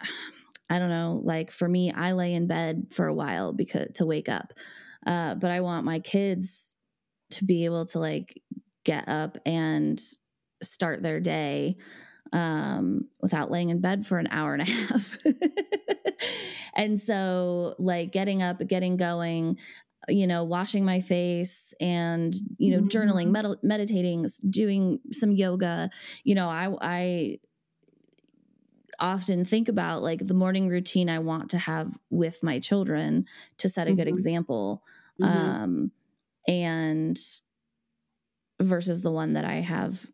i 0.70 0.78
don't 0.78 0.88
know 0.90 1.20
like 1.24 1.50
for 1.50 1.68
me 1.68 1.92
i 1.92 2.12
lay 2.12 2.32
in 2.34 2.46
bed 2.46 2.86
for 2.90 3.06
a 3.06 3.14
while 3.14 3.52
because 3.52 3.88
to 3.94 4.06
wake 4.06 4.28
up 4.28 4.52
uh, 5.06 5.34
but 5.34 5.50
i 5.50 5.60
want 5.60 5.84
my 5.84 5.98
kids 6.00 6.74
to 7.30 7.44
be 7.44 7.64
able 7.64 7.86
to 7.86 7.98
like 7.98 8.42
get 8.84 9.08
up 9.08 9.38
and 9.46 10.02
start 10.62 11.02
their 11.02 11.20
day 11.20 11.76
um, 12.32 13.08
without 13.20 13.50
laying 13.50 13.70
in 13.70 13.80
bed 13.80 14.06
for 14.06 14.18
an 14.18 14.28
hour 14.30 14.54
and 14.54 14.62
a 14.62 14.64
half. 14.70 15.18
and 16.74 17.00
so, 17.00 17.74
like, 17.78 18.12
getting 18.12 18.42
up, 18.42 18.66
getting 18.66 18.96
going, 18.96 19.58
you 20.08 20.26
know, 20.26 20.44
washing 20.44 20.84
my 20.84 21.00
face 21.00 21.72
and, 21.80 22.34
you 22.58 22.70
know, 22.70 22.82
journaling, 22.82 23.28
Mhm. 23.28 23.30
med- 23.30 23.58
meditating, 23.62 24.26
doing 24.50 25.00
some 25.10 25.30
yoga, 25.30 25.90
you 26.24 26.34
know, 26.34 26.48
I, 26.48 26.68
I, 26.80 27.38
often 29.00 29.44
think 29.44 29.68
about 29.68 30.02
like 30.02 30.26
the 30.26 30.34
morning 30.34 30.68
routine 30.68 31.08
I 31.08 31.18
want 31.18 31.50
to 31.50 31.58
have 31.58 31.98
with 32.10 32.42
my 32.42 32.58
children 32.60 33.26
to 33.58 33.68
set 33.68 33.88
a 33.88 33.92
good 33.94 34.06
Mhm. 34.06 34.08
example 34.08 34.82
Mhm. 35.18 35.56
um 35.64 35.90
and 36.48 37.18
versus 38.60 39.02
the 39.02 39.10
one 39.10 39.32
that 39.32 39.44
i 39.44 39.54
have 39.56 40.06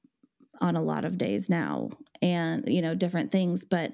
on 0.60 0.76
a 0.76 0.82
lot 0.82 1.04
of 1.04 1.18
days 1.18 1.48
now 1.48 1.90
and 2.22 2.64
you 2.68 2.82
know 2.82 2.94
different 2.94 3.32
things. 3.32 3.64
But 3.64 3.92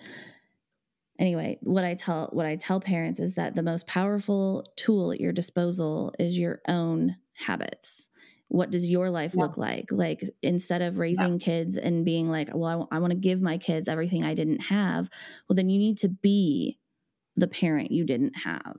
anyway 1.18 1.58
what 1.62 1.84
i 1.84 1.94
tell 1.94 2.28
what 2.32 2.46
i 2.46 2.56
tell 2.56 2.80
parents 2.80 3.20
is 3.20 3.34
that 3.34 3.54
the 3.54 3.62
most 3.62 3.86
powerful 3.86 4.64
tool 4.76 5.12
at 5.12 5.20
your 5.20 5.32
disposal 5.32 6.12
is 6.18 6.38
your 6.38 6.60
own 6.68 7.16
habits. 7.34 8.08
What 8.48 8.70
does 8.70 8.88
your 8.88 9.10
life 9.10 9.34
Yeah. 9.34 9.40
look 9.40 9.56
like? 9.56 9.90
Like 9.90 10.22
instead 10.42 10.82
of 10.82 10.98
raising 10.98 11.38
kids 11.40 11.76
and 11.76 12.04
being 12.04 12.28
like 12.28 12.48
well 12.52 12.88
i, 12.90 12.98
want 12.98 13.12
to 13.12 13.18
give 13.18 13.40
my 13.40 13.58
kids 13.58 13.88
everything 13.88 14.24
i 14.24 14.34
didn't 14.34 14.60
have 14.60 15.08
well 15.48 15.56
then 15.56 15.68
you 15.68 15.78
need 15.78 15.96
to 15.98 16.08
be 16.08 16.78
the 17.36 17.48
parent 17.48 17.90
you 17.92 18.04
didn't 18.04 18.36
have. 18.38 18.76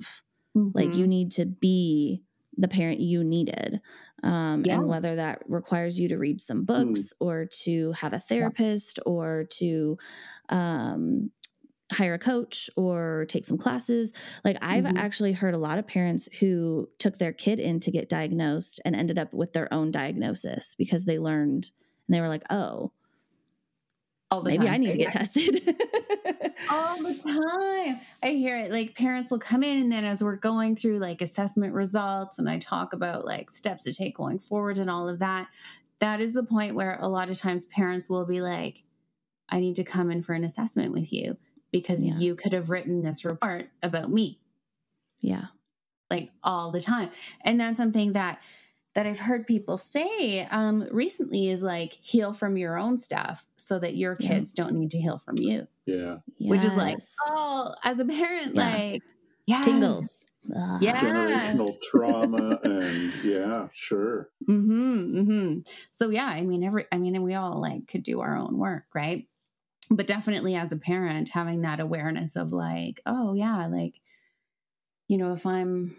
Like 0.73 0.93
Mhm. 0.93 0.95
you 0.95 1.07
need 1.07 1.31
to 1.33 1.45
be 1.45 2.23
the 2.57 2.67
parent 2.67 2.99
you 3.01 3.23
needed 3.23 3.81
um, 4.25 4.63
Yeah. 4.65 4.75
and 4.79 4.87
whether 4.87 5.15
that 5.15 5.43
requires 5.49 5.99
you 5.99 6.07
to 6.09 6.17
read 6.17 6.41
some 6.41 6.65
books 6.65 7.13
or 7.19 7.45
to 7.63 7.93
have 7.93 8.13
a 8.13 8.19
therapist 8.19 8.99
or 9.05 9.45
to 9.59 9.97
um, 10.49 11.31
hire 11.91 12.15
a 12.15 12.19
coach 12.19 12.69
or 12.75 13.25
take 13.29 13.45
some 13.45 13.59
classes 13.59 14.11
like 14.43 14.57
i've 14.61 14.85
Mhm. 14.85 14.97
actually 14.97 15.33
heard 15.33 15.53
a 15.53 15.57
lot 15.59 15.77
of 15.77 15.85
parents 15.85 16.27
who 16.39 16.89
took 16.97 17.19
their 17.19 17.31
kid 17.31 17.59
in 17.59 17.79
to 17.79 17.91
get 17.91 18.09
diagnosed 18.09 18.81
and 18.83 18.95
ended 18.95 19.19
up 19.19 19.31
with 19.33 19.53
their 19.53 19.71
own 19.71 19.91
diagnosis 19.91 20.73
because 20.79 21.05
they 21.05 21.19
learned 21.19 21.69
and 22.07 22.15
they 22.15 22.21
were 22.21 22.27
like 22.27 22.43
oh 22.49 22.91
all 24.35 24.41
the 24.41 24.49
maybe 24.51 24.65
time. 24.65 24.73
i 24.73 24.77
need 24.77 24.91
to 24.91 24.97
get 24.97 25.11
tested 25.11 25.75
all 26.69 26.97
the 27.01 27.13
time. 27.15 27.99
I 28.23 28.29
hear 28.29 28.57
it. 28.57 28.71
Like 28.71 28.95
parents 28.95 29.31
will 29.31 29.39
come 29.39 29.63
in, 29.63 29.77
and 29.81 29.91
then 29.91 30.05
as 30.05 30.23
we're 30.23 30.35
going 30.35 30.75
through 30.75 30.99
like 30.99 31.21
assessment 31.21 31.73
results, 31.73 32.39
and 32.39 32.49
I 32.49 32.59
talk 32.59 32.93
about 32.93 33.25
like 33.25 33.51
steps 33.51 33.83
to 33.83 33.93
take 33.93 34.15
going 34.17 34.39
forward 34.39 34.79
and 34.79 34.89
all 34.89 35.07
of 35.09 35.19
that, 35.19 35.47
that 35.99 36.21
is 36.21 36.33
the 36.33 36.43
point 36.43 36.75
where 36.75 36.97
a 36.99 37.07
lot 37.07 37.29
of 37.29 37.37
times 37.37 37.65
parents 37.65 38.09
will 38.09 38.25
be 38.25 38.41
like, 38.41 38.83
I 39.49 39.59
need 39.59 39.75
to 39.77 39.83
come 39.83 40.11
in 40.11 40.23
for 40.23 40.33
an 40.33 40.43
assessment 40.43 40.91
with 40.93 41.11
you 41.13 41.37
because 41.71 42.01
Yeah. 42.01 42.17
you 42.17 42.35
could 42.35 42.53
have 42.53 42.69
written 42.69 43.01
this 43.03 43.23
report 43.25 43.69
about 43.83 44.09
me 44.11 44.39
Yeah. 45.21 45.45
like 46.09 46.31
all 46.43 46.71
the 46.71 46.81
time. 46.81 47.09
And 47.41 47.59
that's 47.59 47.77
something 47.77 48.13
that 48.13 48.39
that 48.95 49.05
I've 49.05 49.19
heard 49.19 49.45
people 49.45 49.77
say 49.77 50.47
um, 50.49 50.87
recently 50.89 51.49
is 51.49 51.61
like 51.61 51.93
heal 51.93 52.33
from 52.33 52.57
your 52.57 52.77
own 52.77 52.97
stuff 52.97 53.45
so 53.57 53.77
that 53.79 53.95
your 53.95 54.15
Yeah. 54.19 54.29
kids 54.29 54.53
don't 54.53 54.73
need 54.73 54.91
to 54.91 54.99
heal 54.99 55.19
from 55.19 55.35
you. 55.37 55.67
Yeah. 55.85 56.17
Which 56.39 56.63
is 56.63 56.71
like, 56.73 56.93
Yes. 56.93 57.13
oh, 57.27 57.75
as 57.83 57.99
a 57.99 58.05
parent, 58.05 58.55
Yeah. 58.55 58.63
like 58.65 59.03
yeah, 59.45 59.61
tingles. 59.63 60.25
Ugh. 60.55 60.81
Yeah. 60.81 60.95
Generational 60.97 61.75
trauma 61.81 62.59
and 62.63 63.13
yeah, 63.23 63.67
sure. 63.73 64.29
Mm-hmm, 64.47 65.19
mm-hmm. 65.19 65.59
So 65.91 66.09
yeah, 66.09 66.25
I 66.27 66.41
mean, 66.41 66.63
every, 66.63 66.85
I 66.91 66.97
mean, 66.97 67.21
we 67.21 67.33
all 67.33 67.59
like 67.61 67.87
could 67.87 68.03
do 68.03 68.21
our 68.21 68.37
own 68.37 68.57
work, 68.57 68.85
right? 68.93 69.27
But 69.89 70.07
definitely 70.07 70.55
as 70.55 70.71
a 70.71 70.77
parent, 70.77 71.29
having 71.29 71.61
that 71.61 71.79
awareness 71.79 72.35
of 72.35 72.53
like, 72.53 73.01
oh 73.05 73.33
yeah, 73.33 73.67
like, 73.67 73.95
you 75.07 75.17
know, 75.17 75.33
if 75.33 75.45
I'm 75.45 75.95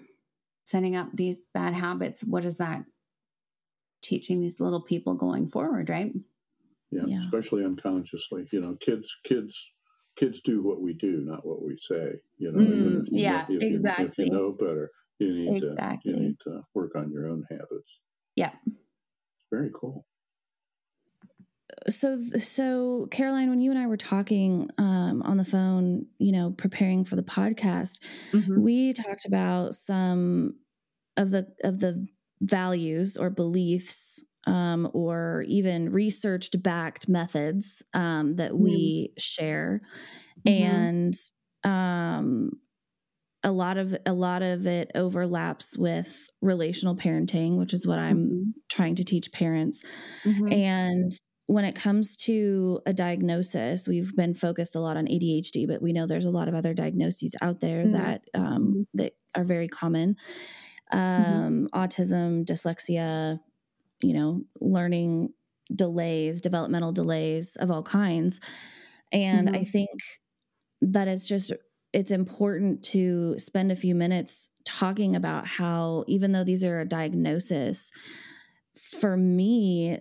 setting 0.67 0.97
up 0.97 1.09
these 1.15 1.47
bad 1.55 1.73
habits, 1.75 2.23
what 2.25 2.45
is 2.45 2.57
that 2.59 2.85
teaching 4.03 4.41
these 4.41 4.61
little 4.61 4.83
people 4.83 5.15
going 5.15 5.49
forward, 5.49 5.89
right? 5.89 6.13
Yeah, 6.91 7.03
Yeah. 7.07 7.21
especially 7.21 7.65
unconsciously. 7.65 8.47
You 8.53 8.61
know, 8.61 8.77
kids, 8.77 9.17
kids, 9.25 9.73
kids 10.17 10.41
do 10.41 10.63
what 10.63 10.81
we 10.81 10.93
do, 10.93 11.21
not 11.25 11.47
what 11.47 11.63
we 11.63 11.77
say. 11.79 12.15
You 12.39 12.53
know, 12.53 12.59
Mm, 12.59 13.03
if 13.07 13.13
yeah, 13.13 13.43
if 13.45 13.49
you- 13.51 13.59
if 13.99 14.19
you 14.19 14.31
know 14.31 14.53
better, 14.53 14.91
you 15.19 15.33
need 15.35 15.61
to 15.61 15.69
Exactly. 15.71 16.13
you 16.13 16.21
need 16.21 16.37
to 16.41 16.63
work 16.75 16.97
on 16.97 17.11
your 17.13 17.27
own 17.29 17.45
habits. 17.49 18.01
Yeah. 18.35 18.55
Very 19.51 19.71
cool. 19.73 20.05
So 21.89 22.21
so 22.39 23.09
caroline 23.11 23.51
when 23.51 23.61
you 23.61 23.71
and 23.71 23.79
i 23.79 23.87
were 23.87 23.97
talking 23.97 24.69
um, 24.79 25.23
on 25.23 25.37
the 25.37 25.45
phone 25.45 26.07
you 26.19 26.33
know 26.33 26.51
preparing 26.57 27.05
for 27.05 27.17
the 27.17 27.23
podcast 27.23 27.99
Mhm. 28.33 28.67
we 28.67 28.93
talked 28.93 29.25
about 29.27 29.75
some 29.75 30.55
of 31.17 31.31
the 31.31 31.47
of 31.65 31.81
the 31.81 32.07
values 32.43 33.17
or 33.17 33.31
beliefs 33.31 34.23
um, 34.47 34.89
or 34.95 35.45
even 35.49 35.91
researched 35.93 36.63
backed 36.63 37.09
methods 37.09 37.83
um, 37.95 38.37
that 38.37 38.57
we 38.59 39.13
share 39.19 39.83
Mhm. 40.45 40.47
and 40.47 41.15
um, 41.65 42.51
a 43.43 43.53
lot 43.53 43.77
of 43.79 43.97
a 44.07 44.13
lot 44.13 44.43
of 44.43 44.67
it 44.67 44.91
overlaps 44.95 45.77
with 45.77 46.31
relational 46.43 46.97
parenting 46.97 47.59
which 47.59 47.75
is 47.75 47.87
what 47.87 47.99
i'm 47.99 48.35
Mhm. 48.35 48.55
trying 48.71 48.95
to 48.97 49.05
teach 49.05 49.33
parents 49.33 49.81
Mhm. 50.25 50.53
and 50.53 51.13
when 51.47 51.65
it 51.65 51.75
comes 51.77 52.17
to 52.17 52.81
a 52.87 52.93
diagnosis, 52.93 53.87
we've 53.87 54.15
been 54.17 54.35
focused 54.35 54.75
a 54.75 54.81
lot 54.81 54.97
on 54.97 55.07
ADHD, 55.07 55.67
but 55.67 55.81
we 55.83 55.93
know 55.93 56.07
there's 56.07 56.25
a 56.25 56.31
lot 56.31 56.49
of 56.49 56.55
other 56.55 56.75
diagnoses 56.75 57.35
out 57.41 57.61
there 57.61 57.87
Mhm. 57.87 57.87
that 57.89 58.25
um, 58.35 58.81
that 58.95 59.15
are 59.35 59.45
very 59.45 59.69
common. 59.69 60.17
Um, 60.93 61.69
Autism, 61.75 62.45
dyslexia, 62.45 63.41
you 64.03 64.15
know, 64.15 64.43
learning 64.61 65.31
delays, 65.75 66.41
developmental 66.41 66.93
delays 66.93 67.57
of 67.57 67.71
all 67.71 67.83
kinds, 67.85 68.41
and 69.13 69.51
I 69.55 69.63
Mhm. 69.63 69.65
think 69.65 69.91
that 70.81 71.09
it's 71.09 71.27
just 71.27 71.53
it's 71.93 72.11
important 72.11 72.83
to 72.85 73.39
spend 73.39 73.73
a 73.73 73.77
few 73.77 73.95
minutes 73.95 74.51
talking 74.65 75.17
about 75.17 75.47
how 75.47 76.05
even 76.09 76.33
though 76.33 76.45
these 76.45 76.65
are 76.65 76.81
a 76.81 76.85
diagnosis 76.87 77.91
for 78.77 79.17
me 79.17 79.99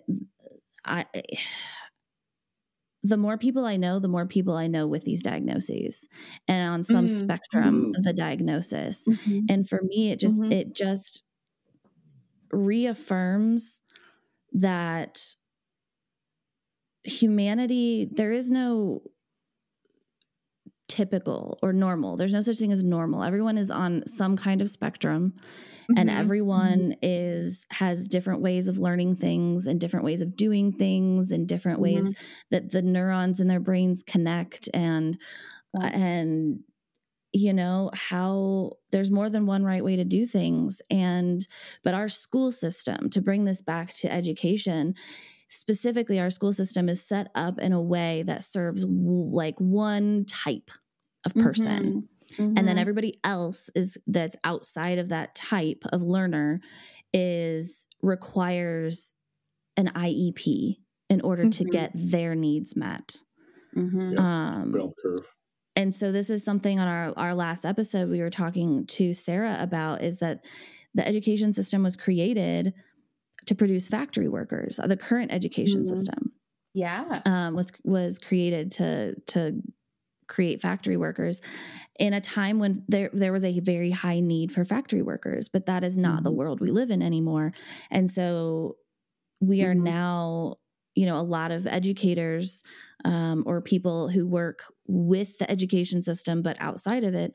I 0.86 1.05
the 3.03 3.17
more 3.17 3.38
people 3.38 3.65
I 3.65 3.77
know, 3.77 3.99
the 3.99 4.07
more 4.07 4.25
people 4.25 4.55
I 4.55 4.67
know 4.67 4.88
with 4.88 5.03
these 5.03 5.21
diagnoses 5.21 6.07
and 6.47 6.71
on 6.73 6.83
some 6.83 7.07
Mm. 7.07 7.07
spectrum 7.07 7.88
Mm. 7.89 7.95
of 7.95 8.03
the 8.03 8.13
diagnosis. 8.13 9.07
Mhm. 9.07 9.47
And 9.47 9.67
for 9.69 9.81
me, 9.83 10.11
it 10.11 10.19
just 10.19 10.39
Mhm. 10.39 10.49
it 10.49 10.73
just 10.75 11.23
reaffirms 12.51 13.81
that 14.53 15.36
humanity 17.03 18.05
there 18.11 18.31
is 18.31 18.49
no 18.49 19.01
typical 20.88 21.57
or 21.63 21.73
normal. 21.73 22.15
There's 22.15 22.33
no 22.33 22.41
such 22.41 22.57
thing 22.57 22.71
as 22.71 22.83
normal. 22.83 23.23
Everyone 23.23 23.57
is 23.57 23.71
on 23.71 24.05
some 24.05 24.38
kind 24.38 24.61
of 24.61 24.69
spectrum 24.69 25.33
and 25.95 26.09
Mhm. 26.09 26.17
everyone 26.17 26.95
is 27.01 27.65
has 27.71 28.07
different 28.07 28.41
ways 28.41 28.67
of 28.67 28.77
learning 28.79 29.15
things 29.17 29.67
and 29.67 29.79
different 29.79 30.05
ways 30.05 30.21
of 30.21 30.36
doing 30.36 30.71
things 30.71 31.31
and 31.31 31.47
different 31.47 31.79
ways 31.79 32.05
mm-hmm. 32.05 32.23
that 32.51 32.71
the 32.71 32.81
neurons 32.81 33.39
in 33.39 33.47
their 33.47 33.59
brains 33.59 34.03
connect. 34.03 34.69
And 34.73 35.17
uh, 35.81 35.86
Yeah. 35.86 35.89
and 35.93 36.59
you 37.33 37.53
know 37.53 37.91
how 37.93 38.73
there's 38.91 39.11
more 39.11 39.29
than 39.29 39.45
one 39.45 39.63
right 39.63 39.83
way 39.83 39.95
to 39.97 40.05
do 40.05 40.25
things. 40.25 40.81
And 40.89 41.47
but 41.83 41.93
our 41.93 42.07
school 42.09 42.51
system 42.51 43.09
to 43.11 43.21
bring 43.21 43.45
this 43.45 43.61
back 43.61 43.93
to 43.95 44.11
education 44.11 44.95
specifically 45.49 46.19
our 46.19 46.29
school 46.31 46.53
system 46.53 46.89
is 46.89 47.05
set 47.05 47.27
up 47.36 47.59
in 47.59 47.71
a 47.71 47.81
way 47.81 48.23
that 48.23 48.43
serves 48.43 48.81
w- 48.81 49.29
like 49.31 49.59
one 49.59 50.25
type 50.25 50.71
of 51.25 51.33
person 51.36 51.86
mm-hmm. 51.86 52.14
Mhm. 52.38 52.57
and 52.57 52.67
then 52.67 52.77
Mhm. 52.77 52.81
everybody 52.81 53.19
else 53.23 53.69
is 53.75 53.97
that's 54.07 54.36
outside 54.43 54.97
of 54.99 55.09
that 55.09 55.36
type 55.36 55.83
of 55.91 56.01
learner 56.01 56.59
is 57.13 57.88
requires 58.01 59.15
an 59.77 59.89
IEP 59.95 60.81
in 61.09 61.21
order 61.21 61.49
to 61.49 61.63
Mhm. 61.63 61.71
get 61.71 61.91
their 61.95 62.36
needs 62.36 62.75
met. 62.75 63.21
Mhm. 63.75 64.13
Yeah. 64.13 64.61
Um, 64.61 64.71
Bell 64.71 64.93
curve. 65.01 65.27
and 65.75 65.93
so 65.93 66.11
this 66.11 66.29
is 66.29 66.43
something 66.43 66.79
on 66.79 66.88
our 66.88 67.13
our 67.17 67.36
last 67.36 67.65
episode 67.65 68.09
we 68.09 68.21
were 68.21 68.29
talking 68.29 68.86
to 68.88 69.13
Sarah 69.13 69.57
about 69.59 70.01
is 70.03 70.17
that 70.19 70.45
the 70.93 71.05
education 71.07 71.51
system 71.53 71.83
was 71.83 71.95
created 71.97 72.73
to 73.45 73.55
produce 73.55 73.88
factory 73.89 74.27
workers. 74.29 74.79
The 74.83 74.97
current 74.97 75.31
education 75.31 75.83
Mhm. 75.83 75.88
system 75.88 76.31
yeah. 76.73 77.11
um, 77.25 77.55
was 77.55 77.71
was 77.83 78.17
created 78.19 78.71
to 78.73 79.15
to 79.27 79.61
create 80.28 80.61
factory 80.61 80.97
workers 80.97 81.41
in 81.99 82.13
a 82.13 82.21
time 82.21 82.59
when 82.59 82.84
there 82.88 83.09
there 83.13 83.34
was 83.34 83.43
a 83.43 83.59
very 83.61 83.91
high 83.91 84.19
need 84.19 84.51
for 84.53 84.65
factory 84.65 85.01
workers, 85.01 85.49
but 85.49 85.65
that 85.67 85.84
is 85.84 85.97
not 85.97 86.23
the 86.23 86.32
Mhm. 86.32 86.34
world 86.34 86.61
we 86.61 86.71
live 86.71 86.91
in 86.91 87.01
anymore. 87.01 87.53
And 87.91 88.11
so 88.11 88.78
we 89.41 89.63
are 89.63 89.76
Mhm. 89.76 89.76
now, 89.76 90.55
you 90.95 91.05
know, 91.05 91.17
a 91.17 91.23
lot 91.23 91.51
of 91.51 91.67
educators 91.67 92.63
um, 93.03 93.43
or 93.45 93.61
people 93.61 94.09
who 94.09 94.26
work 94.28 94.63
with 94.88 95.38
the 95.38 95.49
education 95.51 96.01
system 96.01 96.41
but 96.41 96.57
outside 96.59 97.03
of 97.03 97.13
it 97.13 97.34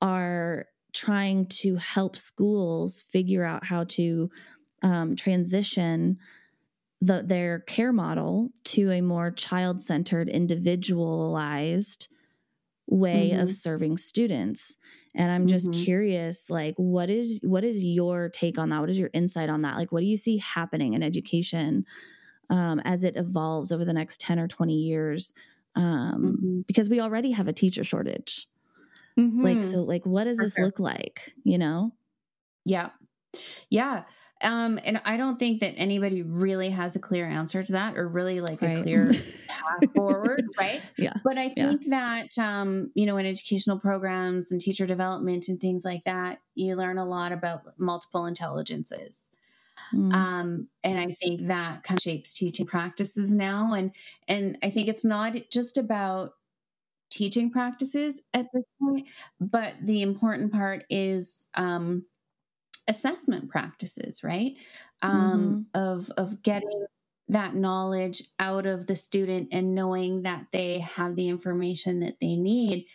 are 0.00 0.66
trying 0.92 1.46
to 1.46 1.76
help 1.76 2.16
schools 2.16 3.02
figure 3.02 3.44
out 3.44 3.64
how 3.64 3.84
to 3.84 4.30
um, 4.82 5.14
transition 5.16 6.18
the, 7.00 7.22
their 7.22 7.60
care 7.60 7.92
model 7.92 8.50
to 8.64 8.90
a 8.90 9.00
more 9.00 9.30
child 9.30 9.82
centered, 9.82 10.28
individualized 10.28 12.08
way 12.90 13.32
of 13.34 13.50
Mhm. 13.50 13.54
serving 13.54 13.98
students. 13.98 14.76
And 15.14 15.30
I'm 15.30 15.46
just 15.46 15.70
Mhm. 15.70 15.72
curious, 15.72 16.50
like, 16.50 16.74
what 16.76 17.10
is 17.10 17.40
what 17.44 17.64
is 17.64 17.82
your 17.84 18.28
take 18.30 18.58
on 18.58 18.70
that? 18.70 18.80
What 18.80 18.90
is 18.90 18.98
your 18.98 19.10
insight 19.14 19.48
on 19.50 19.62
that? 19.62 19.76
Like, 19.76 19.92
what 19.92 20.00
do 20.00 20.06
you 20.06 20.16
see 20.18 20.38
happening 20.38 20.94
in 20.94 21.02
education 21.02 21.86
um, 22.50 22.80
as 22.80 23.04
it 23.04 23.16
evolves 23.16 23.72
over 23.72 23.84
the 23.84 23.92
next 23.94 24.20
ten 24.20 24.38
or 24.40 24.48
twenty 24.48 24.76
years? 24.78 25.32
Um, 25.76 26.38
Mhm. 26.40 26.62
Because 26.66 26.88
we 26.90 27.00
already 27.00 27.32
have 27.32 27.48
a 27.48 27.52
teacher 27.52 27.84
shortage. 27.84 28.48
Like, 29.42 29.62
Mhm. 29.62 29.64
so, 29.64 29.82
like, 29.82 30.06
what 30.06 30.24
does 30.24 30.38
For 30.38 30.42
this 30.42 30.56
sure. 30.56 30.58
look 30.58 30.78
like? 30.80 31.34
You 31.44 31.58
know? 31.58 31.92
Yeah. 32.64 32.90
Yeah. 33.70 34.04
Um, 34.42 34.78
and 34.84 35.00
I 35.04 35.16
don't 35.16 35.38
think 35.38 35.60
that 35.60 35.74
anybody 35.76 36.22
really 36.22 36.70
has 36.70 36.96
a 36.96 37.00
clear 37.00 37.26
answer 37.26 37.62
to 37.62 37.72
that 37.72 37.96
or 37.96 38.08
really 38.08 38.40
like 38.40 38.62
a 38.62 38.70
clear 38.70 39.18
path 39.48 39.84
forward, 39.94 40.42
right? 40.58 40.84
Yeah. 40.96 41.14
But 41.22 41.38
I 41.38 41.50
Yeah. 41.56 41.74
think 41.78 41.82
that 41.90 42.38
um, 42.38 42.92
you 42.94 43.06
know, 43.06 43.16
in 43.18 43.26
educational 43.26 43.78
programs 43.78 44.52
and 44.52 44.60
teacher 44.60 44.86
development 44.86 45.48
and 45.48 45.60
things 45.60 45.84
like 45.84 46.04
that, 46.04 46.40
you 46.54 46.76
learn 46.76 46.98
a 46.98 47.04
lot 47.06 47.32
about 47.32 47.78
multiple 47.78 48.26
intelligences. 48.26 49.28
Mm. 49.92 50.10
um, 50.12 50.68
and 50.82 50.98
I 50.98 51.12
think 51.14 51.46
that 51.48 51.84
kind 51.84 51.98
of 51.98 52.02
shapes 52.02 52.32
teaching 52.32 52.66
practices 52.66 53.30
now. 53.30 53.72
And 53.74 53.94
and 54.28 54.58
I 54.62 54.70
think 54.70 54.88
it's 54.88 55.04
not 55.04 55.36
just 55.50 55.78
about 55.78 56.34
teaching 57.10 57.50
practices 57.50 58.22
at 58.34 58.46
this 58.52 58.64
point, 58.80 59.08
but 59.40 59.74
the 59.82 60.02
important 60.02 60.52
part 60.52 60.84
is 60.90 61.46
um, 61.54 62.06
assessment 62.88 63.48
practices, 63.50 64.22
right? 64.24 64.54
Um, 65.02 65.66
Of 65.74 66.10
of 66.16 66.42
getting 66.42 66.86
that 67.28 67.54
knowledge 67.54 68.24
out 68.38 68.66
of 68.66 68.86
the 68.86 68.96
student 68.96 69.48
and 69.52 69.74
knowing 69.74 70.22
that 70.22 70.46
they 70.52 70.80
have 70.80 71.14
the 71.14 71.28
information 71.28 72.00
that 72.00 72.16
they 72.20 72.36
need. 72.36 72.86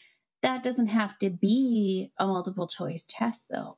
That 0.42 0.62
doesn't 0.62 0.88
have 0.88 1.18
to 1.20 1.30
be 1.30 2.12
a 2.20 2.28
multiple 2.28 2.68
choice 2.68 3.06
test, 3.08 3.48
though, 3.50 3.78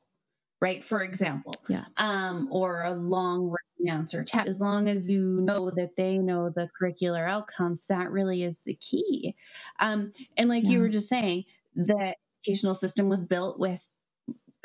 right? 0.60 0.82
For 0.84 1.02
example, 1.02 1.54
Yeah. 1.68 1.84
um, 1.96 2.48
or 2.50 2.82
a 2.82 2.92
long 2.94 3.54
answer 3.88 4.24
test. 4.24 4.48
As 4.48 4.60
long 4.60 4.88
as 4.88 5.08
you 5.10 5.22
know 5.40 5.70
that 5.70 5.94
they 5.96 6.18
know 6.18 6.50
the 6.50 6.68
curricular 6.78 7.26
outcomes, 7.30 7.86
that 7.86 8.10
really 8.10 8.42
is 8.42 8.60
the 8.66 8.74
key. 8.74 9.36
Um, 9.78 10.12
and 10.36 10.48
like 10.48 10.64
yeah. 10.64 10.70
you 10.70 10.80
were 10.80 10.88
just 10.88 11.08
saying, 11.08 11.44
the 11.76 12.14
educational 12.42 12.74
system 12.74 13.08
was 13.08 13.24
built 13.24 13.58
with 13.58 13.80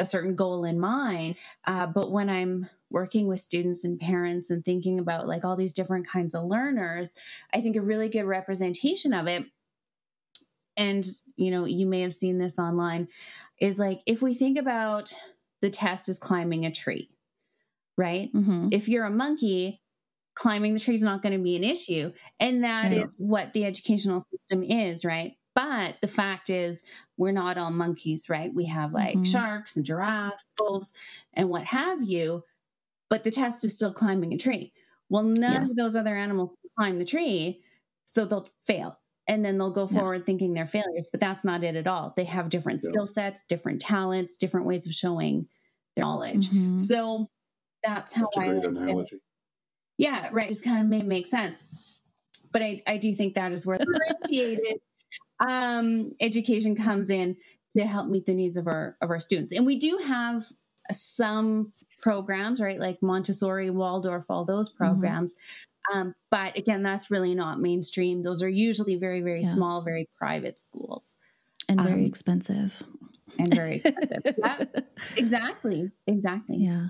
a 0.04 0.06
certain 0.06 0.36
goal 0.36 0.66
in 0.66 0.80
mind. 0.80 1.36
Uh, 1.66 1.88
but 1.88 2.12
when 2.12 2.30
I'm 2.30 2.70
working 2.92 3.28
with 3.28 3.40
students 3.40 3.84
and 3.84 4.00
parents 4.00 4.50
and 4.50 4.64
thinking 4.64 5.00
about 5.00 5.28
like 5.28 5.46
all 5.46 5.56
these 5.56 5.74
different 5.74 6.08
kinds 6.08 6.36
of 6.36 6.44
learners, 6.44 7.16
I 7.54 7.62
think 7.62 7.78
a 7.78 7.82
really 7.82 8.10
good 8.10 8.26
representation 8.26 9.14
of 9.14 9.28
it 9.28 9.46
and 10.78 11.06
you 11.36 11.52
know 11.52 11.66
you 11.66 11.86
may 11.86 12.02
have 12.02 12.14
seen 12.14 12.38
this 12.38 12.58
online 12.58 13.08
is 13.60 13.78
like 13.78 14.02
if 14.06 14.22
we 14.22 14.34
think 14.34 14.58
about 14.58 15.14
the 15.62 15.70
test 15.70 16.10
as 16.10 16.18
climbing 16.18 16.66
a 16.66 16.72
tree 16.72 17.10
right 17.96 18.34
mm-hmm. 18.34 18.70
if 18.72 18.88
you're 18.88 19.06
a 19.06 19.12
monkey 19.12 19.82
climbing 20.36 20.74
the 20.74 20.80
tree 20.80 20.96
is 20.96 21.02
not 21.04 21.22
going 21.22 21.38
to 21.38 21.44
be 21.44 21.56
an 21.56 21.64
issue 21.64 22.12
and 22.40 22.64
that 22.64 22.92
is 22.92 23.08
what 23.18 23.54
the 23.54 23.66
educational 23.66 24.26
system 24.32 24.64
is 24.64 25.06
right 25.06 25.38
but 25.56 25.96
the 26.02 26.08
fact 26.08 26.50
is, 26.50 26.84
we're 27.18 27.32
not 27.32 27.58
all 27.58 27.72
monkeys, 27.72 28.30
right? 28.30 28.54
We 28.54 28.66
have 28.66 28.94
like 28.94 29.16
mm-hmm. 29.16 29.24
sharks 29.24 29.76
and 29.76 29.86
giraffes, 29.86 30.52
wolves, 30.60 30.94
and 31.34 31.50
what 31.50 31.66
have 31.66 32.04
you. 32.04 32.44
But 33.10 33.24
the 33.24 33.32
test 33.32 33.64
is 33.64 33.74
still 33.74 33.94
climbing 33.94 34.34
a 34.34 34.38
tree. 34.38 34.74
Well, 35.10 35.24
none 35.24 35.66
yeah. 35.66 35.70
of 35.70 35.76
those 35.76 35.96
other 35.96 36.16
animals 36.16 36.52
climb 36.76 36.98
the 36.98 37.06
tree, 37.06 37.62
so 38.06 38.26
they'll 38.26 38.50
fail. 38.66 39.00
And 39.28 39.46
then 39.46 39.58
they'll 39.58 39.72
go 39.72 39.88
forward 39.88 40.22
yeah. 40.22 40.26
thinking 40.26 40.54
they're 40.54 40.68
failures, 40.68 41.08
but 41.10 41.22
that's 41.22 41.46
not 41.46 41.64
it 41.64 41.78
at 41.78 41.88
all. 41.88 42.14
They 42.18 42.26
have 42.26 42.50
different 42.50 42.82
yeah. 42.84 42.90
skill 42.90 43.08
sets, 43.08 43.42
different 43.48 43.80
talents, 43.80 44.36
different 44.36 44.66
ways 44.66 44.86
of 44.86 44.94
showing 44.94 45.48
their 45.96 46.04
knowledge. 46.04 46.50
Mm-hmm. 46.50 46.78
So 46.78 47.30
that's 47.84 48.12
how 48.12 48.30
that's 48.34 48.38
a 48.38 48.40
great 48.40 48.66
analogy. 48.66 49.22
Yeah, 49.98 50.30
right. 50.34 50.50
Just 50.50 50.64
kind 50.64 50.82
of 50.82 50.88
make, 50.88 51.06
make 51.06 51.28
sense. 51.28 51.64
But 52.52 52.64
I, 52.64 52.82
I 52.86 52.98
do 52.98 53.14
think 53.16 53.36
that 53.36 53.52
is 53.52 53.66
where 53.66 53.78
differentiated 53.80 54.80
um, 55.40 56.12
education 56.20 56.76
comes 56.76 57.10
in 57.10 57.38
to 57.76 57.86
help 57.86 58.08
meet 58.08 58.26
the 58.26 58.34
needs 58.34 58.58
of 58.58 58.68
our 58.68 58.98
of 59.02 59.10
our 59.10 59.20
students. 59.20 59.54
And 59.54 59.66
we 59.66 59.80
do 59.80 59.98
have 59.98 60.46
some 60.92 61.74
programs, 62.02 62.60
right, 62.60 62.80
like 62.80 63.02
Montessori, 63.02 63.70
Waldorf, 63.70 64.26
all 64.30 64.46
those 64.46 64.70
mm-hmm. 64.70 64.78
programs. 64.78 65.34
Mm-hmm. 65.34 65.98
Um, 65.98 66.16
but 66.32 66.58
again, 66.58 66.84
that's 66.84 67.12
really 67.12 67.36
not 67.36 67.60
mainstream. 67.60 68.24
Those 68.24 68.42
are 68.42 68.50
usually 68.50 68.96
very, 68.96 69.22
very 69.22 69.42
yeah. 69.42 69.54
small, 69.54 69.82
very 69.82 70.08
private 70.18 70.60
schools. 70.60 71.18
And 71.68 71.82
very 71.82 72.02
um, 72.02 72.06
expensive. 72.06 72.74
And 73.40 73.54
very 73.54 73.76
expensive. 73.84 74.36
yeah, 74.38 74.66
exactly. 75.18 75.92
Exactly. 76.08 76.58
Yeah. 76.58 76.88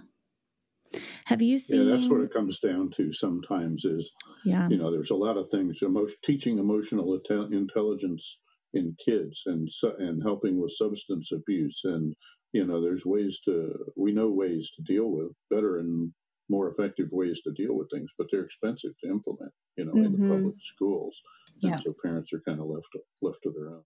Have 1.26 1.41
you 1.41 1.58
seen? 1.58 1.88
Yeah, 1.88 1.96
that's 1.96 2.10
what 2.10 2.22
it 2.22 2.34
comes 2.34 2.60
down 2.60 2.91
to. 2.91 3.12
Sometimes 3.14 3.86
is, 3.86 4.12
yeah, 4.46 4.68
you 4.70 4.78
know, 4.78 4.91
there's 4.91 5.12
a 5.12 5.16
lot 5.16 5.38
of 5.38 5.50
things. 5.50 5.82
Emotion, 5.82 6.16
teaching 6.24 6.60
emotional 6.60 7.20
intelligence 7.52 8.38
in 8.74 8.96
kids 9.04 9.44
and 9.46 9.70
and 10.00 10.24
helping 10.24 10.60
with 10.60 10.72
substance 10.72 11.32
abuse 11.32 11.82
and 11.84 12.16
you 12.52 12.66
know 12.66 12.82
there's 12.82 13.06
ways 13.06 13.39
to 13.46 13.72
we 13.96 14.12
know 14.12 14.30
ways 14.30 14.72
to 14.76 14.82
deal 14.82 15.10
with 15.10 15.32
better 15.50 15.78
and 15.78 16.12
more 16.50 16.70
effective 16.70 17.08
ways 17.12 17.41
to 17.41 17.52
deal 17.52 17.76
with 17.76 17.88
things 17.91 18.10
but 18.18 18.28
they're 18.32 18.44
expensive 18.44 18.91
to 19.02 19.10
implement 19.10 19.52
you 19.78 19.86
know 19.86 19.91
mm-hmm. 19.91 20.06
in 20.06 20.12
the 20.12 20.18
mm-hmm. 20.18 20.32
public 20.32 20.56
schools 20.60 21.22
and 21.62 21.72
yeah. 21.72 21.78
so 21.78 21.94
parents 22.04 22.34
are 22.34 22.41
kind 22.48 22.60
of 22.60 22.66
left 22.66 22.88
left 23.22 23.39
to 23.44 23.52
their 23.52 23.70
own 23.70 23.84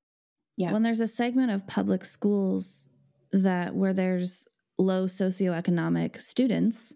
yeah 0.55 0.72
when 0.72 0.84
there's 0.84 1.01
a 1.01 1.08
segment 1.08 1.51
of 1.51 1.68
public 1.68 2.03
schools 2.05 2.89
that 3.32 3.76
where 3.76 3.93
there's 3.93 4.47
low 4.78 5.05
socioeconomic 5.05 6.21
students 6.21 6.93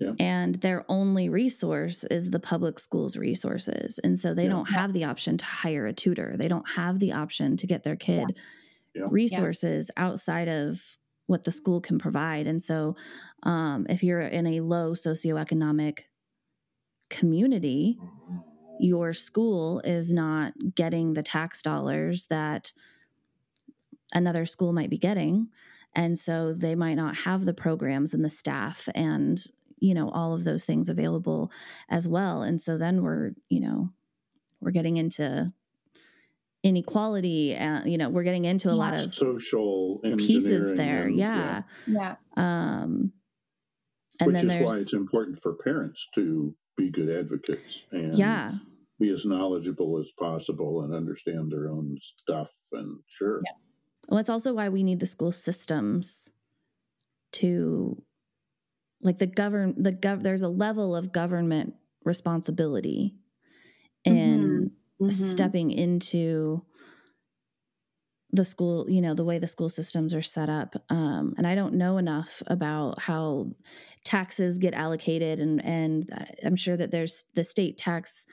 yeah. 0.00 0.12
And 0.18 0.56
their 0.56 0.84
only 0.88 1.28
resource 1.28 2.04
is 2.10 2.30
the 2.30 2.40
public 2.40 2.78
schools 2.78 3.16
resources. 3.16 3.98
And 4.02 4.18
so 4.18 4.34
they 4.34 4.44
yeah. 4.44 4.50
don't 4.50 4.70
have 4.70 4.92
the 4.92 5.04
option 5.04 5.38
to 5.38 5.44
hire 5.44 5.86
a 5.86 5.92
tutor. 5.92 6.34
They 6.36 6.48
don't 6.48 6.68
have 6.70 6.98
the 6.98 7.12
option 7.12 7.56
to 7.58 7.66
get 7.66 7.84
their 7.84 7.96
kid 7.96 8.36
yeah. 8.94 9.06
resources 9.10 9.90
outside 9.96 10.48
of 10.48 10.80
what 11.26 11.44
the 11.44 11.52
school 11.52 11.80
can 11.80 11.98
provide. 11.98 12.46
And 12.46 12.60
so 12.60 12.96
um, 13.44 13.86
if 13.88 14.02
you're 14.02 14.20
in 14.20 14.46
a 14.46 14.60
low 14.60 14.92
socioeconomic 14.92 16.00
community, 17.08 17.98
your 18.80 19.12
school 19.12 19.80
is 19.80 20.12
not 20.12 20.52
getting 20.74 21.14
the 21.14 21.22
tax 21.22 21.62
dollars 21.62 22.26
that 22.26 22.72
another 24.12 24.44
school 24.44 24.72
might 24.72 24.90
be 24.90 24.98
getting 24.98 25.48
and 25.94 26.18
so 26.18 26.52
they 26.52 26.74
might 26.74 26.94
not 26.94 27.16
have 27.18 27.44
the 27.44 27.54
programs 27.54 28.14
and 28.14 28.24
the 28.24 28.30
staff 28.30 28.88
and 28.94 29.42
you 29.78 29.94
know 29.94 30.10
all 30.10 30.34
of 30.34 30.44
those 30.44 30.64
things 30.64 30.88
available 30.88 31.50
as 31.88 32.08
well. 32.08 32.42
And 32.42 32.60
so 32.60 32.78
then 32.78 33.02
we're 33.02 33.32
you 33.48 33.60
know 33.60 33.90
we're 34.60 34.70
getting 34.70 34.96
into 34.96 35.52
inequality 36.62 37.54
and 37.54 37.90
you 37.90 37.98
know 37.98 38.08
we're 38.08 38.22
getting 38.22 38.46
into 38.46 38.70
a 38.70 38.72
lot 38.72 38.94
of 38.94 39.14
social 39.14 40.00
pieces 40.16 40.74
there. 40.76 41.06
and, 41.06 41.18
yeah. 41.18 41.62
Yeah. 41.86 42.16
Um 42.36 43.12
and 44.20 44.32
which 44.32 44.44
is 44.44 44.54
why 44.62 44.76
it's 44.78 44.92
important 44.92 45.42
for 45.42 45.54
parents 45.54 46.08
to 46.14 46.54
be 46.76 46.90
good 46.90 47.10
advocates 47.10 47.84
and 47.92 48.16
yeah. 48.16 48.52
be 48.98 49.10
as 49.10 49.24
knowledgeable 49.24 50.00
as 50.00 50.10
possible 50.18 50.82
and 50.82 50.94
understand 50.94 51.50
their 51.52 51.68
own 51.68 51.98
stuff 52.00 52.50
and 52.72 53.00
sure. 53.08 53.42
Yeah. 53.44 53.63
Well 54.08 54.18
it's 54.18 54.28
also 54.28 54.52
why 54.52 54.68
we 54.68 54.82
need 54.82 55.00
the 55.00 55.06
school 55.06 55.32
systems 55.32 56.30
to 57.32 58.02
like 59.02 59.18
the 59.18 59.26
govern 59.26 59.74
the 59.76 59.92
gov 59.92 60.22
there's 60.22 60.42
a 60.42 60.48
level 60.48 60.94
of 60.94 61.12
government 61.12 61.74
responsibility 62.04 63.14
in 64.04 64.70
mm-hmm. 65.00 65.06
Mm-hmm. 65.06 65.30
stepping 65.30 65.70
into 65.70 66.62
the 68.34 68.44
school 68.44 68.90
you 68.90 69.00
know 69.00 69.14
the 69.14 69.24
way 69.24 69.38
the 69.38 69.46
school 69.46 69.68
systems 69.68 70.12
are 70.12 70.22
set 70.22 70.48
up 70.48 70.74
um, 70.90 71.34
and 71.38 71.46
i 71.46 71.54
don't 71.54 71.74
know 71.74 71.98
enough 71.98 72.42
about 72.48 73.00
how 73.00 73.48
taxes 74.04 74.58
get 74.58 74.74
allocated 74.74 75.38
and 75.38 75.64
and 75.64 76.10
i'm 76.44 76.56
sure 76.56 76.76
that 76.76 76.90
there's 76.90 77.24
the 77.34 77.44
state 77.44 77.78
tax 77.78 78.26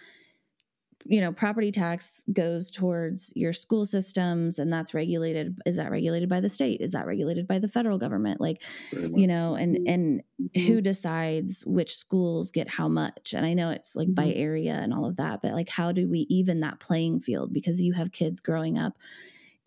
you 1.05 1.21
know 1.21 1.31
property 1.31 1.71
tax 1.71 2.23
goes 2.31 2.69
towards 2.69 3.31
your 3.35 3.53
school 3.53 3.85
systems 3.85 4.59
and 4.59 4.71
that's 4.71 4.93
regulated 4.93 5.57
is 5.65 5.75
that 5.75 5.91
regulated 5.91 6.29
by 6.29 6.39
the 6.39 6.49
state 6.49 6.81
is 6.81 6.91
that 6.91 7.05
regulated 7.05 7.47
by 7.47 7.59
the 7.59 7.67
federal 7.67 7.97
government 7.97 8.39
like 8.39 8.61
you 8.91 9.27
know 9.27 9.55
and 9.55 9.75
mm-hmm. 9.75 9.87
and 9.87 10.23
mm-hmm. 10.41 10.67
who 10.67 10.81
decides 10.81 11.63
which 11.65 11.95
schools 11.95 12.51
get 12.51 12.69
how 12.69 12.87
much 12.87 13.33
and 13.33 13.45
i 13.45 13.53
know 13.53 13.69
it's 13.69 13.95
like 13.95 14.13
by 14.13 14.25
mm-hmm. 14.25 14.41
area 14.41 14.73
and 14.73 14.93
all 14.93 15.05
of 15.05 15.15
that 15.15 15.41
but 15.41 15.53
like 15.53 15.69
how 15.69 15.91
do 15.91 16.07
we 16.07 16.19
even 16.29 16.59
that 16.59 16.79
playing 16.79 17.19
field 17.19 17.53
because 17.53 17.81
you 17.81 17.93
have 17.93 18.11
kids 18.11 18.39
growing 18.41 18.77
up 18.77 18.93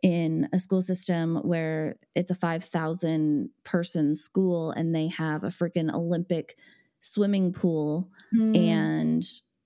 in 0.03 0.49
a 0.53 0.59
school 0.59 0.83
system 0.83 1.37
where 1.37 1.97
it's 2.15 2.31
a 2.31 2.35
5000 2.35 3.49
person 3.65 4.15
school 4.15 4.71
and 4.73 4.95
they 4.95 5.09
have 5.09 5.45
a 5.45 5.49
freaking 5.49 5.93
olympic 5.93 6.57
swimming 7.01 7.53
pool 7.53 8.09
mm. 8.35 8.57
and 8.57 9.25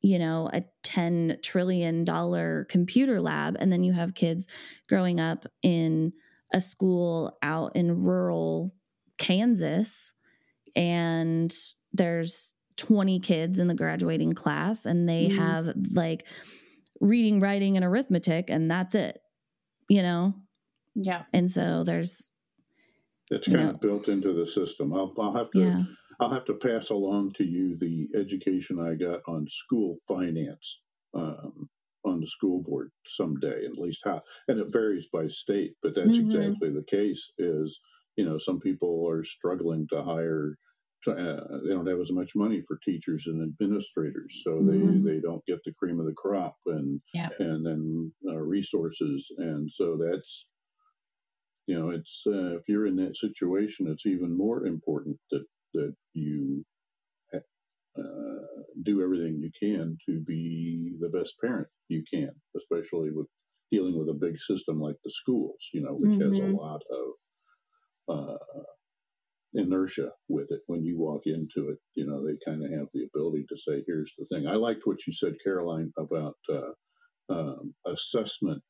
you 0.08 0.18
know, 0.18 0.48
a 0.54 0.64
10 0.84 1.36
trillion 1.42 2.02
dollar 2.02 2.66
computer 2.70 3.20
lab 3.20 3.58
and 3.60 3.70
then 3.70 3.84
you 3.84 3.92
have 3.92 4.14
kids 4.14 4.48
growing 4.88 5.20
up 5.20 5.44
in 5.62 6.14
a 6.54 6.62
school 6.62 7.36
out 7.42 7.76
in 7.76 8.02
rural 8.02 8.74
Kansas 9.18 10.14
and 10.74 11.54
there's 11.92 12.54
20 12.78 13.20
kids 13.20 13.58
in 13.58 13.68
the 13.68 13.74
graduating 13.74 14.32
class 14.32 14.86
and 14.86 15.06
they 15.06 15.26
mm. 15.26 15.36
have 15.36 15.74
like 15.92 16.26
reading, 17.02 17.38
writing 17.38 17.76
and 17.76 17.84
arithmetic 17.84 18.48
and 18.48 18.70
that's 18.70 18.94
it. 18.94 19.20
You 19.90 20.00
know? 20.00 20.34
Yeah. 20.94 21.24
And 21.34 21.50
so 21.50 21.84
there's 21.84 22.30
it's 23.30 23.46
kind 23.46 23.60
know, 23.60 23.70
of 23.72 23.80
built 23.82 24.08
into 24.08 24.32
the 24.32 24.46
system. 24.46 24.94
I'll, 24.94 25.12
I'll 25.20 25.34
have 25.34 25.50
to 25.50 25.58
yeah. 25.58 25.82
I'll 26.20 26.30
have 26.30 26.44
to 26.46 26.54
pass 26.54 26.90
along 26.90 27.32
to 27.34 27.44
you 27.44 27.76
the 27.76 28.08
education 28.14 28.80
I 28.80 28.94
got 28.94 29.20
on 29.26 29.46
school 29.48 29.98
finance 30.06 30.80
um, 31.14 31.68
on 32.04 32.20
the 32.20 32.26
school 32.26 32.62
board 32.62 32.90
someday, 33.06 33.64
at 33.64 33.78
least 33.78 34.02
how, 34.04 34.22
and 34.48 34.58
it 34.58 34.72
varies 34.72 35.08
by 35.12 35.28
state, 35.28 35.74
but 35.82 35.94
that's 35.94 36.18
mm-hmm. 36.18 36.26
exactly 36.26 36.70
the 36.70 36.84
case. 36.88 37.32
Is 37.38 37.78
you 38.16 38.24
know 38.24 38.38
some 38.38 38.60
people 38.60 39.06
are 39.08 39.22
struggling 39.24 39.86
to 39.92 40.02
hire. 40.02 40.56
To, 41.04 41.12
uh, 41.12 41.58
they 41.62 41.72
don't 41.72 41.86
have 41.86 42.00
as 42.00 42.10
much 42.10 42.32
money 42.34 42.60
for 42.66 42.80
teachers 42.84 43.28
and 43.28 43.40
administrators, 43.40 44.42
so 44.44 44.54
mm-hmm. 44.54 45.04
they, 45.04 45.12
they 45.12 45.20
don't 45.20 45.46
get 45.46 45.60
the 45.64 45.72
cream 45.72 46.00
of 46.00 46.06
the 46.06 46.12
crop 46.12 46.56
and 46.66 47.00
yeah. 47.14 47.28
and 47.38 47.64
then 47.64 48.12
uh, 48.28 48.36
resources, 48.36 49.30
and 49.38 49.70
so 49.72 49.96
that's 49.96 50.48
you 51.68 51.78
know 51.78 51.90
it's 51.90 52.24
uh, 52.26 52.56
if 52.56 52.62
you're 52.66 52.86
in 52.86 52.96
that 52.96 53.16
situation, 53.16 53.86
it's 53.86 54.06
even 54.06 54.36
more 54.36 54.66
important 54.66 55.18
that 55.30 55.44
that 55.74 55.94
you 56.14 56.64
uh, 57.34 58.62
do 58.84 59.02
everything 59.02 59.40
you 59.40 59.50
can 59.60 59.96
to 60.06 60.20
be 60.26 60.92
the 61.00 61.08
best 61.08 61.34
parent 61.42 61.68
you 61.88 62.02
can, 62.12 62.30
especially 62.56 63.10
with 63.12 63.26
dealing 63.70 63.98
with 63.98 64.08
a 64.08 64.18
big 64.18 64.38
system 64.38 64.80
like 64.80 64.96
the 65.04 65.10
schools, 65.10 65.68
you 65.72 65.82
know, 65.82 65.92
which 65.92 66.12
mm-hmm. 66.12 66.28
has 66.28 66.38
a 66.38 66.42
mm-hmm. 66.42 66.54
lot 66.54 66.80
of 66.90 67.08
uh, 68.08 68.62
inertia 69.54 70.10
with 70.28 70.46
it 70.50 70.60
when 70.66 70.84
you 70.84 70.98
walk 70.98 71.22
into 71.26 71.70
it. 71.70 71.78
You 71.94 72.06
know, 72.06 72.24
they 72.24 72.36
kind 72.46 72.64
of 72.64 72.70
have 72.70 72.88
the 72.94 73.04
ability 73.04 73.46
to 73.48 73.56
say, 73.56 73.82
"Here's 73.86 74.12
the 74.16 74.26
thing." 74.26 74.46
I 74.46 74.54
liked 74.54 74.82
what 74.84 75.06
you 75.06 75.12
said, 75.12 75.34
Caroline, 75.44 75.92
about 75.98 76.36
uh, 76.50 77.32
um, 77.32 77.74
assessment, 77.86 78.62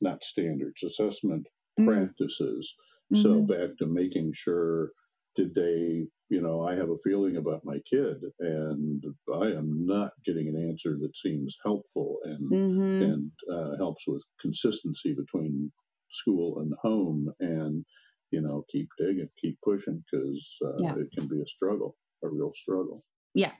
not 0.00 0.24
standards, 0.24 0.82
assessment 0.82 1.46
mm. 1.78 1.86
practices. 1.86 2.74
Mm-hmm. 3.12 3.22
So 3.22 3.40
back 3.42 3.76
to 3.78 3.86
making 3.86 4.32
sure 4.34 4.90
did 5.36 5.54
they, 5.54 6.06
you 6.34 6.40
know, 6.40 6.66
I 6.66 6.74
have 6.74 6.90
a 6.90 6.98
feeling 7.04 7.36
about 7.36 7.64
my 7.64 7.78
kid, 7.88 8.16
and 8.40 9.04
I 9.32 9.56
am 9.56 9.86
not 9.86 10.10
getting 10.26 10.48
an 10.48 10.68
answer 10.68 10.96
that 11.00 11.16
seems 11.16 11.56
helpful 11.62 12.18
and 12.24 12.50
mm-hmm. 12.50 13.04
and 13.04 13.30
uh, 13.52 13.76
helps 13.78 14.02
with 14.08 14.20
consistency 14.40 15.14
between 15.14 15.70
school 16.10 16.58
and 16.58 16.72
home, 16.82 17.32
and 17.38 17.84
you 18.32 18.42
know, 18.42 18.64
keep 18.72 18.88
digging, 18.98 19.28
keep 19.40 19.58
pushing 19.62 20.02
because 20.10 20.56
uh, 20.66 20.78
yeah. 20.78 20.94
it 20.96 21.06
can 21.16 21.28
be 21.28 21.40
a 21.40 21.46
struggle, 21.46 21.94
a 22.24 22.28
real 22.28 22.50
struggle. 22.56 23.04
Yeah, 23.32 23.52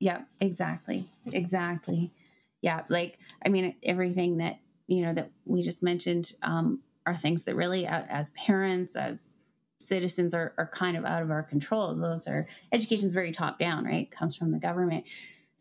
yeah, 0.00 0.22
exactly, 0.40 1.04
exactly. 1.30 2.10
Yeah, 2.62 2.84
like 2.88 3.18
I 3.44 3.50
mean, 3.50 3.74
everything 3.82 4.38
that 4.38 4.60
you 4.86 5.02
know 5.02 5.12
that 5.12 5.30
we 5.44 5.60
just 5.60 5.82
mentioned 5.82 6.32
um, 6.42 6.80
are 7.04 7.18
things 7.18 7.42
that 7.42 7.54
really, 7.54 7.86
as 7.86 8.30
parents, 8.30 8.96
as 8.96 9.28
citizens 9.80 10.34
are, 10.34 10.54
are 10.58 10.70
kind 10.72 10.96
of 10.96 11.04
out 11.04 11.22
of 11.22 11.30
our 11.30 11.42
control. 11.42 11.94
Those 11.94 12.26
are 12.26 12.46
education's 12.72 13.14
very 13.14 13.32
top 13.32 13.58
down, 13.58 13.84
right? 13.84 14.10
Comes 14.10 14.36
from 14.36 14.50
the 14.50 14.58
government. 14.58 15.04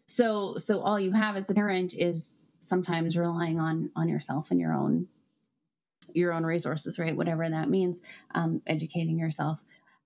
So 0.05 0.57
so 0.57 0.81
all 0.81 0.99
you 0.99 1.11
have 1.11 1.35
as 1.35 1.49
a 1.49 1.53
parent 1.53 1.93
is 1.93 2.49
sometimes 2.59 3.17
relying 3.17 3.59
on 3.59 3.89
on 3.95 4.07
yourself 4.07 4.51
and 4.51 4.59
your 4.59 4.73
own 4.73 5.07
your 6.13 6.33
own 6.33 6.45
resources, 6.45 6.99
right? 6.99 7.15
Whatever 7.15 7.49
that 7.49 7.69
means, 7.69 7.99
um, 8.35 8.61
educating 8.67 9.17
yourself, 9.17 9.59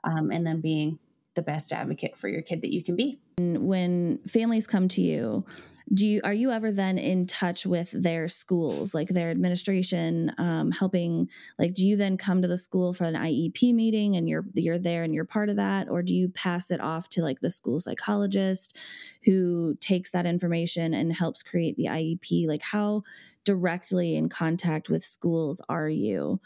um, 0.04 0.32
and 0.32 0.46
then 0.46 0.62
being 0.62 1.00
the 1.36 1.42
best 1.42 1.72
advocate 1.74 2.18
for 2.18 2.28
your 2.28 2.42
kid 2.42 2.62
that 2.62 2.74
you 2.74 2.84
can 2.84 2.96
be. 2.96 3.20
When 3.38 4.20
families 4.28 4.68
come 4.68 4.88
to 4.90 5.02
you 5.02 5.46
do 5.94 6.06
you 6.06 6.22
are 6.24 6.34
you 6.34 6.52
ever 6.52 6.72
then 6.72 6.98
in 6.98 7.26
touch 7.26 7.66
with 7.66 7.90
their 7.92 8.28
schools 8.28 8.94
like 8.94 9.10
their 9.10 9.32
administration 9.32 10.32
um, 10.38 10.72
helping 10.72 11.30
like 11.58 11.74
do 11.74 11.86
you 11.86 11.96
then 11.96 12.18
come 12.18 12.42
to 12.42 12.48
the 12.48 12.58
school 12.58 12.94
for 12.94 13.06
an 13.06 13.14
iep 13.14 13.74
meeting 13.74 14.16
and 14.16 14.28
you're 14.28 14.46
you're 14.54 14.80
there 14.80 15.04
and 15.04 15.14
you're 15.14 15.26
part 15.26 15.50
of 15.50 15.56
that 15.56 15.88
or 15.90 16.02
do 16.02 16.14
you 16.14 16.28
pass 16.30 16.72
it 16.72 16.82
off 16.82 17.08
to 17.08 17.22
like 17.22 17.40
the 17.40 17.52
school 17.52 17.80
psychologist 17.80 18.76
who 19.24 19.76
takes 19.80 20.12
that 20.12 20.26
information 20.26 20.94
and 20.94 21.14
helps 21.14 21.42
create 21.42 21.78
the 21.78 21.86
iep 21.86 22.48
like 22.48 22.62
how 22.62 23.02
directly 23.46 24.16
in 24.16 24.28
contact 24.28 24.90
with 24.90 25.06
schools 25.06 25.62
are 25.70 25.90
you 25.90 26.40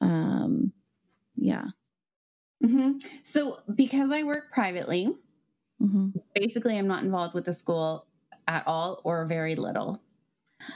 um 0.00 0.72
yeah 1.36 1.64
mm-hmm. 2.64 2.92
so 3.24 3.58
because 3.74 4.12
i 4.12 4.22
work 4.22 4.52
privately 4.52 5.08
mm-hmm. 5.82 6.10
basically 6.34 6.78
i'm 6.78 6.86
not 6.86 7.02
involved 7.02 7.34
with 7.34 7.44
the 7.44 7.52
school 7.52 8.06
at 8.46 8.66
all 8.66 9.00
or 9.04 9.24
very 9.26 9.54
little. 9.54 10.00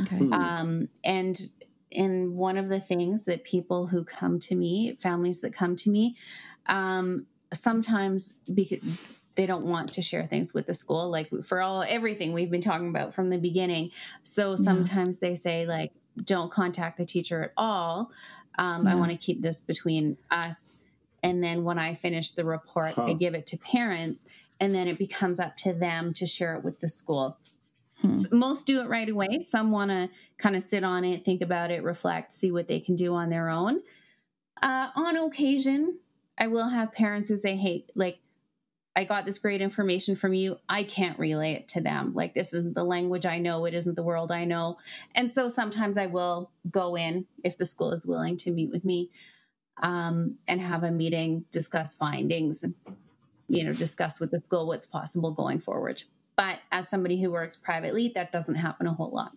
Okay. 0.01 0.19
Um, 0.33 0.89
and 1.05 1.51
and 1.91 2.37
one 2.37 2.59
of 2.59 2.69
the 2.69 2.81
things 2.81 3.25
that 3.25 3.45
people 3.45 3.87
who 3.87 4.05
come 4.05 4.39
to 4.41 4.55
me, 4.55 4.97
families 5.01 5.41
that 5.41 5.55
come 5.55 5.75
to 5.77 5.91
me, 5.91 6.17
um, 6.67 7.27
sometimes 7.53 8.35
because 8.53 8.81
they 9.37 9.47
don't 9.47 9.65
want 9.65 9.93
to 9.93 10.03
share 10.03 10.27
things 10.27 10.53
with 10.53 10.67
the 10.67 10.75
school, 10.75 11.09
like 11.09 11.31
for 11.45 11.63
all 11.63 11.83
everything 11.83 12.33
we've 12.33 12.51
been 12.51 12.61
talking 12.61 12.89
about 12.89 13.15
from 13.15 13.31
the 13.31 13.39
beginning. 13.39 13.91
So 14.23 14.57
sometimes 14.57 15.19
yeah. 15.23 15.29
they 15.29 15.35
say 15.37 15.65
like, 15.65 15.93
don't 16.25 16.51
contact 16.51 16.99
the 16.99 17.07
teacher 17.07 17.45
at 17.45 17.53
all. 17.57 18.11
Um, 18.59 18.85
yeah. 18.85 18.93
I 18.93 18.95
want 18.97 19.13
to 19.13 19.17
keep 19.17 19.41
this 19.41 19.61
between 19.61 20.19
us. 20.31 20.77
And 21.23 21.43
then 21.43 21.65
when 21.65 21.79
I 21.79 21.95
finish 21.95 22.33
the 22.33 22.45
report, 22.45 22.95
huh. 22.95 23.05
I 23.05 23.13
give 23.13 23.35
it 23.35 23.47
to 23.49 23.57
parents, 23.57 24.25
and 24.61 24.75
then 24.75 24.89
it 24.89 24.99
becomes 24.99 25.41
up 25.41 25.57
to 25.59 25.73
them 25.73 26.13
to 26.15 26.27
share 26.27 26.57
it 26.57 26.65
with 26.65 26.81
the 26.81 26.89
school. 26.89 27.39
Hmm. 28.03 28.23
Most 28.33 28.67
do 28.67 28.81
it 28.81 28.89
right 28.89 29.09
away. 29.09 29.41
Some 29.41 29.71
want 29.71 29.91
to 29.91 30.09
kind 30.39 30.57
of 30.57 30.63
sit 30.63 30.85
on 30.85 31.05
it, 31.05 31.25
think 31.25 31.41
about 31.41 31.71
it, 31.71 31.83
reflect, 31.83 32.33
see 32.33 32.53
what 32.53 32.69
they 32.69 32.81
can 32.81 32.97
do 32.97 33.15
on 33.15 33.31
their 33.31 33.49
own. 33.49 33.81
Uh, 34.63 34.89
on 34.95 35.17
occasion, 35.17 35.99
I 36.39 36.47
will 36.47 36.69
have 36.69 36.93
parents 36.93 37.29
who 37.29 37.37
say, 37.37 37.57
Hey, 37.57 37.87
like, 37.95 38.19
I 38.97 39.05
got 39.05 39.25
this 39.25 39.39
great 39.39 39.61
information 39.61 40.17
from 40.17 40.35
you. 40.35 40.57
I 40.69 40.83
can't 40.83 41.19
relay 41.21 41.53
it 41.53 41.69
to 41.69 41.81
them. 41.81 42.15
Like, 42.15 42.35
this 42.35 42.53
isn't 42.53 42.75
the 42.75 42.83
language 42.83 43.27
I 43.27 43.39
know. 43.39 43.65
It 43.65 43.75
isn't 43.75 43.95
the 43.95 44.03
world 44.03 44.33
I 44.33 44.45
know. 44.45 44.79
And 45.15 45.33
so 45.33 45.49
sometimes 45.49 45.97
I 45.97 46.07
will 46.07 46.51
go 46.69 46.97
in 46.97 47.27
if 47.45 47.57
the 47.57 47.67
school 47.67 47.93
is 47.93 48.05
willing 48.05 48.37
to 48.39 48.51
meet 48.51 48.73
with 48.73 48.85
me 48.85 49.11
um, 49.83 50.37
and 50.49 50.61
have 50.61 50.83
a 50.83 50.91
meeting, 50.91 51.45
discuss 51.53 51.95
findings, 51.95 52.65
and, 52.65 52.75
you 53.49 53.63
know, 53.63 53.73
discuss 53.73 54.19
with 54.19 54.33
the 54.33 54.41
school 54.41 54.67
what's 54.67 54.87
possible 54.87 55.31
going 55.31 55.61
forward. 55.61 56.03
But 56.39 56.61
as 56.71 56.89
somebody 56.89 57.21
who 57.21 57.33
works 57.33 57.57
privately, 57.57 58.13
that 58.15 58.31
doesn't 58.31 58.55
happen 58.55 58.87
a 58.87 58.95
whole 58.95 59.11
lot. 59.11 59.33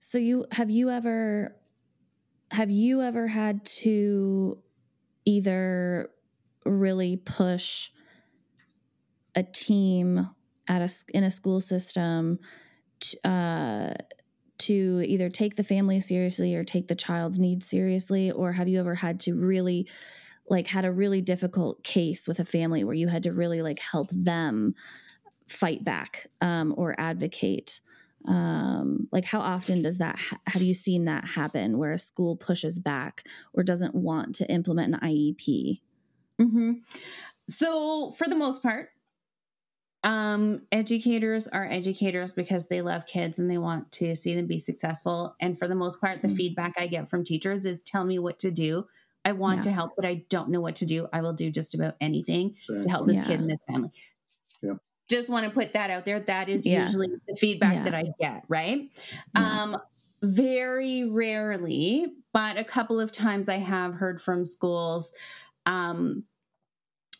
So 0.00 0.16
you 0.16 0.46
have 0.52 0.70
you 0.70 0.88
ever 0.88 1.54
have 2.50 2.70
you 2.70 3.02
ever 3.02 3.28
had 3.28 3.66
to 3.66 4.56
either 5.26 6.08
really 6.64 7.18
push 7.18 7.90
a 9.34 9.42
team 9.42 10.30
at 10.66 10.80
a 10.80 10.90
in 11.14 11.22
a 11.22 11.30
school 11.30 11.60
system 11.60 12.38
to, 13.00 13.28
uh, 13.28 13.94
to 14.56 15.04
either 15.06 15.28
take 15.28 15.56
the 15.56 15.64
family 15.64 16.00
seriously 16.00 16.54
or 16.54 16.64
take 16.64 16.88
the 16.88 16.94
child's 16.94 17.38
needs 17.38 17.66
seriously 17.66 18.30
or 18.30 18.52
have 18.52 18.68
you 18.68 18.80
ever 18.80 18.94
had 18.94 19.20
to 19.20 19.34
really 19.34 19.86
like 20.48 20.68
had 20.68 20.86
a 20.86 20.90
really 20.90 21.20
difficult 21.20 21.84
case 21.84 22.26
with 22.26 22.40
a 22.40 22.44
family 22.44 22.84
where 22.84 22.94
you 22.94 23.08
had 23.08 23.24
to 23.24 23.32
really 23.34 23.60
like 23.60 23.80
help 23.80 24.08
them 24.10 24.74
fight 25.48 25.84
back 25.84 26.26
um, 26.40 26.74
or 26.76 26.94
advocate 26.98 27.80
um, 28.26 29.08
like 29.12 29.24
how 29.24 29.40
often 29.40 29.82
does 29.82 29.98
that 29.98 30.18
ha- 30.18 30.40
have 30.46 30.62
you 30.62 30.74
seen 30.74 31.04
that 31.04 31.24
happen 31.24 31.78
where 31.78 31.92
a 31.92 31.98
school 31.98 32.36
pushes 32.36 32.78
back 32.78 33.24
or 33.52 33.62
doesn't 33.62 33.94
want 33.94 34.34
to 34.36 34.50
implement 34.50 34.94
an 34.94 35.00
iep 35.00 35.80
mm-hmm. 36.40 36.72
so 37.48 38.10
for 38.12 38.28
the 38.28 38.36
most 38.36 38.62
part 38.62 38.90
um, 40.04 40.62
educators 40.70 41.48
are 41.48 41.68
educators 41.68 42.32
because 42.32 42.68
they 42.68 42.82
love 42.82 43.04
kids 43.06 43.40
and 43.40 43.50
they 43.50 43.58
want 43.58 43.90
to 43.92 44.14
see 44.14 44.34
them 44.34 44.46
be 44.46 44.58
successful 44.58 45.34
and 45.40 45.58
for 45.58 45.66
the 45.66 45.74
most 45.74 46.00
part 46.00 46.22
the 46.22 46.28
mm-hmm. 46.28 46.36
feedback 46.36 46.74
i 46.76 46.86
get 46.86 47.08
from 47.08 47.24
teachers 47.24 47.64
is 47.64 47.82
tell 47.82 48.04
me 48.04 48.18
what 48.18 48.38
to 48.40 48.50
do 48.50 48.86
i 49.24 49.32
want 49.32 49.58
yeah. 49.58 49.62
to 49.62 49.72
help 49.72 49.92
but 49.96 50.04
i 50.04 50.24
don't 50.28 50.50
know 50.50 50.60
what 50.60 50.76
to 50.76 50.86
do 50.86 51.08
i 51.12 51.20
will 51.20 51.32
do 51.32 51.50
just 51.50 51.74
about 51.74 51.94
anything 52.00 52.54
to 52.66 52.88
help 52.88 53.06
this 53.06 53.16
yeah. 53.16 53.24
kid 53.24 53.40
and 53.40 53.50
this 53.50 53.58
family 53.66 53.90
just 55.08 55.28
want 55.28 55.44
to 55.44 55.50
put 55.50 55.72
that 55.72 55.90
out 55.90 56.04
there. 56.04 56.20
That 56.20 56.48
is 56.48 56.66
yeah. 56.66 56.84
usually 56.84 57.08
the 57.26 57.36
feedback 57.36 57.74
yeah. 57.74 57.84
that 57.84 57.94
I 57.94 58.04
get, 58.20 58.44
right? 58.48 58.90
Yeah. 59.34 59.62
Um, 59.62 59.76
very 60.22 61.04
rarely, 61.08 62.14
but 62.32 62.56
a 62.56 62.64
couple 62.64 63.00
of 63.00 63.12
times 63.12 63.48
I 63.48 63.58
have 63.58 63.94
heard 63.94 64.20
from 64.20 64.44
schools, 64.44 65.12
um, 65.66 66.24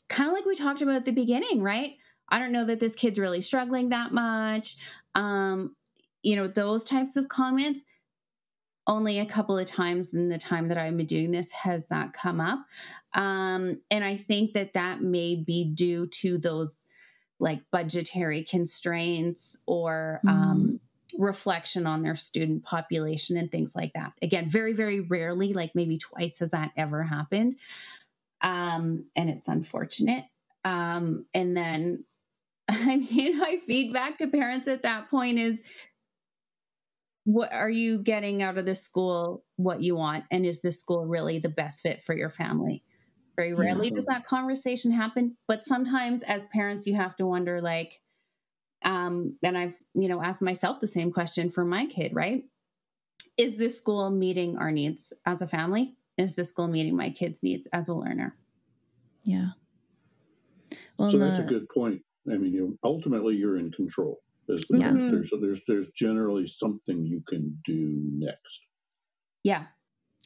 kind 0.09 0.28
of 0.28 0.34
like 0.34 0.45
we 0.47 0.57
talked 0.57 0.82
about 0.82 0.97
at 0.97 1.05
the 1.05 1.12
beginning, 1.12 1.62
right? 1.62 1.93
I 2.28 2.39
don't 2.39 2.53
know 2.53 2.66
that 2.66 2.80
this 2.80 2.95
kid's 2.95 3.18
really 3.18 3.41
struggling 3.41 3.91
that 3.91 4.12
much. 4.12 4.76
Um, 5.14 5.76
you 6.22 6.36
know, 6.36 6.49
those 6.49 6.84
types 6.84 7.16
of 7.16 7.28
comments. 7.28 7.82
Only 8.86 9.18
a 9.18 9.26
couple 9.26 9.59
of 9.59 9.66
times 9.66 10.14
in 10.14 10.30
the 10.30 10.39
time 10.39 10.68
that 10.68 10.78
I've 10.78 10.97
been 10.97 11.05
doing 11.05 11.30
this 11.30 11.51
has 11.51 11.86
that 11.89 12.14
come 12.14 12.41
up. 12.41 12.61
Um, 13.12 13.82
and 13.91 14.03
I 14.03 14.16
think 14.16 14.55
that 14.55 14.72
that 14.72 15.03
may 15.03 15.36
be 15.36 15.70
due 15.74 16.07
to 16.07 16.39
those 16.39 16.86
like 17.41 17.61
budgetary 17.70 18.45
constraints 18.45 19.57
or 19.66 20.20
mm. 20.26 20.30
um, 20.30 20.80
reflection 21.16 21.86
on 21.86 22.03
their 22.03 22.16
student 22.16 22.64
population 22.64 23.36
and 23.36 23.51
things 23.51 23.74
like 23.74 23.93
that. 23.95 24.12
Again, 24.22 24.49
very, 24.49 24.72
very 24.72 25.01
rarely, 25.01 25.53
like 25.53 25.74
maybe 25.74 25.99
twice 25.99 26.39
has 26.39 26.51
that 26.51 26.72
ever 26.76 27.03
happened. 27.03 27.57
Um, 28.41 29.07
and 29.16 29.30
it's 29.30 29.49
unfortunate. 29.49 30.24
Um, 30.64 31.26
and 31.34 31.57
then, 31.57 32.05
I 32.68 32.97
mean, 32.97 33.39
my 33.39 33.59
feedback 33.66 34.18
to 34.18 34.26
parents 34.26 34.68
at 34.68 34.82
that 34.82 35.11
point 35.11 35.39
is 35.39 35.62
what 37.24 37.53
are 37.53 37.70
you 37.70 38.03
getting 38.03 38.43
out 38.43 38.57
of 38.57 38.64
this 38.64 38.82
school 38.82 39.45
what 39.57 39.82
you 39.82 39.95
want? 39.97 40.24
And 40.30 40.47
is 40.47 40.61
this 40.61 40.80
school 40.80 41.05
really 41.05 41.39
the 41.39 41.51
best 41.51 41.82
fit 41.82 42.03
for 42.03 42.16
your 42.16 42.30
family? 42.30 42.82
Very 43.39 43.55
rarely 43.55 43.89
yeah. 43.89 43.95
does 43.95 44.07
that 44.07 44.26
conversation 44.26 44.91
happen, 44.91 45.36
but 45.47 45.64
sometimes 45.64 46.24
as 46.24 46.45
parents, 46.47 46.89
you 46.89 46.97
have 46.97 47.14
to 47.18 47.24
wonder, 47.24 47.62
like, 47.62 48.01
um, 48.84 49.39
and 49.45 49.57
I've, 49.57 49.74
you 49.95 50.09
know, 50.09 50.20
asked 50.20 50.43
myself 50.43 50.80
the 50.80 50.89
same 50.89 51.12
question 51.12 51.49
for 51.49 51.64
my 51.64 51.86
kid, 51.86 52.16
right? 52.16 52.43
Is 53.36 53.55
this 53.55 53.78
school 53.78 54.11
meeting 54.11 54.59
our 54.59 54.72
needs 54.72 55.12
as 55.24 55.41
a 55.41 55.47
family? 55.47 55.95
Is 56.16 56.34
this 56.34 56.49
school 56.49 56.66
meeting 56.66 56.97
my 56.97 57.11
kids' 57.11 57.45
needs 57.45 57.68
as 57.72 57.86
a 57.86 57.95
learner? 57.95 58.34
Yeah. 59.22 59.51
Well, 60.99 61.09
so 61.09 61.18
that's 61.18 61.39
a 61.39 61.45
good 61.45 61.68
point. 61.68 62.03
I 62.28 62.39
mean, 62.39 62.53
you 62.53 62.76
ultimately 62.82 63.36
you're 63.36 63.57
in 63.57 63.70
control. 63.70 64.18
There's, 64.49 64.66
yeah. 64.68 64.91
there's 64.93 65.32
there's 65.41 65.61
there's 65.68 65.89
generally 65.95 66.49
something 66.49 67.07
you 67.07 67.22
can 67.28 67.57
do 67.64 68.01
next. 68.03 68.62
Yeah, 69.45 69.66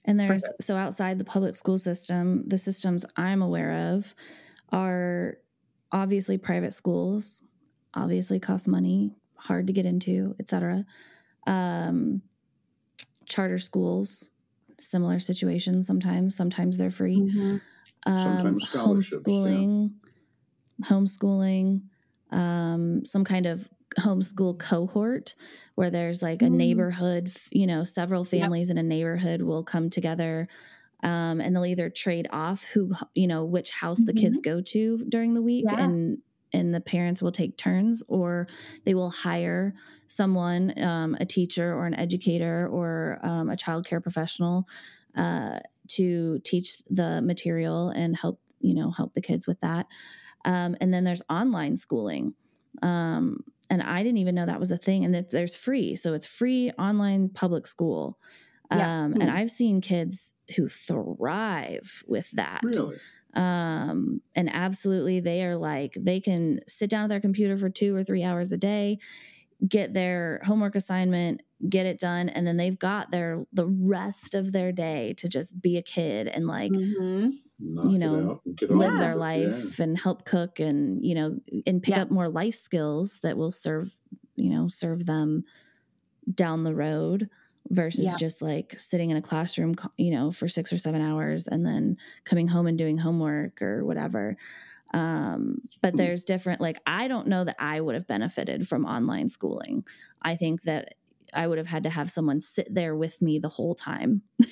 and 0.04 0.18
there's 0.18 0.44
so 0.60 0.76
outside 0.76 1.18
the 1.18 1.24
public 1.24 1.56
school 1.56 1.78
system, 1.78 2.48
the 2.48 2.58
systems 2.58 3.04
I'm 3.16 3.42
aware 3.42 3.92
of 3.94 4.14
are 4.70 5.38
obviously 5.92 6.38
private 6.38 6.74
schools, 6.74 7.42
obviously 7.94 8.40
cost 8.40 8.66
money, 8.66 9.14
hard 9.36 9.66
to 9.66 9.72
get 9.72 9.86
into, 9.86 10.34
etc. 10.40 10.84
Um, 11.46 12.22
charter 13.26 13.58
schools, 13.58 14.28
similar 14.80 15.20
situations 15.20 15.86
sometimes. 15.86 16.34
Sometimes 16.36 16.76
they're 16.78 16.90
free. 16.90 17.18
Mhm. 17.18 17.60
Um, 18.04 18.18
Sometimes 18.18 18.64
scholarships, 18.64 19.22
yeah. 19.26 19.32
homeschooling, 19.34 19.90
homeschooling, 20.84 21.82
um, 22.30 23.04
some 23.04 23.24
kind 23.24 23.46
of 23.46 23.68
homeschool 23.98 24.58
cohort 24.58 25.34
where 25.74 25.90
there's 25.90 26.22
like 26.22 26.42
a 26.42 26.48
Mm. 26.48 26.50
neighborhood, 26.50 27.32
you 27.50 27.66
know, 27.66 27.84
several 27.84 28.24
Yep. 28.32 28.52
families 28.52 28.70
in 28.70 28.78
a 28.78 28.82
neighborhood 28.82 29.42
will 29.42 29.64
come 29.64 29.90
together. 29.90 30.48
Um, 31.02 31.40
and 31.40 31.54
they'll 31.54 31.66
either 31.66 31.90
trade 31.90 32.28
off 32.30 32.64
who, 32.64 32.92
you 33.14 33.26
know, 33.26 33.44
which 33.44 33.70
house 33.70 34.04
the 34.04 34.14
kids 34.14 34.40
go 34.40 34.60
to 34.62 35.04
during 35.08 35.34
the 35.34 35.42
week, 35.42 35.72
Mm-hmm. 35.72 35.76
Yeah. 35.78 35.92
and 35.92 36.18
and 36.54 36.74
the 36.74 36.80
parents 36.82 37.22
will 37.22 37.32
take 37.32 37.56
turns, 37.56 38.02
or 38.08 38.46
they 38.84 38.94
will 38.94 39.10
hire 39.10 39.74
someone, 40.06 40.78
um, 40.82 41.16
a 41.18 41.24
teacher 41.24 41.72
or 41.74 41.86
an 41.86 41.94
educator 41.94 42.68
or 42.68 43.18
um, 43.22 43.48
a 43.50 43.56
child 43.56 43.86
care 43.86 44.02
professional, 44.02 44.66
uh, 45.16 45.60
to 45.88 46.38
teach 46.44 46.82
the 46.90 47.22
material 47.22 47.88
and 47.88 48.16
help, 48.16 48.40
you 48.60 48.74
know, 48.74 48.90
help 48.90 49.14
the 49.14 49.22
kids 49.22 49.46
with 49.46 49.60
that. 49.60 49.86
Um, 50.44 50.76
and 50.80 50.92
then 50.92 51.04
there's 51.04 51.22
online 51.30 51.76
schooling. 51.76 52.34
Um, 52.82 53.40
and 53.70 53.82
I 53.82 54.02
didn't 54.02 54.18
even 54.18 54.34
know 54.34 54.46
that 54.46 54.60
was 54.60 54.70
a 54.70 54.76
thing. 54.78 55.04
And 55.04 55.14
that 55.14 55.30
there's 55.30 55.56
free. 55.56 55.96
So 55.96 56.14
it's 56.14 56.26
free 56.26 56.70
online 56.72 57.28
public 57.30 57.66
school. 57.66 58.18
Yeah. 58.70 58.92
Um, 59.04 59.16
and 59.20 59.30
Hmm. 59.30 59.30
I've 59.30 59.50
seen 59.50 59.80
kids 59.80 60.32
who 60.56 60.68
thrive 60.68 62.02
with 62.06 62.30
that. 62.32 62.62
Really? 62.62 63.00
Um, 63.34 64.20
and 64.34 64.50
absolutely, 64.52 65.20
they 65.20 65.44
are 65.44 65.56
like, 65.56 65.96
they 65.98 66.20
can 66.20 66.60
sit 66.68 66.90
down 66.90 67.04
at 67.04 67.08
their 67.08 67.20
computer 67.20 67.56
for 67.56 67.70
two 67.70 67.96
or 67.96 68.04
three 68.04 68.22
hours 68.22 68.52
a 68.52 68.58
day, 68.58 68.98
get 69.68 69.94
their 69.94 70.40
homework 70.44 70.74
assignment, 70.74 71.42
get 71.68 71.86
it 71.86 71.98
done, 71.98 72.28
and 72.28 72.46
then 72.46 72.56
they've 72.56 72.78
got 72.78 73.10
their 73.10 73.46
the 73.52 73.66
rest 73.66 74.34
of 74.34 74.52
their 74.52 74.72
day 74.72 75.14
to 75.18 75.28
just 75.28 75.60
be 75.62 75.76
a 75.76 75.82
kid 75.82 76.26
and 76.28 76.46
like 76.46 76.72
Mhm. 76.72 77.38
You 77.84 77.98
know, 77.98 78.30
out 78.32 78.40
and 78.44 78.56
get 78.56 78.70
live 78.70 78.98
their 78.98 79.16
with 79.16 79.22
it, 79.32 79.40
yeah. 79.40 79.62
life 79.62 79.78
and 79.78 79.96
help 79.96 80.24
cook 80.24 80.58
and 80.60 81.04
you 81.06 81.14
know 81.14 81.38
and 81.66 81.82
pick 81.82 81.94
Yeah. 81.94 82.02
up 82.02 82.10
more 82.10 82.28
life 82.28 82.54
skills 82.56 83.20
that 83.22 83.36
will 83.36 83.52
serve 83.52 83.94
you 84.36 84.50
know 84.50 84.66
serve 84.68 85.06
them 85.06 85.44
down 86.34 86.64
the 86.64 86.74
road 86.74 87.28
versus 87.70 88.04
Yeah. 88.06 88.16
just 88.16 88.42
like 88.42 88.78
sitting 88.80 89.10
in 89.10 89.16
a 89.16 89.22
classroom 89.22 89.74
you 89.96 90.10
know 90.10 90.32
for 90.32 90.48
6 90.48 90.72
or 90.72 90.78
7 90.78 91.00
hours 91.00 91.46
and 91.48 91.64
then 91.66 91.96
coming 92.24 92.48
home 92.48 92.66
and 92.66 92.78
doing 92.78 92.98
homework 92.98 93.62
or 93.62 93.84
whatever 93.84 94.36
um 94.92 95.56
but 95.82 95.94
Mhm. 95.94 95.96
there's 95.96 96.24
different 96.24 96.60
like 96.60 96.78
I 96.86 97.08
don't 97.08 97.28
know 97.28 97.44
that 97.44 97.56
I 97.58 97.80
would 97.80 97.94
have 97.94 98.06
benefited 98.06 98.68
from 98.68 98.84
online 98.86 99.28
schooling 99.28 99.84
I 100.22 100.36
think 100.36 100.62
that 100.62 100.94
I 101.34 101.46
would 101.46 101.58
have 101.58 101.66
had 101.66 101.82
to 101.84 101.90
have 101.90 102.10
someone 102.10 102.40
sit 102.40 102.68
there 102.74 102.94
with 102.96 103.22
me 103.22 103.38
the 103.38 103.48
whole 103.48 103.74
time 103.74 104.22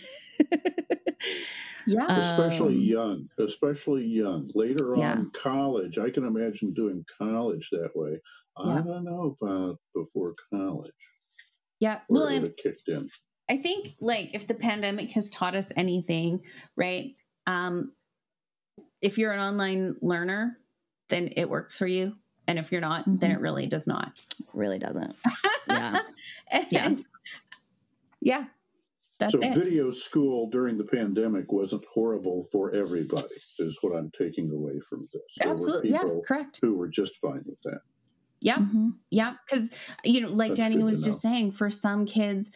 Yeah. 1.84 2.07
especially 2.16 2.76
Um, 2.76 2.76
young, 2.76 3.28
especially 3.38 4.05
young. 4.07 4.51
Later 4.55 4.95
Yeah. 4.95 5.24
on, 5.24 5.30
college. 5.32 5.99
I 5.99 6.11
can 6.11 6.24
imagine 6.24 6.72
doing 6.74 7.05
college 7.18 7.70
that 7.70 7.91
way. 7.95 8.20
I 8.57 8.74
Yeah. 8.74 8.82
don't 8.82 9.05
know 9.05 9.36
about 9.41 9.78
before 9.95 10.34
college 10.53 10.93
yeah. 11.80 12.01
where 12.09 12.22
Well, 12.22 12.26
it 12.26 12.32
would 12.32 12.43
and 12.43 12.45
have 12.45 12.57
kicked 12.57 12.88
in. 12.88 13.09
I 13.49 13.57
think 13.57 13.97
like 14.01 14.30
if 14.34 14.47
the 14.47 14.55
pandemic 14.55 15.11
has 15.11 15.28
taught 15.30 15.55
us 15.55 15.72
anything, 15.76 16.45
right? 16.76 17.16
Um, 17.47 17.93
if 19.03 19.18
you're 19.18 19.32
an 19.32 19.40
online 19.40 19.96
learner, 20.03 20.59
then 21.09 21.30
it 21.36 21.48
works 21.48 21.76
for 21.78 21.86
you. 21.86 22.14
And 22.46 22.59
if 22.59 22.72
you're 22.72 22.80
not, 22.80 23.05
then 23.07 23.30
Mhm. 23.30 23.34
it 23.34 23.40
really 23.40 23.66
does 23.66 23.86
not. 23.86 24.20
really 24.53 24.78
doesn't 24.80 25.14
Yeah. 25.68 26.01
and, 26.51 26.66
Yeah. 26.72 26.96
yeah. 28.20 28.44
That's 29.18 29.32
so 29.34 29.40
it. 29.40 29.55
video 29.55 29.90
school 29.90 30.48
during 30.51 30.78
the 30.78 30.84
pandemic 30.84 31.53
wasn't 31.53 31.84
horrible 31.92 32.44
for 32.51 32.72
everybody, 32.74 33.28
is 33.59 33.76
what 33.82 33.94
I'm 33.94 34.11
taking 34.18 34.51
away 34.51 34.80
from 34.88 35.09
this. 35.12 35.22
There 35.38 35.53
Absolutely. 35.53 35.90
Yeah. 35.90 36.09
Correct. 36.26 36.59
who 36.62 36.74
were 36.74 36.88
just 36.88 37.16
fine 37.16 37.42
with 37.46 37.61
that. 37.64 37.80
Yeah. 38.40 38.57
Mhm. 38.57 38.94
Yeah, 39.11 39.34
because 39.46 39.70
you 40.05 40.22
know, 40.22 40.30
like 40.30 40.51
That's 40.55 40.61
Danny 40.61 40.82
was 40.82 41.05
just 41.05 41.20
saying, 41.20 41.53
for 41.53 41.68
some 41.70 42.07
kids, 42.07 42.51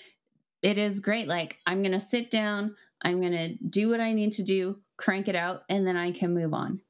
it 0.63 0.79
is 0.79 1.01
great. 1.01 1.29
Like 1.29 1.59
I'm 1.67 1.83
gonna 1.83 2.01
sit 2.01 2.31
down, 2.31 2.75
I'm 3.03 3.21
gonna 3.21 3.55
do 3.57 3.91
what 3.91 4.01
I 4.01 4.15
need 4.15 4.33
to 4.33 4.43
do, 4.43 4.81
crank 4.97 5.29
it 5.29 5.37
out, 5.37 5.63
and 5.69 5.87
then 5.87 5.97
I 5.97 6.13
can 6.13 6.35
move 6.35 6.55
on. 6.55 6.81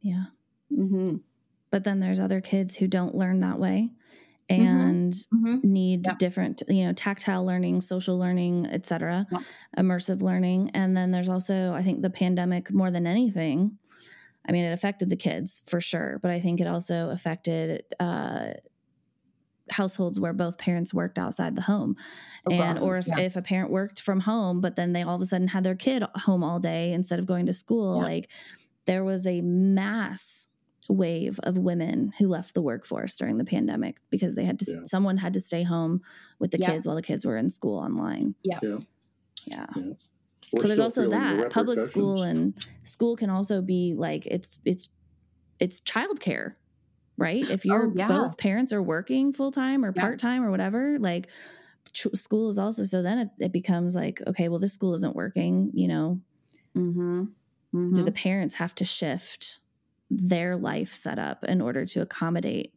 yeah 0.00 0.24
Mm-hmm. 0.72 1.16
but 1.70 1.84
then 1.84 2.00
there's 2.00 2.18
other 2.20 2.40
kids 2.40 2.76
who 2.76 2.86
don't 2.86 3.14
learn 3.14 3.40
that 3.40 3.58
way 3.58 3.90
and 4.48 5.14
Mm-hmm. 5.34 5.56
need 5.62 6.06
Yep. 6.06 6.18
different 6.18 6.62
you 6.68 6.84
know 6.86 6.92
tactile 6.92 7.44
learning 7.44 7.80
social 7.82 8.18
learning 8.18 8.66
etc 8.66 9.26
Yep. 9.30 9.42
immersive 9.78 10.22
learning 10.22 10.70
and 10.74 10.96
then 10.96 11.10
there's 11.10 11.28
also 11.28 11.72
i 11.74 11.82
think 11.82 12.02
the 12.02 12.10
pandemic 12.10 12.72
more 12.72 12.90
than 12.90 13.06
anything 13.06 13.78
i 14.48 14.52
mean 14.52 14.64
it 14.64 14.72
affected 14.72 15.10
the 15.10 15.16
kids 15.16 15.62
for 15.66 15.80
sure 15.80 16.18
but 16.22 16.30
i 16.30 16.40
think 16.40 16.60
it 16.60 16.66
also 16.66 17.10
affected 17.10 17.84
uh 18.00 18.52
households 19.72 20.20
where 20.20 20.32
both 20.32 20.58
parents 20.58 20.94
worked 20.94 21.18
outside 21.18 21.56
the 21.56 21.62
home 21.62 21.96
oh, 22.46 22.52
and 22.52 22.78
or 22.78 22.98
if, 22.98 23.06
yeah. 23.06 23.20
if 23.20 23.36
a 23.36 23.42
parent 23.42 23.70
worked 23.70 24.00
from 24.00 24.20
home 24.20 24.60
but 24.60 24.76
then 24.76 24.92
they 24.92 25.02
all 25.02 25.16
of 25.16 25.20
a 25.20 25.24
sudden 25.26 25.48
had 25.48 25.64
their 25.64 25.74
kid 25.74 26.04
home 26.14 26.44
all 26.44 26.60
day 26.60 26.92
instead 26.92 27.18
of 27.18 27.26
going 27.26 27.46
to 27.46 27.52
school 27.52 27.96
Yeah. 27.96 28.02
like 28.02 28.28
there 28.86 29.04
was 29.04 29.26
a 29.26 29.40
mass 29.40 30.46
wave 30.88 31.38
of 31.44 31.56
women 31.56 32.12
who 32.18 32.28
left 32.28 32.54
the 32.54 32.62
workforce 32.62 33.16
during 33.16 33.38
the 33.38 33.44
pandemic 33.44 33.96
because 34.10 34.34
they 34.34 34.44
had 34.44 34.58
to 34.60 34.70
Yeah. 34.70 34.80
someone 34.84 35.16
had 35.18 35.32
to 35.34 35.40
stay 35.40 35.62
home 35.62 36.02
with 36.38 36.50
the 36.50 36.58
Yeah. 36.58 36.70
kids 36.72 36.86
while 36.86 36.96
the 36.96 37.02
kids 37.02 37.24
were 37.24 37.36
in 37.36 37.50
school 37.50 37.78
online 37.78 38.34
Yeah. 38.42 38.58
Yeah. 38.62 38.78
yeah 39.46 39.66
We're 40.52 40.62
so 40.62 40.68
there's 40.68 40.80
also 40.80 41.02
feeling 41.02 41.36
the 41.36 41.42
that 41.44 41.50
public 41.52 41.80
school 41.80 42.22
and 42.22 42.54
school 42.84 43.16
can 43.16 43.30
also 43.30 43.62
be 43.62 43.94
like 43.94 44.26
it's 44.26 44.58
it's 44.64 44.88
it's 45.58 45.80
childcare 45.80 46.54
right 47.16 47.48
if 47.50 47.64
you're 47.64 47.86
Oh, 47.88 47.92
yeah. 47.94 48.08
both 48.08 48.36
parents 48.38 48.72
are 48.72 48.82
working 48.82 49.32
full-time 49.32 49.84
or 49.84 49.92
Yeah. 49.94 50.02
part-time 50.02 50.42
or 50.44 50.50
whatever 50.50 50.98
like 50.98 51.28
ch- 51.92 52.06
school 52.14 52.48
is 52.48 52.58
also 52.58 52.84
so 52.84 53.02
then 53.02 53.18
it, 53.18 53.28
it 53.38 53.52
becomes 53.52 53.94
like 53.94 54.22
okay 54.26 54.48
well 54.48 54.58
this 54.58 54.72
school 54.72 54.94
isn't 54.94 55.16
working 55.16 55.70
you 55.74 55.88
know 55.88 56.20
Mm-hmm. 56.76 57.94
do 57.94 58.02
the 58.04 58.12
parents 58.12 58.54
have 58.54 58.74
to 58.76 58.84
shift 58.84 59.58
their 60.10 60.56
life 60.56 60.94
setup 60.94 61.44
in 61.44 61.60
order 61.60 61.84
to 61.86 62.00
accommodate 62.00 62.72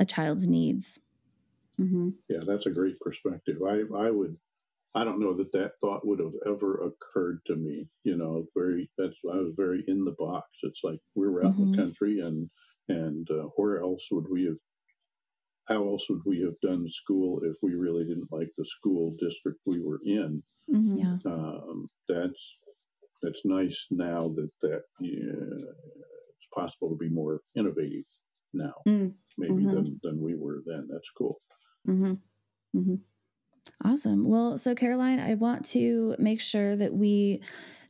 a 0.00 0.04
child's 0.06 0.46
needs 0.48 0.98
mm-hmm. 1.80 2.10
Yeah, 2.28 2.40
that's 2.46 2.66
a 2.66 2.70
great 2.70 2.98
perspective. 3.00 3.58
I, 3.66 3.82
I 3.96 4.10
would, 4.10 4.36
I 4.94 5.04
don't 5.04 5.20
know 5.20 5.34
that 5.34 5.52
that 5.52 5.72
thought 5.80 6.06
would 6.06 6.20
have 6.20 6.32
ever 6.46 6.80
occurred 6.82 7.40
to 7.46 7.56
me. 7.56 7.88
You 8.04 8.16
know, 8.16 8.46
very 8.56 8.90
that's 8.96 9.16
I 9.30 9.36
was 9.36 9.52
very 9.56 9.84
in 9.88 10.04
the 10.04 10.14
box. 10.18 10.48
It's 10.62 10.82
like 10.84 11.00
we're 11.14 11.44
out 11.44 11.56
in 11.58 11.72
the 11.72 11.76
country, 11.76 12.20
and 12.20 12.48
and 12.88 13.26
uh, 13.30 13.48
where 13.56 13.80
else 13.80 14.08
would 14.10 14.26
we 14.30 14.44
have? 14.44 14.56
How 15.66 15.82
else 15.88 16.08
would 16.10 16.20
we 16.26 16.40
have 16.42 16.60
done 16.62 16.86
school 16.88 17.40
if 17.42 17.56
we 17.62 17.74
really 17.74 18.04
didn't 18.04 18.30
like 18.30 18.50
the 18.58 18.64
school 18.66 19.14
district 19.18 19.60
we 19.64 19.80
were 19.80 20.00
in? 20.04 20.42
Mm-hmm. 20.72 20.98
yeah 20.98 21.16
Um, 21.26 21.88
that's 22.08 22.56
that's 23.22 23.42
nice 23.44 23.86
now 23.90 24.28
that 24.36 24.50
that 24.62 24.82
yeah, 25.00 25.32
it's 25.58 26.48
possible 26.54 26.90
to 26.90 26.96
be 26.96 27.08
more 27.08 27.40
innovative 27.56 28.04
now, 28.52 28.74
Mm, 28.86 29.14
maybe 29.38 29.64
mhm. 29.64 29.72
than 29.74 30.00
than 30.02 30.20
we 30.20 30.34
were 30.36 30.62
then. 30.66 30.88
That's 30.90 31.10
cool. 31.16 31.40
Mm-hmm. 31.88 32.94
Awesome. 33.84 34.28
Well, 34.28 34.58
so 34.58 34.74
Caroline, 34.74 35.18
I 35.18 35.34
want 35.34 35.64
to 35.66 36.14
make 36.18 36.40
sure 36.40 36.76
that 36.76 36.92
we 36.92 37.40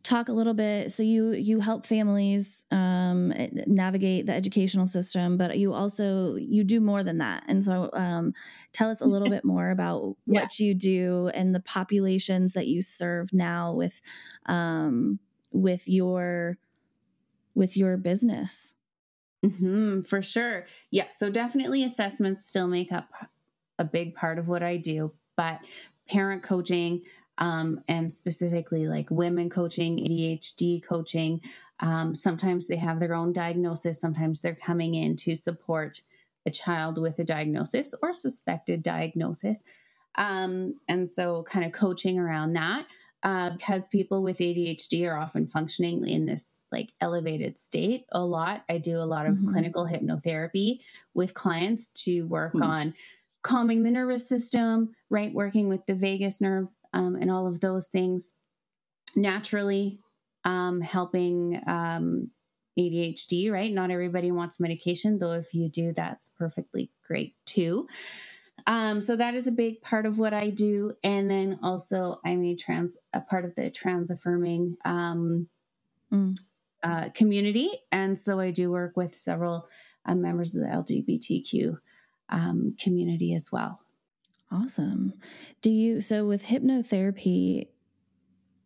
talk 0.05 0.29
a 0.29 0.33
little 0.33 0.55
bit. 0.55 0.93
So 0.93 1.03
you 1.03 1.33
you 1.33 1.61
help 1.61 1.87
families 1.87 2.65
um, 2.71 3.33
navigate 3.67 4.27
the 4.27 4.33
educational 4.35 4.87
system, 4.87 5.37
but 5.39 5.59
you 5.59 5.75
also 5.75 6.37
you 6.37 6.65
do 6.65 6.81
more 6.81 7.03
than 7.03 7.19
that. 7.19 7.45
And 7.49 7.65
so, 7.65 7.91
um, 7.95 8.35
tell 8.73 8.91
us 8.91 9.01
a 9.01 9.07
little 9.07 9.29
bit 9.29 9.45
more 9.45 9.71
about 9.71 10.17
Yeah. 10.27 10.41
what 10.43 10.59
you 10.61 10.75
do 10.75 11.31
and 11.35 11.55
the 11.55 11.61
populations 11.61 12.53
that 12.53 12.69
you 12.69 12.83
serve 12.83 13.33
now 13.33 13.73
with 13.75 14.01
um, 14.47 15.19
with 15.53 15.89
your 15.89 16.59
with 17.55 17.77
your 17.77 17.97
business. 17.97 18.75
mm-hmm, 19.45 20.03
for 20.03 20.23
sure. 20.23 20.67
Yeah. 20.91 21.09
So 21.15 21.31
definitely 21.31 21.85
assessments 21.85 22.47
still 22.47 22.67
make 22.67 22.93
up 22.93 23.11
a 23.79 23.85
big 23.85 24.15
part 24.15 24.39
of 24.39 24.49
what 24.49 24.63
I 24.63 24.77
do, 24.77 25.13
but 25.37 25.61
parent 26.09 26.43
coaching 26.43 27.03
um, 27.39 27.81
and 27.89 28.13
specifically 28.13 28.87
like 28.87 29.11
women 29.11 29.51
coaching, 29.51 29.99
ADHD 29.99 30.83
coaching, 30.83 31.41
um, 31.81 32.15
sometimes 32.15 32.67
they 32.67 32.77
have 32.77 33.01
their 33.01 33.15
own 33.15 33.33
diagnosis. 33.33 34.01
Sometimes 34.01 34.41
they're 34.41 34.55
coming 34.55 34.95
in 34.95 35.17
to 35.17 35.35
support 35.35 36.03
a 36.47 36.51
child 36.51 36.99
with 36.99 37.19
a 37.19 37.25
diagnosis 37.25 37.95
or 38.03 38.13
suspected 38.13 38.83
diagnosis. 38.83 39.59
Um, 40.17 40.75
and 40.89 41.11
so 41.11 41.45
kind 41.49 41.65
of 41.65 41.73
coaching 41.73 42.19
around 42.19 42.53
that. 42.53 42.87
uh, 43.25 43.51
because 43.57 43.89
people 43.89 44.23
with 44.23 44.39
ADHD 44.39 45.09
are 45.11 45.17
often 45.17 45.47
functioning 45.47 46.07
in 46.07 46.27
this 46.27 46.61
like 46.71 46.93
elevated 47.01 47.59
state 47.59 48.05
a 48.13 48.23
lot. 48.23 48.63
I 48.69 48.79
do 48.79 48.99
a 48.99 49.09
lot 49.09 49.27
of 49.27 49.35
mm-hmm. 49.35 49.51
clinical 49.51 49.87
hypnotherapy 49.87 50.81
with 51.15 51.33
clients 51.33 51.91
to 52.05 52.23
work 52.23 52.53
mm-hmm. 52.53 52.63
on 52.63 52.95
calming 53.43 53.83
the 53.83 53.91
nervous 53.91 54.29
system, 54.29 54.95
right? 55.09 55.33
Working 55.33 55.69
with 55.69 55.85
the 55.87 55.95
vagus 55.95 56.41
nerve 56.41 56.69
um, 56.95 57.17
and 57.17 57.31
all 57.31 57.47
of 57.47 57.61
those 57.61 57.87
things 57.87 58.33
naturally, 59.15 59.99
um, 60.45 60.81
helping 60.81 61.61
um, 61.67 62.31
ADHD, 62.79 63.51
right? 63.51 63.73
Not 63.73 63.91
everybody 63.91 64.31
wants 64.31 64.61
medication, 64.61 65.19
though, 65.19 65.33
if 65.33 65.53
you 65.53 65.69
do, 65.69 65.93
that's 65.95 66.29
perfectly 66.29 66.91
great 67.07 67.35
too. 67.45 67.87
Um, 68.67 69.01
so 69.01 69.17
that 69.17 69.35
is 69.35 69.47
a 69.47 69.53
big 69.53 69.83
part 69.83 70.07
of 70.07 70.19
what 70.19 70.33
I 70.33 70.51
do. 70.51 70.93
And 71.03 71.31
then 71.31 71.59
also 71.63 72.21
I'm 72.25 72.43
a 72.45 72.55
trans 72.55 72.97
a 73.13 73.21
part 73.21 73.45
of 73.45 73.55
the 73.57 73.71
trans 73.71 74.11
affirming 74.11 74.77
um, 74.85 75.49
mm. 76.11 76.35
uh, 76.83 77.11
community. 77.11 77.71
And 77.93 78.19
so 78.19 78.41
I 78.41 78.53
do 78.53 78.71
work 78.71 78.97
with 78.97 79.19
several 79.19 79.69
uh, 80.07 80.15
members 80.15 80.55
of 80.55 80.63
the 80.63 80.69
LGBTQ 80.69 81.77
um, 82.31 82.75
community 82.81 83.35
as 83.35 83.53
well. 83.53 83.81
Awesome. 84.55 85.15
Do 85.63 85.71
you 85.71 86.01
so 86.01 86.27
with 86.27 86.45
hypnotherapy 86.45 87.69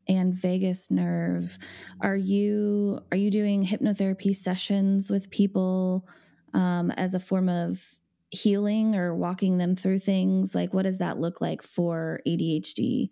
and 0.06 0.34
vagus 0.34 0.90
nerve, 0.90 1.58
are 2.00 2.16
you 2.16 3.00
are 3.10 3.16
you 3.16 3.30
doing 3.30 3.66
hypnotherapy 3.66 4.36
sessions 4.36 5.08
with 5.10 5.30
people 5.30 6.06
um, 6.52 6.90
as 6.90 7.14
a 7.14 7.18
form 7.18 7.48
of 7.48 8.00
healing 8.30 8.94
or 8.96 9.14
walking 9.14 9.56
them 9.56 9.74
through 9.74 10.00
things? 10.00 10.54
Like, 10.54 10.74
what 10.74 10.82
does 10.82 10.98
that 10.98 11.18
look 11.18 11.40
like 11.40 11.62
for 11.62 12.20
ADHD? 12.26 13.10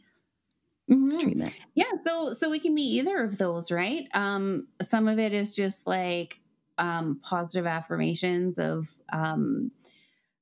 Mm-hmm. 0.89 1.19
treatment 1.19 1.53
yeah 1.75 1.91
so 2.05 2.33
so 2.33 2.49
we 2.49 2.61
can 2.61 2.73
be 2.73 2.83
either 2.83 3.25
of 3.25 3.39
those 3.39 3.73
right 3.73 4.07
um 4.15 4.69
some 4.81 5.09
of 5.09 5.19
it 5.19 5.35
is 5.35 5.53
just 5.53 5.85
like 5.85 6.39
um 6.79 7.19
positive 7.25 7.67
affirmations 7.67 8.57
of 8.57 8.89
um 9.13 9.73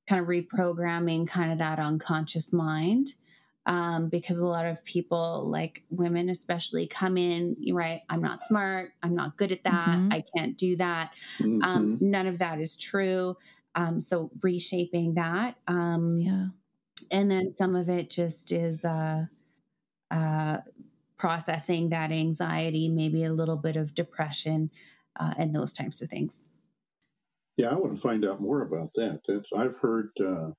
kind 0.07 0.21
of 0.21 0.27
reprogramming 0.27 1.27
kind 1.27 1.51
of 1.51 1.57
that 1.57 1.79
unconscious 1.79 2.53
mind 2.53 3.15
um, 3.65 4.09
because 4.09 4.37
a 4.37 4.45
lot 4.45 4.65
of 4.65 4.83
people, 4.85 5.49
like 5.49 5.83
women 5.89 6.29
especially, 6.29 6.87
come 6.87 7.17
in, 7.17 7.55
right? 7.71 8.01
I'm 8.09 8.21
not 8.21 8.45
smart. 8.45 8.91
I'm 9.01 9.15
not 9.15 9.37
good 9.37 9.51
at 9.51 9.63
that. 9.63 9.97
Mm-hmm. 9.97 10.13
I 10.13 10.23
can't 10.35 10.57
do 10.57 10.75
that. 10.77 11.11
Um, 11.41 11.47
mm-hmm. 11.47 11.63
Um, 11.63 11.97
none 11.99 12.27
of 12.27 12.37
that 12.39 12.59
is 12.59 12.75
true. 12.75 13.35
Um, 13.73 13.99
so 14.01 14.29
reshaping 14.41 15.15
that. 15.15 15.55
Um, 15.67 16.17
yeah. 16.19 16.45
And 17.11 17.29
then 17.29 17.55
some 17.55 17.75
of 17.75 17.89
it 17.89 18.09
just 18.09 18.51
is 18.51 18.85
uh, 18.85 19.25
uh, 20.11 20.57
processing 21.17 21.89
that 21.89 22.11
anxiety, 22.11 22.87
maybe 22.87 23.23
a 23.23 23.33
little 23.33 23.57
bit 23.57 23.75
of 23.75 23.95
depression, 23.95 24.69
uh, 25.19 25.33
and 25.37 25.55
those 25.55 25.73
types 25.73 26.01
of 26.01 26.09
things. 26.09 26.49
Yeah, 27.57 27.69
I 27.69 27.75
want 27.75 27.95
to 27.95 28.01
find 28.01 28.25
out 28.25 28.41
more 28.41 28.61
about 28.63 28.89
that. 28.95 29.21
That's 29.27 29.49
I've 29.55 29.77
heard 29.81 30.09
uh, 30.19 30.49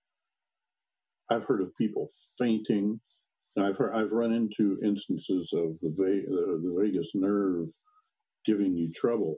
I've 1.30 1.44
heard 1.44 1.60
of 1.60 1.76
people 1.76 2.08
fainting. 2.38 3.00
I've 3.58 3.76
heard, 3.76 3.94
I've 3.94 4.12
run 4.12 4.32
into 4.32 4.78
instances 4.84 5.50
of 5.54 5.78
the, 5.80 5.88
va- 5.88 6.28
the, 6.28 6.60
the 6.62 6.76
vagus 6.78 7.12
nerve 7.14 7.68
giving 8.44 8.76
you 8.76 8.92
trouble 8.92 9.36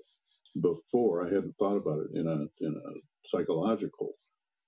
before. 0.61 1.25
I 1.25 1.27
hadn't 1.27 1.55
thought 1.59 1.77
about 1.77 2.01
it 2.01 2.19
in 2.19 2.27
a 2.27 2.65
in 2.65 2.75
a 2.75 3.29
psychological 3.29 4.11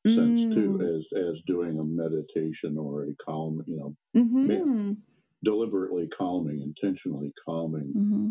mm. 0.06 0.14
sense 0.14 0.44
too, 0.54 0.78
mm. 0.80 0.96
as 0.96 1.06
as 1.16 1.42
doing 1.46 1.78
a 1.78 1.84
meditation 1.84 2.76
or 2.78 3.04
a 3.04 3.14
calm, 3.24 3.62
you 3.66 3.76
know, 3.76 3.96
mm-hmm. 4.16 4.92
deliberately 5.44 6.08
calming, 6.08 6.60
intentionally 6.62 7.32
calming 7.44 7.92
mm-hmm. 7.96 8.30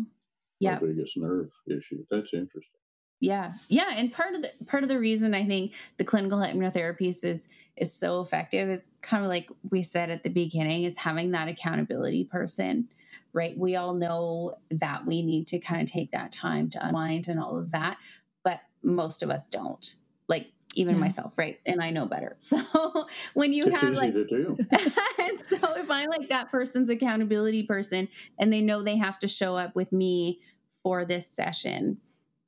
yeah. 0.58 0.78
vagus 0.78 1.16
nerve 1.16 1.50
issue. 1.68 2.04
That's 2.10 2.32
interesting. 2.32 2.79
Yeah. 3.20 3.52
Yeah. 3.68 3.90
And 3.90 4.12
part 4.12 4.34
of 4.34 4.42
the 4.42 4.50
part 4.66 4.82
of 4.82 4.88
the 4.88 4.98
reason 4.98 5.34
I 5.34 5.46
think 5.46 5.72
the 5.98 6.04
clinical 6.04 6.38
hypnotherapy 6.38 7.14
is 7.22 7.48
is 7.76 7.92
so 7.92 8.20
effective 8.20 8.68
is 8.68 8.88
kind 9.02 9.22
of 9.22 9.28
like 9.28 9.48
we 9.70 9.82
said 9.82 10.10
at 10.10 10.22
the 10.22 10.30
beginning, 10.30 10.84
is 10.84 10.96
having 10.96 11.30
that 11.32 11.48
accountability 11.48 12.24
person. 12.24 12.88
Right. 13.32 13.56
We 13.56 13.76
all 13.76 13.94
know 13.94 14.56
that 14.70 15.06
we 15.06 15.22
need 15.22 15.46
to 15.48 15.58
kind 15.60 15.82
of 15.82 15.92
take 15.92 16.10
that 16.12 16.32
time 16.32 16.68
to 16.70 16.84
unwind 16.84 17.28
and 17.28 17.38
all 17.38 17.58
of 17.58 17.70
that. 17.72 17.98
But 18.42 18.60
most 18.82 19.22
of 19.22 19.30
us 19.30 19.46
don't. 19.46 19.94
Like 20.26 20.48
even 20.74 20.96
yeah. 20.96 21.00
myself, 21.00 21.32
right? 21.36 21.60
And 21.66 21.82
I 21.82 21.90
know 21.90 22.06
better. 22.06 22.36
So 22.40 23.06
when 23.34 23.52
you 23.52 23.64
it's 23.66 23.80
have 23.80 23.92
easy 23.92 24.00
like, 24.00 24.14
to 24.14 24.24
do. 24.24 24.56
so 25.60 25.74
if 25.76 25.90
I 25.90 26.06
like 26.06 26.28
that 26.30 26.50
person's 26.50 26.88
accountability 26.88 27.64
person 27.64 28.08
and 28.38 28.52
they 28.52 28.60
know 28.62 28.82
they 28.82 28.96
have 28.96 29.18
to 29.20 29.28
show 29.28 29.56
up 29.56 29.76
with 29.76 29.92
me 29.92 30.40
for 30.82 31.04
this 31.04 31.26
session, 31.26 31.98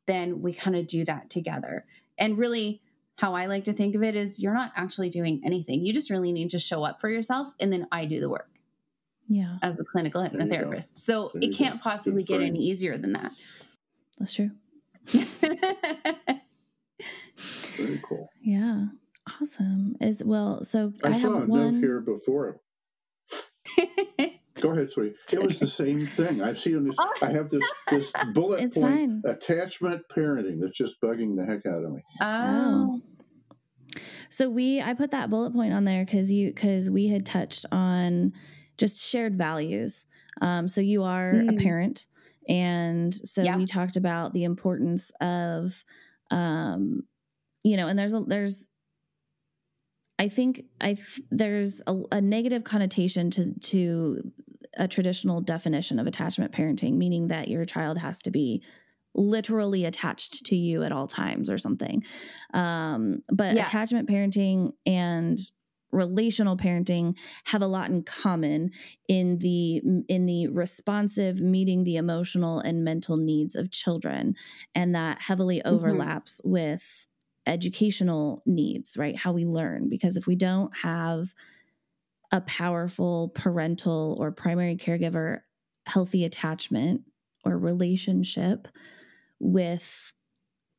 then 0.06 0.42
we 0.42 0.52
kind 0.52 0.76
of 0.76 0.86
do 0.86 1.04
that 1.04 1.30
together. 1.30 1.84
And 2.18 2.38
really, 2.38 2.82
how 3.16 3.34
I 3.34 3.46
like 3.46 3.64
to 3.64 3.72
think 3.72 3.94
of 3.94 4.02
it 4.02 4.16
is 4.16 4.40
you're 4.40 4.54
not 4.54 4.72
actually 4.76 5.10
doing 5.10 5.42
anything. 5.44 5.84
You 5.84 5.92
just 5.92 6.10
really 6.10 6.32
need 6.32 6.50
to 6.50 6.58
show 6.58 6.84
up 6.84 7.00
for 7.00 7.08
yourself, 7.08 7.52
and 7.60 7.72
then 7.72 7.86
I 7.92 8.06
do 8.06 8.20
the 8.20 8.28
work. 8.28 8.48
Yeah. 9.28 9.56
As 9.62 9.78
a 9.78 9.84
clinical 9.84 10.22
hypnotherapist. 10.22 10.98
So 10.98 11.30
it 11.34 11.54
can't 11.54 11.76
go. 11.76 11.82
possibly 11.82 12.22
get 12.22 12.42
any 12.42 12.58
easier 12.58 12.98
than 12.98 13.12
that. 13.12 13.32
That's 14.18 14.34
true. 14.34 14.50
Very 17.76 18.00
cool. 18.02 18.28
Yeah. 18.42 18.86
Awesome. 19.40 19.96
Is 20.00 20.22
well, 20.24 20.64
so 20.64 20.92
I, 21.02 21.08
I 21.08 21.12
saw 21.12 21.28
a 21.28 21.46
one... 21.46 21.74
note 21.74 21.80
here 21.80 22.00
before. 22.00 22.60
Go 24.62 24.70
ahead, 24.70 24.92
sweetie. 24.92 25.16
It 25.32 25.42
was 25.42 25.58
the 25.58 25.66
same 25.66 26.06
thing. 26.06 26.40
I've 26.40 26.58
seen 26.58 26.84
this. 26.84 26.96
I 27.22 27.30
have 27.32 27.50
this 27.50 27.64
this 27.90 28.12
bullet 28.32 28.62
it's 28.62 28.78
point 28.78 29.22
fine. 29.22 29.22
attachment 29.26 30.04
parenting 30.08 30.60
that's 30.60 30.76
just 30.76 31.00
bugging 31.00 31.36
the 31.36 31.44
heck 31.44 31.66
out 31.66 31.84
of 31.84 31.92
me. 31.92 32.00
Oh. 32.20 33.00
So 34.28 34.48
we, 34.48 34.80
I 34.80 34.94
put 34.94 35.10
that 35.10 35.28
bullet 35.28 35.52
point 35.52 35.74
on 35.74 35.84
there 35.84 36.04
because 36.04 36.30
you 36.30 36.48
because 36.48 36.88
we 36.88 37.08
had 37.08 37.26
touched 37.26 37.66
on 37.72 38.32
just 38.78 38.98
shared 39.00 39.36
values. 39.36 40.06
Um, 40.40 40.68
so 40.68 40.80
you 40.80 41.02
are 41.02 41.34
mm. 41.34 41.54
a 41.54 41.60
parent, 41.60 42.06
and 42.48 43.12
so 43.12 43.42
yeah. 43.42 43.56
we 43.56 43.66
talked 43.66 43.96
about 43.96 44.32
the 44.32 44.44
importance 44.44 45.10
of, 45.20 45.84
um, 46.30 47.02
you 47.64 47.76
know, 47.76 47.88
and 47.88 47.98
there's 47.98 48.14
a 48.14 48.20
there's 48.20 48.68
I 50.18 50.28
think 50.28 50.64
I 50.80 50.96
there's 51.30 51.82
a, 51.86 51.96
a, 52.12 52.20
negative 52.20 52.62
connotation 52.62 53.30
to 53.32 53.54
to 53.60 54.32
a 54.76 54.88
traditional 54.88 55.40
definition 55.40 55.98
of 55.98 56.06
attachment 56.06 56.52
parenting, 56.52 56.94
meaning 56.94 57.28
that 57.28 57.48
your 57.48 57.64
child 57.64 57.98
has 57.98 58.22
to 58.22 58.30
be 58.30 58.62
literally 59.14 59.84
attached 59.84 60.44
to 60.46 60.56
you 60.56 60.82
at 60.82 60.92
all 60.92 61.06
times 61.06 61.50
or 61.50 61.58
something. 61.58 62.02
Um, 62.54 63.22
but 63.30 63.54
yeah. 63.56 63.62
attachment 63.62 64.08
parenting 64.08 64.72
and 64.86 65.38
relational 65.92 66.56
parenting 66.56 67.14
have 67.44 67.60
a 67.60 67.66
lot 67.66 67.90
in 67.90 68.02
common 68.02 68.70
in 69.08 69.38
the 69.38 69.82
in 70.08 70.26
the 70.26 70.48
responsive 70.48 71.40
meeting 71.40 71.84
the 71.84 71.96
emotional 71.96 72.58
and 72.60 72.82
mental 72.82 73.18
needs 73.18 73.54
of 73.54 73.70
children 73.70 74.34
and 74.74 74.94
that 74.94 75.20
heavily 75.20 75.58
mm-hmm. 75.58 75.74
overlaps 75.74 76.40
mm-hmm. 76.40 76.52
with 76.52 77.06
educational 77.46 78.42
needs 78.46 78.96
right 78.96 79.18
how 79.18 79.32
we 79.32 79.44
learn 79.44 79.90
because 79.90 80.16
if 80.16 80.26
we 80.26 80.34
don't 80.34 80.74
have 80.78 81.34
a 82.32 82.40
powerful 82.40 83.30
parental 83.34 84.16
or 84.18 84.32
primary 84.32 84.76
caregiver 84.76 85.40
healthy 85.86 86.24
attachment 86.24 87.02
or 87.44 87.58
relationship 87.58 88.66
with 89.38 90.12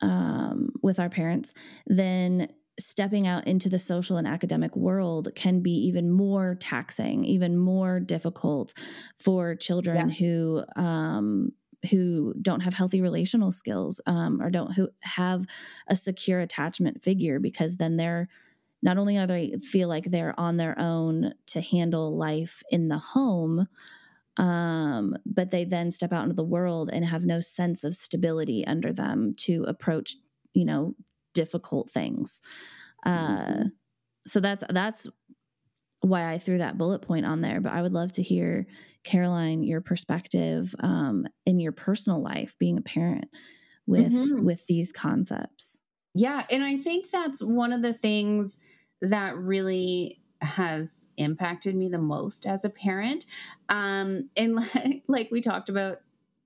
um, 0.01 0.69
with 0.81 0.99
our 0.99 1.09
parents, 1.09 1.53
then 1.87 2.49
stepping 2.79 3.27
out 3.27 3.47
into 3.47 3.69
the 3.69 3.79
social 3.79 4.17
and 4.17 4.27
academic 4.27 4.75
world 4.75 5.29
can 5.35 5.61
be 5.61 5.71
even 5.71 6.11
more 6.11 6.55
taxing, 6.55 7.23
even 7.23 7.57
more 7.57 7.99
difficult 7.99 8.73
for 9.15 9.55
children 9.55 10.09
yeah. 10.09 10.15
who 10.15 10.63
um, 10.75 11.51
who 11.91 12.33
don't 12.41 12.61
have 12.61 12.73
healthy 12.73 13.01
relational 13.01 13.51
skills 13.51 13.99
um, 14.07 14.41
or 14.41 14.49
don't 14.49 14.73
who 14.73 14.89
have 15.01 15.45
a 15.87 15.95
secure 15.95 16.39
attachment 16.39 17.03
figure 17.03 17.39
because 17.39 17.75
then 17.75 17.97
they're 17.97 18.29
not 18.83 18.97
only 18.97 19.17
are 19.17 19.25
they 19.25 19.55
feel 19.63 19.87
like 19.87 20.05
they're 20.05 20.37
on 20.37 20.57
their 20.57 20.77
own 20.77 21.33
to 21.47 21.61
handle 21.61 22.15
life 22.15 22.61
in 22.69 22.89
the 22.89 22.99
home 22.99 23.67
um, 24.37 25.15
but 25.25 25.51
they 25.51 25.63
then 25.63 25.91
step 25.91 26.11
out 26.11 26.23
into 26.23 26.35
the 26.35 26.43
world 26.43 26.89
and 26.91 27.05
have 27.05 27.23
no 27.23 27.39
sense 27.39 27.83
of 27.83 27.95
stability 27.95 28.65
under 28.65 28.91
them 28.91 29.33
to 29.37 29.63
approach 29.67 30.17
you 30.53 30.65
know 30.65 30.95
difficult 31.33 31.89
things 31.89 32.41
uh, 33.05 33.09
mm-hmm. 33.09 33.67
so 34.27 34.39
that's 34.39 34.63
that's 34.69 35.07
why 36.01 36.31
i 36.31 36.37
threw 36.37 36.57
that 36.57 36.77
bullet 36.77 37.01
point 37.01 37.25
on 37.25 37.41
there 37.41 37.61
but 37.61 37.71
i 37.71 37.81
would 37.81 37.93
love 37.93 38.11
to 38.11 38.21
hear 38.21 38.67
caroline 39.03 39.63
your 39.63 39.81
perspective 39.81 40.75
um, 40.79 41.25
in 41.45 41.59
your 41.59 41.71
personal 41.71 42.21
life 42.21 42.55
being 42.59 42.77
a 42.77 42.81
parent 42.81 43.25
with 43.87 44.11
mm-hmm. 44.11 44.43
with 44.43 44.65
these 44.67 44.91
concepts 44.91 45.77
yeah 46.13 46.45
and 46.49 46.63
i 46.63 46.77
think 46.77 47.09
that's 47.09 47.41
one 47.41 47.71
of 47.71 47.81
the 47.81 47.93
things 47.93 48.57
that 49.03 49.37
really 49.37 50.19
has 50.41 51.07
impacted 51.17 51.75
me 51.75 51.89
the 51.89 51.97
most 51.97 52.45
as 52.45 52.65
a 52.65 52.69
parent. 52.69 53.25
Um, 53.69 54.29
and 54.35 54.55
like, 54.55 55.03
like 55.07 55.29
we 55.31 55.41
talked 55.41 55.69
about 55.69 56.01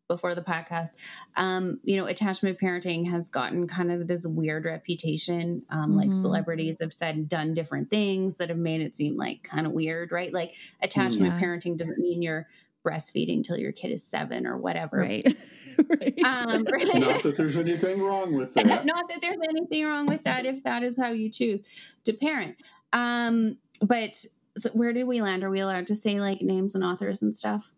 before 0.08 0.36
the 0.36 0.42
podcast, 0.42 0.90
um, 1.36 1.80
you 1.84 1.98
know, 1.98 2.06
attachment 2.06 2.60
parenting 2.60 3.10
has 3.12 3.28
gotten 3.28 3.68
kind 3.68 3.92
of 3.92 4.08
this 4.08 4.26
weird 4.26 4.66
reputation. 4.66 5.64
Um, 5.70 5.90
mm-hmm. 5.90 5.98
Like 5.98 6.14
celebrities 6.14 6.78
have 6.80 6.94
said 6.94 7.28
done 7.28 7.54
different 7.54 7.90
things 7.90 8.38
that 8.38 8.50
have 8.50 8.58
made 8.58 8.82
it 8.82 8.96
seem 8.96 9.18
like 9.18 9.44
kind 9.44 9.68
of 9.68 9.74
weird, 9.74 10.12
right? 10.12 10.34
Like 10.34 10.54
attachment 10.82 11.34
yeah. 11.34 11.42
parenting 11.42 11.78
doesn't 11.78 12.00
mean 12.00 12.22
you're 12.22 12.48
breastfeeding 12.88 13.44
till 13.44 13.58
your 13.58 13.72
kid 13.72 13.92
is 13.92 14.04
seven 14.04 14.48
or 14.48 14.58
whatever. 14.58 14.98
Right. 14.98 15.26
right. 15.90 16.20
Um, 16.24 16.66
right. 16.72 16.88
Not 16.96 17.24
that 17.24 17.36
there's 17.38 17.58
anything 17.58 18.02
wrong 18.02 18.36
with 18.36 18.54
that. 18.54 18.86
Not 18.86 19.10
that 19.10 19.20
there's 19.22 19.38
anything 19.50 19.86
wrong 19.86 20.08
with 20.08 20.24
that 20.24 20.46
if 20.46 20.64
that 20.64 20.84
is 20.84 20.96
how 20.98 21.10
you 21.10 21.30
choose 21.30 21.62
to 22.06 22.14
parent. 22.14 22.56
Um, 22.94 23.58
but 23.82 24.26
so 24.58 24.70
where 24.72 24.94
did 24.94 25.04
we 25.06 25.22
land? 25.22 25.44
Are 25.44 25.50
we 25.50 25.60
allowed 25.60 25.88
to 25.88 25.96
say 25.96 26.20
like 26.20 26.42
names 26.42 26.76
and 26.76 26.84
authors 26.84 27.22
and 27.22 27.36
stuff? 27.36 27.70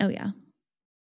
Oh 0.00 0.08
yeah. 0.08 0.30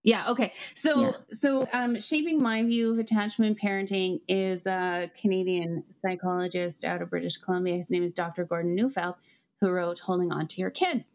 Yeah. 0.04 0.30
Okay. 0.30 0.52
So, 0.74 1.00
yeah. 1.00 1.12
so 1.30 1.66
um, 1.72 2.00
shaping 2.00 2.40
my 2.40 2.62
view 2.62 2.92
of 2.92 2.98
attachment 2.98 3.58
parenting 3.60 4.20
is 4.28 4.66
a 4.66 5.10
Canadian 5.20 5.84
psychologist 6.00 6.84
out 6.84 7.02
of 7.02 7.10
British 7.10 7.36
Columbia. 7.36 7.76
His 7.76 7.90
name 7.90 8.04
is 8.04 8.12
Dr. 8.12 8.44
Gordon 8.44 8.74
Neufeld, 8.74 9.16
who 9.60 9.70
wrote 9.70 9.98
"Holding 9.98 10.32
On 10.32 10.46
to 10.46 10.60
Your 10.60 10.70
Kids," 10.70 11.10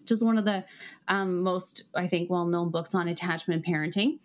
which 0.00 0.10
is 0.10 0.24
one 0.24 0.38
of 0.38 0.44
the 0.44 0.64
um, 1.08 1.42
most, 1.42 1.84
I 1.94 2.06
think, 2.06 2.30
well-known 2.30 2.70
books 2.70 2.94
on 2.94 3.08
attachment 3.08 3.64
parenting. 3.64 4.18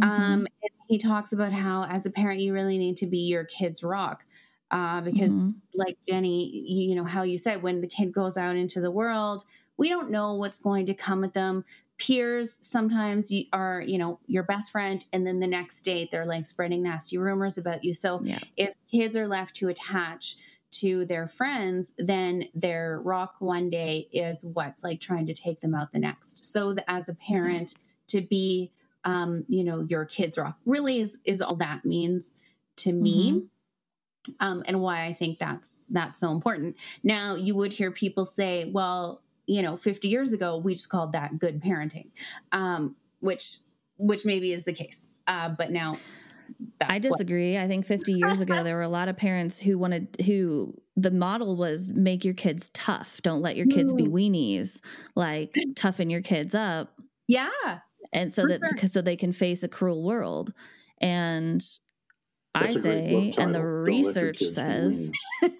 Mm-hmm. 0.00 0.02
Um, 0.02 0.46
he 0.88 0.98
talks 0.98 1.32
about 1.32 1.52
how, 1.52 1.84
as 1.84 2.06
a 2.06 2.10
parent, 2.10 2.40
you 2.40 2.52
really 2.52 2.78
need 2.78 2.96
to 2.98 3.06
be 3.06 3.18
your 3.18 3.44
kid's 3.44 3.82
rock. 3.82 4.24
Uh, 4.70 5.00
because, 5.00 5.30
mm-hmm. 5.30 5.50
like 5.74 5.96
Jennie, 6.06 6.50
you, 6.50 6.90
you 6.90 6.94
know 6.94 7.04
how 7.04 7.22
you 7.22 7.38
said, 7.38 7.62
when 7.62 7.80
the 7.80 7.86
kid 7.86 8.12
goes 8.12 8.36
out 8.36 8.56
into 8.56 8.80
the 8.80 8.90
world, 8.90 9.44
we 9.78 9.88
don't 9.88 10.10
know 10.10 10.34
what's 10.34 10.58
going 10.58 10.86
to 10.86 10.94
come 10.94 11.24
at 11.24 11.32
them 11.32 11.64
peers 11.98 12.56
sometimes 12.60 13.30
you 13.30 13.44
are 13.52 13.82
you 13.84 13.98
know 13.98 14.20
your 14.28 14.44
best 14.44 14.70
friend 14.70 15.04
and 15.12 15.26
then 15.26 15.40
the 15.40 15.46
next 15.46 15.82
day 15.82 16.08
they're 16.10 16.24
like 16.24 16.46
spreading 16.46 16.82
nasty 16.82 17.18
rumors 17.18 17.58
about 17.58 17.82
you 17.82 17.92
so 17.92 18.20
yeah. 18.22 18.38
if 18.56 18.72
kids 18.90 19.16
are 19.16 19.26
left 19.26 19.56
to 19.56 19.68
attach 19.68 20.36
to 20.70 21.04
their 21.06 21.26
friends 21.26 21.92
then 21.98 22.44
their 22.54 23.00
rock 23.02 23.36
one 23.38 23.70
day 23.70 24.08
is 24.12 24.44
what's 24.44 24.84
like 24.84 25.00
trying 25.00 25.26
to 25.26 25.34
take 25.34 25.60
them 25.60 25.74
out 25.74 25.92
the 25.92 25.98
next 25.98 26.44
so 26.44 26.74
the, 26.74 26.90
as 26.90 27.08
a 27.08 27.14
parent 27.14 27.74
to 28.06 28.20
be 28.20 28.70
um 29.04 29.44
you 29.48 29.64
know 29.64 29.86
your 29.88 30.04
kids 30.04 30.36
rock 30.36 30.56
really 30.66 31.00
is 31.00 31.18
is 31.24 31.40
all 31.40 31.56
that 31.56 31.84
means 31.84 32.34
to 32.76 32.92
me 32.92 33.32
mm-hmm. 33.32 33.46
Um, 34.40 34.62
and 34.66 34.82
why 34.82 35.06
I 35.06 35.14
think 35.14 35.38
that's 35.38 35.80
that's 35.88 36.20
so 36.20 36.32
important. 36.32 36.76
Now, 37.02 37.34
you 37.34 37.54
would 37.54 37.72
hear 37.72 37.90
people 37.90 38.26
say, 38.26 38.70
"Well, 38.70 39.22
you 39.48 39.62
know 39.62 39.76
50 39.76 40.06
years 40.06 40.32
ago 40.32 40.58
we 40.58 40.74
just 40.74 40.88
called 40.88 41.12
that 41.12 41.38
good 41.40 41.60
parenting 41.60 42.10
um, 42.52 42.94
which 43.18 43.56
which 43.96 44.24
maybe 44.24 44.52
is 44.52 44.62
the 44.62 44.72
case 44.72 45.08
uh, 45.26 45.48
but 45.48 45.72
now 45.72 45.96
I 46.80 46.98
disagree. 46.98 47.54
What... 47.54 47.62
I 47.62 47.68
think 47.68 47.86
50 47.86 48.12
years 48.12 48.40
ago 48.40 48.62
there 48.62 48.76
were 48.76 48.82
a 48.82 48.88
lot 48.88 49.08
of 49.08 49.16
parents 49.16 49.58
who 49.58 49.78
wanted 49.78 50.16
who 50.24 50.74
the 50.96 51.10
model 51.10 51.56
was 51.56 51.90
make 51.92 52.24
your 52.24 52.34
kids 52.34 52.70
tough. 52.70 53.20
Don't 53.22 53.42
let 53.42 53.56
your 53.56 53.66
kids 53.66 53.92
be 53.92 54.04
weenies. 54.04 54.80
Like 55.14 55.56
toughen 55.76 56.10
your 56.10 56.22
kids 56.22 56.54
up. 56.54 56.92
Yeah. 57.26 57.50
And 58.12 58.32
so 58.32 58.46
that 58.46 58.60
sure. 58.78 58.88
so 58.88 59.02
they 59.02 59.16
can 59.16 59.32
face 59.32 59.62
a 59.62 59.68
cruel 59.68 60.02
world. 60.02 60.52
And 61.00 61.60
That's 62.54 62.76
I 62.76 62.80
say 62.80 63.32
and 63.38 63.54
the 63.54 63.64
research 63.64 64.38
says 64.38 65.10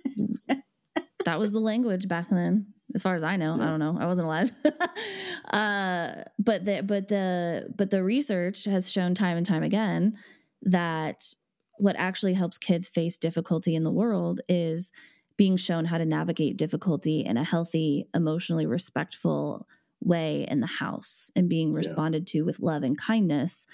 that 1.24 1.38
was 1.38 1.52
the 1.52 1.60
language 1.60 2.08
back 2.08 2.30
then 2.30 2.66
as 2.94 3.02
far 3.02 3.14
as 3.14 3.22
I 3.22 3.36
know. 3.36 3.56
Yeah. 3.56 3.64
I 3.64 3.66
don't 3.66 3.78
know. 3.78 3.96
I 4.00 4.06
wasn't 4.06 4.26
alive. 4.26 4.50
uh, 5.50 6.24
but 6.38 6.64
the 6.64 6.82
but 6.82 7.08
the 7.08 7.72
but 7.76 7.90
the 7.90 8.02
research 8.02 8.64
has 8.64 8.90
shown 8.90 9.14
time 9.14 9.36
and 9.36 9.46
time 9.46 9.62
again 9.62 10.16
that 10.62 11.34
what 11.78 11.96
actually 11.96 12.34
helps 12.34 12.58
kids 12.58 12.88
face 12.88 13.18
difficulty 13.18 13.74
in 13.74 13.84
the 13.84 13.90
world 13.90 14.40
is 14.48 14.90
being 15.36 15.56
shown 15.56 15.84
how 15.84 15.98
to 15.98 16.04
navigate 16.04 16.56
difficulty 16.56 17.24
in 17.24 17.36
a 17.36 17.44
healthy, 17.44 18.08
emotionally 18.12 18.66
respectful 18.66 19.68
way 20.00 20.46
in 20.48 20.60
the 20.60 20.66
house 20.66 21.30
and 21.36 21.48
being 21.48 21.72
responded 21.72 22.28
yeah. 22.28 22.40
to 22.40 22.44
with 22.44 22.60
love 22.60 22.82
and 22.82 22.98
kindness. 22.98 23.66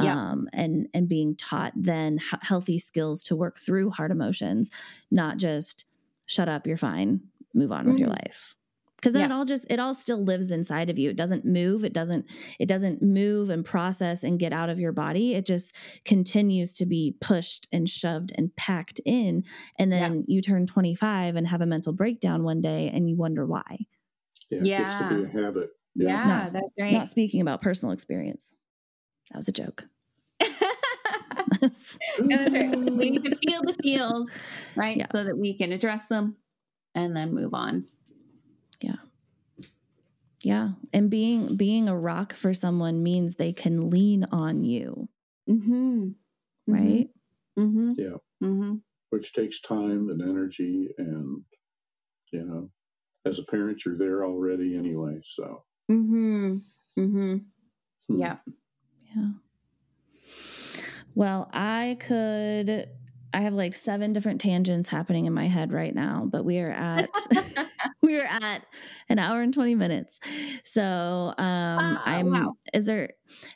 Yeah. 0.00 0.14
Um, 0.14 0.48
and 0.52 0.86
and 0.94 1.08
being 1.08 1.34
taught 1.34 1.72
then 1.74 2.20
h- 2.32 2.38
healthy 2.42 2.78
skills 2.78 3.24
to 3.24 3.34
work 3.34 3.58
through 3.58 3.90
hard 3.90 4.12
emotions, 4.12 4.70
not 5.10 5.38
just 5.38 5.86
shut 6.26 6.48
up, 6.48 6.68
you're 6.68 6.76
fine, 6.76 7.22
move 7.52 7.72
on 7.72 7.80
mm-hmm. 7.80 7.90
with 7.90 7.98
your 7.98 8.08
mm-hmm. 8.08 8.26
life 8.26 8.54
because 8.98 9.12
then 9.12 9.20
yeah. 9.20 9.26
it 9.26 9.32
all 9.32 9.44
just 9.44 9.64
it 9.70 9.78
all 9.78 9.94
still 9.94 10.22
lives 10.22 10.50
inside 10.50 10.90
of 10.90 10.98
you 10.98 11.08
it 11.10 11.16
doesn't 11.16 11.44
move 11.44 11.84
it 11.84 11.92
doesn't 11.92 12.26
it 12.58 12.66
doesn't 12.66 13.00
move 13.00 13.48
and 13.48 13.64
process 13.64 14.24
and 14.24 14.38
get 14.38 14.52
out 14.52 14.68
of 14.68 14.78
your 14.78 14.92
body 14.92 15.34
it 15.34 15.46
just 15.46 15.74
continues 16.04 16.74
to 16.74 16.84
be 16.84 17.16
pushed 17.20 17.68
and 17.72 17.88
shoved 17.88 18.32
and 18.36 18.54
packed 18.56 19.00
in 19.04 19.44
and 19.78 19.92
then 19.92 20.24
yeah. 20.26 20.34
you 20.34 20.42
turn 20.42 20.66
25 20.66 21.36
and 21.36 21.46
have 21.46 21.60
a 21.60 21.66
mental 21.66 21.92
breakdown 21.92 22.42
one 22.42 22.60
day 22.60 22.90
and 22.92 23.08
you 23.08 23.16
wonder 23.16 23.46
why 23.46 23.86
yeah, 24.50 24.60
yeah. 24.62 24.78
it 24.78 24.82
gets 24.82 24.94
to 24.96 25.08
be 25.08 25.38
a 25.38 25.42
habit 25.42 25.70
yeah, 25.94 26.08
yeah 26.08 26.24
not, 26.24 26.52
that's 26.52 26.66
right 26.78 26.92
not 26.92 27.08
speaking 27.08 27.40
about 27.40 27.62
personal 27.62 27.92
experience 27.92 28.52
that 29.30 29.36
was 29.36 29.48
a 29.48 29.52
joke 29.52 29.84
no, 31.62 32.36
that's 32.36 32.54
right. 32.54 32.78
We 32.78 33.10
need 33.10 33.24
to 33.24 33.36
feel 33.36 33.62
the 33.62 33.74
feels, 33.82 34.30
right? 34.76 35.04
So 35.12 35.24
that 35.24 35.36
we 35.36 35.56
can 35.56 35.72
address 35.72 36.06
them 36.06 36.36
and 36.94 37.16
then 37.16 37.34
move 37.34 37.54
on. 37.54 37.86
Yeah. 40.42 40.54
Yeah. 40.54 40.68
And 40.92 41.10
being 41.10 41.56
being 41.56 41.88
a 41.88 41.98
rock 41.98 42.32
for 42.32 42.54
someone 42.54 43.02
means 43.02 43.34
they 43.34 43.52
can 43.52 43.90
lean 43.90 44.24
on 44.30 44.64
you. 44.64 45.08
Mm-hmm. 45.48 46.10
Right? 46.66 47.08
Mm-hmm. 47.58 47.92
Yeah. 47.96 48.16
Mm-hmm. 48.42 48.76
Which 49.10 49.32
takes 49.32 49.60
time 49.60 50.10
and 50.10 50.22
energy 50.22 50.90
and 50.98 51.42
you 52.32 52.44
know, 52.44 52.70
as 53.24 53.38
a 53.38 53.44
parent 53.44 53.84
you're 53.84 53.96
there 53.96 54.24
already 54.24 54.76
anyway. 54.76 55.20
So 55.24 55.64
Mm-hmm. 55.90 56.56
Mm-hmm. 56.98 57.36
Hmm. 58.08 58.20
Yeah. 58.20 58.36
Yeah. 59.16 59.30
Well, 61.14 61.48
I 61.52 61.96
could 62.00 62.88
I 63.32 63.40
have 63.40 63.54
like 63.54 63.74
seven 63.74 64.12
different 64.12 64.40
tangents 64.40 64.88
happening 64.88 65.26
in 65.26 65.32
my 65.32 65.46
head 65.46 65.72
right 65.72 65.94
now, 65.94 66.28
but 66.30 66.44
we 66.44 66.58
are 66.58 66.70
at 66.70 67.10
we 68.08 68.18
are 68.18 68.26
at 68.26 68.64
an 69.10 69.18
hour 69.18 69.42
and 69.42 69.52
20 69.52 69.74
minutes. 69.74 70.18
So, 70.64 71.34
um 71.36 71.98
I'm 72.04 72.30
wow. 72.30 72.54
is 72.72 72.86
there 72.86 73.10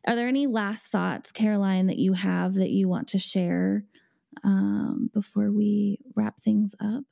are 0.07 0.15
there 0.15 0.29
any 0.29 0.47
last 0.47 0.87
thoughts, 0.87 1.33
Caroline, 1.33 1.87
that 1.87 1.99
you 1.99 2.13
have 2.13 2.55
that 2.55 2.71
you 2.71 2.89
want 2.89 3.09
to 3.09 3.19
share 3.19 3.85
um 4.45 5.11
before 5.13 5.51
we 5.51 5.99
wrap 6.15 6.41
things 6.41 6.75
up? 6.81 7.05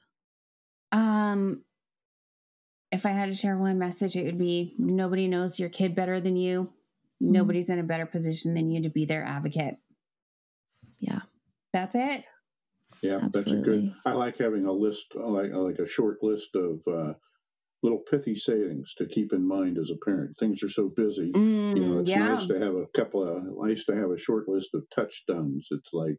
Um 0.93 1.63
if 2.93 3.07
I 3.07 3.11
had 3.11 3.31
to 3.31 3.35
share 3.35 3.57
one 3.57 3.79
message, 3.79 4.17
it 4.17 4.25
would 4.25 4.39
be 4.39 4.75
nobody 4.79 5.27
knows 5.27 5.59
your 5.59 5.69
kid 5.69 5.95
better 5.95 6.21
than 6.21 6.37
you. 6.37 6.65
Mm-hmm. 7.23 7.33
Nobody's 7.33 7.71
in 7.71 7.79
a 7.79 7.85
better 7.85 8.07
position 8.07 8.53
than 8.53 8.71
you 8.71 8.83
to 8.83 8.91
be 8.91 9.07
their 9.07 9.25
advocate. 9.25 9.77
Yeah. 10.99 11.21
That's 11.73 11.95
it. 11.95 12.25
Yeah, 13.03 13.21
Absolutely. 13.23 13.41
that's 13.41 13.53
a 13.53 13.57
good. 13.65 13.95
I 14.05 14.13
like 14.13 14.39
having 14.39 14.67
a 14.67 14.73
list, 14.73 15.15
like 15.15 15.53
like 15.53 15.79
a 15.79 15.87
short 15.87 16.23
list 16.23 16.55
of 16.55 16.81
uh, 16.87 17.15
little 17.83 17.99
pithy 17.99 18.35
sayings 18.35 18.95
to 18.95 19.07
keep 19.07 19.33
in 19.33 19.47
mind 19.47 19.79
as 19.79 19.91
a 19.91 20.05
parent. 20.05 20.37
Things 20.39 20.63
are 20.63 20.69
so 20.69 20.89
busy. 20.89 21.33
Mm, 21.33 21.77
you 21.77 21.87
know, 21.87 22.01
it's 22.01 22.11
yeah. 22.11 22.29
nice 22.29 22.47
to 22.47 22.59
have 22.61 22.75
a 22.75 22.87
couple 22.95 23.23
of 23.23 23.43
I 23.63 23.69
nice 23.69 23.85
to 23.87 23.97
have 23.97 24.11
a 24.11 24.19
short 24.19 24.49
list 24.49 24.75
of 24.75 24.85
touchdowns. 24.95 25.69
It's 25.71 25.91
like 25.93 26.17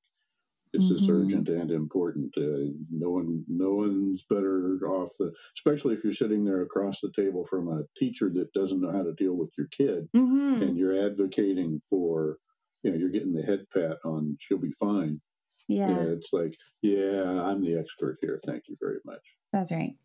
it's 0.73 0.85
mm-hmm. 0.85 0.93
this 0.93 1.09
urgent 1.09 1.49
and 1.49 1.69
important. 1.69 2.33
Uh, 2.37 2.71
no 2.89 3.09
one, 3.09 3.43
no 3.47 3.73
one's 3.73 4.23
better 4.29 4.79
off. 4.87 5.11
The, 5.19 5.33
especially 5.57 5.95
if 5.95 6.03
you're 6.03 6.13
sitting 6.13 6.45
there 6.45 6.61
across 6.61 7.01
the 7.01 7.11
table 7.13 7.45
from 7.49 7.67
a 7.67 7.83
teacher 7.97 8.31
that 8.35 8.53
doesn't 8.53 8.81
know 8.81 8.91
how 8.91 9.03
to 9.03 9.13
deal 9.13 9.33
with 9.33 9.49
your 9.57 9.67
kid, 9.67 10.07
mm-hmm. 10.15 10.61
and 10.61 10.77
you're 10.77 11.05
advocating 11.05 11.81
for, 11.89 12.37
you 12.83 12.91
know, 12.91 12.97
you're 12.97 13.09
getting 13.09 13.33
the 13.33 13.43
head 13.43 13.65
pat 13.73 13.97
on 14.05 14.37
she'll 14.39 14.57
be 14.57 14.71
fine. 14.79 15.19
Yeah. 15.67 15.89
yeah. 15.89 16.03
It's 16.03 16.31
like, 16.31 16.55
yeah, 16.81 17.43
I'm 17.43 17.61
the 17.61 17.77
expert 17.77 18.17
here. 18.21 18.39
Thank 18.45 18.63
you 18.67 18.77
very 18.79 18.99
much. 19.05 19.21
That's 19.51 19.71
right. 19.71 19.95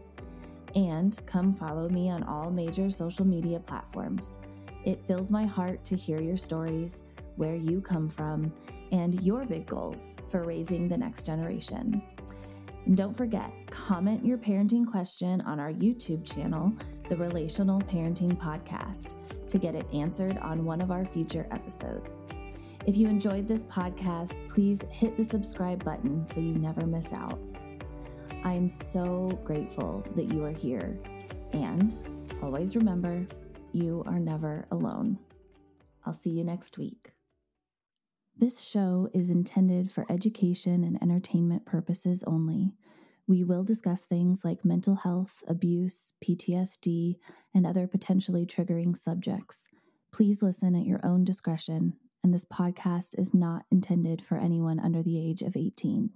And 0.75 1.21
come 1.27 1.55
follow 1.55 1.89
me 1.89 2.11
on 2.11 2.23
all 2.23 2.51
major 2.51 2.91
social 2.91 3.27
media 3.27 3.61
platforms. 3.61 4.39
It 4.85 5.05
fills 5.05 5.31
my 5.31 5.45
heart 5.45 5.83
to 5.85 5.97
hear 5.97 6.21
your 6.21 6.37
stories, 6.37 7.03
where 7.37 7.57
you 7.57 7.81
come 7.81 8.09
from, 8.09 8.53
and 8.93 9.21
your 9.23 9.45
big 9.45 9.67
goals 9.67 10.17
for 10.31 10.45
raising 10.45 10.89
the 10.89 10.97
next 10.97 11.27
generation. 11.27 12.03
And 12.85 12.97
don't 12.97 13.15
forget, 13.15 13.53
comment 13.69 14.25
your 14.25 14.39
parenting 14.39 14.87
question 14.87 15.41
on 15.41 15.59
our 15.59 15.73
YouTube 15.73 16.25
channel, 16.25 16.73
the 17.09 17.17
Relational 17.17 17.81
Parenting 17.81 18.39
Podcast 18.39 19.16
to 19.49 19.59
get 19.59 19.75
it 19.75 19.87
answered 19.93 20.39
on 20.39 20.65
one 20.65 20.81
of 20.81 20.91
our 20.91 21.05
future 21.05 21.47
episodes. 21.51 22.25
If 22.87 22.97
you 22.97 23.09
enjoyed 23.09 23.49
this 23.49 23.65
podcast, 23.65 24.49
please 24.49 24.83
hit 24.91 25.17
the 25.17 25.25
subscribe 25.25 25.85
button 25.85 26.23
so 26.23 26.41
you 26.41 26.55
never 26.55 26.87
miss 26.87 27.13
out. 27.13 27.39
I 28.45 28.53
am 28.53 28.69
so 28.69 29.29
grateful 29.45 30.05
that 30.15 30.33
you 30.33 30.45
are 30.45 30.53
here. 30.53 30.97
And 31.53 31.97
always 32.43 32.77
remember, 32.77 33.27
you 33.73 34.05
are 34.07 34.21
never 34.21 34.67
alone. 34.71 35.19
I'll 36.05 36.13
see 36.13 36.31
you 36.31 36.45
next 36.45 36.79
week. 36.79 37.13
This 38.37 38.61
show 38.61 39.09
is 39.13 39.31
intended 39.31 39.91
for 39.91 40.07
education 40.09 40.85
and 40.85 41.03
entertainment 41.03 41.65
purposes 41.65 42.23
only. 42.27 42.75
We 43.29 43.43
will 43.43 43.65
discuss 43.65 44.03
things 44.03 44.45
like 44.45 44.65
mental 44.65 44.95
health, 44.95 45.43
abuse, 45.49 46.13
PTSD, 46.25 47.17
and 47.53 47.67
other 47.67 47.89
potentially 47.89 48.47
triggering 48.47 48.97
subjects. 48.97 49.67
Please 50.13 50.43
listen 50.43 50.77
at 50.77 50.87
your 50.87 51.01
own 51.05 51.25
discretion, 51.25 51.95
and 52.23 52.33
this 52.33 52.45
podcast 52.45 53.19
is 53.19 53.35
not 53.35 53.65
intended 53.71 54.23
for 54.23 54.39
anyone 54.39 54.79
under 54.79 55.03
the 55.03 55.19
age 55.19 55.43
of 55.43 55.57
18. 55.57 56.11